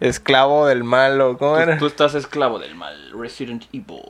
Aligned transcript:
Esclavo 0.00 0.66
del 0.66 0.84
mal, 0.84 1.20
¿o 1.20 1.36
cómo 1.38 1.54
Tú, 1.56 1.60
era? 1.60 1.78
tú 1.78 1.86
estás 1.86 2.14
esclavo 2.14 2.58
del 2.58 2.74
mal. 2.74 3.10
Resident 3.12 3.64
Evil. 3.72 4.02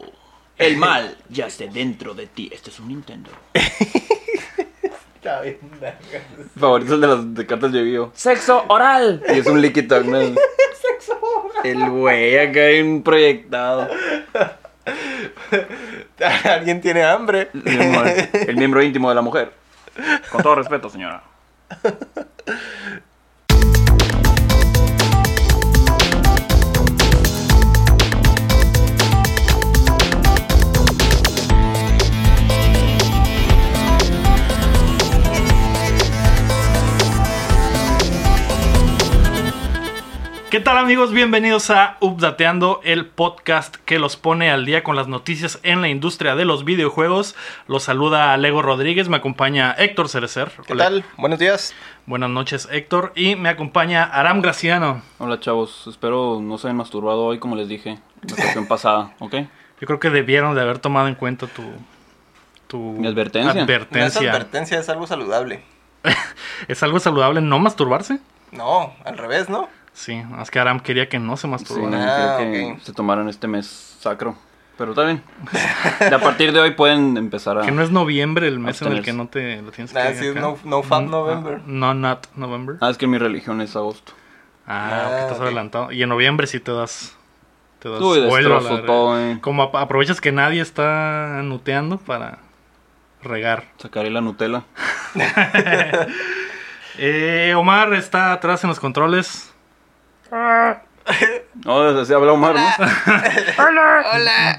El 0.59 0.77
mal 0.77 1.17
yace 1.31 1.69
dentro 1.69 2.15
de 2.15 2.27
ti. 2.27 2.51
Este 2.53 2.71
es 2.71 2.79
un 2.81 2.89
Nintendo. 2.89 3.31
Está 5.15 5.41
bien, 5.41 5.59
verga. 5.81 5.99
Favorito 6.59 6.95
el 6.95 7.01
de 7.01 7.07
las 7.07 7.35
de 7.35 7.47
cartas 7.47 7.73
de 7.73 7.79
Yu-Gi-Oh! 7.81 8.11
¡Sexo 8.15 8.65
oral! 8.69 9.23
Y 9.29 9.39
es 9.39 9.47
un 9.47 9.61
líquido, 9.61 10.01
¿no? 10.03 10.19
¡Sexo 10.21 11.19
oral! 11.21 11.65
El 11.65 11.91
güey 11.91 12.39
acá 12.39 12.61
hay 12.61 12.81
un 12.81 13.03
proyectado. 13.03 13.89
Alguien 16.45 16.81
tiene 16.81 17.05
hambre. 17.05 17.51
El 17.53 18.57
miembro 18.57 18.83
íntimo 18.83 19.09
de 19.09 19.15
la 19.15 19.23
mujer. 19.23 19.53
Con 20.31 20.43
todo 20.43 20.57
respeto, 20.57 20.89
señora. 20.91 21.23
¿Qué 40.51 40.61
tal 40.61 40.79
amigos? 40.79 41.13
Bienvenidos 41.13 41.69
a 41.69 41.99
Updateando, 42.01 42.81
el 42.83 43.05
podcast 43.05 43.77
que 43.85 43.99
los 43.99 44.17
pone 44.17 44.51
al 44.51 44.65
día 44.65 44.83
con 44.83 44.97
las 44.97 45.07
noticias 45.07 45.59
en 45.63 45.83
la 45.83 45.89
industria 45.89 46.37
de 46.37 46.47
los 46.47 46.65
videojuegos. 46.65 47.37
Los 47.67 47.83
saluda 47.83 48.35
Lego 48.39 48.63
Rodríguez, 48.63 49.11
me 49.11 49.19
acompaña 49.19 49.73
Héctor 49.73 50.09
Cerecer. 50.09 50.51
¿Qué 50.67 50.75
tal? 50.75 51.05
Buenos 51.19 51.39
días. 51.39 51.75
Buenas 52.07 52.31
noches 52.31 52.67
Héctor 52.73 53.13
y 53.15 53.37
me 53.37 53.51
acompaña 53.51 54.05
Aram 54.05 54.41
Graciano. 54.41 55.03
Hola, 55.19 55.39
chavos. 55.39 55.87
Espero 55.87 56.41
no 56.41 56.57
se 56.57 56.69
hayan 56.69 56.79
masturbado 56.79 57.27
hoy, 57.27 57.39
como 57.39 57.55
les 57.55 57.69
dije 57.69 57.99
la 58.23 58.33
ocasión 58.33 58.67
pasada, 58.69 59.13
¿ok? 59.19 59.35
Yo 59.81 59.87
creo 59.87 60.01
que 60.01 60.09
debieron 60.09 60.55
de 60.55 60.63
haber 60.63 60.79
tomado 60.79 61.09
en 61.09 61.15
cuenta 61.15 61.47
tu... 61.47 61.63
tu 62.69 62.79
Mi 62.79 63.07
advertencia. 63.07 63.53
No 63.53 63.59
es 63.61 63.65
advertencia. 63.65 64.31
advertencia, 64.31 64.79
es 64.79 64.89
algo 64.89 65.07
saludable. 65.07 65.63
¿Es 66.69 66.83
algo 66.83 67.01
saludable 67.01 67.43
no 67.43 67.59
masturbarse? 67.59 68.19
No, 68.51 68.95
al 69.05 69.19
revés, 69.19 69.51
¿no? 69.51 69.69
Sí, 69.99 70.23
es 70.41 70.51
que 70.53 70.61
Aram 70.61 70.79
quería 70.79 71.09
que 71.09 71.19
no 71.19 71.37
se 71.37 71.43
Sí, 71.43 71.49
masturbara. 71.49 71.99
no, 71.99 72.05
Ah, 72.09 72.35
creo 72.37 72.77
que 72.77 72.85
se 72.85 72.93
tomaron 72.93 73.29
este 73.29 73.49
mes 73.49 73.97
sacro. 73.99 74.37
Pero 74.77 74.93
está 74.93 75.03
bien. 75.03 75.21
A 76.15 76.19
partir 76.21 76.53
de 76.53 76.61
hoy 76.61 76.71
pueden 76.71 77.17
empezar 77.17 77.59
a... 77.59 77.63
Que 77.63 77.73
no 77.73 77.83
es 77.83 77.91
noviembre 77.91 78.47
el 78.47 78.61
mes 78.61 78.81
en 78.83 78.93
el 78.93 79.03
que 79.03 79.13
no 79.13 79.27
te 79.27 79.61
lo 79.61 79.73
tienes 79.73 79.93
Ah, 79.97 80.11
que... 80.11 80.15
sí, 80.15 80.27
no- 80.39 80.57
no 80.63 80.85
fab 80.85 81.03
Mm, 81.03 81.11
November. 81.11 81.55
ah, 81.59 81.63
No, 81.67 81.95
not 81.95 82.29
November. 82.37 82.77
Ah, 82.81 82.91
es 82.91 82.97
que 82.97 83.09
mi 83.09 83.19
religión 83.19 83.61
es 83.61 83.75
agosto. 83.75 84.13
Ah, 84.69 85.03
Ah, 85.07 85.09
ok, 85.09 85.19
estás 85.19 85.41
adelantado. 85.41 85.91
Y 85.91 86.01
en 86.05 86.09
noviembre 86.09 86.47
sí 86.47 86.61
te 86.61 86.71
das. 86.71 87.17
Te 87.81 87.89
das 87.89 88.01
Uy, 88.01 88.21
vuelo 88.21 88.59
a 88.59 88.61
la 88.61 88.87
todo, 88.87 89.19
eh. 89.21 89.39
Como 89.41 89.65
ap- 89.65 89.75
aprovechas 89.75 90.21
que 90.21 90.31
nadie 90.31 90.61
está 90.61 91.41
nuteando 91.43 91.99
para 91.99 92.39
regar. 93.25 93.65
Sacaré 93.79 94.11
la 94.11 94.21
Nutella. 94.21 94.63
Eh, 97.01 97.55
Omar 97.57 97.95
está 97.95 98.33
atrás 98.33 98.65
en 98.65 98.69
los 98.71 98.81
controles. 98.81 99.53
No, 101.65 101.83
así 102.01 102.13
habla 102.13 102.33
Omar, 102.33 102.55
¿no? 102.57 102.69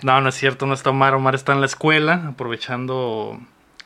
No, 0.03 0.21
no 0.21 0.29
es 0.29 0.35
cierto, 0.35 0.65
no 0.65 0.73
está 0.73 0.89
Omar. 0.89 1.13
Omar 1.13 1.35
está 1.35 1.53
en 1.53 1.59
la 1.59 1.67
escuela, 1.67 2.23
aprovechando 2.29 3.39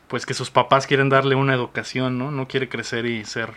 pues 0.08 0.25
que 0.25 0.34
sus 0.34 0.52
papás 0.52 0.88
quieren 0.88 1.09
darle 1.09 1.36
una 1.36 1.53
educación, 1.53 2.17
¿no? 2.17 2.31
No 2.31 2.48
quiere 2.48 2.70
crecer 2.70 3.06
y 3.06 3.25
ser 3.25 3.50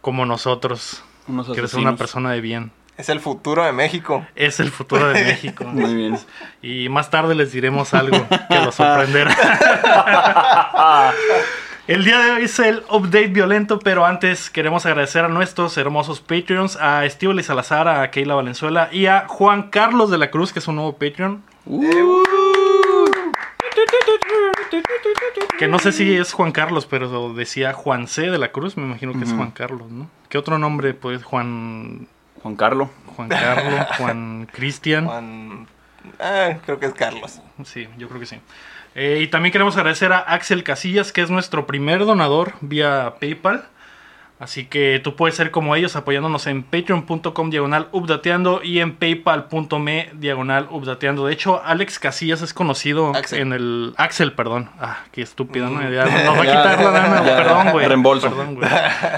como 0.00 0.26
nosotros. 0.26 1.04
Unos 1.28 1.46
Quiere 1.48 1.68
ser 1.68 1.80
una 1.80 1.96
persona 1.96 2.32
de 2.32 2.40
bien. 2.40 2.72
Es 2.96 3.08
el 3.08 3.20
futuro 3.20 3.64
de 3.64 3.72
México. 3.72 4.26
Es 4.34 4.60
el 4.60 4.70
futuro 4.70 5.08
de 5.08 5.24
México. 5.24 5.64
Muy 5.72 5.94
bien. 5.94 6.18
Y 6.60 6.88
más 6.88 7.10
tarde 7.10 7.34
les 7.34 7.52
diremos 7.52 7.94
algo 7.94 8.26
que 8.48 8.58
los 8.60 8.74
sorprenderá. 8.74 9.34
El 11.90 12.04
día 12.04 12.20
de 12.20 12.30
hoy 12.30 12.44
es 12.44 12.56
el 12.60 12.84
update 12.88 13.26
violento, 13.26 13.80
pero 13.80 14.06
antes 14.06 14.48
queremos 14.48 14.86
agradecer 14.86 15.24
a 15.24 15.28
nuestros 15.28 15.76
hermosos 15.76 16.20
Patreons, 16.20 16.76
a 16.76 17.04
Estíbal 17.04 17.40
y 17.40 17.42
Salazar, 17.42 17.88
a 17.88 18.08
Keila 18.12 18.36
Valenzuela 18.36 18.88
y 18.92 19.06
a 19.06 19.26
Juan 19.26 19.70
Carlos 19.70 20.08
de 20.08 20.16
la 20.16 20.30
Cruz, 20.30 20.52
que 20.52 20.60
es 20.60 20.68
un 20.68 20.76
nuevo 20.76 20.92
Patreon. 20.92 21.42
Uh. 21.66 21.90
Que 25.58 25.66
no 25.66 25.80
sé 25.80 25.90
si 25.90 26.14
es 26.14 26.32
Juan 26.32 26.52
Carlos, 26.52 26.86
pero 26.86 27.34
decía 27.34 27.72
Juan 27.72 28.06
C 28.06 28.30
de 28.30 28.38
la 28.38 28.52
Cruz, 28.52 28.76
me 28.76 28.84
imagino 28.84 29.12
que 29.14 29.24
es. 29.24 29.32
Juan 29.32 29.50
Carlos, 29.50 29.90
¿no? 29.90 30.08
¿Qué 30.28 30.38
otro 30.38 30.58
nombre? 30.58 30.94
Pues 30.94 31.24
Juan, 31.24 32.06
Juan 32.40 32.54
Carlos. 32.54 32.88
Juan 33.16 33.28
Carlos, 33.30 33.86
Juan 33.98 34.48
Cristian. 34.52 35.06
Juan... 35.06 35.66
Ah, 36.20 36.50
creo 36.64 36.78
que 36.78 36.86
es 36.86 36.94
Carlos. 36.94 37.40
Sí, 37.64 37.88
yo 37.98 38.06
creo 38.06 38.20
que 38.20 38.26
sí. 38.26 38.36
Eh, 38.94 39.20
y 39.22 39.28
también 39.28 39.52
queremos 39.52 39.76
agradecer 39.76 40.12
a 40.12 40.18
Axel 40.18 40.64
Casillas, 40.64 41.12
que 41.12 41.20
es 41.22 41.30
nuestro 41.30 41.66
primer 41.66 42.04
donador 42.04 42.54
vía 42.60 43.14
PayPal. 43.20 43.64
Así 44.40 44.64
que 44.64 44.98
tú 45.04 45.16
puedes 45.16 45.36
ser 45.36 45.50
como 45.50 45.76
ellos 45.76 45.96
apoyándonos 45.96 46.46
en 46.46 46.62
patreon.com 46.62 47.50
diagonal 47.50 47.88
updateando 47.92 48.62
y 48.64 48.80
en 48.80 48.96
paypal.me 48.96 50.08
diagonal 50.14 50.66
updateando. 50.70 51.26
De 51.26 51.34
hecho, 51.34 51.62
Alex 51.62 51.98
Casillas 51.98 52.40
es 52.40 52.54
conocido 52.54 53.14
Axel. 53.14 53.40
en 53.40 53.52
el... 53.52 53.94
Axel, 53.98 54.32
perdón. 54.32 54.70
Ah, 54.80 55.00
qué 55.12 55.20
estúpido, 55.20 55.68
¿no? 55.68 55.82
Mm. 55.82 55.92
Ya 55.92 56.04
nos 56.06 56.38
va 56.38 56.42
a 56.42 56.46
quitar 56.46 56.82
la 56.82 56.90
lana. 56.90 57.22
Perdón, 57.22 57.72
güey. 57.72 57.86
reembolso. 57.86 58.30
Perdón, 58.30 58.54
güey. 58.54 58.68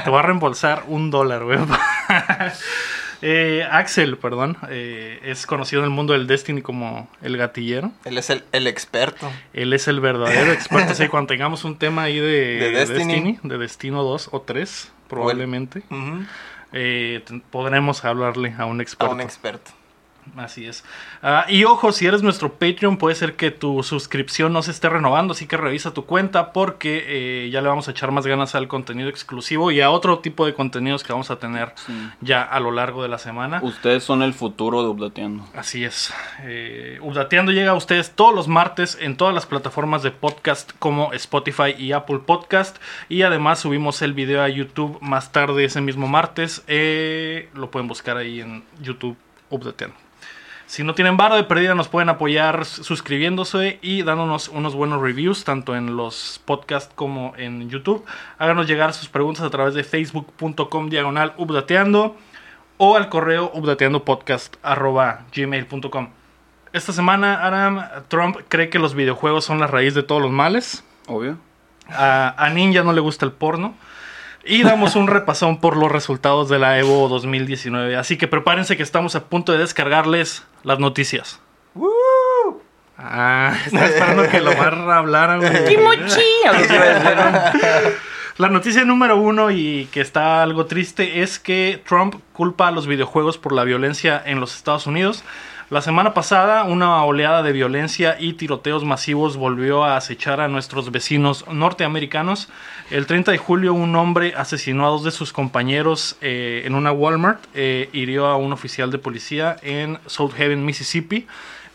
Te 0.03 0.11
voy 0.11 0.19
a 0.19 0.23
reembolsar 0.23 0.83
un 0.89 1.13
dólar, 1.13 1.45
güey. 1.45 1.59
Eh, 3.23 3.65
Axel, 3.71 4.19
perdón, 4.19 4.57
eh, 4.69 5.21
es 5.23 5.47
conocido 5.47 5.81
en 5.83 5.85
el 5.85 5.91
mundo 5.91 6.13
del 6.13 6.27
Destiny 6.27 6.61
como 6.61 7.09
el 7.23 7.37
gatillero. 7.37 7.93
Él 8.05 8.19
es 8.19 8.31
el, 8.31 8.43
el 8.53 8.67
experto. 8.67 9.31
Él 9.55 9.73
es 9.73 9.87
el 9.89 10.01
verdadero 10.01 10.53
experto. 10.53 10.91
Así 10.93 11.05
que 11.05 11.09
cuando 11.09 11.29
tengamos 11.29 11.65
un 11.65 11.79
tema 11.79 12.03
ahí 12.03 12.19
de, 12.19 12.57
De 12.59 12.71
Destiny. 12.73 12.99
Destiny, 13.15 13.39
de 13.45 13.59
Destino 13.59 14.03
2 14.03 14.29
o 14.33 14.41
3, 14.43 14.93
probablemente, 15.09 15.83
eh, 16.73 17.23
podremos 17.51 18.05
hablarle 18.05 18.55
a 18.59 18.65
un 18.67 18.81
A 18.81 18.83
experto. 18.83 19.15
un 19.15 19.21
experto. 19.21 19.71
Así 20.37 20.67
es. 20.67 20.85
Ah, 21.23 21.45
y 21.49 21.65
ojo, 21.65 21.93
si 21.93 22.07
eres 22.07 22.23
nuestro 22.23 22.53
Patreon, 22.55 22.97
puede 22.97 23.15
ser 23.17 23.35
que 23.35 23.51
tu 23.51 23.83
suscripción 23.83 24.53
no 24.53 24.63
se 24.63 24.71
esté 24.71 24.89
renovando, 24.89 25.33
así 25.33 25.47
que 25.47 25.57
revisa 25.57 25.93
tu 25.93 26.07
cuenta 26.07 26.53
porque 26.53 27.05
eh, 27.07 27.51
ya 27.51 27.61
le 27.61 27.69
vamos 27.69 27.89
a 27.89 27.91
echar 27.91 28.13
más 28.13 28.27
ganas 28.27 28.55
al 28.55 28.69
contenido 28.69 29.09
exclusivo 29.09 29.71
y 29.73 29.81
a 29.81 29.91
otro 29.91 30.21
tipo 30.21 30.47
de 30.47 30.55
contenidos 30.55 31.03
que 31.03 31.13
vamos 31.13 31.31
a 31.31 31.37
tener 31.37 31.73
Sí. 31.77 31.93
ya 32.21 32.43
a 32.43 32.61
lo 32.61 32.71
largo 32.71 33.03
de 33.03 33.09
la 33.09 33.19
semana. 33.19 33.61
Ustedes 33.63 34.05
son 34.05 34.23
el 34.23 34.33
futuro 34.33 34.83
de 34.83 34.89
Updateando. 34.89 35.45
Así 35.55 35.85
es. 35.85 36.15
Eh, 36.43 36.99
Updateando 37.03 37.53
llega 37.53 37.73
a 37.73 37.75
ustedes 37.75 38.13
todos 38.13 38.35
los 38.35 38.49
martes 38.49 38.97
en 39.01 39.17
todas 39.17 39.35
las 39.35 39.45
plataformas 39.47 40.03
de 40.03 40.13
podcast 40.13 40.71
como 40.79 41.13
Spotify 41.13 41.75
y 41.77 41.93
Apple 41.93 42.21
Podcast. 42.25 42.79
Y 43.09 43.23
además 43.23 43.59
subimos 43.59 44.01
el 44.03 44.13
video 44.15 44.41
a 44.43 44.49
YouTube 44.49 44.99
más 45.01 45.33
tarde 45.33 45.65
ese 45.65 45.81
mismo 45.81 46.07
martes. 46.09 46.63
Eh, 46.69 47.49
lo 47.55 47.71
pueden 47.71 47.89
buscar 47.89 48.17
ahí 48.17 48.41
en 48.41 48.63
YouTube 48.81 49.17
Updateando. 49.51 50.02
Si 50.73 50.83
no 50.85 50.95
tienen 50.95 51.19
varo 51.19 51.37
de 51.37 51.45
pérdida, 51.45 51.75
nos 51.75 51.89
pueden 51.89 52.09
apoyar 52.09 52.65
suscribiéndose 52.65 53.79
y 53.83 54.05
dándonos 54.05 54.49
unos 54.49 54.75
buenos 54.75 55.03
reviews, 55.03 55.45
tanto 55.45 55.77
en 55.77 55.99
los 55.99 56.41
podcasts 56.47 56.91
como 56.95 57.35
en 57.37 57.69
YouTube. 57.69 58.07
Háganos 58.39 58.67
llegar 58.67 58.95
sus 58.95 59.11
preguntas 59.11 59.45
a 59.45 59.51
través 59.51 59.75
de 59.75 59.85
facebook.com 59.85 60.89
diagonal 60.89 61.35
updateando 61.37 62.17
o 62.79 62.97
al 62.97 63.11
correo 63.11 63.51
updateandopodcast.gmail.com. 63.53 66.09
Esta 66.73 66.93
semana, 66.95 67.47
Aram, 67.47 67.85
Trump 68.09 68.39
cree 68.49 68.71
que 68.71 68.79
los 68.79 68.95
videojuegos 68.95 69.45
son 69.45 69.61
la 69.61 69.67
raíz 69.67 69.93
de 69.93 70.03
todos 70.03 70.23
los 70.23 70.31
males. 70.31 70.85
Obvio. 71.07 71.37
A, 71.91 72.35
a 72.43 72.49
Ninja 72.49 72.83
no 72.83 72.95
le 72.95 73.03
gusta 73.03 73.27
el 73.27 73.33
porno. 73.33 73.75
Y 74.45 74.63
damos 74.65 74.97
un 74.97 75.07
repasón 75.07 75.61
por 75.61 75.77
los 75.77 75.91
resultados 75.91 76.49
de 76.49 76.59
la 76.59 76.79
Evo 76.79 77.09
2019. 77.09 77.97
Así 77.97 78.17
que 78.17 78.27
prepárense 78.27 78.77
que 78.77 78.83
estamos 78.83 79.15
a 79.15 79.25
punto 79.25 79.53
de 79.53 79.59
descargarles 79.59 80.45
las 80.65 80.79
noticias. 80.79 81.41
¡Woo! 81.75 81.93
Ah, 82.99 83.55
estaba 83.65 83.87
esperando 83.87 84.29
que 84.29 84.41
lo 84.41 84.55
barra 84.57 84.99
hablara, 84.99 85.37
güey. 85.37 85.51
¿no? 87.15 87.33
La 88.39 88.49
noticia 88.49 88.85
número 88.85 89.17
uno 89.17 89.51
y 89.51 89.89
que 89.93 90.01
está 90.01 90.43
algo 90.43 90.67
triste 90.67 91.23
es 91.23 91.39
que 91.39 91.83
Trump 91.87 92.17
culpa 92.33 92.69
a 92.69 92.71
los 92.71 92.87
videojuegos 92.87 93.39
por 93.39 93.53
la 93.53 93.65
violencia 93.65 94.23
en 94.25 94.41
los 94.41 94.57
Estados 94.57 94.87
Unidos. 94.87 95.23
La 95.73 95.81
semana 95.81 96.13
pasada, 96.13 96.65
una 96.65 97.03
oleada 97.03 97.43
de 97.43 97.51
violencia 97.51 98.19
y 98.21 98.35
tiroteos 98.35 98.85
masivos 98.85 99.39
volvió 99.39 99.85
a 99.85 99.97
acechar 99.97 100.43
a 100.43 100.49
nuestros 100.49 100.93
vecinos 100.93 101.47
norteamericanos. 101.51 102.51
El 102.91 103.07
30 103.07 103.33
de 103.33 103.39
julio, 103.39 103.73
un 103.73 103.97
hombre 103.97 104.35
asesinó 104.37 104.85
a 104.85 104.91
dos 104.91 105.03
de 105.03 105.11
sus 105.11 105.33
compañeros 105.33 106.19
eh, 106.21 106.65
en 106.67 106.75
una 106.75 106.93
Walmart, 106.93 107.43
eh, 107.55 107.89
hirió 107.95 108.27
a 108.27 108.37
un 108.37 108.53
oficial 108.53 108.91
de 108.91 108.99
policía 108.99 109.57
en 109.63 109.99
South 110.05 110.35
Haven, 110.35 110.63
Mississippi. 110.63 111.27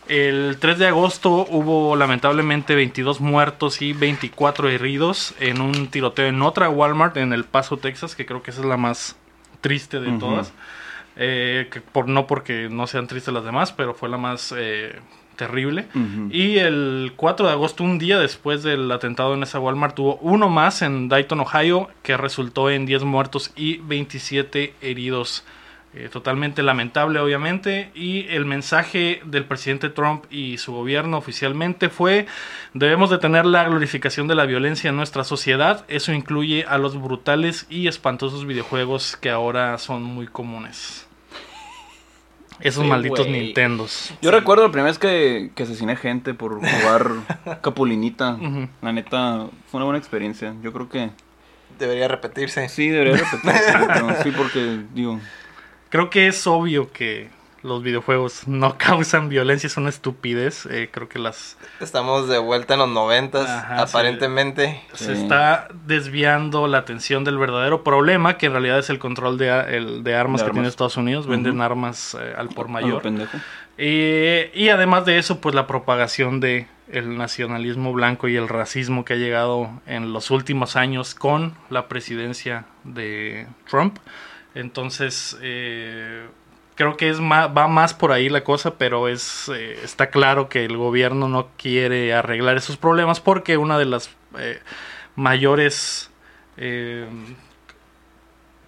El 0.06 0.58
3 0.60 0.78
de 0.78 0.86
agosto 0.86 1.48
hubo 1.50 1.96
lamentablemente 1.96 2.76
22 2.76 3.20
muertos 3.20 3.82
y 3.82 3.94
24 3.94 4.68
heridos 4.68 5.34
en 5.40 5.60
un 5.60 5.88
tiroteo 5.88 6.28
en 6.28 6.40
otra 6.42 6.68
Walmart 6.68 7.16
en 7.16 7.32
El 7.32 7.42
Paso, 7.42 7.78
Texas, 7.78 8.14
que 8.14 8.26
creo 8.26 8.44
que 8.44 8.52
esa 8.52 8.60
es 8.60 8.66
la 8.68 8.76
más 8.76 9.16
triste 9.60 9.98
de 9.98 10.16
todas. 10.20 10.52
Eh, 11.20 11.68
que 11.70 11.80
por, 11.80 12.08
no 12.08 12.28
porque 12.28 12.68
no 12.70 12.86
sean 12.86 13.08
tristes 13.08 13.34
las 13.34 13.44
demás, 13.44 13.72
pero 13.72 13.92
fue 13.92 14.08
la 14.08 14.18
más 14.18 14.54
eh, 14.56 15.00
terrible. 15.34 15.86
Y 16.30 16.58
el 16.58 17.12
4 17.16 17.46
de 17.46 17.52
agosto, 17.52 17.82
un 17.82 17.98
día 17.98 18.18
después 18.18 18.62
del 18.62 18.90
atentado 18.92 19.34
en 19.34 19.42
esa 19.42 19.58
Walmart, 19.58 19.98
hubo 19.98 20.16
uno 20.16 20.48
más 20.48 20.80
en 20.80 21.08
Dayton, 21.08 21.40
Ohio, 21.40 21.88
que 22.02 22.16
resultó 22.16 22.70
en 22.70 22.86
10 22.86 23.02
muertos 23.02 23.52
y 23.56 23.78
27 23.78 24.74
heridos. 24.80 25.44
Eh, 25.94 26.10
totalmente 26.10 26.62
lamentable, 26.62 27.18
obviamente. 27.18 27.90
Y 27.94 28.26
el 28.28 28.44
mensaje 28.44 29.22
del 29.24 29.46
presidente 29.46 29.88
Trump 29.88 30.26
y 30.30 30.58
su 30.58 30.72
gobierno 30.72 31.16
oficialmente 31.16 31.88
fue: 31.88 32.26
debemos 32.74 33.08
detener 33.08 33.46
la 33.46 33.64
glorificación 33.64 34.28
de 34.28 34.34
la 34.34 34.44
violencia 34.44 34.90
en 34.90 34.96
nuestra 34.96 35.24
sociedad. 35.24 35.86
Eso 35.88 36.12
incluye 36.12 36.66
a 36.68 36.76
los 36.76 37.00
brutales 37.00 37.66
y 37.70 37.88
espantosos 37.88 38.44
videojuegos 38.44 39.16
que 39.16 39.30
ahora 39.30 39.78
son 39.78 40.02
muy 40.02 40.26
comunes. 40.26 41.07
Esos 42.60 42.82
Sí, 42.84 42.88
malditos 42.88 43.26
güey. 43.26 43.40
Nintendos. 43.46 44.12
Yo 44.20 44.30
recuerdo 44.30 44.64
la 44.64 44.72
primera 44.72 44.88
vez 44.88 44.98
que, 44.98 45.50
que 45.54 45.62
asesiné 45.62 45.96
gente 45.96 46.34
por 46.34 46.54
jugar 46.54 47.10
Capulinita. 47.62 48.36
La 48.82 48.92
neta, 48.92 49.46
fue 49.70 49.78
una 49.78 49.84
buena 49.84 49.98
experiencia. 49.98 50.54
Yo 50.62 50.72
creo 50.72 50.88
que 50.88 51.10
Debería 51.78 52.08
repetirse. 52.08 52.68
sí, 52.68 52.88
debería 52.88 53.14
repetirse. 53.16 53.72
pero 53.92 54.22
sí, 54.22 54.30
porque, 54.32 54.80
digo, 54.94 55.20
Creo 55.90 56.10
que 56.10 56.26
es 56.26 56.46
obvio 56.46 56.90
que 56.92 57.28
los 57.62 57.82
videojuegos 57.82 58.46
no 58.48 58.78
causan 58.78 59.28
violencia, 59.28 59.66
es 59.66 59.76
una 59.76 59.88
estupidez. 59.88 60.66
Eh, 60.66 60.88
creo 60.92 61.08
que 61.08 61.18
las 61.18 61.56
Estamos 61.80 62.28
de 62.28 62.38
vuelta 62.38 62.74
en 62.74 62.80
los 62.80 62.88
noventas, 62.88 63.48
aparentemente. 63.48 64.80
se 64.94 65.16
Sí. 65.16 65.22
está 65.22 65.68
desviando 65.86 66.66
la 66.68 66.78
atención 66.78 67.24
del 67.24 67.38
verdadero 67.38 67.82
problema, 67.84 68.38
que 68.38 68.46
en 68.46 68.52
realidad 68.52 68.78
es 68.78 68.90
el 68.90 68.98
control 68.98 69.38
de, 69.38 69.50
a- 69.50 69.62
el- 69.68 70.02
de 70.04 70.14
armas 70.14 70.40
De 70.40 70.46
que 70.46 70.52
tiene. 70.52 70.68
Estados 70.68 70.96
Unidos. 70.96 71.26
Venden 71.26 71.60
armas 71.60 72.16
eh, 72.20 72.34
al 72.36 72.48
por 72.48 72.66
a 72.66 72.68
lo 72.68 72.72
mayor. 72.74 73.02
pendejo. 73.02 73.36
Eh, 73.76 74.50
y 74.54 74.68
además 74.70 75.04
de 75.04 75.18
eso, 75.18 75.40
pues 75.40 75.54
la 75.54 75.66
propagación 75.66 76.40
de 76.40 76.66
el 76.90 77.18
nacionalismo 77.18 77.92
blanco 77.92 78.28
y 78.28 78.36
el 78.36 78.48
racismo 78.48 79.04
que 79.04 79.12
ha 79.12 79.16
llegado 79.16 79.68
en 79.86 80.12
los 80.12 80.30
últimos 80.30 80.74
años 80.74 81.14
con 81.14 81.54
la 81.70 81.86
presidencia 81.86 82.64
de 82.84 83.46
Trump. 83.68 83.98
Entonces, 84.54 85.36
eh, 85.42 86.26
creo 86.78 86.96
que 86.96 87.10
es 87.10 87.20
ma- 87.20 87.48
va 87.48 87.68
más 87.68 87.92
por 87.92 88.12
ahí 88.12 88.30
la 88.30 88.44
cosa, 88.44 88.76
pero 88.78 89.08
es 89.08 89.50
eh, 89.54 89.78
está 89.84 90.08
claro 90.08 90.48
que 90.48 90.64
el 90.64 90.76
gobierno 90.78 91.28
no 91.28 91.48
quiere 91.58 92.14
arreglar 92.14 92.56
esos 92.56 92.78
problemas 92.78 93.20
porque 93.20 93.58
una 93.58 93.76
de 93.78 93.84
las 93.84 94.10
eh, 94.38 94.60
mayores... 95.16 96.10
Eh, 96.56 97.06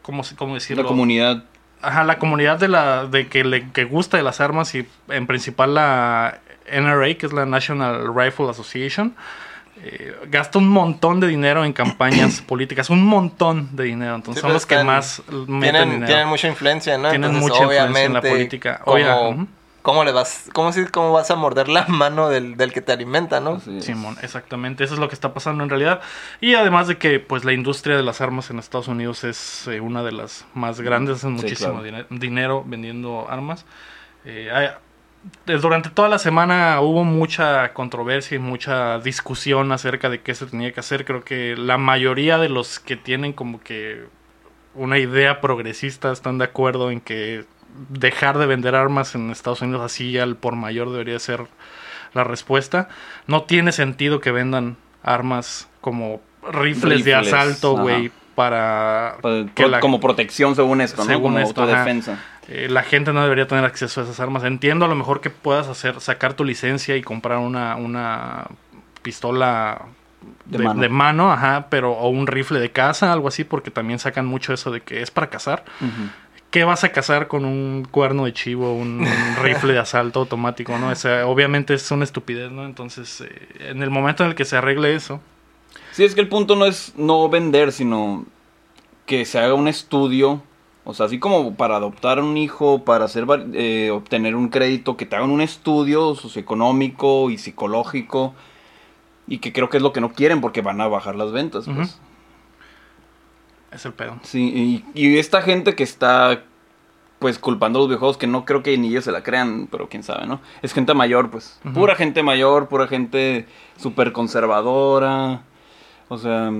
¿cómo, 0.02 0.22
cómo 0.36 0.54
decirlo? 0.54 0.82
La 0.82 0.88
comunidad. 0.88 1.44
Ajá, 1.82 2.04
la 2.04 2.18
comunidad 2.18 2.58
de 2.58 2.68
la 2.68 3.06
de 3.06 3.28
que 3.28 3.42
le 3.44 3.70
que 3.70 3.84
gusta 3.84 4.16
de 4.16 4.22
las 4.22 4.40
armas 4.40 4.74
y 4.74 4.86
en 5.08 5.26
principal 5.26 5.74
la 5.74 6.40
NRA, 6.70 7.14
que 7.14 7.26
es 7.26 7.32
la 7.32 7.46
National 7.46 8.14
Rifle 8.14 8.50
Association, 8.50 9.14
eh, 9.82 10.14
gasta 10.28 10.58
un 10.58 10.68
montón 10.68 11.20
de 11.20 11.26
dinero 11.28 11.64
en 11.64 11.72
campañas 11.72 12.40
políticas, 12.46 12.90
un 12.90 13.04
montón 13.04 13.74
de 13.76 13.84
dinero. 13.84 14.14
Entonces 14.14 14.40
Sí, 14.40 14.46
son 14.46 14.52
los 14.52 14.66
que 14.66 14.74
están- 14.74 14.86
más 14.86 15.22
meten 15.28 15.60
Tienen, 15.60 15.90
dinero. 15.90 16.06
tienen 16.06 16.28
mucha 16.28 16.48
influencia, 16.48 16.98
¿no? 16.98 17.10
Tienen 17.10 17.30
Entonces, 17.30 17.50
mucha 17.50 17.62
influencia 17.64 18.04
en 18.04 18.12
la 18.14 18.20
política. 18.20 18.80
¿cómo, 18.84 18.96
Oiga, 18.96 19.20
ujú. 19.28 19.46
cómo 19.82 20.04
le 20.04 20.12
vas, 20.12 20.50
cómo, 20.52 20.72
si- 20.72 20.84
cómo 20.86 21.12
vas 21.12 21.30
a 21.30 21.36
morder 21.36 21.68
la 21.68 21.86
mano 21.88 22.28
del, 22.28 22.56
del 22.58 22.72
que 22.72 22.82
te 22.82 22.92
alimenta, 22.92 23.40
no? 23.40 23.60
Simón, 23.80 24.16
exactamente, 24.22 24.84
eso 24.84 24.92
es 24.94 25.00
lo 25.00 25.08
que 25.08 25.14
está 25.14 25.32
pasando 25.32 25.64
en 25.64 25.70
realidad. 25.70 26.00
Y 26.42 26.54
además 26.54 26.86
de 26.86 26.98
que 26.98 27.18
pues 27.20 27.44
la 27.46 27.52
industria 27.54 27.96
de 27.96 28.02
las 28.02 28.20
armas 28.20 28.50
en 28.50 28.58
Estados 28.58 28.88
Unidos 28.88 29.24
es 29.24 29.66
eh, 29.68 29.80
una 29.80 30.02
de 30.02 30.12
las 30.12 30.44
más 30.52 30.80
grandes, 30.82 31.16
hacen 31.16 31.38
Sí, 31.38 31.42
muchísimo 31.44 31.80
claro. 31.82 32.06
dinero 32.10 32.62
vendiendo 32.66 33.26
armas. 33.30 33.64
Eh, 34.26 34.50
hay- 34.52 34.68
durante 35.46 35.90
toda 35.90 36.08
la 36.08 36.18
semana 36.18 36.80
hubo 36.80 37.04
mucha 37.04 37.72
controversia 37.74 38.36
y 38.36 38.38
mucha 38.38 38.98
discusión 39.00 39.70
acerca 39.72 40.08
de 40.08 40.20
qué 40.22 40.34
se 40.34 40.46
tenía 40.46 40.72
que 40.72 40.80
hacer. 40.80 41.04
Creo 41.04 41.24
que 41.24 41.56
la 41.56 41.76
mayoría 41.78 42.38
de 42.38 42.48
los 42.48 42.78
que 42.80 42.96
tienen 42.96 43.32
como 43.32 43.60
que 43.60 44.04
una 44.74 44.98
idea 44.98 45.40
progresista 45.40 46.12
están 46.12 46.38
de 46.38 46.44
acuerdo 46.44 46.90
en 46.90 47.00
que 47.00 47.44
dejar 47.88 48.38
de 48.38 48.46
vender 48.46 48.74
armas 48.74 49.14
en 49.14 49.30
Estados 49.30 49.62
Unidos 49.62 49.82
así 49.82 50.18
al 50.18 50.36
por 50.36 50.56
mayor 50.56 50.90
debería 50.90 51.18
ser 51.18 51.46
la 52.14 52.24
respuesta. 52.24 52.88
No 53.26 53.42
tiene 53.42 53.72
sentido 53.72 54.20
que 54.20 54.32
vendan 54.32 54.76
armas 55.02 55.68
como 55.80 56.20
rifles, 56.50 57.04
de 57.04 57.14
asalto, 57.14 57.76
güey, 57.76 58.10
para 58.34 59.16
Pa- 59.20 59.44
que 59.54 59.62
pro- 59.64 59.68
la, 59.68 59.80
Como 59.80 60.00
protección 60.00 60.56
según 60.56 60.80
esto, 60.80 61.02
¿no? 61.02 61.08
Según 61.08 61.32
como 61.34 61.38
esto, 61.40 61.62
ajá. 61.62 61.84
Eh, 62.50 62.68
la 62.68 62.82
gente 62.82 63.12
no 63.12 63.22
debería 63.22 63.46
tener 63.46 63.64
acceso 63.64 64.00
a 64.00 64.04
esas 64.04 64.20
armas. 64.20 64.44
Entiendo 64.44 64.84
a 64.84 64.88
lo 64.88 64.94
mejor 64.94 65.20
que 65.20 65.30
puedas 65.30 65.68
hacer 65.68 66.00
sacar 66.00 66.34
tu 66.34 66.44
licencia 66.44 66.96
y 66.96 67.02
comprar 67.02 67.38
una, 67.38 67.76
una 67.76 68.46
pistola 69.02 69.82
De 70.44 70.58
de, 70.58 70.64
mano. 70.64 70.80
de 70.82 70.88
mano, 70.88 71.32
ajá, 71.32 71.66
pero 71.70 71.92
o 71.92 72.08
un 72.10 72.26
rifle 72.26 72.60
de 72.60 72.70
caza, 72.70 73.12
algo 73.12 73.28
así, 73.28 73.44
porque 73.44 73.70
también 73.70 73.98
sacan 73.98 74.26
mucho 74.26 74.52
eso 74.52 74.70
de 74.70 74.80
que 74.82 75.00
es 75.02 75.10
para 75.10 75.30
cazar. 75.30 75.64
¿Qué 76.50 76.64
vas 76.64 76.82
a 76.82 76.90
cazar 76.90 77.28
con 77.28 77.44
un 77.44 77.86
cuerno 77.88 78.24
de 78.24 78.32
chivo, 78.32 78.74
un, 78.74 79.00
un 79.02 79.36
rifle 79.42 79.72
de 79.72 79.78
asalto 79.78 80.18
automático, 80.20 80.76
no? 80.78 80.88
O 80.88 80.94
sea, 80.96 81.26
obviamente 81.26 81.74
es 81.74 81.88
una 81.92 82.02
estupidez, 82.04 82.50
¿no? 82.50 82.66
Entonces, 82.66 83.20
eh, 83.20 83.48
en 83.70 83.82
el 83.84 83.90
momento 83.90 84.24
en 84.24 84.30
el 84.30 84.34
que 84.34 84.44
se 84.44 84.56
arregle 84.56 84.94
eso, 84.94 85.20
Sí, 85.92 86.04
es 86.04 86.14
que 86.16 86.20
el 86.20 86.28
punto 86.28 86.56
no 86.56 86.66
es 86.66 86.92
no 86.96 87.28
vender, 87.28 87.70
sino 87.70 88.24
que 89.06 89.24
se 89.24 89.38
haga 89.38 89.54
un 89.54 89.68
estudio, 89.68 90.42
o 90.90 90.94
sea, 90.94 91.06
así 91.06 91.20
como 91.20 91.54
para 91.54 91.76
adoptar 91.76 92.20
un 92.20 92.36
hijo, 92.36 92.84
para 92.84 93.04
hacer 93.04 93.24
eh, 93.54 93.90
obtener 93.92 94.34
un 94.34 94.48
crédito, 94.48 94.96
que 94.96 95.06
te 95.06 95.14
hagan 95.14 95.30
un 95.30 95.40
estudio 95.40 96.16
socioeconómico 96.16 97.30
y 97.30 97.38
psicológico, 97.38 98.34
y 99.28 99.38
que 99.38 99.52
creo 99.52 99.68
que 99.68 99.76
es 99.76 99.82
lo 99.84 99.92
que 99.92 100.00
no 100.00 100.12
quieren 100.12 100.40
porque 100.40 100.62
van 100.62 100.80
a 100.80 100.88
bajar 100.88 101.14
las 101.14 101.30
ventas. 101.30 101.66
Pues. 101.66 102.00
Es 103.70 103.86
el 103.86 103.92
pedo. 103.92 104.18
Sí, 104.22 104.84
y, 104.94 105.00
y 105.00 105.18
esta 105.18 105.42
gente 105.42 105.76
que 105.76 105.84
está 105.84 106.42
pues 107.20 107.38
culpando 107.38 107.78
a 107.78 107.80
los 107.82 107.88
videojuegos, 107.88 108.16
que 108.16 108.26
no 108.26 108.44
creo 108.44 108.64
que 108.64 108.76
ni 108.76 108.88
ellos 108.88 109.04
se 109.04 109.12
la 109.12 109.22
crean, 109.22 109.68
pero 109.70 109.88
quién 109.88 110.02
sabe, 110.02 110.26
¿no? 110.26 110.40
Es 110.62 110.72
gente 110.72 110.92
mayor, 110.94 111.30
pues. 111.30 111.60
Pura 111.72 111.94
gente 111.94 112.24
mayor, 112.24 112.66
pura 112.66 112.88
gente 112.88 113.46
súper 113.76 114.10
conservadora. 114.10 115.42
O 116.08 116.18
sea, 116.18 116.50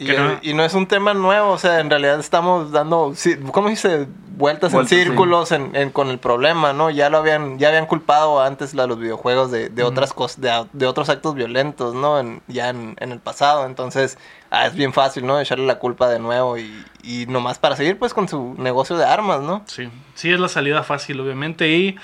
Y, 0.00 0.04
no- 0.06 0.38
y 0.42 0.54
no 0.54 0.64
es 0.64 0.74
un 0.74 0.86
tema 0.86 1.12
nuevo, 1.12 1.50
o 1.50 1.58
sea, 1.58 1.80
en 1.80 1.90
realidad 1.90 2.20
estamos 2.20 2.70
dando, 2.70 3.12
¿cómo 3.52 3.68
dice? 3.68 4.06
Vueltas, 4.36 4.70
Vueltas, 4.72 4.92
en 4.92 4.98
sí. 5.00 5.04
círculos 5.04 5.50
en- 5.50 5.74
en- 5.74 5.90
con 5.90 6.08
el 6.10 6.18
problema, 6.20 6.72
¿no? 6.72 6.90
Ya 6.90 7.10
lo 7.10 7.18
habían, 7.18 7.58
ya 7.58 7.68
habían 7.68 7.86
culpado 7.86 8.40
antes 8.40 8.74
la- 8.74 8.86
los 8.86 9.00
videojuegos 9.00 9.50
de, 9.50 9.68
de 9.70 9.82
otras 9.82 10.12
cosas, 10.12 10.40
de, 10.40 10.66
de 10.72 10.86
otros 10.86 11.08
actos 11.08 11.34
violentos, 11.34 11.94
¿no? 11.96 12.20
En- 12.20 12.40
ya 12.46 12.68
en, 12.68 12.94
en 13.00 13.10
el 13.10 13.18
pasado, 13.18 13.66
entonces, 13.66 14.16
ah, 14.52 14.66
es 14.68 14.74
bien 14.74 14.92
fácil, 14.92 15.26
¿no? 15.26 15.40
Echarle 15.40 15.66
la 15.66 15.80
culpa 15.80 16.08
de 16.08 16.20
nuevo 16.20 16.56
y, 16.56 16.72
y 17.02 17.26
nomás 17.26 17.58
para 17.58 17.74
seguir, 17.74 17.98
pues, 17.98 18.14
con 18.14 18.28
su 18.28 18.54
negocio 18.58 18.96
de 18.96 19.04
armas, 19.04 19.40
¿no? 19.40 19.62
Sí, 19.66 19.88
sí 20.14 20.30
es 20.30 20.38
la 20.38 20.48
salida 20.48 20.84
fácil, 20.84 21.18
obviamente. 21.20 21.68
Y 21.70 21.96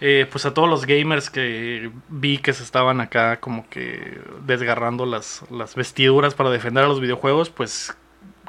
eh, 0.00 0.26
pues 0.30 0.44
a 0.44 0.52
todos 0.52 0.68
los 0.68 0.84
gamers 0.84 1.30
que 1.30 1.90
vi 2.08 2.38
que 2.38 2.52
se 2.52 2.62
estaban 2.62 3.00
acá 3.00 3.40
como 3.40 3.68
que 3.68 4.20
desgarrando 4.44 5.06
las, 5.06 5.42
las 5.50 5.74
vestiduras 5.74 6.34
para 6.34 6.50
defender 6.50 6.84
a 6.84 6.88
los 6.88 7.00
videojuegos, 7.00 7.50
pues 7.50 7.96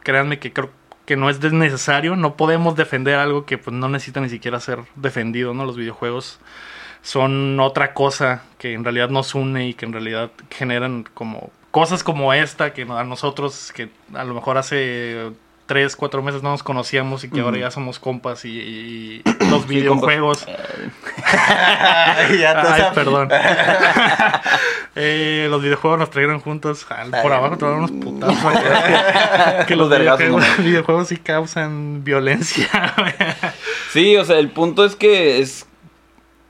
créanme 0.04 0.39
que 0.39 0.51
creo 0.51 0.72
que 1.06 1.16
no 1.16 1.30
es 1.30 1.42
necesario. 1.54 2.16
No 2.18 2.36
podemos 2.36 2.75
defender 2.75 3.16
algo 3.16 3.46
que 3.46 3.58
pues, 3.58 3.75
no 3.75 3.88
necesita 3.88 4.20
ni 4.20 4.30
siquiera 4.30 4.60
ser 4.60 4.80
defendido, 4.96 5.54
¿no? 5.54 5.66
Los 5.66 5.77
videojuegos 5.77 6.39
son 7.01 7.60
otra 7.62 7.94
cosa 7.94 8.44
que 8.58 8.74
en 8.74 8.84
realidad 8.84 9.10
nos 9.10 9.34
une 9.34 9.70
y 9.70 9.74
que 9.74 9.86
en 9.86 9.94
realidad 9.94 10.32
generan 10.50 11.06
como 11.13 11.51
cosas 11.72 12.04
como 12.04 12.34
esta 12.34 12.74
que 12.74 12.82
a 12.82 13.04
nosotros 13.04 13.72
que 13.74 13.89
a 14.13 14.24
lo 14.25 14.34
mejor 14.34 14.58
hace 14.58 15.32
tres, 15.68 15.96
cuatro 15.96 16.24
meses 16.24 16.42
no 16.42 16.50
nos 16.50 16.64
conocíamos 16.64 17.24
y 17.24 17.30
que 17.30 17.42
ahora 17.42 17.60
ya 17.60 17.70
somos 17.70 18.00
compas 18.00 18.46
y, 18.46 18.50
y 18.50 19.24
los 19.52 19.68
videojuegos. 19.68 20.46
ya 22.40 22.62
Ay, 22.62 22.84
perdón. 22.96 23.30
Eh, 25.00 25.46
los 25.52 25.62
videojuegos 25.62 26.00
nos 26.00 26.10
trajeron 26.10 26.40
juntos. 26.40 26.88
Por 27.22 27.32
abajo 27.32 27.56
dan 27.56 27.74
unos 27.74 27.92
putazos. 27.92 28.36
que, 29.60 29.66
que 29.68 29.76
los 29.76 29.88
Los 29.92 30.00
videojuegos, 30.00 30.44
¿no? 30.58 30.64
videojuegos 30.64 31.08
sí 31.10 31.18
causan 31.18 32.04
violencia. 32.04 32.68
sí, 33.94 34.18
o 34.18 34.26
sea, 34.26 34.40
el 34.40 34.50
punto 34.50 34.84
es 34.84 34.96
que 34.96 35.40
es 35.40 35.67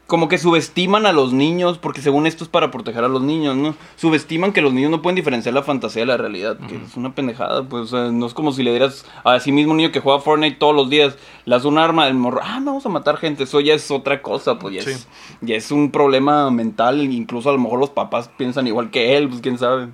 como 0.08 0.30
que 0.30 0.38
subestiman 0.38 1.06
a 1.06 1.12
los 1.12 1.34
niños, 1.34 1.78
porque 1.78 2.02
según 2.02 2.26
esto 2.28 2.44
es 2.46 2.50
para 2.50 2.72
proteger 2.72 3.04
a 3.04 3.10
los 3.10 3.22
niños, 3.22 3.56
¿no? 3.58 3.76
Subestiman 3.98 4.54
que 4.54 4.62
los 4.62 4.74
niños 4.74 4.90
no 4.90 5.02
pueden 5.02 5.16
diferenciar 5.18 5.54
la 5.54 5.64
fantasía 5.64 6.04
de 6.04 6.06
la 6.08 6.18
realidad, 6.18 6.58
que 6.68 6.78
es 6.78 6.96
una 6.96 7.14
pendejada, 7.14 7.64
pues, 7.64 7.84
o 7.84 7.88
sea, 7.88 8.12
no 8.12 8.26
es 8.26 8.34
como 8.34 8.54
si 8.54 8.64
le 8.64 8.72
dieras 8.72 9.06
a 9.26 9.40
sí 9.40 9.52
mismo 9.52 9.72
un 9.72 9.78
niño 9.78 9.92
que 9.92 10.00
juega 10.00 10.20
Fortnite 10.22 10.56
todos 10.58 10.74
los 10.74 10.90
días, 10.90 11.18
le 11.46 11.56
das 11.56 11.66
un 11.66 11.78
arma, 11.78 12.08
el 12.08 12.14
morro, 12.16 12.40
ah, 12.42 12.62
vamos 12.64 12.86
a 12.86 12.90
matar 12.90 13.18
gente, 13.18 13.44
eso 13.44 13.60
ya 13.60 13.74
es 13.74 13.92
otra 13.92 14.22
cosa, 14.22 14.58
pues 14.58 14.76
ya, 14.76 14.82
Sí. 14.82 14.92
es, 14.92 15.08
ya 15.42 15.56
es 15.56 15.72
un 15.72 15.92
problema 15.92 16.50
mental, 16.52 17.02
incluso 17.02 17.50
a 17.50 17.54
lo 17.54 17.60
mejor 17.60 17.78
los 17.80 17.90
papás 17.90 18.30
piensan 18.38 18.66
igual 18.68 18.90
que 18.90 19.18
él, 19.18 19.28
pues 19.28 19.42
quién 19.42 19.58
sabe. 19.58 19.90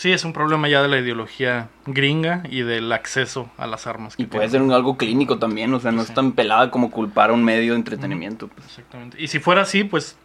Sí, 0.00 0.10
es 0.12 0.24
un 0.24 0.32
problema 0.32 0.66
ya 0.66 0.80
de 0.80 0.88
la 0.88 0.96
ideología 0.96 1.68
gringa 1.84 2.42
y 2.48 2.62
del 2.62 2.90
acceso 2.90 3.50
a 3.58 3.66
las 3.66 3.86
armas. 3.86 4.16
que 4.16 4.22
Y 4.22 4.26
puede 4.26 4.48
tienen. 4.48 4.68
ser 4.68 4.74
algo 4.76 4.96
clínico 4.96 5.38
también, 5.38 5.74
o 5.74 5.78
sea, 5.78 5.92
no 5.92 6.00
es 6.00 6.14
tan 6.14 6.32
pelada 6.32 6.70
como 6.70 6.90
culpar 6.90 7.28
a 7.28 7.32
un 7.34 7.44
medio 7.44 7.72
de 7.72 7.78
entretenimiento. 7.80 8.48
pues. 8.48 8.66
Exactamente. 8.66 9.20
Y 9.20 9.28
si 9.28 9.40
fuera 9.40 9.60
así, 9.60 9.84
pues 9.84 10.16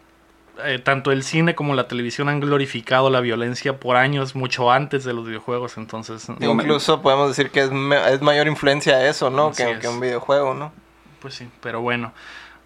eh, 0.64 0.78
tanto 0.78 1.12
el 1.12 1.22
cine 1.22 1.54
como 1.54 1.74
la 1.74 1.88
televisión 1.88 2.30
han 2.30 2.40
glorificado 2.40 3.10
la 3.10 3.20
violencia 3.20 3.78
por 3.78 3.96
años, 3.96 4.34
mucho 4.34 4.72
antes 4.72 5.04
de 5.04 5.12
los 5.12 5.26
videojuegos, 5.26 5.76
entonces... 5.76 6.26
Digo, 6.38 6.54
me- 6.54 6.62
Incluso 6.62 7.02
podemos 7.02 7.28
decir 7.28 7.50
que 7.50 7.60
es, 7.64 7.70
me- 7.70 8.12
es 8.14 8.22
mayor 8.22 8.46
influencia 8.46 9.06
eso, 9.06 9.28
¿no? 9.28 9.52
Que, 9.52 9.72
es. 9.72 9.78
que 9.80 9.88
un 9.88 10.00
videojuego, 10.00 10.54
¿no? 10.54 10.72
Pues 11.20 11.34
sí, 11.34 11.46
pero 11.60 11.82
bueno. 11.82 12.14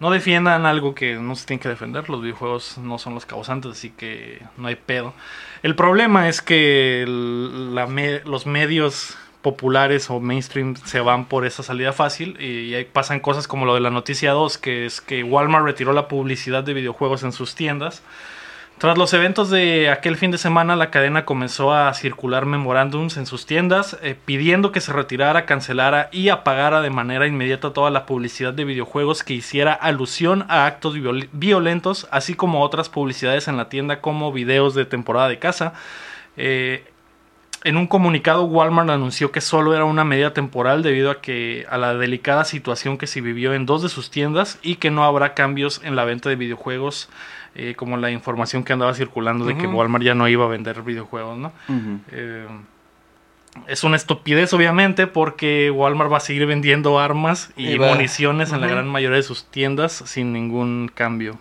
No 0.01 0.09
defiendan 0.09 0.65
algo 0.65 0.95
que 0.95 1.13
no 1.13 1.35
se 1.35 1.45
tiene 1.45 1.61
que 1.61 1.69
defender. 1.69 2.09
Los 2.09 2.23
videojuegos 2.23 2.79
no 2.79 2.97
son 2.97 3.13
los 3.13 3.27
causantes, 3.27 3.73
así 3.73 3.91
que 3.91 4.41
no 4.57 4.67
hay 4.67 4.75
pedo. 4.75 5.13
El 5.61 5.75
problema 5.75 6.27
es 6.27 6.41
que 6.41 7.05
la 7.07 7.85
los 8.25 8.47
medios 8.47 9.15
populares 9.43 10.09
o 10.09 10.19
mainstream 10.19 10.75
se 10.75 11.01
van 11.01 11.25
por 11.25 11.45
esa 11.45 11.61
salida 11.61 11.93
fácil 11.93 12.35
y 12.41 12.73
ahí 12.73 12.85
pasan 12.85 13.19
cosas 13.19 13.47
como 13.47 13.67
lo 13.67 13.75
de 13.75 13.79
la 13.79 13.91
noticia 13.91 14.31
2, 14.31 14.57
que 14.57 14.87
es 14.87 15.01
que 15.01 15.23
Walmart 15.23 15.65
retiró 15.65 15.93
la 15.93 16.07
publicidad 16.07 16.63
de 16.63 16.73
videojuegos 16.73 17.21
en 17.21 17.31
sus 17.31 17.53
tiendas. 17.53 18.01
Tras 18.81 18.97
los 18.97 19.13
eventos 19.13 19.51
de 19.51 19.91
aquel 19.91 20.17
fin 20.17 20.31
de 20.31 20.39
semana, 20.39 20.75
la 20.75 20.89
cadena 20.89 21.23
comenzó 21.23 21.71
a 21.71 21.93
circular 21.93 22.47
memorándums 22.47 23.15
en 23.17 23.27
sus 23.27 23.45
tiendas 23.45 23.95
eh, 24.01 24.15
pidiendo 24.25 24.71
que 24.71 24.81
se 24.81 24.91
retirara, 24.91 25.45
cancelara 25.45 26.09
y 26.11 26.29
apagara 26.29 26.81
de 26.81 26.89
manera 26.89 27.27
inmediata 27.27 27.73
toda 27.73 27.91
la 27.91 28.07
publicidad 28.07 28.53
de 28.53 28.65
videojuegos 28.65 29.23
que 29.23 29.35
hiciera 29.35 29.71
alusión 29.71 30.45
a 30.49 30.65
actos 30.65 30.95
viol- 30.95 31.29
violentos, 31.31 32.07
así 32.09 32.33
como 32.33 32.63
otras 32.63 32.89
publicidades 32.89 33.47
en 33.47 33.55
la 33.55 33.69
tienda 33.69 34.01
como 34.01 34.31
videos 34.31 34.73
de 34.73 34.85
temporada 34.85 35.29
de 35.29 35.37
caza. 35.37 35.73
Eh, 36.35 36.83
en 37.63 37.77
un 37.77 37.85
comunicado, 37.85 38.45
Walmart 38.45 38.89
anunció 38.89 39.31
que 39.31 39.41
solo 39.41 39.75
era 39.75 39.85
una 39.85 40.05
medida 40.05 40.33
temporal 40.33 40.81
debido 40.81 41.11
a 41.11 41.21
que 41.21 41.67
a 41.69 41.77
la 41.77 41.93
delicada 41.93 42.45
situación 42.45 42.97
que 42.97 43.05
se 43.05 43.21
vivió 43.21 43.53
en 43.53 43.67
dos 43.67 43.83
de 43.83 43.89
sus 43.89 44.09
tiendas 44.09 44.57
y 44.63 44.77
que 44.77 44.89
no 44.89 45.03
habrá 45.03 45.35
cambios 45.35 45.79
en 45.83 45.95
la 45.95 46.03
venta 46.03 46.29
de 46.29 46.35
videojuegos, 46.35 47.09
eh, 47.55 47.75
como 47.75 47.97
la 47.97 48.11
información 48.11 48.63
que 48.63 48.73
andaba 48.73 48.93
circulando 48.93 49.45
de 49.45 49.57
que. 49.57 49.67
Walmart 49.67 50.03
ya 50.03 50.15
no 50.15 50.27
iba 50.27 50.45
a 50.45 50.47
vender 50.47 50.81
videojuegos, 50.83 51.37
¿no? 51.37 51.51
Eh, 52.11 52.47
es 53.67 53.83
una 53.83 53.97
estupidez, 53.97 54.53
obviamente, 54.53 55.07
porque 55.07 55.71
Walmart 55.71 56.11
va 56.11 56.17
a 56.17 56.21
seguir 56.21 56.45
vendiendo 56.45 56.99
armas 56.99 57.51
y, 57.57 57.77
municiones 57.77 58.53
en 58.53 58.61
la 58.61 58.67
gran 58.67 58.87
mayoría 58.87 59.17
de 59.17 59.23
sus 59.23 59.45
tiendas 59.45 59.91
sin 60.05 60.31
ningún 60.31 60.89
cambio. 60.93 61.37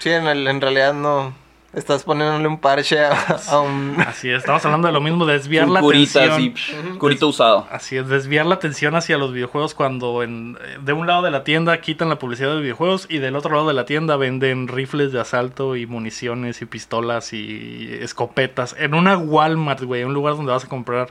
Sí, 0.00 0.10
en, 0.10 0.26
el- 0.26 0.46
en 0.48 0.60
realidad 0.60 0.94
no. 0.94 1.32
Estás 1.78 2.02
poniéndole 2.02 2.48
un 2.48 2.58
parche 2.58 2.98
a, 2.98 3.12
a 3.48 3.60
un... 3.60 3.94
Así 4.04 4.28
es, 4.28 4.38
estamos 4.38 4.64
hablando 4.64 4.88
de 4.88 4.92
lo 4.92 5.00
mismo, 5.00 5.24
desviar 5.26 5.66
Un 5.66 5.74
la 5.74 5.80
curita 5.80 6.24
atención. 6.24 6.52
así, 6.56 6.72
psh, 6.74 6.98
curita 6.98 7.26
usado. 7.26 7.68
Así 7.70 7.96
es, 7.96 8.08
desviar 8.08 8.46
la 8.46 8.56
atención 8.56 8.96
hacia 8.96 9.16
los 9.16 9.32
videojuegos 9.32 9.74
cuando 9.74 10.22
en, 10.24 10.58
eh, 10.60 10.78
de 10.82 10.92
un 10.92 11.06
lado 11.06 11.22
de 11.22 11.30
la 11.30 11.44
tienda 11.44 11.80
quitan 11.80 12.08
la 12.08 12.18
publicidad 12.18 12.54
de 12.54 12.60
videojuegos 12.62 13.06
y 13.08 13.18
del 13.18 13.36
otro 13.36 13.54
lado 13.54 13.68
de 13.68 13.74
la 13.74 13.84
tienda 13.84 14.16
venden 14.16 14.66
rifles 14.66 15.12
de 15.12 15.20
asalto 15.20 15.76
y 15.76 15.86
municiones 15.86 16.60
y 16.62 16.66
pistolas 16.66 17.32
y 17.32 17.96
escopetas. 18.00 18.74
En 18.78 18.94
una 18.94 19.16
Walmart, 19.16 19.82
güey, 19.82 20.02
un 20.02 20.14
lugar 20.14 20.34
donde 20.34 20.50
vas 20.50 20.64
a 20.64 20.68
comprar 20.68 21.08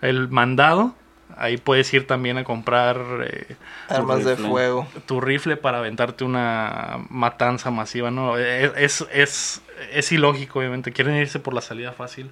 el 0.00 0.28
mandado, 0.28 0.94
ahí 1.36 1.56
puedes 1.56 1.92
ir 1.94 2.06
también 2.06 2.38
a 2.38 2.44
comprar 2.44 3.00
eh, 3.24 3.56
armas 3.88 4.24
de 4.24 4.36
fuego. 4.36 4.86
tu 5.06 5.20
rifle 5.20 5.56
para 5.56 5.78
aventarte 5.78 6.24
una 6.24 6.98
matanza 7.10 7.70
masiva, 7.70 8.10
¿no? 8.10 8.36
Es, 8.38 8.72
es, 8.76 9.06
es, 9.12 9.62
es 9.92 10.12
ilógico, 10.12 10.58
obviamente. 10.58 10.92
Quieren 10.92 11.16
irse 11.16 11.38
por 11.38 11.54
la 11.54 11.60
salida 11.60 11.92
fácil. 11.92 12.30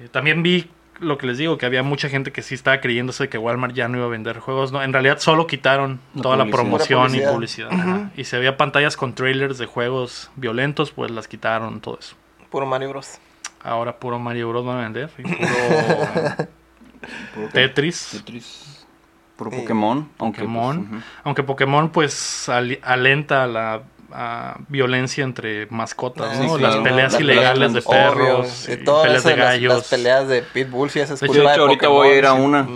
Eh, 0.00 0.08
también 0.10 0.42
vi 0.42 0.70
lo 0.98 1.16
que 1.16 1.26
les 1.26 1.38
digo, 1.38 1.56
que 1.56 1.66
había 1.66 1.82
mucha 1.82 2.08
gente 2.08 2.30
que 2.30 2.42
sí 2.42 2.54
estaba 2.54 2.80
creyéndose 2.80 3.28
que 3.28 3.38
Walmart 3.38 3.74
ya 3.74 3.88
no 3.88 3.96
iba 3.96 4.06
a 4.06 4.10
vender 4.10 4.38
juegos, 4.38 4.70
¿no? 4.70 4.82
En 4.82 4.92
realidad 4.92 5.18
solo 5.18 5.46
quitaron 5.46 5.98
La 6.14 6.22
toda 6.22 6.36
la 6.36 6.46
promoción 6.46 7.14
y 7.14 7.20
publicidad. 7.20 7.70
Y 8.16 8.24
si 8.24 8.36
había 8.36 8.56
pantallas 8.56 8.96
con 8.96 9.14
trailers 9.14 9.56
de 9.58 9.66
juegos 9.66 10.30
violentos, 10.36 10.90
pues 10.90 11.10
las 11.10 11.26
quitaron, 11.26 11.80
todo 11.80 11.98
eso. 11.98 12.16
Puro 12.50 12.66
Mario 12.66 12.90
Bros. 12.90 13.18
Ahora 13.62 13.96
puro 13.98 14.18
Mario 14.18 14.50
Bros 14.50 14.64
van 14.64 14.78
a 14.78 14.82
vender. 14.82 15.10
y 15.18 15.22
Puro 15.22 15.38
Tetris. 17.52 18.10
Tetris. 18.12 18.86
Puro 19.36 19.50
Sí. 19.50 19.56
Pokémon. 19.58 20.08
Aunque, 20.18 20.40
Pokémon. 20.42 20.76
pues, 20.86 20.90
ujú. 20.90 21.02
Aunque 21.24 21.42
Pokémon 21.42 21.88
pues 21.90 22.48
al- 22.48 22.78
alenta 22.82 23.46
la 23.46 23.82
a 24.12 24.58
violencia 24.68 25.24
entre 25.24 25.66
mascotas, 25.70 26.38
¿no? 26.38 26.56
sí, 26.56 26.62
las 26.62 26.76
peleas 26.76 27.12
Las 27.12 27.20
ilegales 27.20 27.72
de 27.72 27.82
perros, 27.82 28.64
Obvio. 28.66 28.76
y 28.76 28.80
Y 28.80 28.84
todas 28.84 29.04
peleas 29.06 29.24
de 29.24 29.30
esas, 29.30 29.38
las- 29.38 29.48
gallos. 29.48 29.74
Las, 29.74 29.88
peleas 29.88 30.28
de 30.28 30.42
Pitbull, 30.42 30.90
sí, 30.90 31.00
esa 31.00 31.14
es 31.14 31.20
De 31.20 31.28
De 31.28 31.32
hecho, 31.40 31.62
ahorita 31.62 31.88
voy 31.88 32.08
a 32.08 32.18
ir 32.18 32.26
a 32.26 32.32
una 32.34 32.66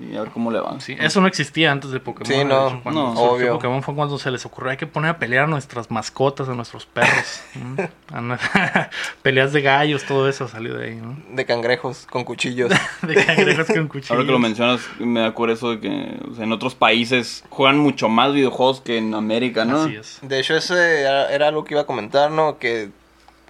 y 0.00 0.16
a 0.16 0.20
ver 0.22 0.30
cómo 0.30 0.50
le 0.50 0.60
va. 0.60 0.78
Sí, 0.80 0.96
eso 0.98 1.20
no 1.20 1.26
existía 1.26 1.72
antes 1.72 1.90
de 1.90 2.00
Pokémon. 2.00 2.26
Sí, 2.32 2.44
no. 2.44 2.68
hecho, 2.68 2.80
cuando 2.82 3.14
No. 3.14 3.20
Obvio. 3.20 3.52
Pokémon 3.54 3.82
fue 3.82 3.94
cuando 3.94 4.18
se 4.18 4.30
les 4.30 4.44
ocurrió 4.46 4.70
hay 4.70 4.76
que 4.76 4.86
poner 4.86 5.10
a 5.10 5.18
pelear 5.18 5.44
a 5.44 5.46
nuestras 5.46 5.90
mascotas, 5.90 6.48
a 6.48 6.54
nuestros 6.54 6.86
perros. 6.86 7.42
Peleas 9.22 9.52
de 9.52 9.62
gallos, 9.62 10.04
todo 10.04 10.28
eso 10.28 10.48
salió 10.48 10.74
de 10.76 10.86
ahí, 10.88 10.94
¿no? 10.96 11.16
De 11.30 11.44
cangrejos 11.44 12.06
con 12.10 12.24
cuchillos. 12.24 12.72
De 13.02 13.14
cangrejos 13.24 13.66
con 13.66 13.88
cuchillos. 13.88 14.10
Ahora 14.10 14.24
que 14.24 14.32
lo 14.32 14.38
mencionas, 14.38 14.80
me 14.98 15.20
da 15.20 15.34
por 15.34 15.50
eso 15.50 15.70
de 15.70 15.80
que 15.80 16.18
o 16.30 16.34
sea, 16.34 16.44
en 16.44 16.52
otros 16.52 16.74
países 16.74 17.44
juegan 17.50 17.78
mucho 17.78 18.08
más 18.08 18.32
videojuegos 18.32 18.80
que 18.80 18.98
en 18.98 19.14
América, 19.14 19.64
¿no? 19.64 19.82
Así 19.82 19.96
es. 19.96 20.18
De 20.22 20.40
hecho, 20.40 20.54
era, 20.84 21.32
era 21.32 21.48
algo 21.48 21.64
que 21.64 21.74
iba 21.74 21.82
a 21.82 21.86
comentar, 21.86 22.30
¿no? 22.30 22.58
Que 22.58 22.90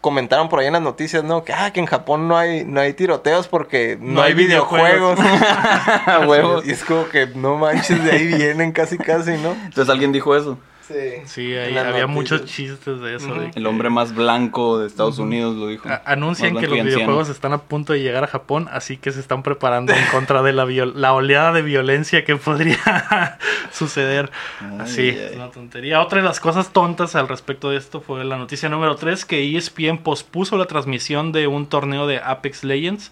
comentaron 0.00 0.50
por 0.50 0.60
ahí 0.60 0.66
en 0.66 0.74
las 0.74 0.82
noticias, 0.82 1.24
¿no? 1.24 1.44
Que, 1.44 1.54
ah, 1.54 1.72
que 1.72 1.80
en 1.80 1.86
Japón 1.86 2.28
no 2.28 2.36
hay, 2.36 2.64
no 2.64 2.80
hay 2.80 2.92
tiroteos 2.92 3.48
porque 3.48 3.96
no, 3.98 4.14
No 4.14 4.22
hay 4.22 4.32
hay 4.32 4.34
videojuegos. 4.34 5.18
Huevo. 6.26 6.62
y 6.62 6.72
es 6.72 6.84
como 6.84 7.08
que 7.08 7.28
no 7.28 7.56
manches, 7.56 8.04
de 8.04 8.10
ahí 8.10 8.26
vienen 8.26 8.72
casi, 8.72 8.98
casi, 8.98 9.32
¿no? 9.38 9.52
Entonces 9.52 9.88
alguien 9.88 10.12
dijo 10.12 10.36
eso. 10.36 10.58
Sí. 10.86 10.94
Sí, 11.24 11.54
ahí 11.56 11.76
había 11.78 12.06
noticias. 12.06 12.08
muchos 12.10 12.44
chistes 12.44 13.00
de 13.00 13.16
eso. 13.16 13.32
De 13.34 13.50
que- 13.50 13.58
El 13.58 13.66
hombre 13.66 13.88
más 13.88 14.14
blanco 14.14 14.78
de 14.78 14.86
Estados 14.86 15.18
Unidos 15.18 15.56
lo 15.56 15.68
dijo. 15.68 15.88
A- 15.88 16.02
anuncian 16.04 16.54
que 16.56 16.66
los 16.68 16.82
videojuegos 16.84 17.28
están 17.30 17.52
a 17.54 17.58
punto 17.58 17.94
de 17.94 18.00
llegar 18.02 18.22
a 18.24 18.26
Japón, 18.26 18.68
así 18.70 18.96
que 18.98 19.10
se 19.10 19.20
están 19.20 19.42
preparando 19.42 19.92
en 19.94 20.04
contra 20.12 20.42
de 20.42 20.52
la, 20.52 20.66
viol- 20.66 20.92
la 20.94 21.14
oleada 21.14 21.52
de 21.52 21.62
violencia 21.62 22.24
que 22.24 22.36
podría 22.36 22.76
suceder. 23.72 24.30
Ay, 24.60 24.76
Así, 24.80 25.00
ay. 25.02 25.28
es 25.30 25.36
una 25.36 25.50
tontería. 25.50 26.00
Otra 26.02 26.20
de 26.20 26.26
las 26.28 26.40
cosas 26.40 26.70
tontas 26.72 27.14
al 27.16 27.28
respecto 27.28 27.70
de 27.70 27.76
esto 27.78 28.00
fue 28.00 28.24
la 28.24 28.36
noticia 28.36 28.68
número 28.68 28.96
3, 28.96 29.24
que 29.24 29.56
ESPN 29.56 29.98
pospuso 29.98 30.56
la 30.58 30.66
transmisión 30.66 31.32
de 31.32 31.46
un 31.46 31.66
torneo 31.66 32.06
de 32.06 32.18
Apex 32.18 32.64
Legends. 32.64 33.10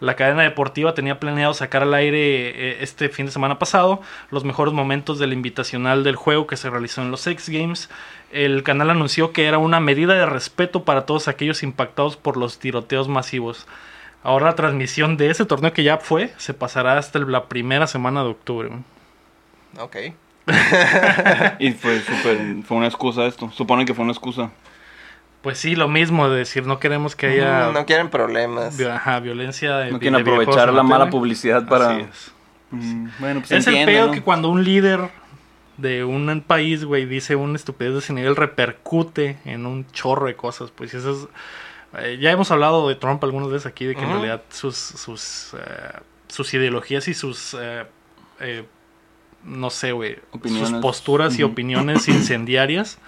La 0.00 0.16
cadena 0.16 0.42
deportiva 0.44 0.94
tenía 0.94 1.20
planeado 1.20 1.52
sacar 1.52 1.82
al 1.82 1.92
aire 1.92 2.18
eh, 2.48 2.78
este 2.80 3.10
fin 3.10 3.26
de 3.26 3.32
semana 3.32 3.58
pasado 3.58 4.00
los 4.30 4.44
mejores 4.44 4.72
momentos 4.72 5.18
del 5.18 5.34
invitacional 5.34 6.04
del 6.04 6.16
juego 6.16 6.46
que 6.46 6.56
se 6.56 6.70
realizó 6.70 7.02
en 7.02 7.09
los 7.10 7.26
X 7.26 7.48
Games. 7.48 7.90
El 8.32 8.62
canal 8.62 8.90
anunció 8.90 9.32
que 9.32 9.46
era 9.46 9.58
una 9.58 9.80
medida 9.80 10.14
de 10.14 10.26
respeto 10.26 10.84
para 10.84 11.04
todos 11.06 11.26
aquellos 11.28 11.62
impactados 11.62 12.16
por 12.16 12.36
los 12.36 12.58
tiroteos 12.58 13.08
masivos. 13.08 13.66
Ahora 14.22 14.46
la 14.46 14.54
transmisión 14.54 15.16
de 15.16 15.30
ese 15.30 15.44
torneo 15.46 15.72
que 15.72 15.82
ya 15.82 15.96
fue 15.98 16.32
se 16.36 16.54
pasará 16.54 16.96
hasta 16.98 17.18
el- 17.18 17.30
la 17.32 17.46
primera 17.48 17.86
semana 17.86 18.22
de 18.22 18.28
octubre. 18.30 18.70
Ok. 19.78 19.96
Y 21.58 21.72
fue 21.72 22.00
súper, 22.00 22.38
fue 22.64 22.76
una 22.76 22.86
excusa 22.86 23.26
esto. 23.26 23.50
Supone 23.50 23.84
que 23.84 23.94
fue 23.94 24.04
una 24.04 24.12
excusa. 24.12 24.50
Pues 25.42 25.58
sí, 25.58 25.74
lo 25.74 25.88
mismo 25.88 26.28
de 26.28 26.36
decir 26.38 26.66
no 26.66 26.78
queremos 26.78 27.16
que 27.16 27.28
haya 27.28 27.70
No 27.72 27.86
quieren 27.86 28.10
problemas. 28.10 28.76
vi- 28.76 28.84
ajá, 28.84 29.20
violencia 29.20 29.76
de 29.78 29.90
No 29.90 29.98
quieren 29.98 30.20
aprovechar 30.20 30.72
la 30.72 30.82
mala 30.82 31.08
publicidad 31.08 31.66
para... 31.66 31.90
Así 31.92 32.00
es. 32.10 32.32
Mm, 32.72 33.08
bueno, 33.18 33.40
pues 33.40 33.50
Es 33.52 33.66
el 33.66 34.06
¿no? 34.06 34.12
que 34.12 34.20
cuando 34.22 34.48
un 34.50 34.62
líder 34.64 35.00
de 35.80 36.04
un 36.04 36.42
país, 36.46 36.84
güey, 36.84 37.06
dice 37.06 37.36
una 37.36 37.56
estupidez 37.56 37.92
de 37.92 37.98
ese 38.00 38.12
nivel, 38.12 38.36
repercute 38.36 39.38
en 39.44 39.66
un 39.66 39.86
chorro 39.92 40.26
de 40.26 40.36
cosas. 40.36 40.70
Pues 40.70 40.94
eso 40.94 41.10
es. 41.12 42.02
eh, 42.02 42.18
ya 42.20 42.30
hemos 42.30 42.50
hablado 42.50 42.88
de 42.88 42.94
Trump 42.94 43.22
algunas 43.24 43.50
veces 43.50 43.66
aquí, 43.66 43.86
de 43.86 43.94
que 43.94 44.02
en 44.02 44.10
realidad 44.10 44.42
sus, 44.50 44.76
sus, 44.76 45.54
eh, 45.54 46.00
sus 46.28 46.52
ideologías 46.54 47.08
y 47.08 47.14
sus. 47.14 47.54
eh, 47.58 47.84
eh, 48.40 48.64
no 49.44 49.70
sé, 49.70 49.92
güey. 49.92 50.18
Sus 50.44 50.72
posturas 50.80 51.38
y 51.38 51.42
opiniones 51.42 52.08
incendiarias 52.08 52.98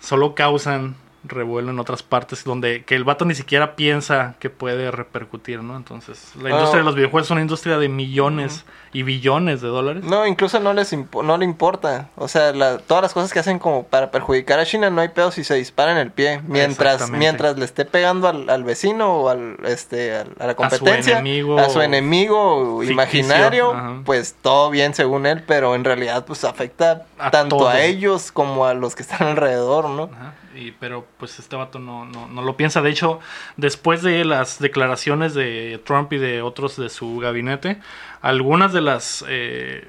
solo 0.00 0.34
causan 0.34 0.96
revuelo 1.28 1.70
en 1.70 1.78
otras 1.78 2.02
partes 2.02 2.44
donde 2.44 2.84
que 2.84 2.94
el 2.94 3.04
vato 3.04 3.24
ni 3.24 3.34
siquiera 3.34 3.74
piensa 3.76 4.36
que 4.38 4.50
puede 4.50 4.90
repercutir, 4.90 5.62
¿no? 5.62 5.76
Entonces, 5.76 6.32
la 6.40 6.50
industria 6.50 6.78
de 6.78 6.84
los 6.84 6.94
videojuegos 6.94 7.26
es 7.26 7.30
una 7.32 7.40
industria 7.40 7.78
de 7.78 7.88
millones 7.88 8.64
y 8.96 9.02
billones 9.02 9.60
de 9.60 9.68
dólares. 9.68 10.04
No, 10.04 10.26
incluso 10.26 10.58
no 10.60 10.72
les 10.72 10.92
impo- 10.94 11.22
no 11.22 11.36
le 11.36 11.44
importa. 11.44 12.08
O 12.16 12.28
sea, 12.28 12.52
la- 12.52 12.78
todas 12.78 13.02
las 13.02 13.12
cosas 13.12 13.32
que 13.32 13.38
hacen 13.40 13.58
como 13.58 13.82
para 13.84 14.10
perjudicar 14.10 14.58
a 14.58 14.64
China 14.64 14.88
no 14.88 15.00
hay 15.02 15.08
pedo 15.08 15.30
si 15.32 15.44
se 15.44 15.54
dispara 15.54 15.92
en 15.92 15.98
el 15.98 16.10
pie. 16.10 16.40
Mientras, 16.46 17.10
mientras 17.10 17.58
le 17.58 17.64
esté 17.66 17.84
pegando 17.84 18.28
al, 18.28 18.48
al 18.48 18.64
vecino 18.64 19.14
o 19.16 19.28
al, 19.28 19.56
este, 19.66 20.16
al- 20.16 20.32
a 20.38 20.46
la 20.46 20.54
competencia, 20.54 21.18
enemigo 21.18 21.58
a 21.58 21.68
su 21.68 21.82
enemigo 21.82 22.82
imaginario, 22.82 23.72
ajá. 23.74 24.00
pues 24.04 24.34
todo 24.40 24.70
bien 24.70 24.94
según 24.94 25.26
él, 25.26 25.42
pero 25.46 25.74
en 25.74 25.84
realidad 25.84 26.24
pues 26.24 26.44
afecta 26.44 27.04
A 27.18 27.30
tanto 27.30 27.58
todo. 27.58 27.68
a 27.68 27.82
ellos 27.82 28.32
como 28.32 28.66
a 28.66 28.74
los 28.74 28.94
que 28.96 29.02
están 29.02 29.26
alrededor, 29.28 29.90
¿no? 29.90 30.04
Ajá, 30.04 30.34
y, 30.54 30.70
pero 30.72 31.04
pues 31.18 31.38
este 31.38 31.54
vato 31.54 31.78
no, 31.78 32.06
no, 32.06 32.28
no 32.28 32.40
lo 32.42 32.56
piensa. 32.56 32.80
De 32.80 32.88
hecho, 32.90 33.20
después 33.58 34.02
de 34.02 34.24
las 34.24 34.58
declaraciones 34.58 35.34
de 35.34 35.80
Trump 35.84 36.10
y 36.14 36.18
de 36.18 36.40
otros 36.40 36.76
de 36.76 36.88
su 36.88 37.18
gabinete, 37.18 37.78
algunas 38.28 38.72
de 38.72 38.80
las, 38.80 39.24
eh, 39.28 39.88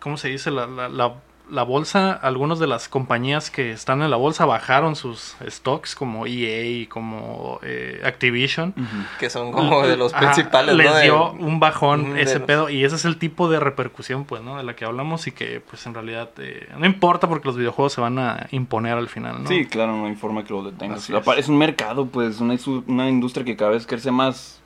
¿cómo 0.00 0.16
se 0.16 0.28
dice? 0.28 0.50
La, 0.50 0.66
la, 0.66 0.88
la, 0.88 1.14
la 1.48 1.62
bolsa, 1.62 2.12
algunas 2.12 2.58
de 2.58 2.66
las 2.66 2.88
compañías 2.88 3.50
que 3.52 3.70
están 3.70 4.02
en 4.02 4.10
la 4.10 4.16
bolsa 4.16 4.46
bajaron 4.46 4.96
sus 4.96 5.36
stocks, 5.48 5.94
como 5.94 6.26
EA 6.26 6.64
y 6.64 6.86
como 6.86 7.60
eh, 7.62 8.00
Activision. 8.04 8.74
Que 9.20 9.30
son 9.30 9.52
como 9.52 9.86
de 9.86 9.96
los 9.96 10.12
Ajá, 10.12 10.32
principales, 10.32 10.74
les 10.74 10.90
¿no? 10.90 11.00
Dio 11.00 11.30
un 11.32 11.60
bajón 11.60 12.14
de 12.14 12.22
ese 12.22 12.38
los- 12.40 12.46
pedo 12.46 12.68
y 12.70 12.82
ese 12.84 12.96
es 12.96 13.04
el 13.04 13.16
tipo 13.18 13.48
de 13.48 13.60
repercusión 13.60 14.24
pues 14.24 14.42
no 14.42 14.56
de 14.56 14.64
la 14.64 14.74
que 14.74 14.84
hablamos 14.84 15.26
y 15.28 15.32
que 15.32 15.60
pues 15.60 15.86
en 15.86 15.94
realidad 15.94 16.30
eh, 16.38 16.68
no 16.78 16.84
importa 16.86 17.28
porque 17.28 17.46
los 17.46 17.56
videojuegos 17.56 17.92
se 17.92 18.00
van 18.00 18.18
a 18.18 18.48
imponer 18.50 18.94
al 18.94 19.08
final 19.08 19.42
no 19.44 19.48
Sí, 19.48 19.66
claro, 19.66 19.92
no 19.96 20.06
hay 20.06 20.16
forma 20.16 20.42
que 20.44 20.52
lo 20.52 20.64
detengas. 20.64 21.08
Es. 21.08 21.26
Es 21.38 21.48
un 21.48 21.58
mercado, 21.58 22.06
pues, 22.06 22.40
una, 22.40 22.56
una 22.88 23.08
industria 23.08 23.44
que 23.44 23.54
cada 23.56 23.70
vez 23.70 23.86
crece 23.86 24.10
más. 24.10 24.60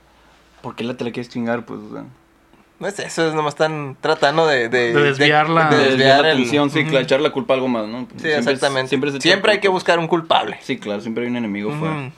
¿Por 0.63 0.77
qué 0.77 0.85
la 0.85 0.95
te 0.97 1.05
la 1.05 1.11
quieres 1.11 1.29
chingar? 1.31 1.65
Pues, 1.67 1.81
o 1.81 1.93
sea, 1.93 2.05
No 2.81 2.89
es 2.89 2.99
eso, 2.99 3.29
es 3.29 3.35
nomás 3.35 3.53
están 3.55 3.97
tratando 4.01 4.47
de... 4.47 4.69
De, 4.71 4.93
De 4.93 5.03
desviarla. 5.03 5.67
de 5.69 5.77
de 5.77 5.85
desviar 5.85 5.99
desviar 5.99 6.21
la 6.23 6.31
el- 6.31 6.37
atención, 6.39 6.71
sí, 6.71 6.85
claro, 6.85 7.05
echar 7.05 7.21
la 7.21 7.31
culpa 7.31 7.53
a 7.53 7.57
algo 7.57 7.69
más, 7.69 7.87
¿no? 7.87 8.01
Sí, 8.17 8.21
Siempre 8.23 8.39
exactamente. 8.39 8.89
siempre 8.89 9.21
Siempre, 9.21 9.53
es 9.53 9.57
hay 9.57 9.61
que 9.61 9.69
buscar 9.69 9.99
un 9.99 10.09
culpable. 10.09 10.57
Sí, 10.63 10.79
claro, 10.79 11.01
siempre 11.03 11.25
hay 11.25 11.31
un 11.31 11.37
enemigo 11.37 11.71
fuera. 11.79 12.11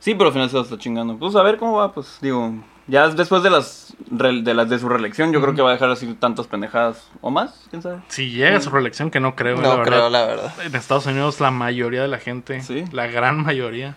Sí, 0.00 0.14
pero 0.14 0.28
al 0.28 0.32
final 0.32 0.48
se 0.48 0.56
lo 0.56 0.62
está 0.62 0.78
chingando. 0.78 1.16
Pues 1.18 1.34
a 1.36 1.42
ver 1.42 1.58
cómo 1.58 1.76
va, 1.76 1.92
pues 1.92 2.18
digo. 2.20 2.52
Ya 2.88 3.08
después 3.08 3.42
de 3.42 3.50
las 3.50 3.94
de 4.10 4.54
las 4.54 4.68
de 4.70 4.78
su 4.78 4.88
reelección, 4.88 5.32
yo 5.32 5.40
creo 5.42 5.54
que 5.54 5.60
va 5.62 5.70
a 5.70 5.72
dejar 5.72 5.90
así 5.90 6.06
tantas 6.14 6.46
pendejadas 6.46 7.08
o 7.20 7.30
más, 7.32 7.66
quién 7.70 7.82
sabe. 7.82 7.98
si 8.06 8.30
llega 8.30 8.58
a 8.58 8.60
su 8.60 8.70
reelección 8.70 9.10
que 9.10 9.18
no 9.18 9.34
creo 9.34 9.56
la 9.56 9.62
No 9.62 9.68
verdad. 9.78 9.84
creo, 9.84 10.08
la 10.10 10.24
verdad. 10.26 10.54
en 10.64 10.72
Estados 10.76 11.04
Unidos 11.06 11.40
la 11.40 11.50
mayoría 11.50 12.02
de 12.02 12.06
la 12.08 12.18
gente 12.18 12.62
Sí. 12.62 12.84
la 12.92 13.08
gran 13.08 13.42
mayoría 13.42 13.96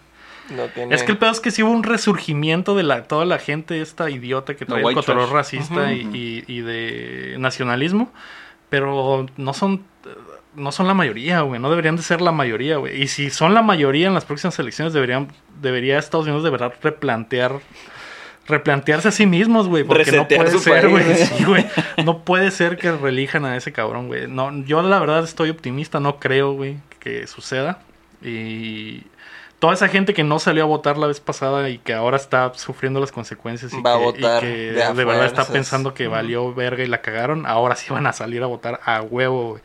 No 0.52 0.64
tiene... 0.68 0.96
es 0.96 1.04
que 1.04 1.12
el 1.12 1.18
pedo 1.18 1.32
es 1.32 1.40
que 1.40 1.52
sí 1.52 1.64
hubo 1.64 1.72
un 1.72 1.84
resurgimiento 1.84 2.76
de 2.76 2.84
la 2.84 3.04
toda 3.04 3.26
la 3.26 3.38
gente 3.40 3.82
esta 3.82 4.10
idiota 4.10 4.56
que 4.56 4.66
trae 4.66 4.84
el 4.84 4.96
trash. 5.04 5.30
racista 5.30 5.94
y, 5.94 6.10
y- 6.14 6.44
y 6.48 6.62
de 6.62 7.36
nacionalismo 7.40 8.12
pero 8.70 9.26
no 9.38 9.54
son 9.54 9.84
no 10.56 10.72
son 10.72 10.88
la 10.88 10.94
mayoría, 10.94 11.42
güey. 11.42 11.60
No 11.62 11.70
deberían 11.70 11.96
de 11.96 12.02
ser 12.02 12.22
la 12.22 12.32
mayoría, 12.32 12.78
güey. 12.78 13.02
Y 13.02 13.08
si 13.08 13.30
son 13.30 13.54
la 13.54 13.62
mayoría 13.62 14.08
en 14.08 14.14
las 14.14 14.26
próximas 14.26 14.58
elecciones, 14.60 14.94
deberían, 14.94 15.28
debería 15.62 15.98
Estados 16.00 16.26
Unidos 16.26 16.44
de 16.44 16.50
verdad 16.50 16.74
replantear, 16.82 17.60
replantearse 18.48 19.08
a 19.10 19.12
sí 19.12 19.26
mismos, 19.26 19.68
güey. 19.68 19.84
Porque 19.84 20.04
Resetear 20.06 20.46
no 20.52 20.92
puede 20.92 21.16
ser. 21.16 21.28
Sí, 21.38 21.44
güey. 21.46 21.66
No 22.04 22.20
puede 22.24 22.52
ser 22.52 22.78
que 22.78 22.92
relijan 22.92 23.46
a 23.46 23.56
ese 23.58 23.72
cabrón, 23.72 24.08
güey. 24.08 24.28
No, 24.28 24.52
yo 24.66 24.82
la 24.82 25.00
verdad 25.00 25.24
estoy 25.24 25.50
optimista, 25.52 26.00
no 26.00 26.20
creo, 26.20 26.54
güey, 26.54 26.78
que 27.00 27.28
suceda. 27.28 27.80
Y 28.24 29.04
toda 29.60 29.74
esa 29.74 29.90
gente 29.90 30.14
que 30.14 30.24
no 30.24 30.40
salió 30.40 30.64
a 30.64 30.66
votar 30.66 30.98
la 30.98 31.08
vez 31.08 31.20
pasada 31.20 31.70
y 31.70 31.78
que 31.78 31.94
ahora 31.94 32.18
está 32.18 32.54
sufriendo 32.56 33.00
las 33.00 33.12
consecuencias 33.12 33.74
y 33.74 33.82
Va 33.82 33.94
a 33.94 34.14
que, 34.14 34.20
y 34.20 34.40
que 34.40 34.48
de 34.48 35.06
verdad 35.06 35.26
está 35.26 35.46
pensando 35.46 35.94
que 35.94 36.08
valió 36.08 36.54
verga 36.54 36.84
y 36.84 36.88
la 36.88 37.02
cagaron, 37.02 37.46
ahora 37.46 37.76
sí 37.76 37.92
van 37.92 38.08
a 38.08 38.14
salir 38.14 38.42
a 38.42 38.48
votar 38.48 38.80
a 38.86 39.02
huevo, 39.02 39.50
güey. 39.52 39.62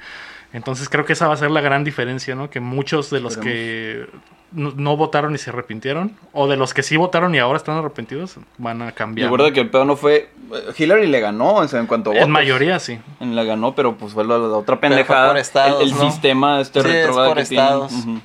Entonces 0.52 0.88
creo 0.88 1.04
que 1.04 1.14
esa 1.14 1.26
va 1.26 1.34
a 1.34 1.36
ser 1.36 1.50
la 1.50 1.60
gran 1.60 1.82
diferencia, 1.82 2.34
¿no? 2.34 2.50
Que 2.50 2.60
muchos 2.60 3.10
de 3.10 3.20
los 3.20 3.36
que 3.36 4.06
no, 4.54 4.72
no 4.76 4.96
votaron 4.96 5.34
y 5.34 5.38
se 5.38 5.50
arrepintieron, 5.50 6.16
o 6.32 6.46
de 6.48 6.56
los 6.56 6.72
que 6.74 6.82
sí 6.82 6.96
votaron 6.96 7.34
y 7.34 7.38
ahora 7.38 7.56
están 7.56 7.76
arrepentidos, 7.76 8.36
van 8.58 8.82
a 8.82 8.92
cambiar. 8.92 9.26
Recuerda 9.30 9.52
que 9.52 9.60
el 9.60 9.70
pedo 9.70 9.84
no 9.84 9.96
fue. 9.96 10.30
Hillary 10.78 11.06
le 11.08 11.20
ganó, 11.20 11.54
o 11.56 11.68
sea, 11.68 11.80
en 11.80 11.86
cuanto 11.86 12.12
a 12.12 12.16
En 12.16 12.30
mayoría, 12.30 12.78
sí. 12.78 12.98
En 13.20 13.34
la 13.34 13.44
ganó, 13.44 13.74
pero 13.74 13.96
pues 13.96 14.12
fue 14.12 14.24
la, 14.24 14.38
la 14.38 14.56
otra 14.56 14.78
pendejada. 14.80 15.28
por 15.28 15.38
estados, 15.38 15.82
el 15.82 15.88
el 15.90 15.94
¿no? 15.96 16.10
sistema 16.10 16.60
este 16.60 16.80
Sí, 16.82 16.88
es 16.88 16.94
retrógrado 16.94 17.28
por 17.30 17.38
que 17.38 17.44
tienen, 17.44 17.64
estados. 17.66 17.92
ujú, 17.92 18.20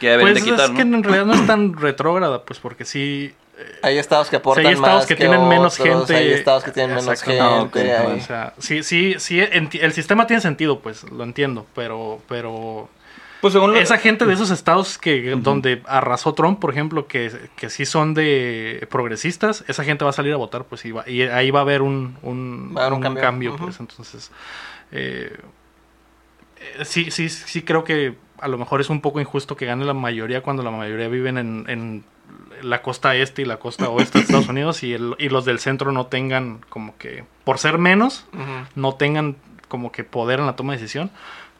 Que 0.00 0.08
deben 0.10 0.24
Pues 0.26 0.34
de 0.36 0.42
quitar, 0.42 0.64
es 0.66 0.70
¿no? 0.70 0.76
que 0.76 0.82
en 0.82 1.02
realidad 1.02 1.26
no 1.26 1.34
es 1.34 1.46
tan 1.46 1.76
retrógrada, 1.78 2.42
pues 2.42 2.58
porque 2.58 2.84
sí... 2.84 3.34
Hay 3.82 3.96
estados 3.98 4.28
que 4.28 4.36
aportan 4.36 4.64
Sí, 4.64 4.68
hay 4.68 4.74
estados 4.74 4.96
más 5.00 5.06
que 5.06 5.14
tienen 5.14 5.46
menos 5.46 5.78
otros, 5.78 5.96
gente. 6.08 6.16
Hay 6.16 6.32
estados 6.32 6.64
que 6.64 6.70
tienen 6.72 6.96
menos 6.96 7.22
gente. 7.22 7.40
Ah, 7.40 8.04
hay- 8.08 8.18
O 8.18 8.20
sea, 8.20 8.54
sí, 8.58 8.82
sí, 8.82 9.14
sí, 9.18 9.40
el 9.40 9.92
sistema 9.92 10.26
tiene 10.26 10.40
sentido, 10.40 10.80
pues, 10.80 11.04
lo 11.04 11.22
entiendo, 11.22 11.66
pero, 11.74 12.18
pero 12.28 12.88
Pues 13.42 13.52
según 13.52 13.72
lo- 13.72 13.78
esa 13.78 13.98
gente 13.98 14.24
de 14.24 14.32
esos 14.32 14.50
estados 14.50 14.96
que 14.98 15.32
donde 15.36 15.82
arrasó 15.86 16.32
Trump, 16.32 16.58
por 16.60 16.70
ejemplo, 16.70 17.06
que, 17.08 17.30
que 17.56 17.68
sí 17.68 17.84
son 17.84 18.14
de 18.14 18.86
progresistas, 18.90 19.64
esa 19.68 19.84
gente 19.84 20.04
va 20.04 20.10
a 20.10 20.14
salir 20.14 20.32
a 20.32 20.36
votar, 20.36 20.64
pues, 20.64 20.84
y, 20.86 20.92
va- 20.92 21.06
y 21.06 21.22
ahí 21.22 21.50
va 21.50 21.58
a 21.58 21.62
haber 21.62 21.82
un, 21.82 22.16
un, 22.22 22.72
Va 22.74 22.82
a 22.82 22.86
haber 22.86 22.98
un 22.98 23.06
un 23.06 23.14
cambio. 23.16 23.56
pues, 23.56 23.80
entonces, 23.80 24.30
eh, 24.92 25.36
eh, 26.78 26.84
sí, 26.84 27.10
sí, 27.10 27.28
sí 27.28 27.62
creo 27.62 27.84
que 27.84 28.16
a 28.40 28.48
lo 28.48 28.58
mejor 28.58 28.80
es 28.80 28.90
un 28.90 29.00
poco 29.00 29.20
injusto 29.20 29.56
que 29.56 29.66
gane 29.66 29.84
la 29.84 29.94
mayoría 29.94 30.42
cuando 30.42 30.62
la 30.62 30.70
mayoría 30.70 31.08
viven 31.08 31.38
en, 31.38 31.64
en 31.68 32.04
la 32.62 32.82
costa 32.82 33.14
este 33.16 33.42
y 33.42 33.44
la 33.44 33.58
costa 33.58 33.88
oeste 33.88 34.18
de 34.18 34.24
Estados 34.24 34.48
Unidos 34.48 34.82
y, 34.82 34.94
el- 34.94 35.16
y 35.18 35.28
los 35.28 35.44
del 35.44 35.58
centro 35.58 35.92
no 35.92 36.06
tengan 36.06 36.60
como 36.68 36.96
que, 36.96 37.24
por 37.44 37.58
ser 37.58 37.78
menos, 37.78 38.26
no 38.76 38.94
tengan 38.94 39.36
como 39.68 39.90
que 39.90 40.04
poder 40.04 40.38
en 40.40 40.46
la 40.46 40.54
toma 40.56 40.74
de 40.74 40.78
decisión. 40.80 41.10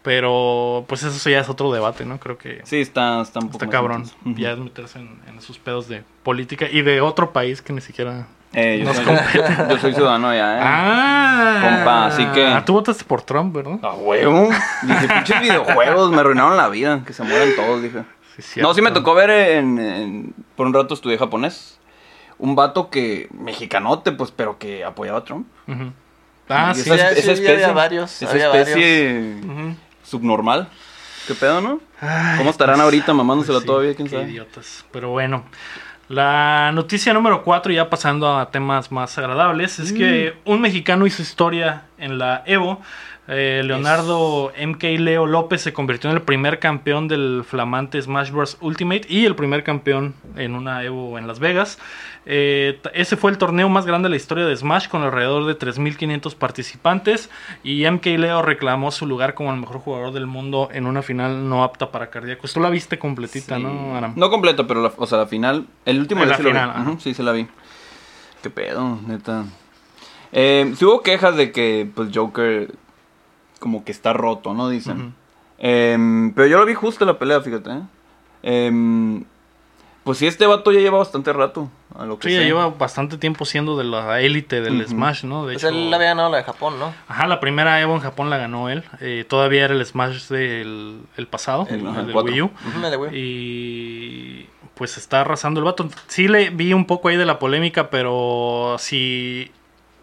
Pero 0.02 0.84
pues 0.88 1.02
eso 1.04 1.30
ya 1.30 1.38
es 1.40 1.48
otro 1.48 1.72
debate, 1.72 2.04
¿no? 2.04 2.18
Creo 2.18 2.36
que 2.36 2.60
Sí, 2.64 2.80
está, 2.80 3.22
está 3.22 3.38
un 3.38 3.46
poco 3.50 3.64
está 3.64 3.70
cabrón. 3.70 4.04
Ya 4.24 4.50
es 4.52 4.58
meterse 4.58 4.98
en, 4.98 5.20
en 5.28 5.38
esos 5.38 5.58
pedos 5.58 5.88
de 5.88 6.02
política 6.24 6.66
y 6.70 6.82
de 6.82 7.00
otro 7.00 7.32
país 7.32 7.62
que 7.62 7.72
ni 7.72 7.80
siquiera... 7.80 8.26
Eh, 8.54 8.80
yo, 8.80 8.84
Nos 8.84 8.96
soy, 8.96 9.04
yo 9.70 9.78
soy 9.78 9.94
ciudadano 9.94 10.28
allá, 10.28 10.56
¿eh? 10.58 10.60
Ah, 10.62 11.60
Compa, 11.62 12.06
así 12.06 12.26
que- 12.34 12.46
Ah, 12.46 12.64
tú 12.64 12.74
votaste 12.74 13.04
por 13.04 13.22
Trump, 13.22 13.54
¿verdad? 13.54 13.78
A 13.82 13.94
huevo. 13.94 14.50
Dije, 14.82 15.08
pinches 15.08 15.40
videojuegos, 15.40 16.10
me 16.10 16.18
arruinaron 16.20 16.56
la 16.56 16.68
vida. 16.68 17.02
Que 17.06 17.12
se 17.14 17.22
mueran 17.22 17.48
todos, 17.56 17.82
dije. 17.82 18.02
Sí, 18.38 18.60
No, 18.60 18.74
sí 18.74 18.82
me 18.82 18.90
tocó 18.90 19.14
ver 19.14 19.30
en, 19.30 19.78
en- 19.78 20.34
Por 20.56 20.66
un 20.66 20.74
rato 20.74 20.92
estudié 20.94 21.16
japonés. 21.16 21.78
Un 22.38 22.54
vato 22.54 22.90
que. 22.90 23.28
Mexicanote, 23.32 24.12
pues, 24.12 24.30
pero 24.32 24.58
que 24.58 24.84
apoyaba 24.84 25.18
a 25.20 25.24
Trump. 25.24 25.46
Ujú. 25.66 25.92
Ah, 26.50 26.72
Y 26.74 26.78
sí. 26.80 26.90
ya- 26.90 27.10
esa, 27.10 27.14
sí, 27.14 27.20
esa 27.20 27.32
ya 27.34 27.38
había 27.40 27.50
especie. 27.52 27.72
varios, 27.72 28.22
esa 28.22 28.30
había 28.32 28.60
especie 28.60 29.34
Ujú. 29.46 29.76
Subnormal. 30.02 30.68
¿Qué 31.26 31.34
pedo, 31.34 31.60
no? 31.60 31.80
Ay, 32.00 32.38
¿Cómo 32.38 32.50
estarán 32.50 32.76
pues, 32.76 32.84
ahorita 32.84 33.12
mamándosela 33.14 33.56
pues 33.58 33.62
sí, 33.62 33.66
todavía? 33.66 33.94
¿Quién 33.94 34.08
qué 34.08 34.16
sabe? 34.16 34.30
idiotas. 34.30 34.84
Pero 34.92 35.10
bueno. 35.10 35.44
La 36.08 36.72
noticia 36.74 37.14
número 37.14 37.42
4, 37.42 37.72
ya 37.72 37.88
pasando 37.88 38.36
a 38.36 38.50
temas 38.50 38.92
más 38.92 39.16
agradables, 39.16 39.78
es 39.78 39.92
que 39.94 40.34
Mm. 40.44 40.50
un 40.50 40.60
mexicano 40.60 41.06
hizo 41.06 41.22
historia 41.22 41.84
en 41.96 42.18
la 42.18 42.42
Evo. 42.44 42.82
Eh, 43.28 43.62
Leonardo 43.64 44.52
MK 44.60 44.82
Leo 44.98 45.26
López 45.26 45.62
se 45.62 45.72
convirtió 45.72 46.10
en 46.10 46.16
el 46.16 46.22
primer 46.22 46.58
campeón 46.58 47.06
del 47.06 47.44
flamante 47.46 48.02
Smash 48.02 48.30
Bros. 48.32 48.58
Ultimate 48.60 49.02
y 49.08 49.24
el 49.26 49.36
primer 49.36 49.62
campeón 49.62 50.14
en 50.36 50.56
una 50.56 50.82
Evo 50.82 51.16
en 51.18 51.28
Las 51.28 51.38
Vegas. 51.38 51.78
Eh, 52.26 52.80
ese 52.94 53.16
fue 53.16 53.30
el 53.30 53.38
torneo 53.38 53.68
más 53.68 53.86
grande 53.86 54.06
de 54.06 54.10
la 54.10 54.16
historia 54.16 54.44
de 54.44 54.56
Smash 54.56 54.88
con 54.88 55.02
alrededor 55.02 55.46
de 55.46 55.56
3.500 55.56 56.34
participantes 56.34 57.30
y 57.62 57.88
MK 57.88 58.06
Leo 58.06 58.42
reclamó 58.42 58.90
su 58.90 59.06
lugar 59.06 59.34
como 59.34 59.52
el 59.52 59.60
mejor 59.60 59.78
jugador 59.78 60.12
del 60.12 60.26
mundo 60.26 60.68
en 60.72 60.86
una 60.86 61.02
final 61.02 61.48
no 61.48 61.62
apta 61.62 61.92
para 61.92 62.10
cardíacos. 62.10 62.52
Tú 62.52 62.58
la 62.60 62.70
viste 62.70 62.98
completita, 62.98 63.56
Sí. 63.56 63.62
¿no, 63.62 63.96
Aram? 63.96 64.14
No 64.16 64.30
completa, 64.30 64.66
pero 64.66 64.82
la, 64.82 64.92
o 64.96 65.06
sea, 65.06 65.18
la 65.18 65.26
final. 65.26 65.66
El 65.84 66.00
último 66.00 66.24
la 66.24 66.36
sí 66.36 66.42
lo 66.42 66.48
vi. 66.50 66.54
final, 66.56 67.00
sí, 67.00 67.14
se 67.14 67.22
la 67.22 67.30
vi. 67.32 67.46
Qué 68.42 68.50
pedo, 68.50 68.98
neta. 69.06 69.44
Eh, 70.32 70.74
hubo 70.80 71.02
quejas 71.02 71.36
de 71.36 71.52
que, 71.52 71.88
pues, 71.94 72.08
Joker 72.12 72.72
como 73.62 73.84
que 73.84 73.92
está 73.92 74.12
roto, 74.12 74.52
¿no? 74.52 74.68
Dicen. 74.68 75.14
Em, 75.58 76.32
pero 76.34 76.48
yo 76.48 76.58
lo 76.58 76.66
vi 76.66 76.74
justo 76.74 77.04
la 77.04 77.18
pelea, 77.18 77.40
fíjate. 77.40 77.70
¿eh? 77.70 77.80
Em, 78.42 79.24
pues 80.04 80.18
sí, 80.18 80.26
este 80.26 80.44
vato 80.46 80.72
ya 80.72 80.80
lleva 80.80 80.98
bastante 80.98 81.32
rato. 81.32 81.70
A 81.96 82.04
lo 82.04 82.18
que 82.18 82.28
Sí, 82.28 82.34
ya 82.34 82.40
lleva 82.42 82.68
bastante 82.70 83.18
tiempo 83.18 83.44
siendo 83.44 83.76
de 83.76 83.84
la 83.84 84.20
élite 84.20 84.60
del. 84.60 84.84
Smash, 84.88 85.22
¿no? 85.24 85.46
De 85.46 85.52
Pues 85.54 85.62
hecho, 85.64 85.72
él 85.72 85.94
había 85.94 86.08
ganado 86.08 86.30
la 86.30 86.38
de 86.38 86.42
Japón, 86.44 86.80
¿no? 86.80 86.92
Ajá, 87.06 87.28
la 87.28 87.38
primera 87.38 87.80
Evo 87.80 87.94
en 87.94 88.00
Japón 88.00 88.28
la 88.30 88.38
ganó 88.38 88.68
él. 88.68 88.82
Eh, 89.00 89.24
todavía 89.28 89.64
era 89.66 89.74
el 89.74 89.86
Smash 89.86 90.26
del 90.28 91.02
el 91.16 91.26
pasado, 91.28 91.66
El- 91.70 91.86
el, 91.86 92.06
del. 92.08 92.16
Wii 92.16 92.42
U. 92.42 92.50
Y 93.12 94.46
pues 94.74 94.96
está 94.96 95.20
arrasando 95.20 95.60
el 95.60 95.64
vato. 95.64 95.88
Sí 96.08 96.26
le 96.28 96.50
vi 96.50 96.72
un 96.72 96.86
poco 96.86 97.08
ahí 97.08 97.16
de 97.16 97.26
la 97.26 97.38
polémica, 97.38 97.88
pero 97.90 98.76
si, 98.78 99.52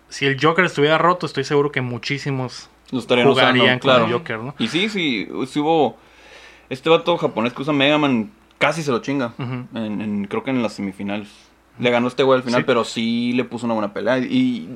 si 0.07 0.25
el 0.25 0.37
Joker 0.41 0.63
estuviera 0.63 0.97
roto, 0.97 1.25
estoy 1.25 1.43
seguro 1.43 1.71
que 1.71 1.81
muchísimos 1.81 2.69
Lo 2.91 2.99
estarían 2.99 3.27
usando, 3.27 3.63
con 3.65 3.79
claro. 3.79 4.05
el 4.05 4.13
Joker, 4.13 4.39
¿no? 4.39 4.55
Y 4.59 4.67
sí, 4.67 4.89
sí, 4.89 5.27
sí 5.47 5.59
hubo... 5.59 5.97
Este 6.69 6.89
vato 6.89 7.17
japonés 7.17 7.53
que 7.53 7.61
usa 7.63 7.73
Mega 7.73 7.97
Man 7.97 8.31
casi 8.57 8.83
se 8.83 8.91
lo 8.91 8.99
chinga. 8.99 9.33
En, 9.39 9.67
en- 10.01 10.25
creo 10.25 10.43
que 10.43 10.51
en 10.51 10.61
las 10.61 10.73
semifinales. 10.73 11.29
Le 11.79 11.89
ganó 11.91 12.07
este 12.07 12.23
güey 12.23 12.37
al 12.37 12.43
final, 12.43 12.61
Sí. 12.61 12.65
pero 12.67 12.83
sí 12.83 13.33
le 13.33 13.43
puso 13.43 13.65
una 13.65 13.73
buena 13.75 13.93
pelea. 13.93 14.17
Y 14.19 14.67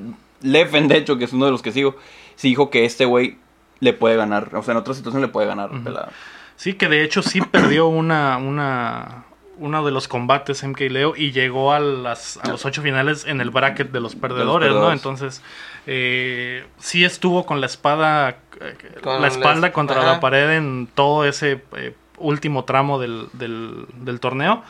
Leffen, 0.42 0.88
de 0.88 0.96
hecho, 0.96 1.18
que 1.18 1.24
es 1.24 1.32
uno 1.32 1.44
de 1.46 1.50
los 1.52 1.62
que 1.62 1.70
sigo, 1.72 1.96
sí 2.36 2.48
dijo 2.48 2.70
que 2.70 2.84
este 2.84 3.04
güey 3.04 3.36
le 3.80 3.92
puede 3.92 4.16
ganar. 4.16 4.50
O 4.54 4.62
sea, 4.62 4.72
en 4.72 4.78
otra 4.78 4.94
situación 4.94 5.22
le 5.22 5.28
puede 5.28 5.46
ganar. 5.46 5.70
Pelada. 5.84 6.10
Sí, 6.56 6.74
que 6.74 6.88
de 6.88 7.02
hecho 7.04 7.20
sí 7.22 7.40
perdió 7.40 7.86
una, 7.88 8.38
una, 8.38 9.24
uno 9.58 9.84
de 9.84 9.90
los 9.92 10.08
combates 10.08 10.62
MK 10.64 10.80
Leo 10.90 11.14
y 11.16 11.32
llegó 11.32 11.72
a, 11.72 11.80
las, 11.80 12.38
a 12.38 12.48
los 12.48 12.64
ocho 12.64 12.82
finales 12.82 13.24
en 13.26 13.40
el 13.40 13.50
bracket 13.50 13.90
de 13.92 14.00
los 14.00 14.14
perdedores, 14.16 14.72
¿no? 14.72 14.90
Entonces, 14.92 15.42
eh, 15.86 16.64
sí 16.78 17.04
estuvo 17.04 17.46
con 17.46 17.60
la 17.60 17.66
espada, 17.66 18.38
eh, 18.60 18.74
Con 19.02 19.20
la 19.22 19.28
espalda 19.28 19.68
es- 19.68 19.72
contra 19.72 20.00
ajá. 20.00 20.12
la 20.12 20.20
pared 20.20 20.50
en 20.56 20.88
todo 20.94 21.24
ese 21.24 21.62
eh, 21.76 21.94
último 22.18 22.64
tramo 22.64 22.98
del, 22.98 23.28
del, 23.32 23.86
del 23.94 24.20
torneo. 24.20 24.62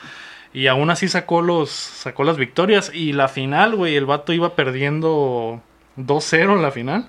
Y 0.52 0.68
aún 0.68 0.90
así 0.90 1.08
sacó 1.08 1.42
los 1.42 1.70
sacó 1.70 2.22
las 2.24 2.36
victorias. 2.36 2.90
Y 2.94 3.12
la 3.12 3.28
final, 3.28 3.74
güey, 3.74 3.96
el 3.96 4.06
vato 4.06 4.32
iba 4.32 4.54
perdiendo 4.54 5.60
2-0 5.96 6.52
en 6.56 6.62
la 6.62 6.70
final. 6.70 7.08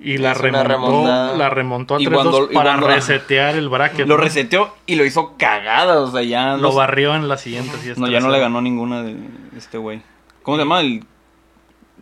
Y 0.00 0.18
la 0.18 0.32
remontó, 0.34 1.36
la 1.36 1.50
remontó 1.50 1.96
a 1.96 2.00
Y 2.00 2.06
3-2 2.06 2.12
cuando- 2.14 2.50
y 2.50 2.54
para 2.54 2.70
cuando- 2.72 2.86
resetear 2.88 3.56
el 3.56 3.68
bracket. 3.68 4.06
Lo 4.06 4.16
¿no? 4.16 4.22
reseteó 4.22 4.72
y 4.86 4.94
lo 4.94 5.04
hizo 5.04 5.34
cagada, 5.36 6.00
o 6.00 6.10
sea, 6.10 6.22
ya... 6.22 6.52
Lo 6.56 6.62
los- 6.68 6.76
barrió 6.76 7.14
en 7.16 7.26
la 7.28 7.36
siguiente. 7.36 7.72
No, 7.96 8.06
ya 8.08 8.20
no 8.20 8.28
le 8.28 8.38
3-0. 8.38 8.40
ganó 8.40 8.60
ninguna 8.60 9.02
de 9.02 9.16
este 9.56 9.76
güey. 9.78 10.00
¿Cómo 10.44 10.56
se 10.56 10.62
llama 10.62 10.80
el, 10.82 11.02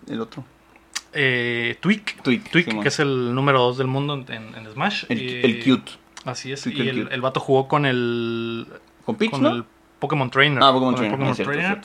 el 0.08 0.20
otro? 0.20 0.44
Eh, 1.14 1.78
Tweak. 1.80 2.22
Tweak, 2.22 2.50
Tweak, 2.50 2.82
que 2.82 2.88
es 2.88 2.98
el 3.00 3.34
número 3.34 3.60
2 3.60 3.78
del 3.78 3.86
mundo 3.86 4.12
en, 4.14 4.54
en 4.54 4.70
Smash. 4.72 5.04
El, 5.08 5.22
Y- 5.22 5.40
el 5.42 5.64
cute. 5.64 5.92
Así 6.26 6.52
es. 6.52 6.60
Tweak, 6.62 6.76
y 6.78 6.88
el 6.90 7.08
el, 7.10 7.20
vato 7.22 7.40
jugó 7.40 7.66
con 7.66 7.86
el. 7.86 8.66
¿Con 9.06 9.16
Peach, 9.16 9.30
con 9.30 9.42
no? 9.42 9.48
el 9.50 9.64
Pokémon 9.98 10.28
Trainer. 10.30 10.62
Ah, 10.62 10.70
Pokémon 10.72 10.94
Trainer, 10.94 11.16
Pokémon 11.16 11.34
cierto, 11.34 11.52
Trainer. 11.54 11.80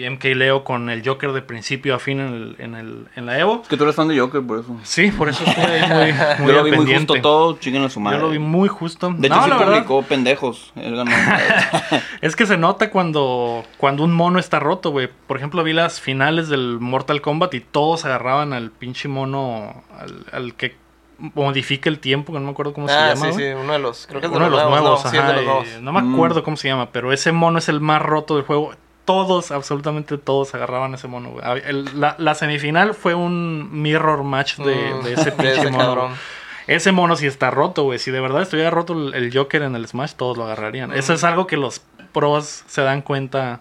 Y 0.00 0.08
MK 0.10 0.24
Leo 0.36 0.64
con 0.64 0.88
el 0.90 1.06
Joker 1.06 1.32
de 1.32 1.42
principio 1.42 1.94
a 1.94 1.98
fin 1.98 2.20
en, 2.20 2.26
el, 2.34 2.56
en, 2.58 2.74
el, 2.74 3.06
en 3.16 3.26
la 3.26 3.38
Evo. 3.38 3.60
Es 3.62 3.68
que 3.68 3.76
tú 3.76 3.84
eres 3.84 3.94
fan 3.96 4.08
de 4.08 4.18
Joker, 4.18 4.40
por 4.42 4.60
eso. 4.60 4.76
Sí, 4.82 5.10
por 5.10 5.28
eso 5.28 5.44
estuve 5.44 5.64
ahí 5.66 5.80
muy, 5.88 6.12
muy 6.44 6.46
Yo 6.48 6.52
lo 6.58 6.64
vi 6.64 6.70
muy 6.72 6.94
justo 6.94 7.14
todo, 7.20 7.58
chinguen 7.58 7.84
a 7.84 7.90
su 7.90 8.00
madre. 8.00 8.18
Yo 8.18 8.24
lo 8.26 8.30
vi 8.30 8.38
muy 8.38 8.68
justo. 8.68 9.12
De 9.16 9.26
hecho, 9.26 9.36
No, 9.36 9.44
sí 9.44 9.50
la 9.50 9.56
verdad, 9.58 9.72
publicó 9.74 10.02
pendejos. 10.02 10.72
Él 10.76 10.96
ganó. 10.96 11.10
Es 12.20 12.36
que 12.36 12.46
se 12.46 12.56
nota 12.56 12.90
cuando, 12.90 13.64
cuando 13.78 14.04
un 14.04 14.12
mono 14.12 14.38
está 14.38 14.58
roto, 14.60 14.90
güey. 14.90 15.08
Por 15.26 15.36
ejemplo, 15.36 15.62
vi 15.64 15.72
las 15.72 16.00
finales 16.00 16.48
del 16.48 16.78
Mortal 16.80 17.20
Kombat 17.20 17.52
y 17.54 17.60
todos 17.60 18.04
agarraban 18.04 18.52
al 18.52 18.70
pinche 18.70 19.08
mono, 19.08 19.82
al, 19.98 20.24
al 20.32 20.54
que 20.54 20.76
modifica 21.18 21.90
el 21.90 21.98
tiempo, 21.98 22.32
que 22.32 22.38
no 22.38 22.46
me 22.46 22.50
acuerdo 22.52 22.72
cómo 22.72 22.86
Ah, 22.88 23.14
se 23.14 23.20
llama. 23.20 23.32
sí, 23.32 23.38
sí, 23.42 23.48
uno 23.52 23.72
de 23.74 23.78
los. 23.78 24.06
Creo 24.06 24.20
que 24.20 24.26
es 24.26 24.32
Uno 24.32 24.44
de 24.46 24.50
los 24.50 24.68
nuevos, 24.70 25.04
¿no? 25.04 25.10
Sí, 25.10 25.16
es 25.16 25.22
de 25.22 25.28
ajá, 25.28 25.32
los 25.34 25.42
y 25.42 25.46
nuevos. 25.46 25.82
no 25.82 25.92
me 25.92 26.02
Mm. 26.02 26.14
acuerdo 26.14 26.42
cómo 26.42 26.56
se 26.56 26.68
llama, 26.68 26.90
pero 26.92 27.12
ese 27.12 27.32
mono 27.32 27.58
es 27.58 27.68
el 27.68 27.80
más 27.80 28.00
roto 28.00 28.36
del 28.36 28.44
juego. 28.44 28.72
Todos, 29.04 29.50
absolutamente 29.50 30.18
todos 30.18 30.54
agarraban 30.54 30.94
ese 30.94 31.08
mono. 31.08 31.30
güey. 31.30 31.44
A- 31.44 31.54
el- 31.54 31.88
la, 32.00 32.14
la 32.18 32.34
semifinal 32.34 32.94
fue 32.94 33.14
un 33.14 33.68
mirror 33.82 34.22
match 34.22 34.56
de, 34.58 34.94
Mm, 34.94 35.02
de 35.04 35.12
ese 35.14 35.32
pinche 35.32 35.70
mono. 35.70 35.78
cabrón. 35.78 36.06
güey. 36.08 36.20
Ese 36.66 36.92
mono 36.92 37.16
sí 37.16 37.26
está 37.26 37.50
roto, 37.50 37.82
güey. 37.84 37.98
Si 37.98 38.10
de 38.12 38.20
verdad 38.20 38.42
estuviera 38.42 38.70
roto 38.70 38.92
el, 38.92 39.14
el 39.14 39.36
Joker 39.36 39.62
en 39.62 39.74
el 39.74 39.88
Smash, 39.88 40.12
todos 40.14 40.36
lo 40.36 40.44
agarrarían. 40.44 40.92
Eso 40.92 41.12
es 41.14 41.24
algo 41.24 41.46
que 41.48 41.56
los 41.56 41.80
pros 42.12 42.62
se 42.68 42.82
dan 42.82 43.02
cuenta 43.02 43.60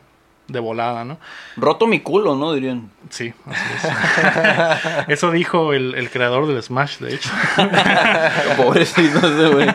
de 0.50 0.60
volada, 0.60 1.06
¿no? 1.06 1.18
Roto 1.58 1.88
mi 1.88 2.02
culo, 2.02 2.36
¿no? 2.36 2.54
Dirían. 2.54 2.90
Sí, 3.10 3.34
así 3.46 3.62
es. 3.76 5.08
Eso 5.08 5.32
dijo 5.32 5.74
el, 5.74 5.96
el 5.96 6.10
creador 6.10 6.48
del 6.48 6.62
Smash, 6.62 6.98
de 7.00 7.16
hecho. 7.16 7.30
Pobrecito 8.58 9.18
ese 9.20 9.48
güey. 9.54 9.68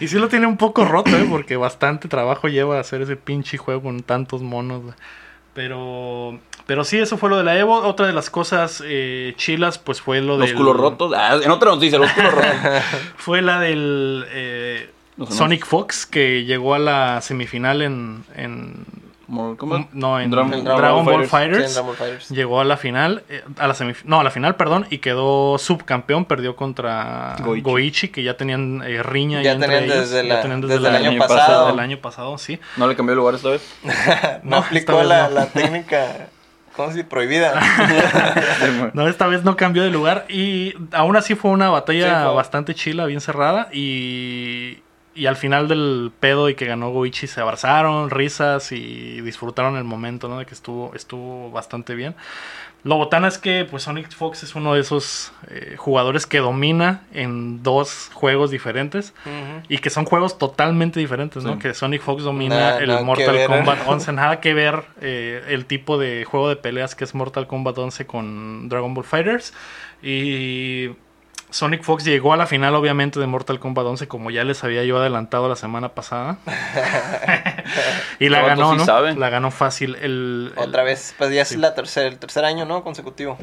Y 0.00 0.08
sí 0.08 0.18
lo 0.18 0.28
tiene 0.28 0.46
un 0.46 0.56
poco 0.56 0.84
roto, 0.84 1.10
¿eh? 1.10 1.26
Porque 1.28 1.56
bastante 1.56 2.08
trabajo 2.08 2.48
lleva 2.48 2.80
hacer 2.80 3.02
ese 3.02 3.16
pinche 3.16 3.58
juego 3.58 3.82
con 3.82 4.02
tantos 4.02 4.42
monos. 4.42 4.82
güey. 4.82 4.94
Pero, 5.54 6.38
pero 6.66 6.84
sí, 6.84 6.98
eso 6.98 7.18
fue 7.18 7.28
lo 7.28 7.36
de 7.36 7.44
la 7.44 7.58
Evo. 7.58 7.82
Otra 7.82 8.06
de 8.06 8.12
las 8.12 8.30
cosas 8.30 8.82
eh, 8.86 9.34
chilas, 9.36 9.78
pues 9.78 10.00
fue 10.00 10.20
lo 10.20 10.38
Los 10.38 10.48
del... 10.48 10.56
culos 10.56 10.76
rotos. 10.76 11.12
Ah, 11.16 11.38
en 11.42 11.50
otra 11.50 11.70
noticia, 11.70 11.98
los 11.98 12.10
culos 12.12 12.32
rotos. 12.32 12.50
Fue 13.16 13.42
la 13.42 13.58
del 13.60 14.24
eh. 14.30 14.90
Sonic 15.28 15.66
Fox, 15.66 16.06
que 16.06 16.44
llegó 16.44 16.74
a 16.74 16.78
la 16.78 17.20
semifinal 17.20 17.82
en... 17.82 18.24
en 18.36 18.84
Mortal 19.30 19.56
Kombat. 19.56 19.90
no, 19.92 20.20
en 20.20 20.30
Dra- 20.30 20.52
En 20.52 20.64
Dragon, 20.64 21.04
Ball 21.04 21.26
Fighters. 21.26 21.66
en 21.68 21.72
Dragon 21.72 21.86
Ball 21.86 21.96
Fighters. 21.96 22.28
Llegó 22.30 22.60
a 22.60 22.64
la 22.64 22.76
final, 22.76 23.22
eh, 23.28 23.42
a 23.58 23.66
la 23.68 23.74
semif- 23.74 24.02
no, 24.04 24.20
a 24.20 24.24
la 24.24 24.30
final, 24.30 24.56
perdón, 24.56 24.86
y 24.90 24.98
quedó 24.98 25.56
subcampeón, 25.58 26.24
perdió 26.24 26.56
contra 26.56 27.36
Goichi. 27.40 27.62
Goichi, 27.62 28.08
que 28.08 28.22
ya 28.22 28.36
tenían 28.36 28.82
eh, 28.84 29.02
riña 29.02 29.40
Ya 29.42 29.52
entre 29.52 29.68
tenían 29.68 29.84
ellos, 29.84 30.10
desde 30.10 30.26
ya 30.28 30.42
tenían 30.42 30.60
desde 30.60 30.74
el 30.76 30.82
la- 30.82 30.90
año 30.90 31.18
pasado. 31.18 31.38
pasado. 31.38 31.60
desde 31.66 31.72
el 31.74 31.80
año 31.80 31.98
pasado, 32.00 32.38
sí. 32.38 32.58
No 32.76 32.86
le 32.88 32.96
cambió 32.96 33.12
el 33.12 33.18
lugar 33.18 33.34
esta 33.36 33.50
vez. 33.50 33.62
No, 34.42 34.50
No, 34.50 34.56
aplicó 34.58 35.02
la, 35.02 35.28
no. 35.28 35.34
la 35.34 35.46
técnica, 35.46 36.28
¿cómo 36.76 36.88
se 36.90 36.96
dice? 36.98 37.08
Prohibida. 37.08 37.54
No, 38.94 39.06
esta 39.08 39.26
vez 39.26 39.44
no 39.44 39.56
cambió 39.56 39.82
de 39.82 39.90
lugar 39.90 40.26
y 40.28 40.74
aún 40.92 41.16
así 41.16 41.34
fue 41.34 41.50
una 41.50 41.70
batalla 41.70 42.18
Sí, 42.20 42.24
fue- 42.26 42.34
bastante 42.34 42.74
chila, 42.74 43.06
bien 43.06 43.20
cerrada 43.20 43.68
y, 43.72 44.78
y 45.14 45.26
al 45.26 45.36
final 45.36 45.66
del 45.68 46.12
pedo 46.20 46.48
y 46.48 46.54
que 46.54 46.66
ganó 46.66 46.90
Goichi 46.90 47.26
se 47.26 47.40
abrazaron, 47.40 48.10
risas 48.10 48.70
y 48.72 49.20
disfrutaron 49.22 49.76
el 49.76 49.84
momento, 49.84 50.28
¿no? 50.28 50.38
De 50.38 50.46
que 50.46 50.54
estuvo, 50.54 50.92
estuvo 50.94 51.50
bastante 51.50 51.94
bien. 51.94 52.14
Lo 52.82 52.96
botana 52.96 53.28
es 53.28 53.36
que 53.36 53.66
pues 53.70 53.82
Sonic 53.82 54.10
Fox 54.10 54.42
es 54.42 54.54
uno 54.54 54.72
de 54.72 54.80
esos 54.80 55.32
eh, 55.48 55.74
jugadores 55.76 56.26
que 56.26 56.38
domina 56.38 57.02
en 57.12 57.62
dos 57.62 58.10
juegos 58.14 58.50
diferentes 58.50 59.12
y 59.68 59.78
que 59.78 59.90
son 59.90 60.06
juegos 60.06 60.38
totalmente 60.38 60.98
diferentes, 60.98 61.44
¿no? 61.44 61.54
Sí. 61.54 61.58
Que 61.58 61.74
Sonic 61.74 62.00
Fox 62.00 62.22
domina 62.22 62.54
Nada- 62.56 62.78
el 62.78 63.04
Mortal 63.04 63.34
ver. 63.34 63.48
Kombat 63.48 63.80
11, 63.86 64.12
nada 64.14 64.40
que 64.40 64.54
ver 64.54 64.84
eh, 65.02 65.42
el 65.48 65.66
tipo 65.66 65.98
de 65.98 66.24
juego 66.24 66.48
de 66.48 66.56
peleas 66.56 66.94
que 66.94 67.04
es 67.04 67.14
Mortal 67.14 67.46
Kombat 67.46 67.76
11 67.76 68.06
con 68.06 68.68
Dragon 68.70 68.94
Ball 68.94 69.04
Fighters. 69.04 69.52
Y 70.02 70.90
Sonic 71.50 71.82
Fox 71.82 72.04
llegó 72.04 72.32
a 72.32 72.36
la 72.36 72.46
final, 72.46 72.74
obviamente, 72.74 73.18
de 73.20 73.26
Mortal 73.26 73.58
Kombat 73.60 73.84
11, 73.86 74.08
como 74.08 74.30
ya 74.30 74.44
les 74.44 74.62
había 74.64 74.84
yo 74.84 74.98
adelantado 74.98 75.48
la 75.48 75.56
semana 75.56 75.90
pasada. 75.90 76.38
y 78.18 78.28
la 78.28 78.42
ganó, 78.42 78.78
sí 78.78 78.84
¿no? 78.86 79.14
La 79.14 79.30
ganó 79.30 79.50
fácil. 79.50 79.96
El, 79.96 80.52
el- 80.56 80.58
Otra 80.58 80.82
vez, 80.82 81.14
pues 81.18 81.32
ya 81.32 81.44
sí. 81.44 81.54
es 81.54 81.60
la 81.60 81.74
tercer, 81.74 82.06
el 82.06 82.18
tercer 82.18 82.44
año, 82.44 82.64
¿no? 82.64 82.82
Consecutivo. 82.82 83.38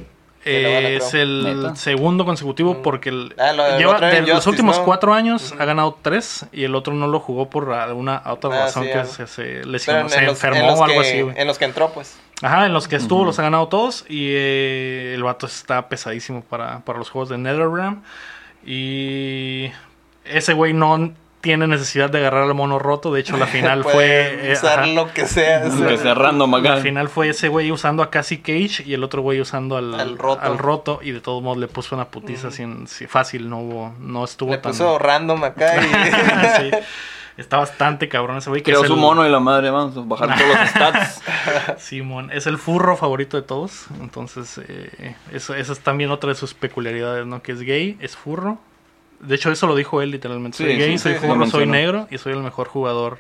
Es 0.48 1.14
el 1.14 1.44
¿Neta? 1.62 1.76
segundo 1.76 2.26
consecutivo 2.26 2.76
Mm. 2.76 2.82
porque 2.82 3.10
el- 3.10 3.36
Ah, 3.38 3.54
lo 3.54 3.78
lleva 3.78 4.00
de 4.00 4.22
los 4.22 4.48
últimos 4.48 4.78
¿no? 4.80 4.86
cuatro 4.86 5.14
años 5.14 5.54
ha 5.60 5.66
ganado 5.66 5.98
tres 6.02 6.46
y 6.52 6.64
el 6.64 6.74
otro 6.76 6.94
no 6.94 7.08
lo 7.08 7.20
jugó 7.20 7.50
por 7.50 7.72
alguna 7.74 8.22
otra 8.26 8.50
Ah, 8.54 8.60
razón 8.66 8.84
sí, 8.86 8.90
que 8.92 9.06
se, 9.06 9.28
se 9.28 9.44
Pero 9.44 9.68
lesionó, 9.70 10.00
en, 10.02 10.10
se 10.10 10.18
en 10.20 10.26
los, 10.26 10.44
en 10.44 10.50
enfermó 10.50 10.72
los 10.72 10.80
o 10.80 10.84
algo 10.86 11.02
que, 11.02 11.08
así. 11.08 11.26
en 11.42 11.48
los 11.48 11.58
que 11.58 11.66
entró, 11.66 11.90
pues. 11.90 12.18
Ajá, 12.42 12.66
en 12.68 12.74
los 12.74 12.88
que 12.88 12.96
estuvo 12.98 13.26
los 13.26 13.40
ha 13.40 13.44
ganado 13.44 13.68
todos 13.68 14.06
y 14.08 14.28
eh, 14.32 15.14
el 15.16 15.24
vato 15.24 15.46
está 15.48 15.90
pesadísimo 15.90 16.42
para, 16.42 16.80
para 16.82 17.00
los 17.00 17.10
juegos 17.10 17.30
de 17.30 17.38
NetherRealm 17.38 18.02
y 18.66 19.72
ese 20.26 20.54
güey 20.54 20.74
no 20.74 21.12
tiene 21.48 21.66
necesidad 21.66 22.10
de 22.10 22.18
agarrar 22.18 22.44
al 22.44 22.54
mono 22.56 22.78
roto, 22.78 23.14
de 23.14 23.22
hecho 23.22 23.38
la 23.38 23.46
final 23.58 23.86
fue... 23.86 24.50
Eh, 24.50 24.52
usar 24.52 24.80
ajá. 24.80 24.88
lo 24.88 25.14
que 25.14 25.26
sea. 25.26 25.60
o 25.66 25.70
sea, 25.70 25.78
Aunque 25.78 25.98
sea 25.98 26.14
random 26.14 26.56
acá. 26.56 26.74
Al 26.74 26.82
final 26.82 27.08
fue 27.08 27.30
ese 27.30 27.48
güey 27.48 27.72
usando 27.72 28.04
a 28.04 28.10
Cassie 28.10 28.42
Cage 28.42 28.84
y 28.86 28.94
el 28.94 29.02
otro 29.02 29.22
güey 29.22 29.40
usando 29.40 29.78
al, 29.78 29.98
Al 29.98 30.18
roto. 30.18 30.42
al 30.42 30.58
roto, 30.58 31.00
y 31.02 31.12
de 31.12 31.22
todos 31.22 31.42
modos 31.42 31.58
le 31.60 31.70
puso 31.70 31.96
una 31.96 32.10
putiza 32.10 32.52
sin, 32.52 32.86
sí, 32.88 33.08
fácil, 33.08 33.50
no 33.50 33.60
hubo, 33.60 33.96
no 34.02 34.26
estuvo 34.26 34.52
Le 34.52 34.58
tan... 34.58 34.74
puso 34.74 35.00
random 35.00 35.42
acá 35.46 35.76
y... 35.78 35.88
Sí. 36.72 36.72
Está 37.38 37.58
bastante 37.58 38.10
cabrón 38.10 38.38
ese 38.40 38.50
güey. 38.50 38.62
que 38.64 38.72
Creó 38.72 38.82
es 38.82 38.88
su 38.88 38.96
el- 38.96 39.00
mono 39.00 39.26
y 39.26 39.30
la 39.30 39.40
madre, 39.40 39.70
vamos 39.70 39.96
a 39.96 40.02
bajar 40.02 40.38
todos 40.38 40.50
los 40.58 40.70
stats. 40.70 41.22
Simón, 41.78 42.30
es 42.34 42.48
el 42.48 42.58
furro 42.58 42.98
favorito 42.98 43.38
de 43.38 43.44
todos. 43.44 43.86
Entonces, 44.02 44.60
eh, 44.68 45.16
eso, 45.32 45.54
esa 45.56 45.72
es 45.72 45.80
también 45.80 46.10
otra 46.12 46.30
de 46.30 46.36
sus 46.36 46.54
peculiaridades, 46.56 47.26
¿no? 47.26 47.42
Que 47.44 47.52
es 47.54 47.62
gay, 47.62 47.96
es 48.02 48.18
furro. 48.18 48.58
De 49.20 49.36
hecho, 49.36 49.52
eso 49.52 49.68
lo 49.68 49.76
dijo 49.76 50.02
él 50.02 50.12
literalmente. 50.12 50.58
Soy 50.58 50.72
Sí, 50.74 50.78
gay, 50.78 50.92
sí, 50.98 50.98
soy 51.00 51.16
sí, 51.20 51.28
lo 51.28 51.46
soy 51.48 51.66
negro 51.66 52.08
y 52.12 52.18
soy 52.18 52.34
el 52.34 52.40
mejor 52.44 52.68
jugador 52.68 53.18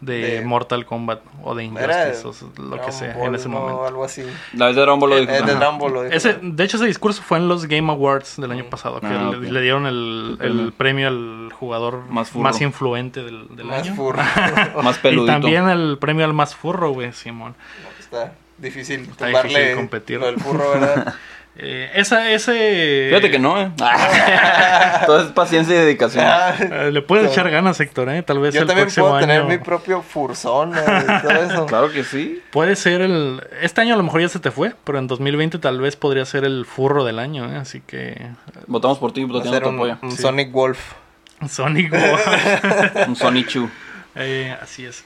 de, 0.00 0.36
De- 0.38 0.40
Mortal 0.46 0.86
Kombat 0.86 1.20
o 1.42 1.54
de 1.54 1.66
Era 1.66 2.08
Injustice, 2.08 2.46
o 2.56 2.62
lo 2.62 2.80
que 2.80 2.90
sea, 2.90 3.12
Ball, 3.18 3.28
en 3.28 3.34
ese 3.34 3.48
¿no? 3.50 3.60
momento. 3.60 3.86
algo 3.86 4.02
así. 4.04 4.22
La 4.54 4.66
vez 4.68 4.74
de 4.76 4.80
Dragon 4.82 4.98
Ball 4.98 5.10
lo 5.10 5.16
Eh, 5.18 5.20
dijo. 5.20 5.32
eh, 5.34 5.42
de. 5.42 5.54
Dragon 5.54 5.78
Ball 5.78 5.92
lo 5.92 6.02
dijo. 6.04 6.14
Ese, 6.16 6.38
de 6.40 6.64
hecho, 6.64 6.78
ese 6.78 6.86
discurso 6.86 7.20
fue 7.22 7.36
en 7.36 7.48
los 7.48 7.66
Game 7.66 7.90
Awards 7.92 8.36
del 8.38 8.50
año 8.50 8.64
Mm. 8.64 8.70
pasado, 8.70 9.00
que 9.00 9.06
Ah, 9.08 9.28
le, 9.30 9.36
ok. 9.36 9.42
le 9.52 9.60
dieron 9.60 9.86
el, 9.86 10.38
El 10.40 10.72
premio 10.72 11.06
al 11.08 11.52
jugador 11.52 12.04
Más 12.08 12.34
más, 12.34 12.60
influente 12.62 13.22
del, 13.22 13.46
del 13.54 13.66
Más 13.66 13.82
año. 13.82 13.94
furro. 13.94 14.18
Más 14.82 14.96
Y 14.96 15.00
peludito. 15.00 15.32
también 15.32 15.68
el 15.68 15.98
premio 15.98 16.24
al 16.24 16.32
más 16.32 16.54
furro, 16.56 16.90
güey, 16.92 17.12
Simón. 17.12 17.54
Está 17.98 18.32
difícil 18.56 19.02
Está 19.02 19.26
difícil 19.28 19.74
competir. 19.76 20.18
lo 20.18 20.26
del 20.26 20.40
furro, 20.40 20.70
¿verdad? 20.70 21.14
Eh, 21.56 21.90
esa, 21.94 22.30
ese... 22.30 23.08
Fíjate 23.10 23.30
que 23.30 23.38
no, 23.38 23.60
eh. 23.60 23.70
Todo 25.06 25.20
es 25.24 25.32
paciencia 25.32 25.74
y 25.74 25.78
dedicación. 25.78 26.24
Ah, 26.26 26.54
Eh, 26.58 26.90
le 26.92 27.02
puedes 27.02 27.30
echar 27.30 27.50
ganas, 27.50 27.78
Héctor, 27.80 28.08
¿eh? 28.08 28.22
Tal 28.22 28.38
vez 28.38 28.54
Yo 28.54 28.62
el 28.62 28.66
también 28.66 28.86
próximo 28.86 29.08
puedo 29.08 29.20
tener 29.20 29.40
año... 29.40 29.48
mi 29.48 29.58
propio 29.58 30.00
fursón 30.00 30.70
¿no? 30.70 30.78
y 30.80 31.20
todo 31.22 31.30
eso. 31.44 31.66
Claro 31.66 31.92
que 31.92 32.02
sí. 32.04 32.40
Puede 32.50 32.76
ser 32.76 33.02
el... 33.02 33.42
Este 33.60 33.80
año 33.82 33.94
a 33.94 33.96
lo 33.96 34.02
mejor 34.04 34.22
ya 34.22 34.28
se 34.28 34.38
te 34.38 34.50
fue, 34.50 34.74
pero 34.84 34.98
en 34.98 35.06
2020 35.06 35.58
tal 35.58 35.80
vez 35.80 35.96
podría 35.96 36.24
ser 36.24 36.44
el 36.44 36.64
furro 36.64 37.04
del 37.04 37.18
año, 37.18 37.52
¿eh? 37.52 37.56
Así 37.56 37.80
que... 37.80 38.28
Votamos 38.66 38.98
por 38.98 39.12
ti, 39.12 39.26
ser 39.42 39.62
te 39.62 39.68
un, 39.68 39.80
un 39.80 40.10
Sí. 40.12 40.22
Sonic 40.22 40.52
Wolf. 40.52 40.92
Sonic 41.48 41.90
Boom. 41.90 43.08
Un 43.08 43.16
Sonic 43.16 43.48
Chu. 43.48 43.68
Eh, 44.14 44.56
así 44.62 44.86
es. 44.86 45.04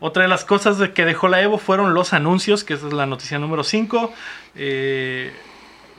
Otra 0.00 0.24
de 0.24 0.28
las 0.28 0.44
cosas 0.44 0.76
que 0.90 1.04
dejó 1.04 1.28
la 1.28 1.40
Evo 1.42 1.58
fueron 1.58 1.94
los 1.94 2.12
anuncios, 2.12 2.64
que 2.64 2.74
esa 2.74 2.88
es 2.88 2.92
la 2.92 3.06
noticia 3.06 3.38
número 3.38 3.62
5. 3.62 4.12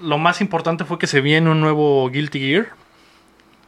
Lo 0.04 0.18
más 0.18 0.42
importante 0.42 0.84
fue 0.86 1.00
que 1.00 1.08
se 1.08 1.22
viene 1.22 1.50
un 1.50 1.62
nuevo 1.62 2.10
Guilty 2.10 2.40
Gear, 2.40 2.68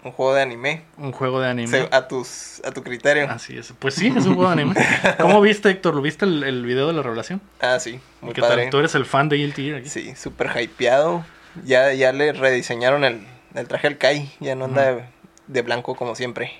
Un 0.03 0.11
juego 0.11 0.33
de 0.35 0.41
anime. 0.43 0.83
un 0.97 1.11
juego 1.11 1.39
de 1.41 1.49
anime. 1.49 1.67
Se- 1.67 1.89
a, 1.91 2.07
tus, 2.07 2.61
a 2.65 2.71
tu 2.71 2.83
criterio. 2.83 3.27
Así 3.29 3.57
es. 3.57 3.73
Pues 3.79 3.95
sí, 3.95 4.07
es 4.15 4.25
un 4.25 4.35
juego 4.35 4.47
de 4.53 4.61
anime. 4.61 4.75
¿Cómo 5.19 5.41
viste, 5.41 5.69
Héctor? 5.69 5.95
¿Lo 5.95 6.01
viste 6.01 6.25
el, 6.25 6.43
el 6.43 6.63
video 6.65 6.87
de 6.87 6.93
la 6.93 7.01
revelación? 7.01 7.41
Ah, 7.59 7.79
sí. 7.79 7.99
Muy 8.21 8.33
¿Qué 8.33 8.41
tal? 8.41 8.69
Tú 8.69 8.77
eres 8.77 8.93
el 8.95 9.05
fan 9.05 9.29
de 9.29 9.37
Guilty 9.37 9.63
Gear 9.63 9.77
aquí. 9.79 9.89
Sí, 9.89 10.13
súper 10.15 10.51
hypeado. 10.61 11.25
Ya, 11.63 11.93
ya 11.93 12.11
le 12.11 12.33
rediseñaron 12.33 13.03
el, 13.05 13.25
el 13.55 13.67
traje 13.67 13.87
al 13.87 13.97
Kai. 13.97 14.29
Ya 14.39 14.55
no 14.55 14.65
anda 14.65 14.93
de, 14.93 15.03
de 15.47 15.61
blanco 15.61 15.95
como 15.95 16.13
siempre. 16.15 16.51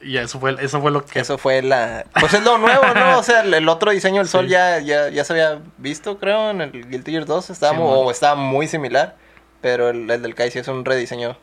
Y 0.00 0.16
eso 0.16 0.38
fue, 0.38 0.54
eso 0.60 0.80
fue 0.80 0.90
lo 0.92 1.04
que... 1.04 1.18
Eso 1.18 1.38
fue 1.38 1.60
la... 1.62 2.04
Pues 2.20 2.32
es 2.34 2.44
lo 2.44 2.56
nuevo, 2.58 2.82
¿no? 2.94 3.18
O 3.18 3.22
sea, 3.22 3.40
el, 3.42 3.52
el 3.52 3.68
otro 3.68 3.90
diseño 3.90 4.18
del 4.18 4.28
sol 4.28 4.44
Sí. 4.46 4.52
ya, 4.52 4.78
ya, 4.78 5.08
ya 5.08 5.24
se 5.24 5.32
había 5.32 5.58
visto, 5.76 6.18
creo, 6.18 6.50
en 6.50 6.60
el 6.60 6.70
Guilty 6.88 7.10
Gear 7.10 7.24
2. 7.26 7.50
Estaba, 7.50 7.72
Sí, 7.74 7.78
mu- 7.78 7.88
man. 7.90 7.98
o 8.04 8.10
estaba 8.10 8.36
muy 8.36 8.68
similar. 8.68 9.16
Pero 9.60 9.88
el, 9.90 10.08
el 10.08 10.22
del 10.22 10.34
Kai 10.36 10.50
sí 10.52 10.60
es 10.60 10.68
un 10.68 10.84
rediseño. 10.84 11.36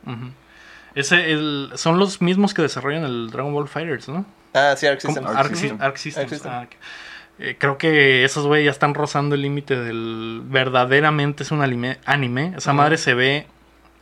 Ese, 0.96 1.32
el- 1.32 1.72
son 1.76 2.00
los 2.00 2.22
mismos 2.22 2.54
que 2.54 2.62
desarrollan 2.62 3.04
el 3.04 3.30
Dragon 3.30 3.54
Ball 3.54 3.68
Fighters, 3.68 4.08
¿no? 4.08 4.26
Ah, 4.54 4.74
sí, 4.78 4.88
Arc 4.88 5.02
Como 5.02 5.14
System. 5.16 5.28
Arc, 5.30 5.38
Arc 5.38 5.54
Sy- 5.54 5.58
System. 5.60 5.82
Arc 5.82 5.98
Systems. 5.98 6.24
Arc 6.24 6.30
System. 6.30 6.52
Ah. 6.54 6.68
Eh, 7.40 7.58
creo 7.60 7.78
que 7.78 8.24
esos 8.24 8.48
güey 8.48 8.64
ya 8.64 8.72
están 8.72 8.94
rozando 8.94 9.36
el 9.36 9.42
límite 9.42 9.76
del 9.76 10.42
verdaderamente 10.46 11.44
es 11.44 11.52
un 11.52 11.62
anime. 11.62 11.98
anime. 12.06 12.54
Esa 12.56 12.72
madre 12.72 12.98
se 12.98 13.14
ve 13.14 13.48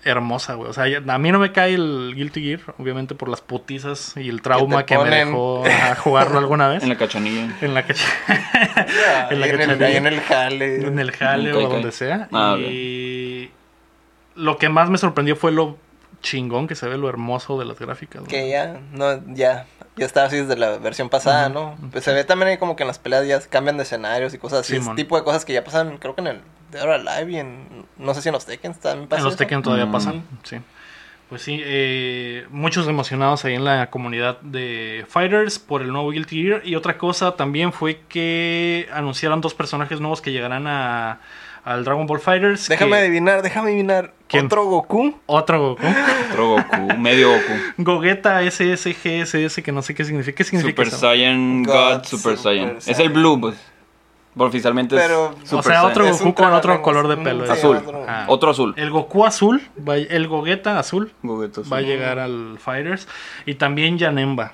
hermosa, 0.06 0.56
güey. 0.56 0.70
O 0.70 0.74
sea, 0.74 0.88
ya- 0.88 1.02
a 1.08 1.18
mí 1.18 1.32
no 1.32 1.40
me 1.40 1.52
cae 1.52 1.74
el 1.74 2.14
Guilty 2.16 2.42
Gear, 2.44 2.60
obviamente 2.78 3.16
por 3.16 3.30
las 3.30 3.42
putizas 3.42 4.16
y 4.18 4.30
el 4.30 4.42
trauma 4.42 4.86
que, 4.86 4.98
me 4.98 5.10
dejó 5.10 5.66
ajá, 5.66 5.96
jugarlo 5.96 6.40
alguna 6.40 6.68
vez. 6.68 6.84
En 6.84 6.90
la 6.90 6.98
cachanilla. 6.98 7.56
En 7.62 7.74
la 7.74 7.86
que 7.86 7.94
Ah, 8.28 9.28
en 9.32 9.40
la 9.40 9.46
ahí 9.46 9.52
en, 9.52 9.62
el, 9.62 9.68
cachanilla. 9.70 9.98
en 9.98 10.08
el 10.08 10.22
jale. 10.22 10.76
en 10.88 11.00
el 11.00 11.12
jale 11.12 11.50
En 11.50 11.56
o 11.56 11.58
Kai 11.60 11.64
Kai. 11.66 11.74
donde 11.74 11.92
sea. 11.92 12.28
Ah, 12.32 12.56
y 12.60 13.52
lo 14.36 14.58
que 14.58 14.70
más 14.70 14.90
me 14.90 14.98
sorprendió 14.98 15.36
fue 15.36 15.52
lo 15.52 15.78
chingón 16.22 16.68
que 16.68 16.76
se 16.76 16.88
ve, 16.88 16.98
lo 16.98 17.10
hermoso 17.10 17.60
de 17.60 17.66
las 17.66 17.78
gráficas. 17.80 18.24
Que 18.24 18.50
ya, 18.50 18.80
no, 18.94 19.22
ya, 19.34 19.66
ya 19.98 20.06
estaba 20.06 20.28
así 20.28 20.38
desde 20.38 20.56
la 20.56 20.78
versión 20.78 21.10
pasada. 21.10 21.50
¿no? 21.50 21.76
Pues 21.92 22.04
se 22.06 22.14
ve 22.14 22.24
también 22.24 22.48
ahí 22.50 22.58
como 22.58 22.76
que 22.76 22.84
en 22.84 22.88
las 22.88 22.98
peleas 23.00 23.28
ya 23.28 23.40
cambian 23.42 23.76
de 23.78 23.84
escenarios 23.84 24.34
y 24.34 24.38
cosas 24.38 24.62
así. 24.62 24.74
Simón. 24.78 24.96
Ese 24.96 25.04
tipo 25.04 25.18
de 25.18 25.24
cosas 25.24 25.44
que 25.46 25.54
ya 25.54 25.64
pasan, 25.64 25.98
creo 25.98 26.16
que 26.16 26.22
en 26.22 26.28
el 26.28 26.42
Dead 26.74 26.84
or 26.84 26.90
Alive 26.92 27.32
y 27.32 27.38
en, 27.38 27.86
no 27.98 28.14
sé 28.14 28.22
si 28.22 28.30
en 28.30 28.34
los 28.34 28.46
Tekken 28.46 28.74
también 28.74 29.08
pasa 29.08 29.20
En 29.20 29.24
los 29.26 29.34
eso. 29.34 29.38
Tekken 29.40 29.62
todavía 29.62 29.86
Mm. 29.86 29.92
pasan, 29.92 30.24
sí. 30.44 30.58
Pues 31.30 31.42
sí, 31.42 31.60
eh, 31.64 32.46
muchos 32.52 32.88
emocionados 32.88 33.44
ahí 33.46 33.56
en 33.56 33.64
la 33.64 33.90
comunidad 33.90 34.40
de 34.42 35.04
Fighters 35.10 35.58
por 35.58 35.82
el 35.82 35.88
nuevo 35.92 36.12
Guilty 36.12 36.44
Gear. 36.44 36.62
Y 36.64 36.76
otra 36.76 36.98
cosa 36.98 37.36
también 37.36 37.74
fue 37.74 38.02
que 38.08 38.88
anunciaron 38.94 39.42
dos 39.42 39.56
personajes 39.56 40.00
nuevos 40.00 40.22
que 40.22 40.32
llegarán 40.32 40.68
a, 40.68 41.22
al 41.64 41.86
Dragon 41.86 42.06
Ball 42.06 42.20
Fighters. 42.20 42.68
Déjame 42.68 42.92
que- 42.92 42.98
adivinar, 42.98 43.42
déjame 43.42 43.70
adivinar. 43.70 44.14
¿Quién? 44.28 44.46
¿Otro 44.46 44.66
Goku? 44.66 45.18
Otro 45.26 45.60
Goku. 45.70 45.88
Otro 46.30 46.48
Goku, 46.50 46.98
medio 47.00 47.32
Goku. 47.32 47.54
Gogeta 47.78 48.42
SSGSS, 48.52 49.62
que 49.64 49.72
no 49.72 49.82
sé 49.82 49.96
qué 49.96 50.06
significa. 50.06 50.36
¿Qué 50.38 50.44
significa 50.44 50.84
Super 50.84 50.88
eso? 50.88 50.98
Saiyan 50.98 51.64
God, 51.64 51.74
God, 51.74 52.04
Super, 52.04 52.20
Super 52.20 52.38
Saiyan. 52.38 52.78
Es 52.78 52.88
el 52.90 52.96
Saiyan. 52.96 53.14
Blue, 53.14 53.40
pues. 53.42 53.56
Oficialmente 54.36 54.96
Pero- 54.96 55.36
es 55.44 55.54
O 55.54 55.62
sea, 55.62 55.86
otro 55.86 56.06
Goku 56.10 56.34
con 56.34 56.52
otro 56.54 56.82
color 56.82 57.08
de 57.08 57.18
pelo. 57.18 57.46
sí, 57.46 57.52
Azul. 57.52 57.78
otro- 57.78 58.06
Ah. 58.08 58.26
Otro 58.28 58.50
azul. 58.52 58.74
El 58.78 58.90
Goku 58.90 59.26
azul, 59.26 59.62
va- 59.88 59.98
el 59.98 60.28
Gogeta 60.28 60.80
azul 60.80 61.14
Gogeta 61.22 61.62
azul. 61.62 61.72
va 61.72 61.78
a 61.78 61.82
llegar 61.82 62.18
al 62.20 62.58
Fighters. 62.60 63.08
Y 63.46 63.56
también 63.56 64.00
Janemba, 64.00 64.54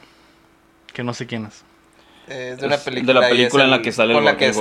que 0.94 1.04
no 1.04 1.14
sé 1.14 1.26
quién 1.28 1.46
es. 1.46 1.64
Es 2.28 2.60
de 2.60 2.66
una 2.68 2.76
Es 2.76 2.86
de 2.86 2.92
película. 2.92 3.20
la 3.22 3.30
película 3.30 3.64
en 3.64 3.72
la 3.72 3.82
que 3.82 3.92
sale 3.92 4.12
el 4.12 4.18
Con 4.18 4.26
la 4.26 4.38
que 4.38 4.46
el 4.46 4.52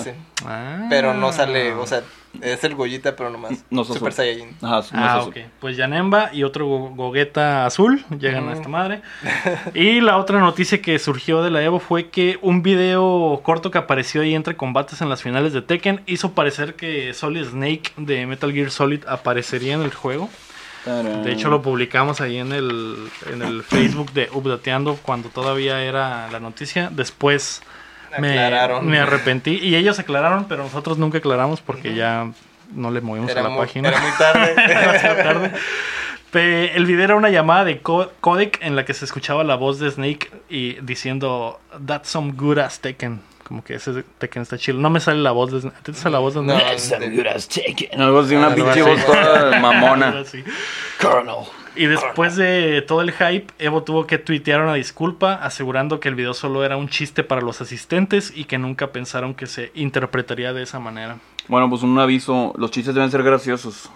ese. 0.00 0.14
Ah. 0.44 0.86
Pero 0.90 1.14
no 1.14 1.32
sale, 1.32 1.72
o 1.74 1.86
sea, 1.86 2.02
es 2.40 2.64
el 2.64 2.74
Gollita, 2.74 3.14
pero 3.14 3.30
nomás. 3.30 3.64
No 3.70 3.84
Super 3.84 4.08
azul. 4.08 4.12
Saiyajin. 4.12 4.56
Ajá, 4.62 4.76
no 4.76 4.80
es 4.80 4.92
Ah, 4.94 5.16
azul. 5.18 5.30
ok. 5.36 5.36
Pues 5.60 5.76
Yanemba 5.76 6.30
y 6.32 6.44
otro 6.44 6.66
Go- 6.66 6.90
Gogeta 6.94 7.66
azul 7.66 8.04
llegan 8.18 8.44
a 8.44 8.52
Ujú. 8.52 8.56
esta 8.56 8.68
madre. 8.68 9.02
Y 9.74 10.00
la 10.00 10.16
otra 10.18 10.40
noticia 10.40 10.80
que 10.80 10.98
surgió 10.98 11.42
de 11.42 11.50
la 11.50 11.62
Evo 11.62 11.78
fue 11.78 12.08
que 12.10 12.38
un 12.42 12.62
video 12.62 13.40
corto 13.42 13.70
que 13.70 13.78
apareció 13.78 14.22
ahí 14.22 14.34
entre 14.34 14.56
combates 14.56 15.00
en 15.02 15.08
las 15.08 15.22
finales 15.22 15.52
de 15.52 15.62
Tekken 15.62 16.02
hizo 16.06 16.32
parecer 16.32 16.74
que 16.74 17.12
Solid 17.14 17.44
Snake 17.44 17.92
de 17.96 18.26
Metal 18.26 18.52
Gear 18.52 18.70
Solid 18.70 19.04
aparecería 19.06 19.74
en 19.74 19.82
el 19.82 19.92
juego. 19.94 20.30
Tarán. 20.84 21.22
De 21.22 21.30
hecho 21.32 21.48
lo 21.48 21.62
publicamos 21.62 22.20
ahí 22.20 22.38
en 22.38 22.50
el, 22.52 22.96
en 23.32 23.42
el 23.42 23.62
Facebook 23.62 24.12
de 24.14 24.28
Updateando 24.32 24.98
cuando 25.00 25.28
todavía 25.28 25.80
era 25.82 26.28
la 26.32 26.40
noticia. 26.40 26.88
Después 26.90 27.62
me, 28.18 28.30
Aclararon. 28.32 28.86
me 28.86 28.98
arrepentí 28.98 29.58
y 29.62 29.76
ellos 29.76 29.98
aclararon, 29.98 30.46
pero 30.48 30.64
nosotros 30.64 30.98
nunca 30.98 31.18
aclaramos 31.18 31.60
porque 31.60 31.94
ya 31.94 32.30
no 32.74 32.90
le 32.90 33.00
movimos 33.00 33.30
Era 33.30 33.40
a 33.40 33.44
la 33.44 33.48
muy, 33.50 33.58
página. 33.66 33.88
era 33.90 34.00
muy 34.00 34.10
tarde. 34.18 34.54
demasiado 34.68 35.16
tarde. 35.16 35.52
Pe- 36.30 36.74
El 36.76 36.86
video 36.86 37.04
era 37.04 37.16
una 37.16 37.28
llamada 37.30 37.64
de 37.64 37.80
co- 37.80 38.10
codec 38.20 38.58
en 38.62 38.74
la 38.76 38.84
que 38.84 38.94
se 38.94 39.04
escuchaba 39.04 39.44
la 39.44 39.54
voz 39.56 39.78
de 39.78 39.90
Snake 39.90 40.30
y 40.48 40.74
diciendo 40.80 41.60
That's 41.86 42.08
some 42.08 42.32
good 42.32 42.58
ass 42.58 42.80
Tekken. 42.80 43.20
Como 43.46 43.62
que 43.62 43.74
ese 43.74 44.02
Tekken 44.18 44.40
está 44.42 44.56
chill. 44.56 44.80
No 44.80 44.88
me 44.88 44.98
sale 45.00 45.20
la 45.20 45.32
voz 45.32 45.52
de 45.52 45.60
Snake. 45.60 45.76
¿A 45.78 45.82
ti 45.82 45.92
te 45.92 45.98
sale 45.98 46.14
la 46.14 46.20
voz 46.20 46.34
de 46.34 46.40
No. 46.42 46.54
Snake? 46.58 46.74
Esa 46.74 46.98
good 46.98 47.26
as 47.26 47.48
Tekken. 47.48 48.00
Algo 48.00 48.20
así, 48.20 48.34
una 48.34 48.46
Algo 48.46 48.56
pinche 48.64 48.82
voz 48.82 49.04
toda 49.04 49.58
mamona. 49.60 50.14
Colonel. 51.00 51.34
Y 51.74 51.86
después 51.86 52.36
de 52.36 52.82
todo 52.86 53.00
el 53.00 53.12
hype, 53.12 53.46
Evo 53.58 53.82
tuvo 53.82 54.06
que 54.06 54.18
tuitear 54.18 54.60
una 54.60 54.74
disculpa 54.74 55.34
asegurando 55.34 56.00
que 56.00 56.08
el 56.08 56.14
video 56.14 56.34
solo 56.34 56.64
era 56.64 56.76
un 56.76 56.88
chiste 56.88 57.24
para 57.24 57.40
los 57.40 57.60
asistentes 57.62 58.32
y 58.34 58.44
que 58.44 58.58
nunca 58.58 58.92
pensaron 58.92 59.34
que 59.34 59.46
se 59.46 59.70
interpretaría 59.74 60.52
de 60.52 60.62
esa 60.62 60.78
manera. 60.78 61.18
Bueno, 61.48 61.68
pues 61.68 61.82
un 61.82 61.98
aviso. 61.98 62.54
Los 62.56 62.70
chistes 62.70 62.94
deben 62.94 63.10
ser 63.10 63.22
graciosos. 63.22 63.90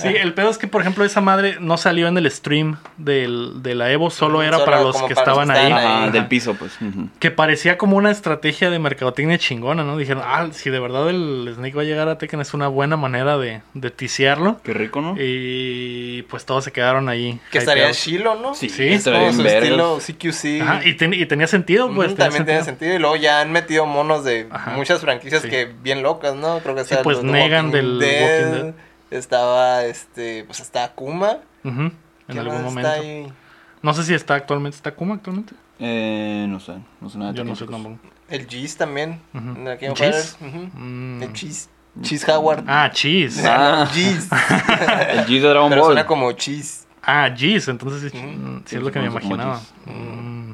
Sí, 0.00 0.08
el 0.08 0.34
pedo 0.34 0.50
es 0.50 0.58
que, 0.58 0.66
por 0.68 0.80
ejemplo, 0.80 1.04
esa 1.04 1.20
madre 1.20 1.56
no 1.60 1.76
salió 1.76 2.08
en 2.08 2.16
el 2.16 2.30
stream 2.30 2.76
del, 2.96 3.62
de 3.62 3.74
la 3.74 3.90
Evo, 3.90 4.10
solo 4.10 4.42
era 4.42 4.58
solo 4.58 4.64
para 4.64 4.82
los 4.82 4.96
que 5.02 5.14
para 5.14 5.32
los 5.34 5.46
que 5.46 5.48
estaban 5.48 5.50
ahí. 5.50 5.72
ahí. 5.72 6.10
del 6.10 6.26
piso, 6.26 6.54
pues. 6.54 6.78
Que 7.18 7.30
parecía 7.30 7.76
como 7.78 7.96
una 7.96 8.10
estrategia 8.10 8.70
de 8.70 8.78
mercadotecnia 8.78 9.38
chingona, 9.38 9.84
¿no? 9.84 9.96
Dijeron, 9.96 10.22
ah, 10.26 10.48
si 10.52 10.70
de 10.70 10.78
verdad 10.80 11.08
el 11.10 11.50
Snake 11.54 11.74
va 11.74 11.82
a 11.82 11.84
llegar 11.84 12.08
a 12.08 12.18
Tekken 12.18 12.40
es 12.40 12.54
una 12.54 12.68
buena 12.68 12.96
manera 12.96 13.36
de, 13.38 13.62
de 13.74 13.90
tisearlo. 13.90 14.60
Qué 14.62 14.72
rico, 14.72 15.00
¿no? 15.00 15.16
Y 15.18 16.22
pues 16.22 16.44
todos 16.46 16.64
se 16.64 16.72
quedaron 16.72 17.08
ahí. 17.08 17.40
que 17.50 17.58
estaría. 17.58 17.90
Shilo, 17.92 18.36
¿no? 18.36 18.54
Sí, 18.54 18.68
sí, 18.68 18.88
estaría 18.88 19.32
su 19.32 19.44
estilo 19.44 19.98
CQC. 19.98 20.62
Ajá, 20.62 20.80
y, 20.84 20.94
ten- 20.94 21.14
y 21.14 21.26
tenía 21.26 21.46
sentido, 21.46 21.92
pues. 21.92 22.08
tenía 22.14 22.24
también 22.26 22.44
tiene 22.46 22.62
sentido. 22.64 22.94
Y 22.94 22.98
luego 22.98 23.16
ya 23.16 23.40
han 23.40 23.52
metido 23.52 23.86
monos 23.86 24.24
de 24.24 24.46
Ajá. 24.50 24.72
muchas 24.72 25.00
franquicias 25.00 25.42
Sí. 25.42 25.48
que 25.48 25.72
bien 25.82 26.02
locas, 26.02 26.34
¿no? 26.34 26.58
Creo 26.60 26.74
que 26.74 26.84
Sí, 26.84 26.94
pues, 27.02 27.18
los 27.18 27.24
Negan 27.24 27.66
Walking 27.66 27.76
del 27.76 27.98
Dead, 27.98 28.22
Walking 28.22 28.62
Dead. 28.64 28.74
Estaba 29.10 29.84
este, 29.84 30.44
pues 30.44 30.60
está 30.60 30.84
Akuma. 30.84 31.38
En 31.64 31.92
¿Qué 32.28 32.38
algún 32.38 32.62
momento. 32.62 33.34
No 33.82 33.94
sé 33.94 34.04
si 34.04 34.14
está 34.14 34.34
actualmente. 34.34 34.76
¿Está 34.76 34.92
Kuma 34.94 35.14
actualmente? 35.14 35.54
Eh, 35.78 36.46
no 36.48 36.60
sé. 36.60 36.74
No 37.00 37.08
sé 37.08 37.18
nada 37.18 37.32
de 37.32 37.38
Yo 37.38 37.44
no 37.44 37.56
sé 37.56 37.66
tampoco. 37.66 37.98
El 38.28 38.46
Cheese 38.46 38.76
también. 38.76 39.20
En 39.34 39.64
la 39.64 39.78
¿Cheese? 39.78 40.36
Ujú. 40.40 40.70
Mm. 40.74 41.22
El 41.22 41.32
Cheese. 41.32 41.68
Cheese 42.02 42.28
Howard. 42.30 42.64
Ah, 42.68 42.90
Cheese. 42.92 43.42
Ah. 43.44 43.88
Cheese. 43.92 44.28
El 45.10 45.26
G 45.26 45.40
de 45.40 45.48
Dragon 45.48 45.70
Pero 45.70 45.82
Ball. 45.82 45.88
suena 45.92 46.06
como 46.06 46.30
Cheese. 46.32 46.86
Ah, 47.02 47.32
Cheese. 47.34 47.68
Entonces 47.70 48.12
sí, 48.12 48.16
mm, 48.16 48.62
sí 48.64 48.76
es 48.76 48.82
lo 48.82 48.92
que 48.92 49.00
me 49.00 49.06
imaginaba. 49.06 49.58
Cheese. 49.58 49.96
Mm. 49.96 50.50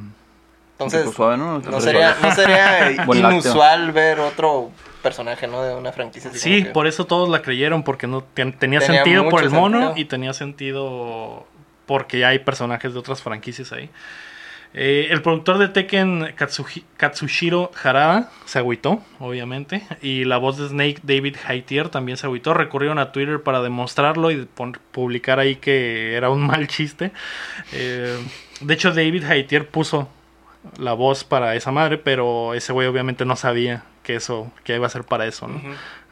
Entonces, 0.72 1.14
suave, 1.14 1.38
¿no? 1.38 1.58
no 1.58 1.80
sería, 1.80 2.16
no 3.06 3.14
inusual 3.14 3.92
ver 3.92 4.20
otro 4.20 4.70
personaje, 5.08 5.46
¿no? 5.46 5.62
De 5.62 5.74
una 5.74 5.92
franquicia 5.92 6.30
así 6.30 6.38
Sí, 6.40 6.64
que- 6.64 6.70
por 6.70 6.86
eso 6.86 7.04
todos 7.06 7.28
la 7.28 7.40
creyeron, 7.42 7.82
porque 7.84 8.06
no 8.06 8.22
ten- 8.22 8.52
tenía, 8.52 8.80
Tenía 8.80 9.02
sentido 9.04 9.28
por 9.28 9.42
el 9.44 9.50
mono 9.50 9.78
sentido. 9.80 10.00
y 10.00 10.04
tenía 10.06 10.32
sentido 10.32 11.46
porque 11.86 12.18
ya 12.18 12.28
hay 12.28 12.40
personajes 12.40 12.92
de 12.92 12.98
otras 12.98 13.22
franquicias 13.22 13.72
ahí. 13.72 13.88
Eh, 14.74 15.08
el 15.10 15.22
productor 15.22 15.56
de 15.58 15.68
Tekken, 15.68 16.34
Katsuhi- 16.36 16.82
Katsushiro 16.98 17.70
Harada, 17.82 18.30
se 18.44 18.58
agüitó, 18.58 19.00
obviamente. 19.20 19.82
Y 20.02 20.24
la 20.24 20.36
voz 20.36 20.58
de 20.58 20.68
Snake, 20.68 20.98
David 21.02 21.36
Haitier, 21.46 21.88
también 21.88 22.18
se 22.18 22.26
agüitó. 22.26 22.52
Recurrieron 22.52 22.98
a 22.98 23.10
Twitter 23.12 23.40
para 23.42 23.62
demostrarlo 23.62 24.30
y 24.30 24.46
publicar 24.92 25.38
ahí 25.38 25.56
que 25.56 26.14
era 26.14 26.28
un 26.28 26.40
mal 26.46 26.66
chiste. 26.68 27.12
Eh, 27.72 28.18
de 28.60 28.74
hecho, 28.74 28.90
David 28.92 29.24
Haitier 29.24 29.68
puso 29.68 30.08
la 30.78 30.92
voz 30.94 31.24
para 31.24 31.54
esa 31.54 31.70
madre, 31.70 31.96
pero 31.96 32.52
ese 32.52 32.72
güey 32.72 32.86
obviamente 32.88 33.24
no 33.24 33.36
sabía 33.36 33.84
que 34.06 34.14
eso, 34.14 34.52
que 34.62 34.76
iba 34.76 34.86
a 34.86 34.90
ser 34.90 35.02
para 35.02 35.26
eso, 35.26 35.48
¿no? 35.48 35.60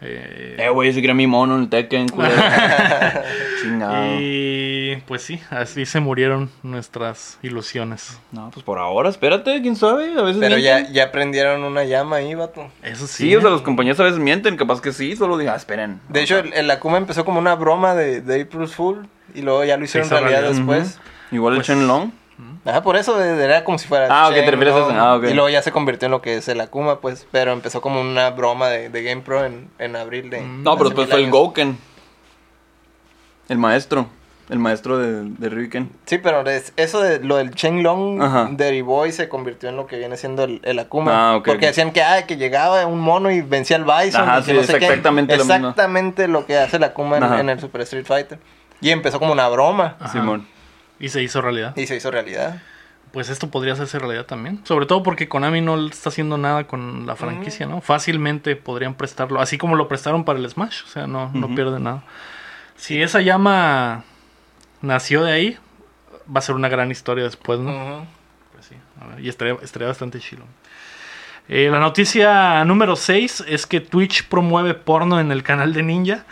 Eh, 0.01 0.57
Eh, 0.59 0.69
güey, 0.69 0.93
que 0.93 0.99
era 1.05 1.15
mi 1.15 1.29
mono 1.29 1.55
en 1.55 1.63
el 1.63 1.69
Tekken. 1.69 2.07
Chingado. 3.63 4.05
y 4.21 4.97
pues 5.07 5.23
sí, 5.23 5.41
así 5.51 5.87
se 5.87 6.01
murieron 6.01 6.51
nuestras 6.65 7.39
ilusiones. 7.43 8.19
No, 8.33 8.51
pues 8.53 8.65
por 8.65 8.79
ahora, 8.79 9.09
espérate, 9.09 9.63
quién 9.63 9.77
sabe. 9.77 10.13
A 10.19 10.23
veces 10.23 10.41
Pero 10.41 10.59
ya, 10.59 10.75
mienten. 10.75 10.95
ya 10.95 11.13
prendieron 11.13 11.63
una 11.63 11.85
llama 11.85 12.17
ahí, 12.17 12.35
vato. 12.35 12.67
Eso 12.83 13.07
sí. 13.07 13.29
Sí, 13.29 13.37
o 13.37 13.41
sea, 13.41 13.51
los 13.51 13.63
compañeros 13.63 13.99
a 14.01 14.05
veces 14.05 14.19
mienten, 14.19 14.57
capaz 14.57 14.81
que 14.81 14.93
sí, 14.93 15.15
solo 15.17 15.39
digan, 15.39 15.55
ah, 15.55 15.59
esperen. 15.59 16.01
De 16.09 16.23
hecho, 16.23 16.39
el, 16.39 16.53
el 16.53 16.71
Akuma 16.71 16.99
empezó 16.99 17.25
como 17.25 17.39
una 17.39 17.55
broma 17.55 17.95
de, 17.95 18.21
de 18.21 18.43
April 18.43 18.67
Fool 18.69 19.07
y 19.35 19.43
luego 19.43 19.65
ya 19.65 19.77
lo 19.77 19.85
hicieron 19.85 20.11
realidad 20.11 20.41
realidad. 20.43 20.57
después. 20.57 20.99
Igual 21.31 21.55
Pues- 21.57 21.69
el 21.69 21.77
Shenlong. 21.79 22.11
Ajá, 22.65 22.83
por 22.83 22.97
eso 22.97 23.23
era 23.23 23.63
como 23.65 23.79
si 23.79 23.87
fuera. 23.87 24.07
Ah, 24.11 24.29
ok, 24.29 24.35
te 24.35 24.51
refieres 24.51 24.75
a 24.75 24.79
eso. 24.79 24.91
Ah. 24.93 25.21
Y 25.23 25.35
luego 25.35 25.49
ya 25.49 25.63
se 25.63 25.71
convirtió 25.73 26.07
en 26.07 26.13
lo 26.13 26.21
que 26.23 26.37
es 26.37 26.49
el 26.49 26.61
Akuma, 26.61 27.01
pues. 27.01 27.27
Pero 27.31 27.53
empezó 27.53 27.81
como 27.81 28.01
una 28.01 28.31
broma 28.31 28.69
de, 28.69 28.89
de 28.89 29.03
GamePro 29.03 29.45
en, 29.45 29.71
en 29.79 29.97
abril 29.97 30.31
de. 30.31 30.41
Mm. 30.41 30.63
No, 30.65 30.77
pero 30.77 30.91
después 30.91 31.07
mil 31.07 31.13
fue 31.13 31.19
el 31.21 31.25
años. 31.27 31.33
Gouken. 31.33 31.79
El 33.49 33.59
maestro. 33.59 34.07
El 34.51 34.59
maestro 34.59 34.99
de, 34.99 35.23
de 35.39 35.49
Ryuken. 35.49 35.91
Sí, 36.05 36.19
pero 36.19 36.43
es- 36.49 36.75
eso 36.77 37.01
de 37.01 37.19
lo 37.21 37.37
del 37.37 37.53
Shenlong 37.53 38.21
Ajá. 38.21 38.49
Ah, 41.11 41.37
ok. 41.39 41.47
Porque 41.47 41.67
decían 41.67 41.93
que, 41.93 42.03
ah, 42.03 42.27
que 42.27 42.37
llegaba 42.37 42.85
un 42.87 43.01
mono 43.01 43.31
y 43.31 43.41
vencía 43.41 43.77
al 43.77 43.85
Bison. 43.85 44.21
Ajá, 44.21 44.41
y 44.41 44.43
que 44.43 44.47
sí, 44.51 44.53
no 44.53 44.61
es 44.61 44.67
sé 44.67 44.79
qué. 44.79 44.85
exactamente 44.87 45.37
lo 45.39 45.45
mismo. 45.45 45.55
Exactamente 45.71 46.29
lo 46.29 46.45
que 46.45 46.59
hace 46.59 46.77
el 46.77 46.85
Akuma 46.85 47.17
en, 47.17 47.23
en 47.41 47.49
el 47.51 47.61
Super 47.61 47.81
Street 47.83 48.05
Fighter. 48.05 48.39
Y 48.83 48.91
empezó 48.91 49.19
como 49.19 49.33
una 49.33 49.49
broma. 49.49 49.97
Ajá. 49.99 50.13
Simón. 50.13 50.47
Y 50.99 51.09
se 51.09 51.23
hizo 51.23 51.41
realidad. 51.41 51.77
Y 51.77 51.87
se 51.87 51.97
hizo 51.97 52.11
realidad. 52.11 52.63
Pues 53.13 53.29
esto 53.29 53.51
podría 53.51 53.75
hacerse 53.75 53.99
realidad 53.99 54.27
también. 54.27 54.61
Sobre 54.65 54.87
todo 54.87 55.03
porque 55.03 55.29
Konami 55.29 55.61
no 55.61 55.87
está 55.87 56.09
haciendo 56.09 56.37
nada 56.37 56.67
con 56.67 57.07
la 57.07 57.15
franquicia, 57.15 57.67
¿no? 57.67 57.81
Fácilmente 57.81 58.57
podrían 58.57 58.95
prestarlo. 58.95 59.41
Así 59.41 59.57
como 59.57 59.77
lo 59.77 59.87
prestaron 59.87 60.25
para 60.25 60.39
el 60.39 60.49
Smash. 60.51 60.83
O 60.85 60.89
sea, 60.89 61.07
no, 61.07 61.31
pierde 61.55 61.79
nada. 61.79 62.03
Si 62.77 63.01
esa 63.01 63.21
llama 63.21 64.05
nació 64.83 65.23
de 65.23 65.33
ahí, 65.33 65.59
va 66.29 66.41
a 66.41 66.43
ser 66.43 66.57
una 66.57 66.69
gran 66.69 66.91
historia 66.91 67.23
después, 67.25 67.61
¿no? 67.61 68.07
Pues 68.53 68.67
sí, 68.67 68.75
a 69.01 69.07
ver, 69.07 69.21
y 69.21 69.29
estaría, 69.29 69.57
estaría 69.63 69.89
bastante 69.89 70.19
chido. 70.19 70.45
Eh, 71.47 71.69
la 71.71 71.79
noticia 71.79 72.65
número 72.65 72.97
6 72.97 73.45
es 73.47 73.67
que 73.67 73.81
Twitch 73.81 74.25
promueve 74.29 74.73
porno 74.73 75.21
en 75.21 75.31
el 75.31 75.43
canal 75.43 75.75
de 75.75 75.83
Ninja. 75.83 76.25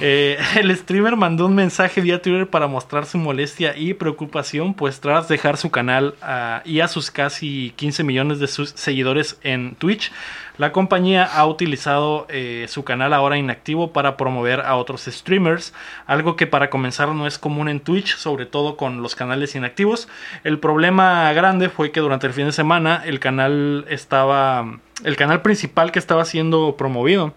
Eh, 0.00 0.36
el 0.56 0.76
streamer 0.76 1.16
mandó 1.16 1.46
un 1.46 1.54
mensaje 1.54 2.00
vía 2.00 2.20
Twitter 2.20 2.48
para 2.48 2.66
mostrar 2.66 3.06
su 3.06 3.18
molestia 3.18 3.76
y 3.76 3.94
preocupación, 3.94 4.74
pues 4.74 5.00
tras 5.00 5.28
dejar 5.28 5.56
su 5.56 5.70
canal 5.70 6.16
ah, 6.22 6.62
y 6.64 6.80
a 6.80 6.88
sus 6.88 7.10
casi 7.10 7.72
15 7.76 8.02
millones 8.02 8.40
de 8.40 8.48
sus 8.48 8.70
seguidores 8.70 9.38
en 9.42 9.76
Twitch, 9.76 10.10
la 10.58 10.72
compañía 10.72 11.24
ha 11.24 11.46
utilizado 11.46 12.26
eh, 12.28 12.66
su 12.68 12.84
canal 12.84 13.14
ahora 13.14 13.38
inactivo 13.38 13.92
para 13.92 14.16
promover 14.16 14.60
a 14.60 14.76
otros 14.76 15.04
streamers, 15.04 15.72
algo 16.06 16.34
que 16.34 16.48
para 16.48 16.68
comenzar 16.68 17.08
no 17.10 17.26
es 17.26 17.38
común 17.38 17.68
en 17.68 17.80
Twitch, 17.80 18.16
sobre 18.16 18.44
todo 18.44 18.76
con 18.76 19.00
los 19.00 19.14
canales 19.14 19.54
inactivos. 19.54 20.08
El 20.42 20.58
problema 20.58 21.32
grande 21.32 21.68
fue 21.68 21.92
que 21.92 22.00
durante 22.00 22.26
el 22.26 22.32
fin 22.32 22.46
de 22.46 22.52
semana 22.52 23.02
el 23.06 23.20
canal 23.20 23.86
estaba, 23.88 24.78
el 25.04 25.16
canal 25.16 25.42
principal 25.42 25.92
que 25.92 26.00
estaba 26.00 26.24
siendo 26.24 26.76
promovido 26.76 27.34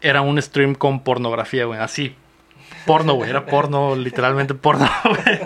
era 0.00 0.20
un 0.20 0.42
stream 0.42 0.74
con 0.74 1.00
pornografía, 1.00 1.64
güey, 1.64 1.78
así. 1.78 2.16
Porno, 2.86 3.14
güey, 3.14 3.30
era 3.30 3.46
porno, 3.46 3.94
literalmente 3.94 4.54
porno, 4.54 4.90
güey. 5.04 5.40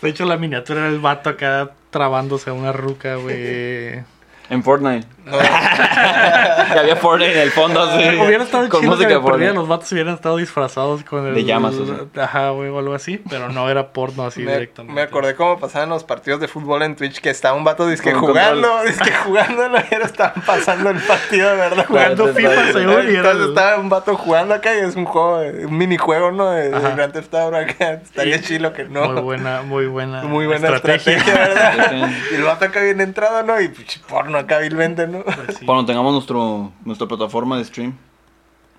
De 0.00 0.08
hecho, 0.08 0.24
la 0.24 0.36
miniatura 0.36 0.82
era 0.82 0.88
el 0.88 1.00
vato 1.00 1.30
acá 1.30 1.72
trabándose 1.90 2.50
a 2.50 2.52
una 2.52 2.70
ruca, 2.70 3.16
güey. 3.16 4.04
En 4.50 4.62
Fortnite. 4.62 5.06
Que 6.72 6.78
había 6.78 6.96
Fortnite 6.96 7.32
en 7.34 7.38
el 7.40 7.50
fondo, 7.50 7.82
así. 7.82 7.98
Hubiera 8.20 8.44
estado 8.44 8.68
con 8.68 8.80
chido 8.80 8.92
música 8.92 9.08
que 9.08 9.14
de 9.14 9.20
de 9.20 9.24
perdida 9.26 9.30
Fortnite. 9.30 9.54
los 9.54 9.68
vatos 9.68 9.92
hubieran 9.92 10.14
estado 10.14 10.36
disfrazados 10.36 11.02
con 11.04 11.26
el... 11.26 11.34
De 11.34 11.44
llamas, 11.44 11.74
o 11.74 11.86
sea. 11.86 12.24
Ajá, 12.24 12.50
güey, 12.50 12.68
o 12.68 12.78
algo 12.78 12.94
así. 12.94 13.22
Pero 13.28 13.48
no 13.48 13.68
era 13.70 13.92
porno 13.92 14.26
así 14.26 14.40
me, 14.44 14.52
directamente. 14.52 14.94
me 14.94 15.02
acordé 15.02 15.34
cómo 15.34 15.58
pasaban 15.58 15.88
los 15.88 16.04
partidos 16.04 16.40
de 16.40 16.48
fútbol 16.48 16.82
en 16.82 16.96
Twitch 16.96 17.20
que 17.20 17.30
estaba 17.30 17.56
un 17.56 17.64
vato 17.64 17.86
disque 17.86 18.12
Con 18.12 18.20
jugando, 18.20 18.82
disque 18.84 19.12
jugando, 19.24 19.68
no, 19.68 19.78
pero 19.88 20.04
estaban 20.04 20.42
pasando 20.46 20.90
el 20.90 20.98
partido, 21.00 21.50
de 21.50 21.56
verdad. 21.56 21.86
Jugando 21.86 22.28
FIFA, 22.34 22.72
seguro, 22.72 23.02
y 23.04 23.16
era 23.16 23.30
Entonces 23.30 23.48
estaba 23.48 23.76
un 23.78 23.88
vato 23.88 24.16
jugando 24.16 24.54
acá 24.54 24.74
y 24.74 24.80
es 24.80 24.96
un 24.96 25.04
juego, 25.04 25.38
un 25.40 25.76
minijuego, 25.78 26.30
¿no? 26.32 26.50
De. 26.50 26.70
Grand 26.70 27.12
Theft 27.12 27.34
Auto 27.34 27.56
acá. 27.56 27.92
Estaría 27.92 28.36
Y- 28.36 28.40
chilo 28.42 28.72
que 28.72 28.84
no. 28.84 29.12
Muy 29.12 29.22
buena, 29.22 29.62
muy 29.62 29.86
buena 29.86 30.22
Muy 30.22 30.46
buena 30.46 30.68
estrategia, 30.74 31.34
¿verdad? 31.34 32.10
Y 32.30 32.34
el 32.34 32.42
vato 32.42 32.64
acá 32.66 32.80
bien 32.80 33.00
entrado, 33.00 33.42
¿no? 33.42 33.60
Y 33.60 33.68
pinche 33.68 34.00
porno 34.08 34.38
acá 34.38 34.58
vilmente, 34.58 35.06
¿no? 35.06 35.17
Pues 35.24 35.56
sí. 35.58 35.66
Cuando 35.66 35.84
tengamos 35.86 36.12
nuestro, 36.12 36.72
nuestra 36.84 37.06
plataforma 37.06 37.58
de 37.58 37.64
stream, 37.64 37.94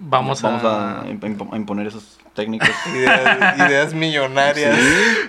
Vamos, 0.01 0.41
vamos 0.41 0.63
a... 0.63 1.01
a, 1.01 1.05
imp- 1.07 1.49
a 1.51 1.57
imponer 1.57 1.87
esas 1.87 2.19
técnicas. 2.33 2.71
Ideas, 2.95 3.57
ideas 3.69 3.93
millonarias. 3.93 4.77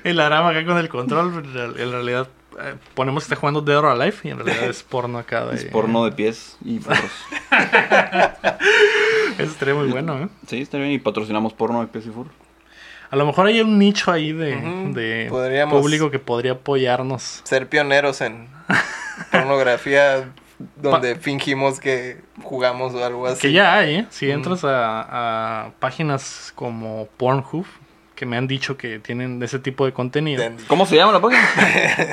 El 0.05 0.21
arama 0.21 0.51
acá 0.51 0.65
con 0.65 0.79
el 0.79 0.89
control, 0.89 1.35
en 1.45 1.53
real- 1.55 1.75
en 1.81 1.91
realidad 1.91 2.29
eh, 2.61 2.75
ponemos 2.95 3.25
que 3.25 3.33
está 3.33 3.41
jugando 3.41 3.63
Dead 3.63 3.79
or 3.79 3.87
Alive 3.87 4.17
y 4.23 4.29
en 4.29 4.39
realidad 4.39 4.69
es 4.71 4.85
porno 4.85 5.19
acá. 5.19 5.45
De... 5.47 5.57
Es 5.57 5.65
porno 5.65 6.05
de 6.05 6.13
pies 6.13 6.57
y 6.65 6.79
forros. 6.81 7.11
Eso 9.39 9.51
estaría 9.51 9.75
muy 9.75 9.89
bueno, 9.89 10.19
¿eh? 10.19 10.29
Sí, 10.47 10.61
está 10.61 10.79
bien. 10.79 10.91
Y 10.93 10.99
patrocinamos 10.99 11.53
porno 11.53 11.81
de 11.81 11.87
pies 11.89 12.07
y 12.07 12.11
forros. 12.11 12.33
A 13.11 13.17
lo 13.17 13.27
mejor 13.27 13.47
hay 13.47 13.61
un 13.61 13.77
nicho 13.77 14.13
ahí 14.13 14.33
de, 14.33 15.27
público 15.69 16.13
que 16.13 16.21
podría 16.21 16.53
apoyarnos. 16.53 17.41
Ser 17.43 17.69
pioneros 17.69 18.21
en 18.21 18.47
pornografía 19.33 20.29
donde 20.77 21.17
fingimos 21.17 21.81
que 21.81 22.19
jugamos 22.43 22.95
o 22.95 23.05
algo 23.05 23.27
así. 23.27 23.41
Que 23.41 23.53
ya 23.53 23.75
hay, 23.79 23.95
¿eh? 23.97 24.07
Si 24.11 24.31
entras 24.31 24.65
a, 24.65 25.67
a 25.67 25.71
páginas 25.79 26.53
como 26.55 27.09
Pornhub, 27.17 27.67
que 28.15 28.27
me 28.27 28.37
han 28.37 28.47
dicho 28.47 28.77
que 28.77 28.99
tienen 28.99 29.43
ese 29.43 29.59
tipo 29.59 29.87
de 29.87 29.95
contenido. 29.95 30.45
¿Cómo 30.67 30.85
se 30.85 30.95
llama 30.95 31.13
la 31.13 31.21
página? 31.23 31.43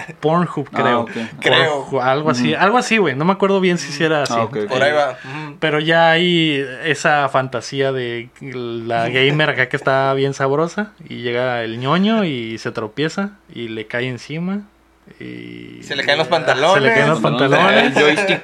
Pornhub, 0.22 0.70
Ah, 0.72 0.78
creo. 0.82 1.06
Creo. 1.42 1.84
Pornhub, 1.84 2.00
algo 2.02 2.30
así, 2.30 2.54
algo 2.54 2.78
así, 2.78 2.98
güey. 2.98 3.14
No 3.14 3.26
me 3.26 3.34
acuerdo 3.34 3.60
bien 3.60 3.78
si 3.78 4.02
era 4.02 4.24
así. 4.24 4.34
Ah. 4.38 4.48
Por 4.50 4.82
ahí 4.82 4.94
va. 4.94 5.18
Pero 5.60 5.82
ya 5.82 6.12
hay 6.12 6.66
esa 6.86 7.28
fantasía 7.28 7.92
de 7.92 8.30
la 8.40 9.10
gamer 9.10 9.50
acá 9.50 9.68
que 9.68 9.76
está 9.76 10.14
bien 10.14 10.34
sabrosa 10.34 10.94
y 11.10 11.24
llega 11.24 11.64
el 11.64 11.78
ñoño 11.78 12.24
y 12.24 12.58
se 12.58 12.72
tropieza 12.72 13.32
y 13.54 13.68
le 13.68 13.86
cae 13.88 14.08
encima 14.08 14.62
y 15.20 15.82
Se 15.84 15.96
le 15.96 16.04
caen 16.06 16.17
los 16.17 16.28
pantalones. 16.28 16.74
Se 16.76 16.80
le 16.89 16.93
caen 16.93 17.08
los 17.10 17.17
El 17.17 17.24
pantalones. 17.24 17.93
joystick. 17.93 18.41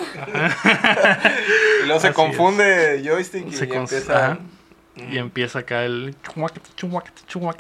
Y 1.84 1.86
luego 1.86 2.00
se 2.00 2.08
Así 2.08 2.16
confunde 2.16 3.02
joystick 3.06 3.48
y 3.48 3.54
Se 3.54 3.68
cons- 3.70 3.80
empieza. 3.92 4.26
ajá. 4.26 4.38
Y 5.12 5.18
empieza 5.18 5.60
acá 5.60 5.84
el 5.86 6.16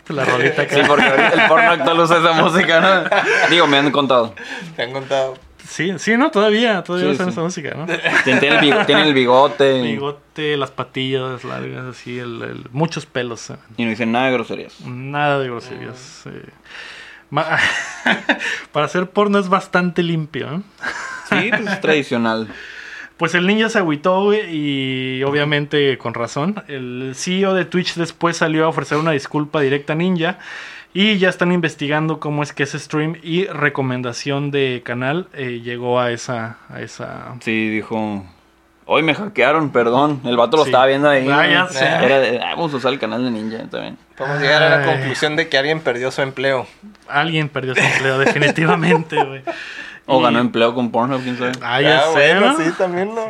la 0.09 0.23
rolita 0.25 0.61
acá. 0.61 0.75
Sí, 0.75 0.81
porque 0.87 1.03
ahorita 1.03 1.29
el 1.41 1.47
porno 1.47 1.71
actual 1.71 1.99
usa 1.99 2.19
esa 2.19 2.33
música, 2.33 2.79
¿no? 2.79 3.49
Digo, 3.49 3.65
me 3.65 3.77
han 3.77 3.89
contado. 3.91 4.35
Te 4.75 4.83
han 4.83 4.91
contado. 4.91 5.33
Sí, 5.67 5.93
sí, 5.97 6.15
no, 6.17 6.29
todavía, 6.29 6.83
todavía 6.83 7.07
Sí, 7.09 7.13
usan 7.15 7.27
sí. 7.27 7.31
esa 7.31 7.41
música, 7.41 7.73
¿no? 7.75 7.85
Tiene 8.23 8.47
el, 8.49 8.57
bigo- 8.59 8.85
tiene 8.85 9.01
el 9.03 9.13
bigote. 9.15 9.81
Bigote, 9.81 10.57
las 10.57 10.69
patillas 10.71 11.43
largas, 11.43 11.85
así, 11.85 12.19
el, 12.19 12.41
el- 12.43 12.65
muchos 12.71 13.05
pelos. 13.07 13.49
eh. 13.49 13.55
Y 13.77 13.85
no 13.85 13.89
dicen 13.89 14.11
nada 14.11 14.27
de 14.27 14.33
groserías. 14.33 14.79
Nada 14.81 15.39
de 15.39 15.47
groserías. 15.47 16.23
eh. 16.27 16.43
Para 18.71 18.85
hacer 18.85 19.09
porno 19.09 19.39
es 19.39 19.49
bastante 19.49 20.03
limpio, 20.03 20.55
¿eh? 20.55 20.61
Sí, 21.29 21.49
pues 21.49 21.73
es 21.73 21.81
tradicional. 21.81 22.47
Pues 23.15 23.35
el 23.35 23.45
ninja 23.45 23.69
se 23.69 23.77
agüitó 23.77 24.33
y 24.33 25.23
obviamente 25.23 25.99
con 25.99 26.15
razón. 26.15 26.63
El 26.67 27.13
CEO 27.15 27.53
de 27.53 27.63
Twitch 27.63 27.93
después 27.93 28.37
salió 28.37 28.65
a 28.65 28.69
ofrecer 28.69 28.97
una 28.97 29.11
disculpa 29.11 29.61
directa 29.61 29.93
a 29.93 29.95
Ninja 29.95 30.39
y 30.95 31.19
ya 31.19 31.29
están 31.29 31.51
investigando 31.51 32.19
cómo 32.19 32.43
es 32.43 32.53
que 32.53 32.63
ese 32.63 32.79
stream 32.79 33.17
y 33.21 33.45
recomendación 33.45 34.51
de 34.51 34.81
canal 34.83 35.27
eh, 35.33 35.61
llegó 35.63 35.99
a 35.99 36.11
esa, 36.11 36.57
a 36.69 36.81
esa. 36.81 37.35
Sí, 37.41 37.69
dijo. 37.69 38.25
Hoy 38.85 39.01
me 39.01 39.13
hackearon, 39.15 39.71
perdón. 39.71 40.19
El 40.25 40.35
vato 40.35 40.57
lo 40.57 40.63
Sí. 40.63 40.69
estaba 40.69 40.85
viendo 40.87 41.09
ahí. 41.09 41.27
Ah, 41.29 41.47
ya 41.47 41.59
¿no? 41.63 41.69
sé. 41.69 41.85
Era 41.85 42.19
de, 42.19 42.39
ah, 42.41 42.49
vamos 42.55 42.73
a 42.73 42.77
usar 42.77 42.91
el 42.93 42.99
canal 42.99 43.23
de 43.23 43.31
Ninja 43.31 43.59
también. 43.69 43.97
Podemos 44.17 44.41
llegar 44.41 44.61
a 44.61 44.79
la 44.79 44.85
conclusión 44.85 45.35
de 45.35 45.47
que 45.47 45.57
alguien 45.57 45.79
perdió 45.79 46.11
su 46.11 46.21
empleo. 46.21 46.67
Alguien 47.07 47.47
perdió 47.49 47.75
su 47.75 47.81
empleo 47.81 48.19
definitivamente, 48.19 49.23
güey. 49.23 49.41
O 50.05 50.19
Y- 50.19 50.23
ganó 50.23 50.39
empleo 50.39 50.75
con 50.75 50.91
Pornhub, 50.91 51.23
quién 51.23 51.37
sabe. 51.37 51.53
Ah, 51.61 51.81
ya 51.81 51.99
Ah, 51.99 52.03
sé, 52.13 52.33
bueno, 52.35 52.53
¿no? 52.53 52.57
sí, 52.57 52.71
también, 52.77 53.15
¿no? 53.15 53.21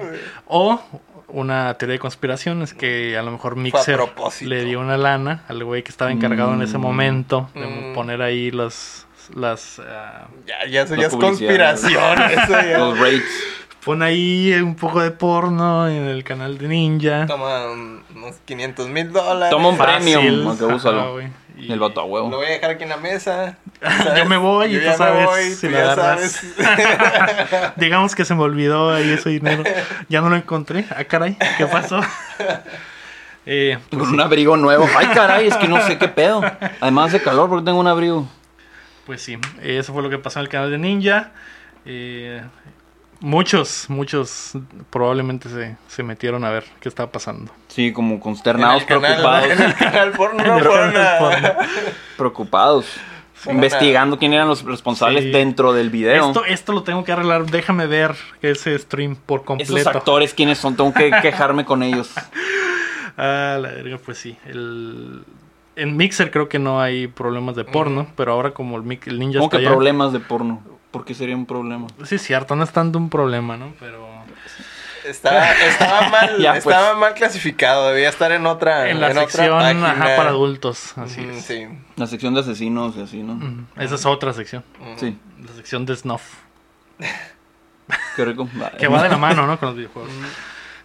O 0.48 0.82
una 1.28 1.74
teoría 1.76 1.94
de 1.94 2.00
conspiración 2.00 2.62
es 2.64 2.74
que 2.74 3.16
a 3.18 3.22
lo 3.22 3.32
mejor 3.32 3.56
Mixer 3.56 4.00
le 4.42 4.66
dio 4.66 4.80
una 4.80 4.98
lana 4.98 5.44
al 5.48 5.64
güey 5.64 5.84
que 5.84 5.90
estaba 5.92 6.12
encargado 6.12 6.54
en 6.56 6.62
ese 6.64 6.78
Mm. 6.80 6.82
momento 6.82 7.50
de 7.54 7.66
Mm. 7.66 7.94
poner 7.94 8.22
ahí 8.24 8.50
los 8.52 9.06
las 9.36 9.80
ah, 9.80 10.28
Ya, 10.46 10.68
ya 10.70 10.82
eso 10.82 10.96
ya 10.96 11.08
es 11.08 11.16
conspiración. 11.16 12.22
Eso 12.32 12.52
ya. 12.62 12.78
Los 12.78 13.00
rates. 13.00 13.24
Pone 13.86 14.06
ahí 14.06 14.54
un 14.54 14.76
poco 14.76 15.02
de 15.02 15.12
porno 15.12 15.88
en 15.88 16.04
el 16.06 16.24
canal 16.24 16.58
de 16.58 16.68
Ninja. 16.68 17.26
Toma 17.26 17.68
un- 17.72 18.04
unos 18.16 18.36
500 18.46 18.88
mil 18.90 19.12
dólares. 19.12 19.50
Toma 19.52 19.70
un 19.70 19.78
Fácil. 19.78 20.14
premium, 20.16 20.48
aunque 20.48 20.66
úsalo. 20.66 21.22
Y- 21.22 21.72
el 21.72 21.80
vato 21.80 22.02
a 22.02 22.04
Lo 22.06 22.10
huevo. 22.10 22.30
voy 22.32 22.48
a 22.48 22.50
dejar 22.50 22.72
aquí 22.72 22.84
en 22.84 22.90
la 22.90 22.98
mesa. 22.98 23.58
Yo 24.18 24.26
me 24.26 24.38
voy 24.38 24.76
y 24.76 24.80
tú 24.80 24.84
ya 24.86 24.92
me 24.92 24.98
sabes 24.98 25.26
voy, 25.28 25.44
si 25.52 25.68
tú 25.68 25.74
ya 25.74 25.96
sabes. 25.96 26.56
Digamos 27.78 28.16
que 28.16 28.26
se 28.26 28.34
me 28.34 28.42
olvidó 28.42 28.92
ahí 28.92 29.10
ese 29.12 29.30
dinero. 29.30 29.64
Ya 30.10 30.22
no 30.22 30.30
lo 30.30 30.36
encontré. 30.36 30.86
Ah, 30.96 31.04
caray, 31.04 31.38
¿qué 31.58 31.66
pasó? 31.68 32.00
Eh, 33.46 33.78
Con 33.90 34.04
un 34.04 34.22
abrigo 34.22 34.56
nuevo. 34.56 34.88
Ay, 34.98 35.08
caray, 35.08 35.48
es 35.48 35.58
que 35.58 35.68
no 35.68 35.82
sé 35.86 35.98
qué 35.98 36.08
pedo. 36.08 36.42
Además 36.80 37.12
de 37.12 37.22
calor 37.22 37.50
porque 37.50 37.66
tengo 37.66 37.78
un 37.78 37.88
abrigo. 37.88 38.26
Pues 39.06 39.22
sí, 39.22 39.38
eso 39.62 39.92
fue 39.92 40.02
lo 40.02 40.10
que 40.10 40.18
pasó 40.18 40.40
en 40.40 40.44
el 40.46 40.50
canal 40.50 40.72
de 40.72 40.78
Ninja. 40.78 41.32
Eh, 41.86 42.42
muchos, 43.24 43.86
muchos 43.90 44.52
probablemente 44.92 45.50
se, 45.50 45.76
se 45.88 46.04
metieron 46.04 46.44
a 46.44 46.52
ver 46.52 46.66
qué 46.80 46.90
estaba 46.90 47.12
pasando. 47.12 47.52
Sí, 47.70 47.92
como 47.92 48.10
En 48.10 48.16
el 48.16 48.20
consternados, 48.22 48.84
canal- 48.84 49.02
preocupados. 49.16 49.50
En 49.50 49.62
el 49.62 49.74
canal 49.76 50.12
porno. 50.12 50.44
Porno. 51.20 51.50
Preocupados. 52.18 52.86
Investigando 53.50 54.18
quién 54.18 54.32
eran 54.34 54.48
los 54.48 54.64
responsables 54.64 55.26
Sí. 55.26 55.32
dentro 55.32 55.74
del 55.74 55.90
video. 55.90 56.28
Esto, 56.28 56.46
esto 56.46 56.72
lo 56.72 56.84
tengo 56.84 57.04
que 57.04 57.12
arreglar. 57.12 57.46
Déjame 57.46 57.88
ver 57.88 58.16
ese 58.42 58.78
stream 58.80 59.16
por 59.18 59.40
Esos 59.42 59.46
completo. 59.48 59.90
actores, 59.90 60.34
¿quiénes 60.34 60.58
son? 60.60 60.78
Tengo 60.78 60.94
que 60.94 61.12
quejarme 61.22 61.66
con 61.66 61.84
ellos. 61.84 62.12
Ah, 63.16 63.60
la 63.62 63.70
verga, 63.70 64.00
pues 64.04 64.18
sí. 64.18 64.36
El, 64.48 65.22
en 65.76 65.96
Mixer 65.96 66.32
creo 66.32 66.50
que 66.50 66.58
no 66.58 66.82
hay 66.82 67.06
problemas 67.06 67.56
de 67.56 67.64
porno, 67.64 68.08
pero 68.16 68.32
ahora 68.32 68.52
como 68.56 68.76
el, 68.78 69.00
el 69.06 69.20
ninja 69.20 69.38
¿Cómo 69.38 69.50
está 69.50 69.58
que 69.60 69.66
allá- 69.66 69.70
problemas 69.72 70.14
de 70.14 70.20
porno? 70.20 70.64
¿Por 70.94 71.06
qué 71.06 71.16
sería 71.16 71.36
un 71.36 71.48
problema? 71.48 71.88
Sí, 72.06 72.16
es 72.16 72.22
cierto, 72.22 72.56
no 72.56 72.64
es 72.64 72.72
tanto 72.72 73.00
un 73.00 73.10
problema, 73.10 73.58
¿no? 73.58 73.74
Pero 73.80 74.08
Estaba, 75.04 75.52
estaba 75.52 76.08
mal, 76.10 76.38
Ya, 76.38 76.52
pues. 76.52 76.68
estaba 76.68 76.96
mal 76.96 77.16
clasificado, 77.16 77.90
debía 77.90 78.10
estar 78.10 78.32
en 78.32 78.46
otra 78.46 78.88
En 78.90 79.02
la 79.02 79.12
sección 79.12 79.84
ajá, 79.84 80.16
para 80.16 80.30
adultos. 80.30 80.96
Así 80.96 81.22
es. 81.22 81.44
Sí. 81.46 81.68
La 81.96 82.06
sección 82.06 82.36
de 82.36 82.42
asesinos 82.42 82.96
y 82.96 83.02
así, 83.02 83.24
¿no? 83.24 83.66
Esa 83.76 83.96
es 83.96 84.06
otra 84.06 84.34
sección. 84.34 84.64
Sí. 84.98 85.18
La 85.44 85.54
sección 85.56 85.88
de 85.88 85.96
snuff. 85.96 86.22
Qué 88.16 88.24
rico. 88.24 88.48
Que 88.78 88.88
va 88.88 89.02
de 89.02 89.10
la 89.10 89.18
mano, 89.18 89.48
¿no? 89.48 89.58
Con 89.60 89.70
los 89.70 89.76
videojuegos. 89.76 90.12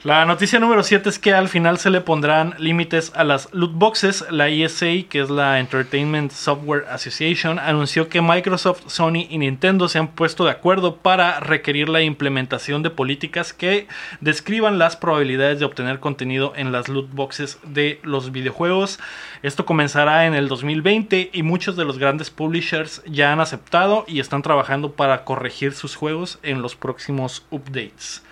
La 0.05 0.25
noticia 0.25 0.61
número 0.61 0.85
7 0.85 1.09
es 1.09 1.19
que 1.19 1.35
al 1.35 1.49
final 1.49 1.77
se 1.77 1.91
le 1.91 2.01
pondrán 2.01 2.55
límites 2.59 3.11
a 3.17 3.25
las 3.25 3.53
loot 3.53 3.73
boxes. 3.73 4.25
La 4.31 4.47
ESA, 4.47 5.09
que 5.09 5.19
es 5.21 5.29
la 5.29 5.59
Entertainment 5.59 6.31
Software 6.31 6.85
Association, 6.89 7.59
anunció 7.59 8.09
que 8.09 8.23
Microsoft, 8.23 8.83
Sony 8.87 9.27
y 9.29 9.39
Nintendo 9.39 9.89
se 9.89 9.99
han 9.99 10.07
puesto 10.07 10.45
de 10.45 10.53
acuerdo 10.53 10.99
para 10.99 11.41
requerir 11.41 11.89
la 11.89 12.01
implementación 12.01 12.85
de 12.85 12.91
políticas 12.91 13.53
que 13.53 13.89
describan 14.21 14.79
las 14.79 14.95
probabilidades 14.95 15.59
de 15.59 15.65
obtener 15.65 15.99
contenido 15.99 16.53
en 16.55 16.71
las 16.71 16.87
loot 16.87 17.11
boxes 17.13 17.59
de 17.65 17.99
los 18.05 18.31
videojuegos. 18.31 19.01
Esto 19.43 19.67
comenzará 19.67 20.27
en 20.27 20.35
el 20.35 20.47
2020 20.47 21.31
y 21.33 21.43
muchos 21.43 21.75
de 21.75 21.85
los 21.85 21.99
grandes 21.99 22.31
publishers 22.31 23.03
ya 23.05 23.33
han 23.33 23.41
aceptado 23.41 24.05
y 24.07 24.21
están 24.21 24.43
trabajando 24.43 24.93
para 24.93 25.25
corregir 25.25 25.73
sus 25.73 25.97
juegos 25.97 26.39
en 26.45 26.63
los 26.63 26.77
próximos 26.77 27.45
updates. 27.51 28.23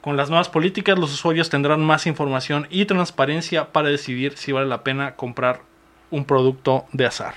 Con 0.00 0.16
las 0.16 0.30
nuevas 0.30 0.48
políticas, 0.48 0.98
los 0.98 1.12
usuarios 1.12 1.50
tendrán 1.50 1.82
más 1.84 2.06
información 2.06 2.66
y 2.70 2.86
transparencia 2.86 3.66
para 3.72 3.88
decidir 3.90 4.36
si 4.36 4.50
vale 4.52 4.66
la 4.66 4.82
pena 4.82 5.14
comprar 5.14 5.60
un 6.10 6.24
producto 6.24 6.86
de 6.92 7.06
azar. 7.06 7.34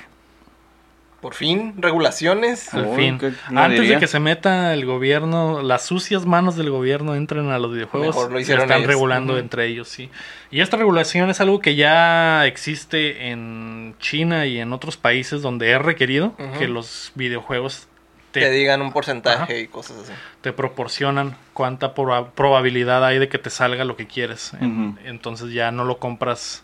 Por 1.20 1.36
fin, 1.36 1.76
regulaciones. 1.78 2.74
Al 2.74 2.96
fin. 2.98 3.18
¿qué- 3.18 3.32
no 3.50 3.62
Antes 3.62 3.80
diría? 3.80 3.96
de 3.96 4.00
que 4.02 4.08
se 4.08 4.20
meta 4.20 4.74
el 4.74 4.86
gobierno, 4.86 5.62
las 5.62 5.86
sucias 5.86 6.26
manos 6.26 6.58
del 6.58 6.70
gobierno 6.70 7.16
entren 7.16 7.50
a 7.50 7.60
los 7.60 7.72
videojuegos, 7.74 8.14
Mejor 8.16 8.32
lo 8.32 8.40
hicieron 8.42 8.64
están 8.64 8.80
ellos. 8.80 8.88
regulando 8.90 9.38
entre 9.38 9.68
ellos, 9.68 9.88
sí. 9.88 10.10
Y 10.52 10.60
esta 10.60 10.76
regulación 10.76 11.30
es 11.30 11.40
algo 11.40 11.60
que 11.62 11.76
ya 11.76 12.46
existe 12.46 13.30
en 13.30 13.96
China 14.00 14.46
y 14.48 14.60
en 14.60 14.74
otros 14.74 14.98
países 14.98 15.42
donde 15.42 15.72
es 15.72 15.82
requerido 15.82 16.34
que 16.60 16.68
los 16.68 17.14
videojuegos 17.16 17.88
Te 18.34 18.42
te, 18.42 18.50
digan 18.50 18.82
un 18.82 18.92
porcentaje 18.92 19.44
Ajá. 19.44 19.54
y 19.56 19.68
cosas 19.68 19.98
así. 20.04 20.12
te 20.42 20.52
proporcionan 20.52 21.38
cuánta 21.54 21.94
proba- 21.96 22.32
probabilidad 22.36 23.06
hay 23.06 23.20
de 23.20 23.30
que 23.30 23.38
te 23.38 23.50
salga 23.50 23.86
lo 23.86 23.96
que 23.96 24.08
quieres. 24.08 24.52
En-. 24.60 25.00
Entonces 25.06 25.54
ya 25.54 25.72
no 25.72 25.86
lo 25.86 26.00
compras 26.00 26.64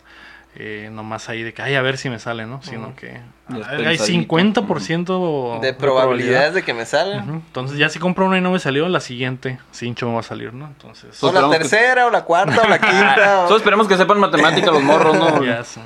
eh, 0.56 0.88
nomás 0.92 1.28
ahí 1.28 1.44
de 1.44 1.54
que, 1.54 1.62
ay, 1.62 1.76
a 1.76 1.80
ver 1.82 1.96
si 1.96 2.10
me 2.10 2.18
sale, 2.18 2.44
¿no? 2.44 2.60
Sino 2.62 2.96
que 2.96 3.20
hay 3.48 3.96
pensadito. 3.98 4.04
50% 4.04 5.60
De 5.60 5.72
probabilidades 5.74 6.54
de 6.54 6.62
que 6.62 6.74
me 6.74 6.84
salga. 6.86 7.18
Entonces 7.18 7.78
ya 7.78 7.88
si 7.88 7.98
compro 8.00 8.26
una 8.26 8.38
y 8.38 8.40
no 8.40 8.50
me 8.50 8.58
salió, 8.58 8.88
la 8.88 8.98
siguiente 9.00 9.58
cincho 9.72 10.08
me 10.08 10.14
va 10.14 10.20
a 10.20 10.24
salir, 10.24 10.52
¿no? 10.52 10.66
Entonces... 10.66 11.22
O 11.22 11.32
la 11.32 11.42
que- 11.48 11.58
tercera, 11.58 12.06
o 12.06 12.10
la 12.10 12.24
cuarta, 12.24 12.62
o 12.64 12.68
la 12.68 12.78
quinta. 12.80 13.42
o- 13.44 13.46
Solo 13.46 13.58
esperemos 13.58 13.86
que 13.86 13.96
sepan 13.96 14.18
matemática 14.18 14.72
los 14.72 14.82
morros, 14.82 15.16
¿no? 15.16 15.44
ya 15.44 15.62
sé. 15.64 15.80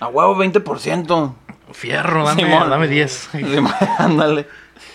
A 0.00 0.08
huevo, 0.08 0.36
20%. 0.36 1.34
Fierro, 1.72 2.24
dame, 2.24 2.42
Simón. 2.44 2.70
dame 2.70 2.88
10. 2.88 3.28
Simón, 3.32 3.72
Ándale. 3.98 4.48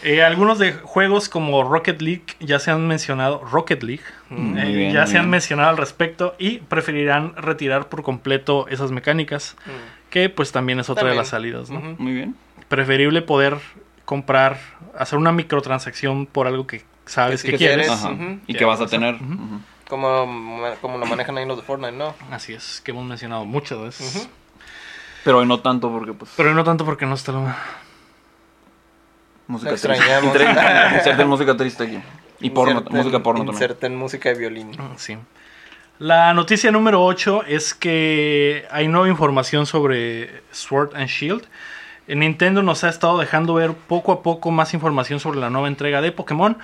Eh, 0.03 0.21
algunos 0.23 0.59
de 0.59 0.73
juegos 0.73 1.29
como 1.29 1.63
Rocket 1.63 2.01
League 2.01 2.23
ya 2.39 2.59
se 2.59 2.71
han 2.71 2.87
mencionado, 2.87 3.43
Rocket 3.43 3.81
League, 3.83 4.03
Mm, 4.29 4.57
eh, 4.57 4.71
bien, 4.73 4.93
ya 4.93 5.05
se 5.07 5.17
han 5.17 5.29
mencionado 5.29 5.69
al 5.69 5.77
respecto 5.77 6.35
y 6.39 6.57
preferirán 6.59 7.35
retirar 7.35 7.87
por 7.89 8.03
completo 8.03 8.67
esas 8.69 8.91
mecánicas, 8.91 9.55
Mm. 9.65 9.69
que 10.09 10.29
pues 10.29 10.51
también 10.51 10.79
es 10.79 10.89
otra 10.89 11.09
de 11.09 11.15
las 11.15 11.29
salidas, 11.29 11.69
¿no? 11.69 11.79
Muy 11.97 12.13
bien. 12.13 12.35
Preferible 12.67 13.21
poder 13.21 13.57
comprar, 14.05 14.59
hacer 14.97 15.17
una 15.19 15.31
microtransacción 15.31 16.25
por 16.25 16.47
algo 16.47 16.67
que 16.67 16.83
sabes 17.05 17.43
Que 17.43 17.53
quieres. 17.57 17.91
Y 18.47 18.53
que 18.55 18.65
vas 18.65 18.81
a 18.81 18.87
tener. 18.87 19.17
Como, 19.87 20.61
como 20.81 20.97
lo 20.97 21.05
manejan 21.05 21.37
ahí 21.37 21.45
los 21.45 21.57
de 21.57 21.63
Fortnite, 21.63 21.91
¿no? 21.95 22.15
Así 22.31 22.53
es, 22.53 22.81
que 22.81 22.91
hemos 22.91 23.05
mencionado 23.05 23.45
muchas 23.45 23.79
veces. 23.79 24.27
Pero 25.23 25.37
hoy 25.39 25.45
no 25.45 25.59
tanto 25.59 25.89
porque 25.91 26.13
pues 26.13 26.31
Pero 26.35 26.53
no 26.53 26.63
tanto 26.63 26.83
porque 26.85 27.05
no 27.05 27.13
está 27.15 27.31
lo... 27.31 27.45
música 29.47 29.71
extrañamos. 29.71 30.33
triste. 30.33 30.61
Inserten 30.95 31.27
música 31.27 31.57
triste 31.57 31.83
aquí. 31.83 31.99
Y 32.39 32.49
porno, 32.49 32.81
Inserten- 32.83 32.91
música 32.91 33.19
porno 33.23 33.39
también. 33.41 33.55
Inserten 33.55 33.95
música 33.95 34.29
de 34.29 34.35
violín. 34.35 34.71
Sí. 34.97 35.17
La 35.99 36.33
noticia 36.33 36.71
número 36.71 37.03
8 37.03 37.43
es 37.47 37.73
que 37.73 38.65
hay 38.71 38.87
nueva 38.87 39.07
información 39.07 39.65
sobre 39.65 40.41
Sword 40.51 40.95
and 40.95 41.07
Shield. 41.07 41.43
Nintendo 42.07 42.61
nos 42.63 42.83
ha 42.83 42.89
estado 42.89 43.17
dejando 43.19 43.53
ver 43.53 43.73
poco 43.73 44.11
a 44.11 44.23
poco 44.23 44.51
más 44.51 44.73
información 44.73 45.19
sobre 45.21 45.39
la 45.39 45.49
nueva 45.49 45.67
entrega 45.69 46.01
de 46.01 46.11
Pokémon. 46.11 46.57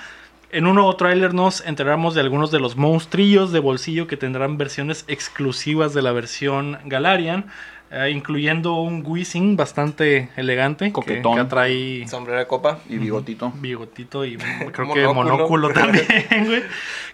En 0.51 0.65
un 0.67 0.75
nuevo 0.75 0.93
tráiler 0.95 1.33
nos 1.33 1.61
enteramos 1.65 2.15
de 2.15 2.21
algunos 2.21 2.49
de 2.51 2.59
los 2.59 2.75
monstrillos 2.75 3.51
de 3.51 3.59
bolsillo 3.59 4.07
que 4.07 4.17
tendrán 4.17 4.57
versiones 4.57 5.05
exclusivas 5.07 5.93
de 5.93 6.01
la 6.01 6.11
versión 6.11 6.79
Galarian, 6.85 7.45
eh, 7.91 8.11
incluyendo 8.11 8.75
un 8.75 9.03
Weezing 9.05 9.57
bastante 9.57 10.29
elegante 10.35 10.85
que, 10.85 10.91
Coquetón. 10.93 11.37
que 11.37 11.43
trae 11.45 12.07
Sombrero 12.07 12.39
de 12.39 12.47
copa. 12.47 12.79
Y 12.87 12.97
bigotito. 12.97 13.51
bigotito 13.55 14.25
y 14.25 14.37
creo 14.71 14.93
que 14.93 15.07
Monóculo. 15.07 15.69
también, 15.73 16.05
güey. 16.45 16.63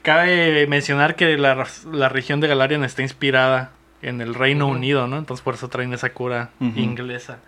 Cabe 0.01 0.67
mencionar 0.67 1.15
que 1.15 1.37
la, 1.37 1.65
la 1.91 2.09
región 2.09 2.41
de 2.41 2.47
Galarian 2.47 2.83
está 2.83 3.01
inspirada 3.01 3.71
en 4.01 4.21
el 4.21 4.33
Reino. 4.35 4.67
Unido, 4.67 5.07
¿no? 5.07 5.17
Entonces 5.17 5.43
por 5.43 5.55
eso 5.55 5.69
traen 5.69 5.93
esa 5.93 6.11
cura 6.11 6.51
inglesa. 6.59 7.39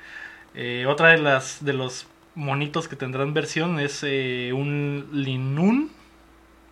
Eh, 0.56 0.86
otra 0.88 1.10
de 1.10 1.20
las 1.20 1.64
de 1.64 1.74
los 1.74 2.08
monitos 2.34 2.88
que 2.88 2.96
tendrán 2.96 3.34
versión 3.34 3.80
es 3.80 4.04
eh, 4.04 4.52
un 4.54 5.08
Linun. 5.12 5.92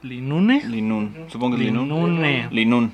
Linune. 0.06 0.62
Linun. 0.66 1.26
Supongo 1.28 1.56
que 1.58 1.64
es 1.64 1.68
Linun. 1.72 1.90
Linune. 1.90 2.48
Linun. 2.52 2.92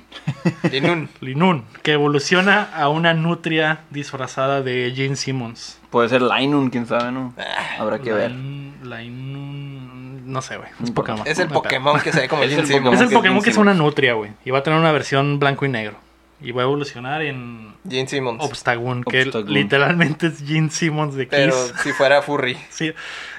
Linun. 0.72 1.09
Linun, 1.22 1.64
que 1.84 1.91
evoluciona 1.93 2.64
a 2.76 2.89
una 2.89 3.14
nutria 3.14 3.82
disfrazada 3.89 4.62
de 4.62 4.91
Gene 4.95 5.16
Simmons. 5.16 5.80
Puede 5.89 6.09
ser 6.09 6.22
Linun, 6.22 6.70
quién 6.70 6.86
sabe, 6.86 7.12
¿no? 7.12 7.34
Ah, 7.38 7.76
Habrá 7.80 7.99
que 7.99 8.12
ver. 8.14 8.32
Lain- 8.32 8.72
Lainun- 8.84 10.22
No 10.26 10.41
sé, 10.41 10.57
güey. 10.57 10.70
Es 10.84 10.91
Pokémon. 10.91 11.22
Es 11.28 11.39
el. 11.39 11.47
Pokémon 11.49 11.99
que 12.01 12.12
se 12.12 12.22
ve 12.22 12.28
como 12.30 12.43
Gene 12.43 12.66
Simmons. 12.66 12.95
Es 13.01 13.09
el 13.09 13.14
Pokémon 13.14 13.41
que 13.41 13.49
es 13.49 13.57
una 13.57 13.74
nutria, 13.74 14.14
güey. 14.14 14.32
Y 14.45 14.51
va 14.51 14.59
a 14.59 14.64
tener 14.64 14.80
una 14.80 14.91
versión 14.91 15.39
blanco 15.39 15.66
y 15.66 15.70
negro. 15.70 15.97
Y 16.43 16.51
va 16.53 16.62
a 16.64 16.66
evolucionar 16.66 17.22
en 17.22 17.74
Gene 17.88 18.07
Simmons. 18.07 18.41
Obstagoon, 18.43 19.03
que 19.03 19.24
Obstagoon. 19.24 19.53
literalmente 19.53 20.28
es 20.28 20.43
Gene 20.43 20.70
Simmons 20.72 21.14
de 21.16 21.26
Kiss. 21.28 21.38
Pero 21.38 21.53
si 21.84 21.91
fuera 21.93 22.22
furry. 22.22 22.57
Sí. 22.70 22.93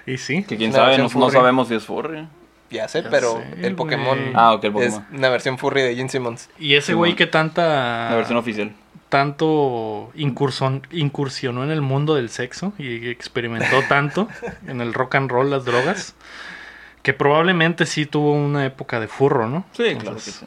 Y 0.06 0.18
sí. 0.18 0.44
Que 0.44 0.56
quién 0.56 0.72
sabe, 0.72 0.98
no, 0.98 1.08
sabemos 1.30 1.68
si 1.68 1.74
es 1.74 1.84
furry. 1.84 2.26
Ya 2.72 2.88
sé, 2.88 3.02
Ya 3.02 3.10
pero 3.10 3.36
sé, 3.36 3.66
el 3.66 3.74
Pokémon. 3.76 4.18
Ah, 4.34 4.52
ok, 4.54 4.64
el 4.64 4.70
es 4.78 4.94
Pokémon. 4.94 5.06
una 5.18 5.28
versión 5.28 5.58
furry 5.58 5.82
de 5.82 5.94
Gene 5.94 6.08
Simmons. 6.08 6.48
Y 6.58 6.74
ese 6.74 6.94
güey 6.94 7.14
que 7.14 7.26
tanta. 7.26 8.08
La 8.10 8.16
versión 8.16 8.38
oficial. 8.38 8.72
tanto 9.08 10.10
incursion- 10.16 10.82
incursionó 10.90 11.62
en 11.64 11.70
el 11.70 11.82
mundo 11.82 12.14
del 12.14 12.30
sexo 12.30 12.72
y 12.78 13.08
experimentó 13.08 13.82
tanto 13.88 14.26
en 14.66 14.80
el 14.80 14.94
rock 14.94 15.16
and 15.16 15.30
roll, 15.30 15.50
las 15.50 15.64
drogas, 15.66 16.14
que 17.02 17.12
probablemente 17.12 17.84
sí 17.86 18.06
tuvo 18.06 18.32
una 18.32 18.64
época 18.64 19.00
de 19.00 19.08
furro, 19.08 19.48
¿no? 19.48 19.64
Sí, 19.72 19.82
claro 19.82 19.90
que 19.92 19.98
Entonces, 20.00 20.34
sí. 20.36 20.46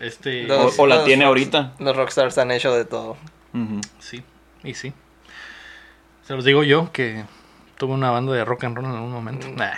Este, 0.00 0.42
Los- 0.44 0.78
o 0.80 0.86
la 0.88 0.96
los 0.96 1.04
tiene 1.04 1.22
rock- 1.24 1.28
ahorita. 1.28 1.72
Los 1.78 1.96
Rockstars 1.96 2.36
han 2.38 2.50
hecho 2.50 2.74
de 2.74 2.84
todo. 2.84 3.16
Sí, 4.00 4.24
y 4.64 4.74
sí. 4.74 4.92
Se 6.26 6.34
los 6.34 6.44
digo 6.44 6.64
yo 6.64 6.90
que 6.92 7.24
tuve 7.78 7.92
una 7.94 8.10
banda 8.10 8.32
de 8.32 8.44
rock 8.44 8.64
and 8.64 8.76
roll 8.76 8.86
en 8.86 8.92
algún 8.92 9.12
momento. 9.12 9.46
Mm. 9.48 9.54
Nah, 9.56 9.74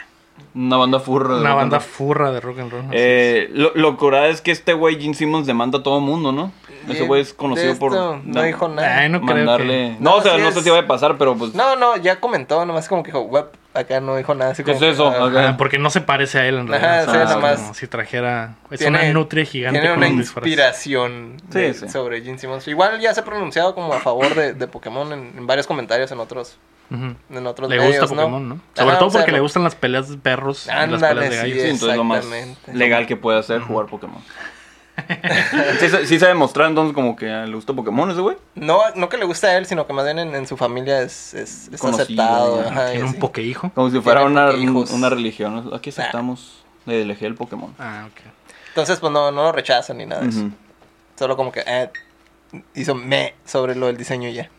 Una 0.54 0.76
banda 0.76 1.00
furra. 1.00 1.34
de 1.34 1.40
una 1.40 1.50
rock 1.50 1.60
and 1.62 1.70
banda 1.72 1.78
roll. 1.78 1.86
furra 1.88 2.30
de 2.32 2.40
rock 2.40 2.58
and 2.60 2.70
roll. 2.72 2.80
así 2.82 2.90
Eh, 2.92 3.48
lo, 3.52 3.72
lo 3.74 3.96
curada 3.96 4.28
es 4.28 4.40
que 4.40 4.52
este 4.52 4.72
güey, 4.72 5.00
Gene 5.00 5.14
Simmons, 5.14 5.46
demanda 5.46 5.78
a 5.78 5.82
todo 5.82 6.00
mundo, 6.00 6.30
¿no? 6.32 6.52
Ese 6.88 7.04
güey 7.04 7.22
es 7.22 7.30
de 7.30 7.36
conocido 7.36 7.74
por 7.78 7.92
esto 7.92 8.20
No 8.24 8.40
da- 8.40 8.46
dijo 8.46 8.68
nada. 8.68 8.98
Ay, 8.98 9.08
no 9.08 9.22
creo 9.22 9.36
mandarle... 9.36 9.96
No, 10.00 10.10
No, 10.10 10.16
o 10.16 10.22
sea, 10.22 10.36
sí 10.36 10.42
no 10.42 10.50
sé 10.52 10.58
es- 10.58 10.64
si 10.64 10.70
va 10.70 10.78
a 10.80 10.86
pasar, 10.86 11.16
pero 11.16 11.34
pues... 11.34 11.54
No, 11.54 11.76
no, 11.76 11.96
ya 11.96 12.20
comentó, 12.20 12.64
nomás 12.66 12.88
como 12.88 13.02
que 13.02 13.08
dijo, 13.10 13.22
web, 13.22 13.46
acá 13.72 14.00
no 14.00 14.16
dijo 14.16 14.34
nada. 14.34 14.50
Así 14.52 14.62
¿Qué 14.62 14.72
como 14.74 14.84
es 14.84 14.88
que, 14.90 14.90
eso? 14.92 15.08
ah, 15.08 15.26
Acá. 15.28 15.48
Ah, 15.48 15.56
porque 15.56 15.78
no 15.78 15.88
se 15.88 16.02
parece 16.02 16.38
a 16.40 16.46
él 16.46 16.58
en 16.58 16.68
realidad. 16.68 16.92
Ajá, 16.94 17.02
o 17.02 17.06
sí, 17.06 17.10
sea, 17.12 17.22
es 17.24 17.30
nomás. 17.30 17.60
como 17.60 17.74
si 17.74 17.86
trajera... 17.86 18.54
Es 18.70 18.80
Tiene- 18.80 18.98
una 19.00 19.12
nutria 19.14 19.44
gigante 19.46 19.80
Tiene 19.80 19.94
con 19.94 19.98
una 20.04 20.12
un 20.12 20.18
disfraz. 20.18 20.46
inspiración 20.46 21.36
Sí, 21.50 21.58
de- 21.58 21.74
sí. 21.74 21.88
sobre 21.88 22.20
Gene 22.20 22.38
Simmons. 22.38 22.68
Igual 22.68 23.00
ya 23.00 23.14
se 23.14 23.20
ha 23.20 23.24
pronunciado 23.24 23.74
como 23.74 23.94
a 23.94 24.00
favor 24.00 24.34
de, 24.34 24.52
de 24.52 24.66
Pokémon 24.68 25.10
en, 25.12 25.32
en 25.38 25.46
varios 25.46 25.66
comentarios 25.66 26.12
en 26.12 26.20
otros, 26.20 26.58
En 26.90 27.46
otros 27.46 27.68
Le 27.68 27.78
medios, 27.78 28.00
gusta. 28.00 28.14
Pokémon, 28.16 28.48
¿no? 28.48 28.60
Sobre 28.74 28.96
todo 28.96 29.06
o 29.06 29.10
sea, 29.10 29.20
porque 29.22 29.32
le 29.32 29.40
gustan 29.40 29.64
las 29.64 29.74
peleas 29.74 30.08
de 30.10 30.16
perros 30.16 30.66
y 30.66 30.68
las 30.68 30.78
Ándale, 30.78 31.14
peleas 31.14 31.30
de 31.30 31.36
gallos. 31.36 31.62
Sí, 31.62 31.68
entonces 31.70 31.96
lo 31.96 32.04
más 32.04 32.24
legal 32.72 33.06
que 33.06 33.16
puede 33.16 33.38
hacer 33.38 33.60
jugar 33.62 33.86
Pokémon. 33.86 34.22
sí, 35.80 35.88
se- 35.88 36.06
sí 36.06 36.18
se 36.20 36.24
ha 36.24 36.28
demostrado 36.28 36.68
entonces 36.70 36.94
como 36.94 37.16
que 37.16 37.26
le 37.26 37.54
gusta 37.54 37.72
Pokémon 37.72 38.10
ese 38.10 38.20
güey. 38.20 38.36
No, 38.54 38.78
no 38.94 39.08
que 39.08 39.16
le 39.16 39.24
guste 39.24 39.48
a 39.48 39.56
él, 39.58 39.66
sino 39.66 39.86
que 39.88 39.92
más 39.92 40.04
bien 40.04 40.20
en, 40.20 40.34
en 40.36 40.46
su 40.46 40.56
familia 40.56 41.00
es, 41.02 41.34
es, 41.34 41.68
es 41.72 41.80
Conocido, 41.80 42.22
aceptado. 42.22 42.60
ajá, 42.60 42.90
Tiene 42.92 43.04
un 43.06 43.14
pokehijo. 43.14 43.70
Como 43.74 43.90
si 43.90 44.00
fuera 44.00 44.22
una, 44.22 44.50
una 44.52 45.10
religión. 45.10 45.70
Aquí 45.74 45.90
aceptamos 45.90 46.62
la 46.86 46.94
ideología 46.94 47.26
del 47.26 47.34
Pokémon. 47.36 47.74
Ah, 47.78 48.06
ok. 48.08 48.20
Entonces, 48.68 49.00
pues 49.00 49.12
no, 49.12 49.32
no 49.32 49.42
lo 49.42 49.52
rechazan 49.52 49.98
ni 49.98 50.06
nada 50.06 50.22
de 50.22 50.28
eso. 50.28 50.48
Solo 51.18 51.36
como 51.36 51.50
que 51.50 51.64
eh, 51.66 51.90
hizo 52.74 52.94
me 52.94 53.34
sobre 53.44 53.74
lo 53.74 53.86
del 53.86 53.96
diseño 53.96 54.28
y 54.28 54.34
ya. 54.34 54.50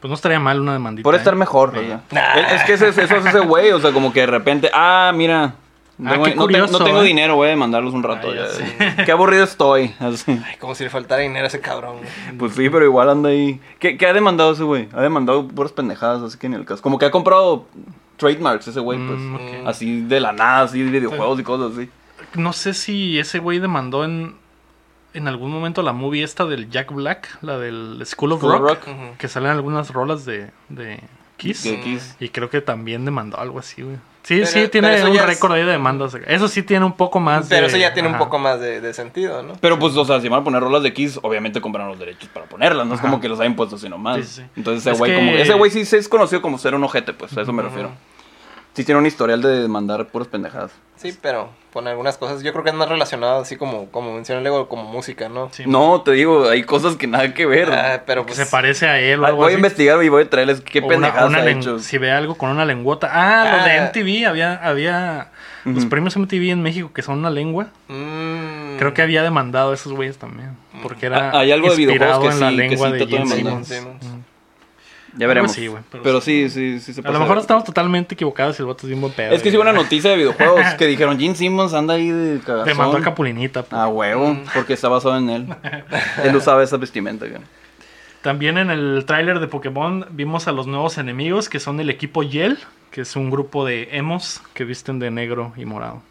Pues 0.00 0.08
no 0.08 0.14
estaría 0.14 0.38
mal 0.40 0.60
una 0.60 0.72
demandita. 0.74 1.04
Por 1.04 1.14
¿eh? 1.14 1.18
estar 1.18 1.34
mejor, 1.34 1.72
Sí. 1.72 1.78
o 1.80 1.86
sea. 1.86 2.02
Nah. 2.12 2.54
Es, 2.54 2.62
que 2.64 2.74
ese- 2.74 2.88
eso 2.88 3.00
es 3.02 3.26
ese 3.26 3.40
güey, 3.40 3.72
o 3.72 3.80
sea, 3.80 3.92
como 3.92 4.12
que 4.12 4.20
de 4.20 4.26
repente, 4.26 4.70
ah, 4.72 5.12
mira, 5.14 5.54
Ah, 6.00 6.10
Tengo- 6.12 6.26
no, 6.26 6.30
te- 6.30 6.36
curioso, 6.36 6.78
no 6.78 6.84
tengo 6.84 7.02
¿eh? 7.02 7.06
dinero, 7.06 7.34
voy 7.34 7.48
a 7.48 7.50
demandarlos 7.50 7.92
un 7.92 8.04
rato. 8.04 8.28
Ah, 8.30 8.46
ya. 8.96 9.04
Qué 9.04 9.10
aburrido 9.10 9.42
estoy. 9.42 9.92
así. 9.98 10.30
Ay, 10.46 10.54
como 10.60 10.76
si 10.76 10.84
le 10.84 10.90
faltara 10.90 11.22
dinero 11.22 11.42
a 11.46 11.48
ese 11.48 11.58
cabrón. 11.60 11.96
Pues 12.38 12.52
sí, 12.54 12.70
pero 12.70 12.84
igual 12.84 13.10
anda 13.10 13.30
ahí. 13.30 13.60
¿Qué, 13.80 13.96
qué 13.98 14.06
ha 14.06 14.12
demandado 14.12 14.52
ese 14.52 14.62
güey? 14.62 14.88
Ha 14.92 15.02
demandado 15.02 15.48
puras 15.48 15.72
pendejadas, 15.72 16.22
así 16.22 16.38
que 16.38 16.48
ni 16.48 16.54
el 16.54 16.64
caso. 16.64 16.82
Como 16.84 17.00
que 17.00 17.06
ha 17.06 17.10
comprado 17.10 17.66
trademarks 18.16 18.68
ese 18.68 18.78
güey, 18.78 18.96
pues. 19.04 19.18
Mm. 19.18 19.66
Así 19.66 20.02
de 20.02 20.20
la 20.20 20.30
nada, 20.32 20.62
así 20.62 20.80
de 20.80 20.88
videojuegos 20.92 21.40
y 21.40 21.42
cosas 21.42 21.76
así. 21.76 21.90
No 22.34 22.52
sé 22.52 22.74
si 22.74 23.18
ese 23.18 23.40
güey 23.40 23.58
demandó 23.58 24.04
en, 24.04 24.36
en 25.18 25.28
algún 25.28 25.50
momento 25.50 25.82
la 25.82 25.92
movie 25.92 26.22
esta 26.24 26.46
del 26.46 26.70
Jack 26.70 26.92
Black, 26.92 27.38
la 27.42 27.58
del 27.58 28.00
School 28.06 28.32
of 28.32 28.40
School 28.40 28.58
Rock, 28.58 28.86
Rock. 28.86 29.16
Que 29.18 29.28
salen 29.28 29.50
algunas 29.50 29.90
rolas 29.90 30.24
de, 30.24 30.50
de 30.68 31.00
Kiss. 31.36 31.62
Que 31.62 31.80
Kiss. 31.80 32.16
Y 32.20 32.30
creo 32.30 32.48
que 32.50 32.60
también 32.60 33.04
demandó 33.04 33.38
algo 33.38 33.58
así, 33.58 33.82
güey. 33.82 33.96
Sí, 34.24 34.34
Pero- 34.34 34.46
sí, 34.46 34.52
pero 34.54 34.70
tiene 34.70 34.88
un 35.04 35.16
es- 35.16 35.26
récord 35.26 35.52
ahí 35.52 35.64
de 35.64 35.70
demandas. 35.72 36.14
Eso 36.26 36.48
sí 36.48 36.62
tiene 36.62 36.84
un 36.84 36.92
poco 36.92 37.18
más 37.18 37.46
Pero 37.48 37.62
de- 37.62 37.66
eso 37.68 37.76
ya 37.78 37.94
tiene 37.94 38.08
un 38.10 38.18
poco 38.18 38.38
más 38.38 38.60
de, 38.60 38.80
de 38.82 38.92
sentido, 38.92 39.42
¿no? 39.42 39.54
Pero 39.60 39.78
pues, 39.78 39.96
o 39.96 40.04
sea, 40.04 40.20
si 40.20 40.28
van 40.28 40.40
a 40.40 40.44
poner 40.44 40.60
rolas 40.60 40.82
de 40.82 40.92
Kiss, 40.92 41.18
obviamente 41.22 41.60
compraron 41.62 41.90
los 41.92 41.98
derechos 41.98 42.28
para 42.28 42.44
ponerlas. 42.46 42.86
No 42.86 42.94
es 42.94 43.00
como 43.00 43.20
que 43.20 43.28
los 43.28 43.40
hayan 43.40 43.56
puesto. 43.56 43.78
Sí, 43.78 43.86
sí, 43.88 44.22
sí. 44.24 44.42
Entonces 44.56 44.82
ese 44.82 44.90
Es 44.92 44.98
güey 44.98 45.12
que- 45.12 45.16
como... 45.16 45.30
Ese 45.32 45.54
güey 45.54 45.70
sí 45.70 45.84
se 45.86 45.96
es 45.96 46.08
conocido 46.08 46.42
como 46.42 46.58
ser 46.58 46.74
un 46.74 46.84
ojete, 46.84 47.14
pues. 47.14 47.36
A 47.38 47.42
eso 47.42 47.52
me 47.54 47.62
refiero. 47.62 47.90
Sí 48.78 48.84
tiene 48.84 49.00
un 49.00 49.06
historial 49.06 49.42
de 49.42 49.60
demandar 49.62 50.06
puras 50.06 50.28
pendejadas. 50.28 50.70
Sí, 50.96 51.16
pero 51.20 51.50
con 51.72 51.86
algunas 51.88 52.16
cosas. 52.16 52.42
Yo 52.42 52.52
creo 52.52 52.62
que 52.64 52.70
es 52.70 52.76
más 52.76 52.88
relacionado, 52.88 53.40
así 53.40 53.56
como, 53.56 53.90
como 53.90 54.14
mencioné 54.14 54.40
luego, 54.40 54.68
como 54.68 54.84
música, 54.84 55.28
¿no? 55.28 55.48
Sí, 55.52 55.64
No, 55.66 56.00
te 56.02 56.12
digo, 56.12 56.48
hay 56.48 56.62
cosas 56.62 56.96
que 56.96 57.06
nada 57.06 57.34
que 57.34 57.44
ver. 57.46 57.70
Ah, 57.72 58.02
pero 58.06 58.22
que 58.24 58.34
pues. 58.34 58.38
se 58.38 58.46
parece 58.46 58.86
a 58.88 58.98
él 59.00 59.20
o 59.20 59.24
Ah, 59.24 59.28
algo 59.28 59.42
voy 59.42 59.52
a 59.52 59.56
investigar 59.56 60.02
y 60.02 60.08
voy 60.08 60.22
a 60.24 60.30
traerles 60.30 60.60
qué 60.60 60.78
O 60.80 60.88
pendejadas 60.88 61.28
una 61.28 61.38
ha 61.38 61.44
len- 61.44 61.58
hecho. 61.58 61.78
Si 61.80 61.98
ve 61.98 62.10
algo 62.12 62.36
con 62.36 62.50
una 62.50 62.64
lengüota. 62.64 63.08
Ah, 63.12 63.56
los 63.56 63.64
de 63.64 63.70
Ah. 63.72 63.84
MTV. 63.92 64.26
Había, 64.26 64.54
había 64.54 65.28
los 65.64 65.78
Ujú. 65.82 65.88
premios 65.88 66.16
MTV 66.16 66.50
en 66.50 66.62
México 66.62 66.92
que 66.92 67.02
son 67.02 67.18
una 67.18 67.30
lengua. 67.30 67.68
mm, 67.88 68.76
Creo 68.78 68.94
que 68.94 69.02
había 69.02 69.22
demandado 69.22 69.72
a 69.72 69.74
esos 69.74 69.92
güeyes 69.92 70.18
también. 70.18 70.56
Porque 70.82 71.06
era 71.06 71.36
hay 71.36 71.50
algo 71.52 71.68
de 71.74 71.82
inspirado 71.82 72.20
videojuegos 72.20 72.28
que 72.28 72.34
en 72.34 72.40
la 72.40 72.50
sí, 72.50 72.56
que 72.56 72.62
lengua 72.68 72.86
sí 72.88 72.92
de. 72.94 73.36
Simmons. 73.36 73.68
Simmons. 73.68 74.04
Mm. 74.04 74.17
Ya 75.16 75.26
veremos. 75.26 75.56
pero 75.56 76.02
pero 76.02 76.20
sí, 76.20 76.50
sí, 76.50 76.80
sí 76.80 76.92
se 76.92 77.00
A 77.00 77.02
pasa 77.02 77.12
lo 77.12 77.18
de 77.18 77.24
mejor 77.24 77.38
estamos 77.38 77.64
totalmente 77.64 78.14
equivocados 78.14 78.58
y 78.58 78.62
el 78.62 78.68
vato 78.68 78.82
es 78.82 78.88
bien 78.88 79.00
buen 79.00 79.12
pedo. 79.12 79.32
Es 79.32 79.42
que 79.42 79.50
sí 79.50 79.56
una 79.56 79.72
noticia 79.72 80.10
de 80.10 80.16
videojuegos 80.16 80.74
que 80.78 80.86
dijeron 80.86 81.18
Gene 81.18 81.34
Simmons 81.34 81.72
anda 81.74 81.94
ahí 81.94 82.10
de 82.10 82.40
cagazón. 82.40 82.66
Te 82.66 82.74
mandó 82.74 82.96
a 82.98 83.02
Capulinita. 83.02 83.62
pues. 83.62 83.80
Ah, 83.80 83.88
huevo, 83.88 84.36
porque 84.54 84.74
está 84.74 84.88
basado 84.88 85.16
en 85.16 85.30
él. 85.30 85.46
él 86.24 86.36
usaba 86.36 86.62
esa 86.62 86.76
vestimenta. 86.76 87.26
güey. 87.26 87.40
También 88.22 88.58
en 88.58 88.70
el 88.70 89.04
tráiler 89.06 89.38
de 89.40 89.46
Pokémon 89.46 90.06
vimos 90.10 90.48
a 90.48 90.52
los 90.52 90.66
nuevos 90.66 90.98
enemigos 90.98 91.48
que 91.48 91.60
son 91.60 91.80
el 91.80 91.88
equipo 91.88 92.22
Yell, 92.22 92.58
que 92.90 93.02
es 93.02 93.16
un 93.16 93.30
grupo 93.30 93.64
de 93.64 93.88
emos 93.92 94.42
que 94.54 94.64
visten 94.64 94.98
de 94.98 95.10
negro 95.10 95.52
y 95.56 95.64
morado. 95.64 96.02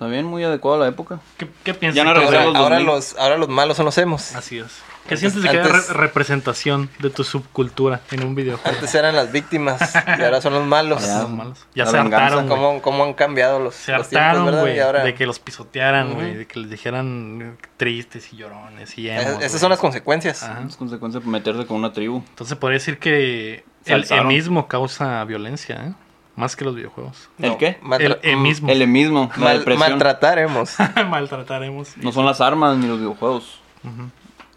Bien, 0.00 0.24
muy 0.24 0.44
adecuado 0.44 0.76
a 0.76 0.84
la 0.84 0.88
época. 0.88 1.18
¿Qué, 1.36 1.48
qué 1.64 1.74
piensas? 1.74 1.96
Ya 1.96 2.04
no? 2.04 2.10
Ahora, 2.10 2.44
los 2.44 2.54
ahora 2.54 2.76
2000. 2.76 2.86
los, 2.86 3.16
ahora 3.18 3.36
los 3.36 3.48
malos 3.48 3.76
son 3.76 3.86
los 3.86 3.98
emos. 3.98 4.34
Así 4.36 4.58
es. 4.58 4.80
¿Qué 5.08 5.16
sientes 5.16 5.42
de 5.42 5.48
que 5.48 5.58
haya 5.60 5.68
re- 5.72 5.92
representación 5.94 6.88
de 6.98 7.10
tu 7.10 7.24
subcultura 7.24 8.00
en 8.10 8.24
un 8.24 8.34
videojuego? 8.34 8.76
Antes 8.76 8.94
eran 8.94 9.16
las 9.16 9.32
víctimas 9.32 9.94
y 10.18 10.22
ahora 10.22 10.40
son 10.40 10.52
los 10.54 10.66
malos. 10.66 11.02
Ya. 11.02 11.22
Son 11.22 11.36
malos. 11.36 11.66
Ya 11.74 11.84
La 11.84 11.90
se 11.90 11.96
venganza, 11.96 12.24
hartaron. 12.26 12.48
¿Cómo, 12.48 12.82
cómo 12.82 13.04
han 13.04 13.14
cambiado 13.14 13.58
los, 13.58 13.74
Se 13.74 13.92
los 13.92 14.08
tiempos, 14.08 14.38
hartaron, 14.48 14.80
ahora... 14.80 15.04
de 15.04 15.14
que 15.14 15.26
los 15.26 15.38
pisotearan, 15.38 16.14
güey, 16.14 16.34
de 16.34 16.46
que 16.46 16.60
les 16.60 16.70
dijeran 16.70 17.56
tristes 17.76 18.32
y 18.32 18.36
llorones 18.36 18.96
y 18.98 19.08
emos, 19.08 19.24
Es- 19.38 19.46
esas 19.46 19.60
son 19.60 19.70
las 19.70 19.78
consecuencias. 19.78 20.42
Ajá. 20.42 20.62
Es 20.68 20.76
consecuencia 20.76 21.20
de 21.20 21.26
meterse 21.26 21.66
con 21.66 21.76
una 21.78 21.92
tribu. 21.92 22.22
Entonces 22.28 22.56
podría 22.56 22.78
decir 22.78 22.98
que 22.98 23.64
el 23.86 24.04
emismo 24.10 24.68
causa 24.68 25.24
violencia, 25.24 25.76
¿eh? 25.86 25.92
Más 26.36 26.54
que 26.54 26.64
los 26.64 26.76
videojuegos. 26.76 27.30
¿El 27.40 27.56
qué? 27.56 27.80
El 27.98 28.16
emismo. 28.22 28.68
Mm. 28.68 28.70
El 28.70 28.86
mismo, 28.86 29.30
la 29.38 29.44
mal- 29.44 29.58
depresión. 29.58 29.90
maltrataremos. 29.90 30.76
Maltrataremos. 31.08 31.96
No 31.96 32.12
son 32.12 32.26
las 32.26 32.40
armas 32.40 32.76
ni 32.76 32.86
los 32.86 32.98
videojuegos. 32.98 33.58
Ujú. 33.82 34.08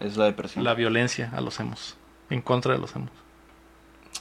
Es 0.02 0.16
la 0.16 0.24
depresión. 0.26 0.64
La 0.64 0.74
violencia 0.74 1.30
a 1.34 1.40
los 1.40 1.58
emos. 1.60 1.96
En 2.30 2.40
contra 2.42 2.72
de 2.74 2.78
los 2.78 2.94
emos. 2.96 3.10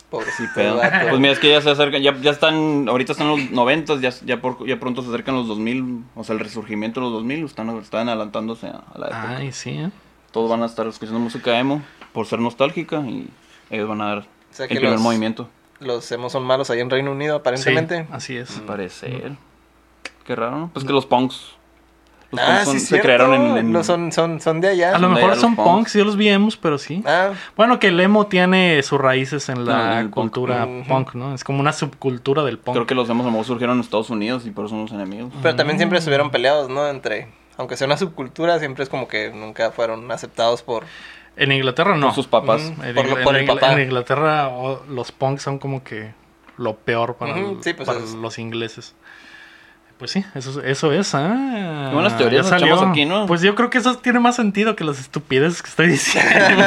Pobrecito 0.09 0.49
Pero, 0.55 0.75
vato. 0.77 1.07
pues 1.09 1.19
mira, 1.19 1.33
es 1.33 1.39
que 1.39 1.49
ya 1.49 1.61
se 1.61 1.69
acercan, 1.69 2.01
ya, 2.01 2.15
ya 2.21 2.31
están, 2.31 2.87
ahorita 2.89 3.13
están 3.13 3.27
los 3.29 3.49
90, 3.51 3.95
ya, 4.01 4.09
ya, 4.25 4.41
por- 4.41 4.65
ya 4.67 4.77
pronto 4.79 5.01
se 5.01 5.07
acercan 5.09 5.35
los 5.35 5.47
2000, 5.47 6.03
o 6.15 6.23
sea, 6.23 6.33
el 6.33 6.39
resurgimiento 6.39 6.99
de 6.99 7.05
los 7.05 7.13
2000, 7.13 7.45
están, 7.45 7.69
están 7.77 8.09
adelantándose 8.09 8.67
a, 8.67 8.83
a 8.93 8.97
la 8.99 9.05
época. 9.07 9.37
Ay, 9.37 9.51
sí, 9.53 9.69
¿eh? 9.71 9.89
Todos 10.31 10.49
van 10.49 10.63
a 10.63 10.65
estar 10.65 10.85
escuchando 10.87 11.19
música 11.19 11.57
emo 11.59 11.81
por 12.13 12.25
ser 12.25 12.39
nostálgica 12.39 12.99
y 13.01 13.29
ellos 13.69 13.87
van 13.87 14.01
a 14.01 14.05
dar 14.07 14.17
O 14.19 14.23
sea 14.51 14.65
el 14.65 14.69
primer 14.69 14.91
los- 14.93 15.01
movimiento. 15.01 15.49
Los 15.79 16.11
emos 16.11 16.31
son 16.33 16.43
malos 16.43 16.69
ahí 16.69 16.79
en 16.79 16.89
Reino 16.89 17.11
Unido, 17.11 17.35
Sí, 17.35 17.39
aparentemente. 17.39 18.05
así 18.11 18.37
es. 18.37 18.57
Al 18.57 18.63
parecer. 18.65 19.31
Qué 20.25 20.35
raro, 20.35 20.57
¿no? 20.57 20.69
Pues 20.73 20.85
que 20.85 20.93
los 20.93 21.05
punks. 21.07 21.55
Los 22.31 22.39
ah, 22.41 22.45
punks 22.47 22.63
son- 22.65 22.73
sí, 22.73 22.79
se 22.79 22.85
cierto. 22.87 23.03
crearon 23.05 23.33
en... 23.33 23.57
en- 23.57 23.71
No, 23.71 23.83
son, 23.83 24.11
son, 24.11 24.39
son 24.39 24.61
de 24.61 24.69
allá. 24.69 24.95
A 24.95 24.99
lo 24.99 25.09
mejor 25.09 25.35
son 25.35 25.55
punks. 25.55 25.69
punks, 25.69 25.93
yo 25.93 26.05
los 26.05 26.15
vi 26.17 26.29
emos, 26.29 26.55
pero 26.57 26.77
sí. 26.77 27.03
Ah, 27.05 27.31
Bueno, 27.57 27.79
que 27.79 27.87
el 27.87 27.99
emo 27.99 28.27
tiene 28.27 28.81
sus 28.83 28.99
raíces 29.01 29.49
en 29.49 29.65
la 29.65 29.99
el 29.99 30.05
punk. 30.09 30.13
cultura. 30.33 30.65
Mm. 30.65 30.83
punk, 30.87 31.13
¿no? 31.15 31.33
Es 31.33 31.43
como 31.43 31.59
una 31.59 31.73
subcultura 31.73 32.43
del 32.43 32.57
punk. 32.57 32.75
Creo 32.75 32.87
que 32.87 32.95
los 32.95 33.09
emos 33.09 33.23
a 33.25 33.27
lo 33.27 33.31
mejor 33.31 33.45
surgieron 33.45 33.75
en 33.77 33.81
Estados 33.81 34.09
Unidos 34.09 34.45
y 34.45 34.51
por 34.51 34.65
eso 34.65 34.75
son 34.75 34.81
los 34.83 34.91
enemigos. 34.91 35.31
pero 35.41 35.55
también 35.55 35.77
siempre 35.77 35.97
Mm. 35.97 35.99
estuvieron 35.99 36.31
peleados, 36.31 36.69
¿no? 36.69 36.87
Entre... 36.87 37.27
Aunque 37.57 37.75
sea 37.77 37.85
una 37.85 37.97
subcultura, 37.97 38.57
siempre 38.59 38.83
es 38.83 38.89
como 38.89 39.07
que 39.07 39.29
nunca 39.31 39.71
fueron 39.71 40.09
aceptados 40.11 40.63
por... 40.63 40.85
En 41.35 41.51
Inglaterra 41.51 41.95
no. 41.95 42.07
Por 42.07 42.15
sus 42.15 42.27
papás. 42.27 42.61
En, 42.61 42.75
Por 42.95 43.05
lo- 43.07 43.15
Ingl- 43.17 43.23
por 43.23 43.35
en 43.35 43.41
el 43.43 43.47
Ingl- 43.49 43.53
papá. 43.59 43.73
en 43.73 43.81
Inglaterra 43.81 44.51
los 44.89 45.11
punks 45.11 45.43
son 45.43 45.59
como 45.59 45.83
que 45.83 46.13
lo 46.57 46.75
peor 46.75 47.15
para, 47.15 47.37
el- 47.37 47.57
sí, 47.63 47.73
pues 47.73 47.87
para 47.87 47.99
los 47.99 48.39
ingleses. 48.39 48.95
Pues 50.01 50.09
sí, 50.09 50.25
eso, 50.33 50.63
eso 50.63 50.91
es. 50.93 51.13
Ah, 51.13 51.91
buenas 51.93 52.17
teorías 52.17 52.49
ya 52.49 52.57
salió. 52.57 52.81
aquí, 52.89 53.05
¿no? 53.05 53.27
Pues 53.27 53.41
yo 53.41 53.53
creo 53.53 53.69
que 53.69 53.77
eso 53.77 53.95
tiene 53.99 54.19
más 54.19 54.35
sentido 54.35 54.75
que 54.75 54.83
las 54.83 54.99
estupideces 54.99 55.61
que 55.61 55.69
estoy 55.69 55.87
diciendo. 55.89 56.31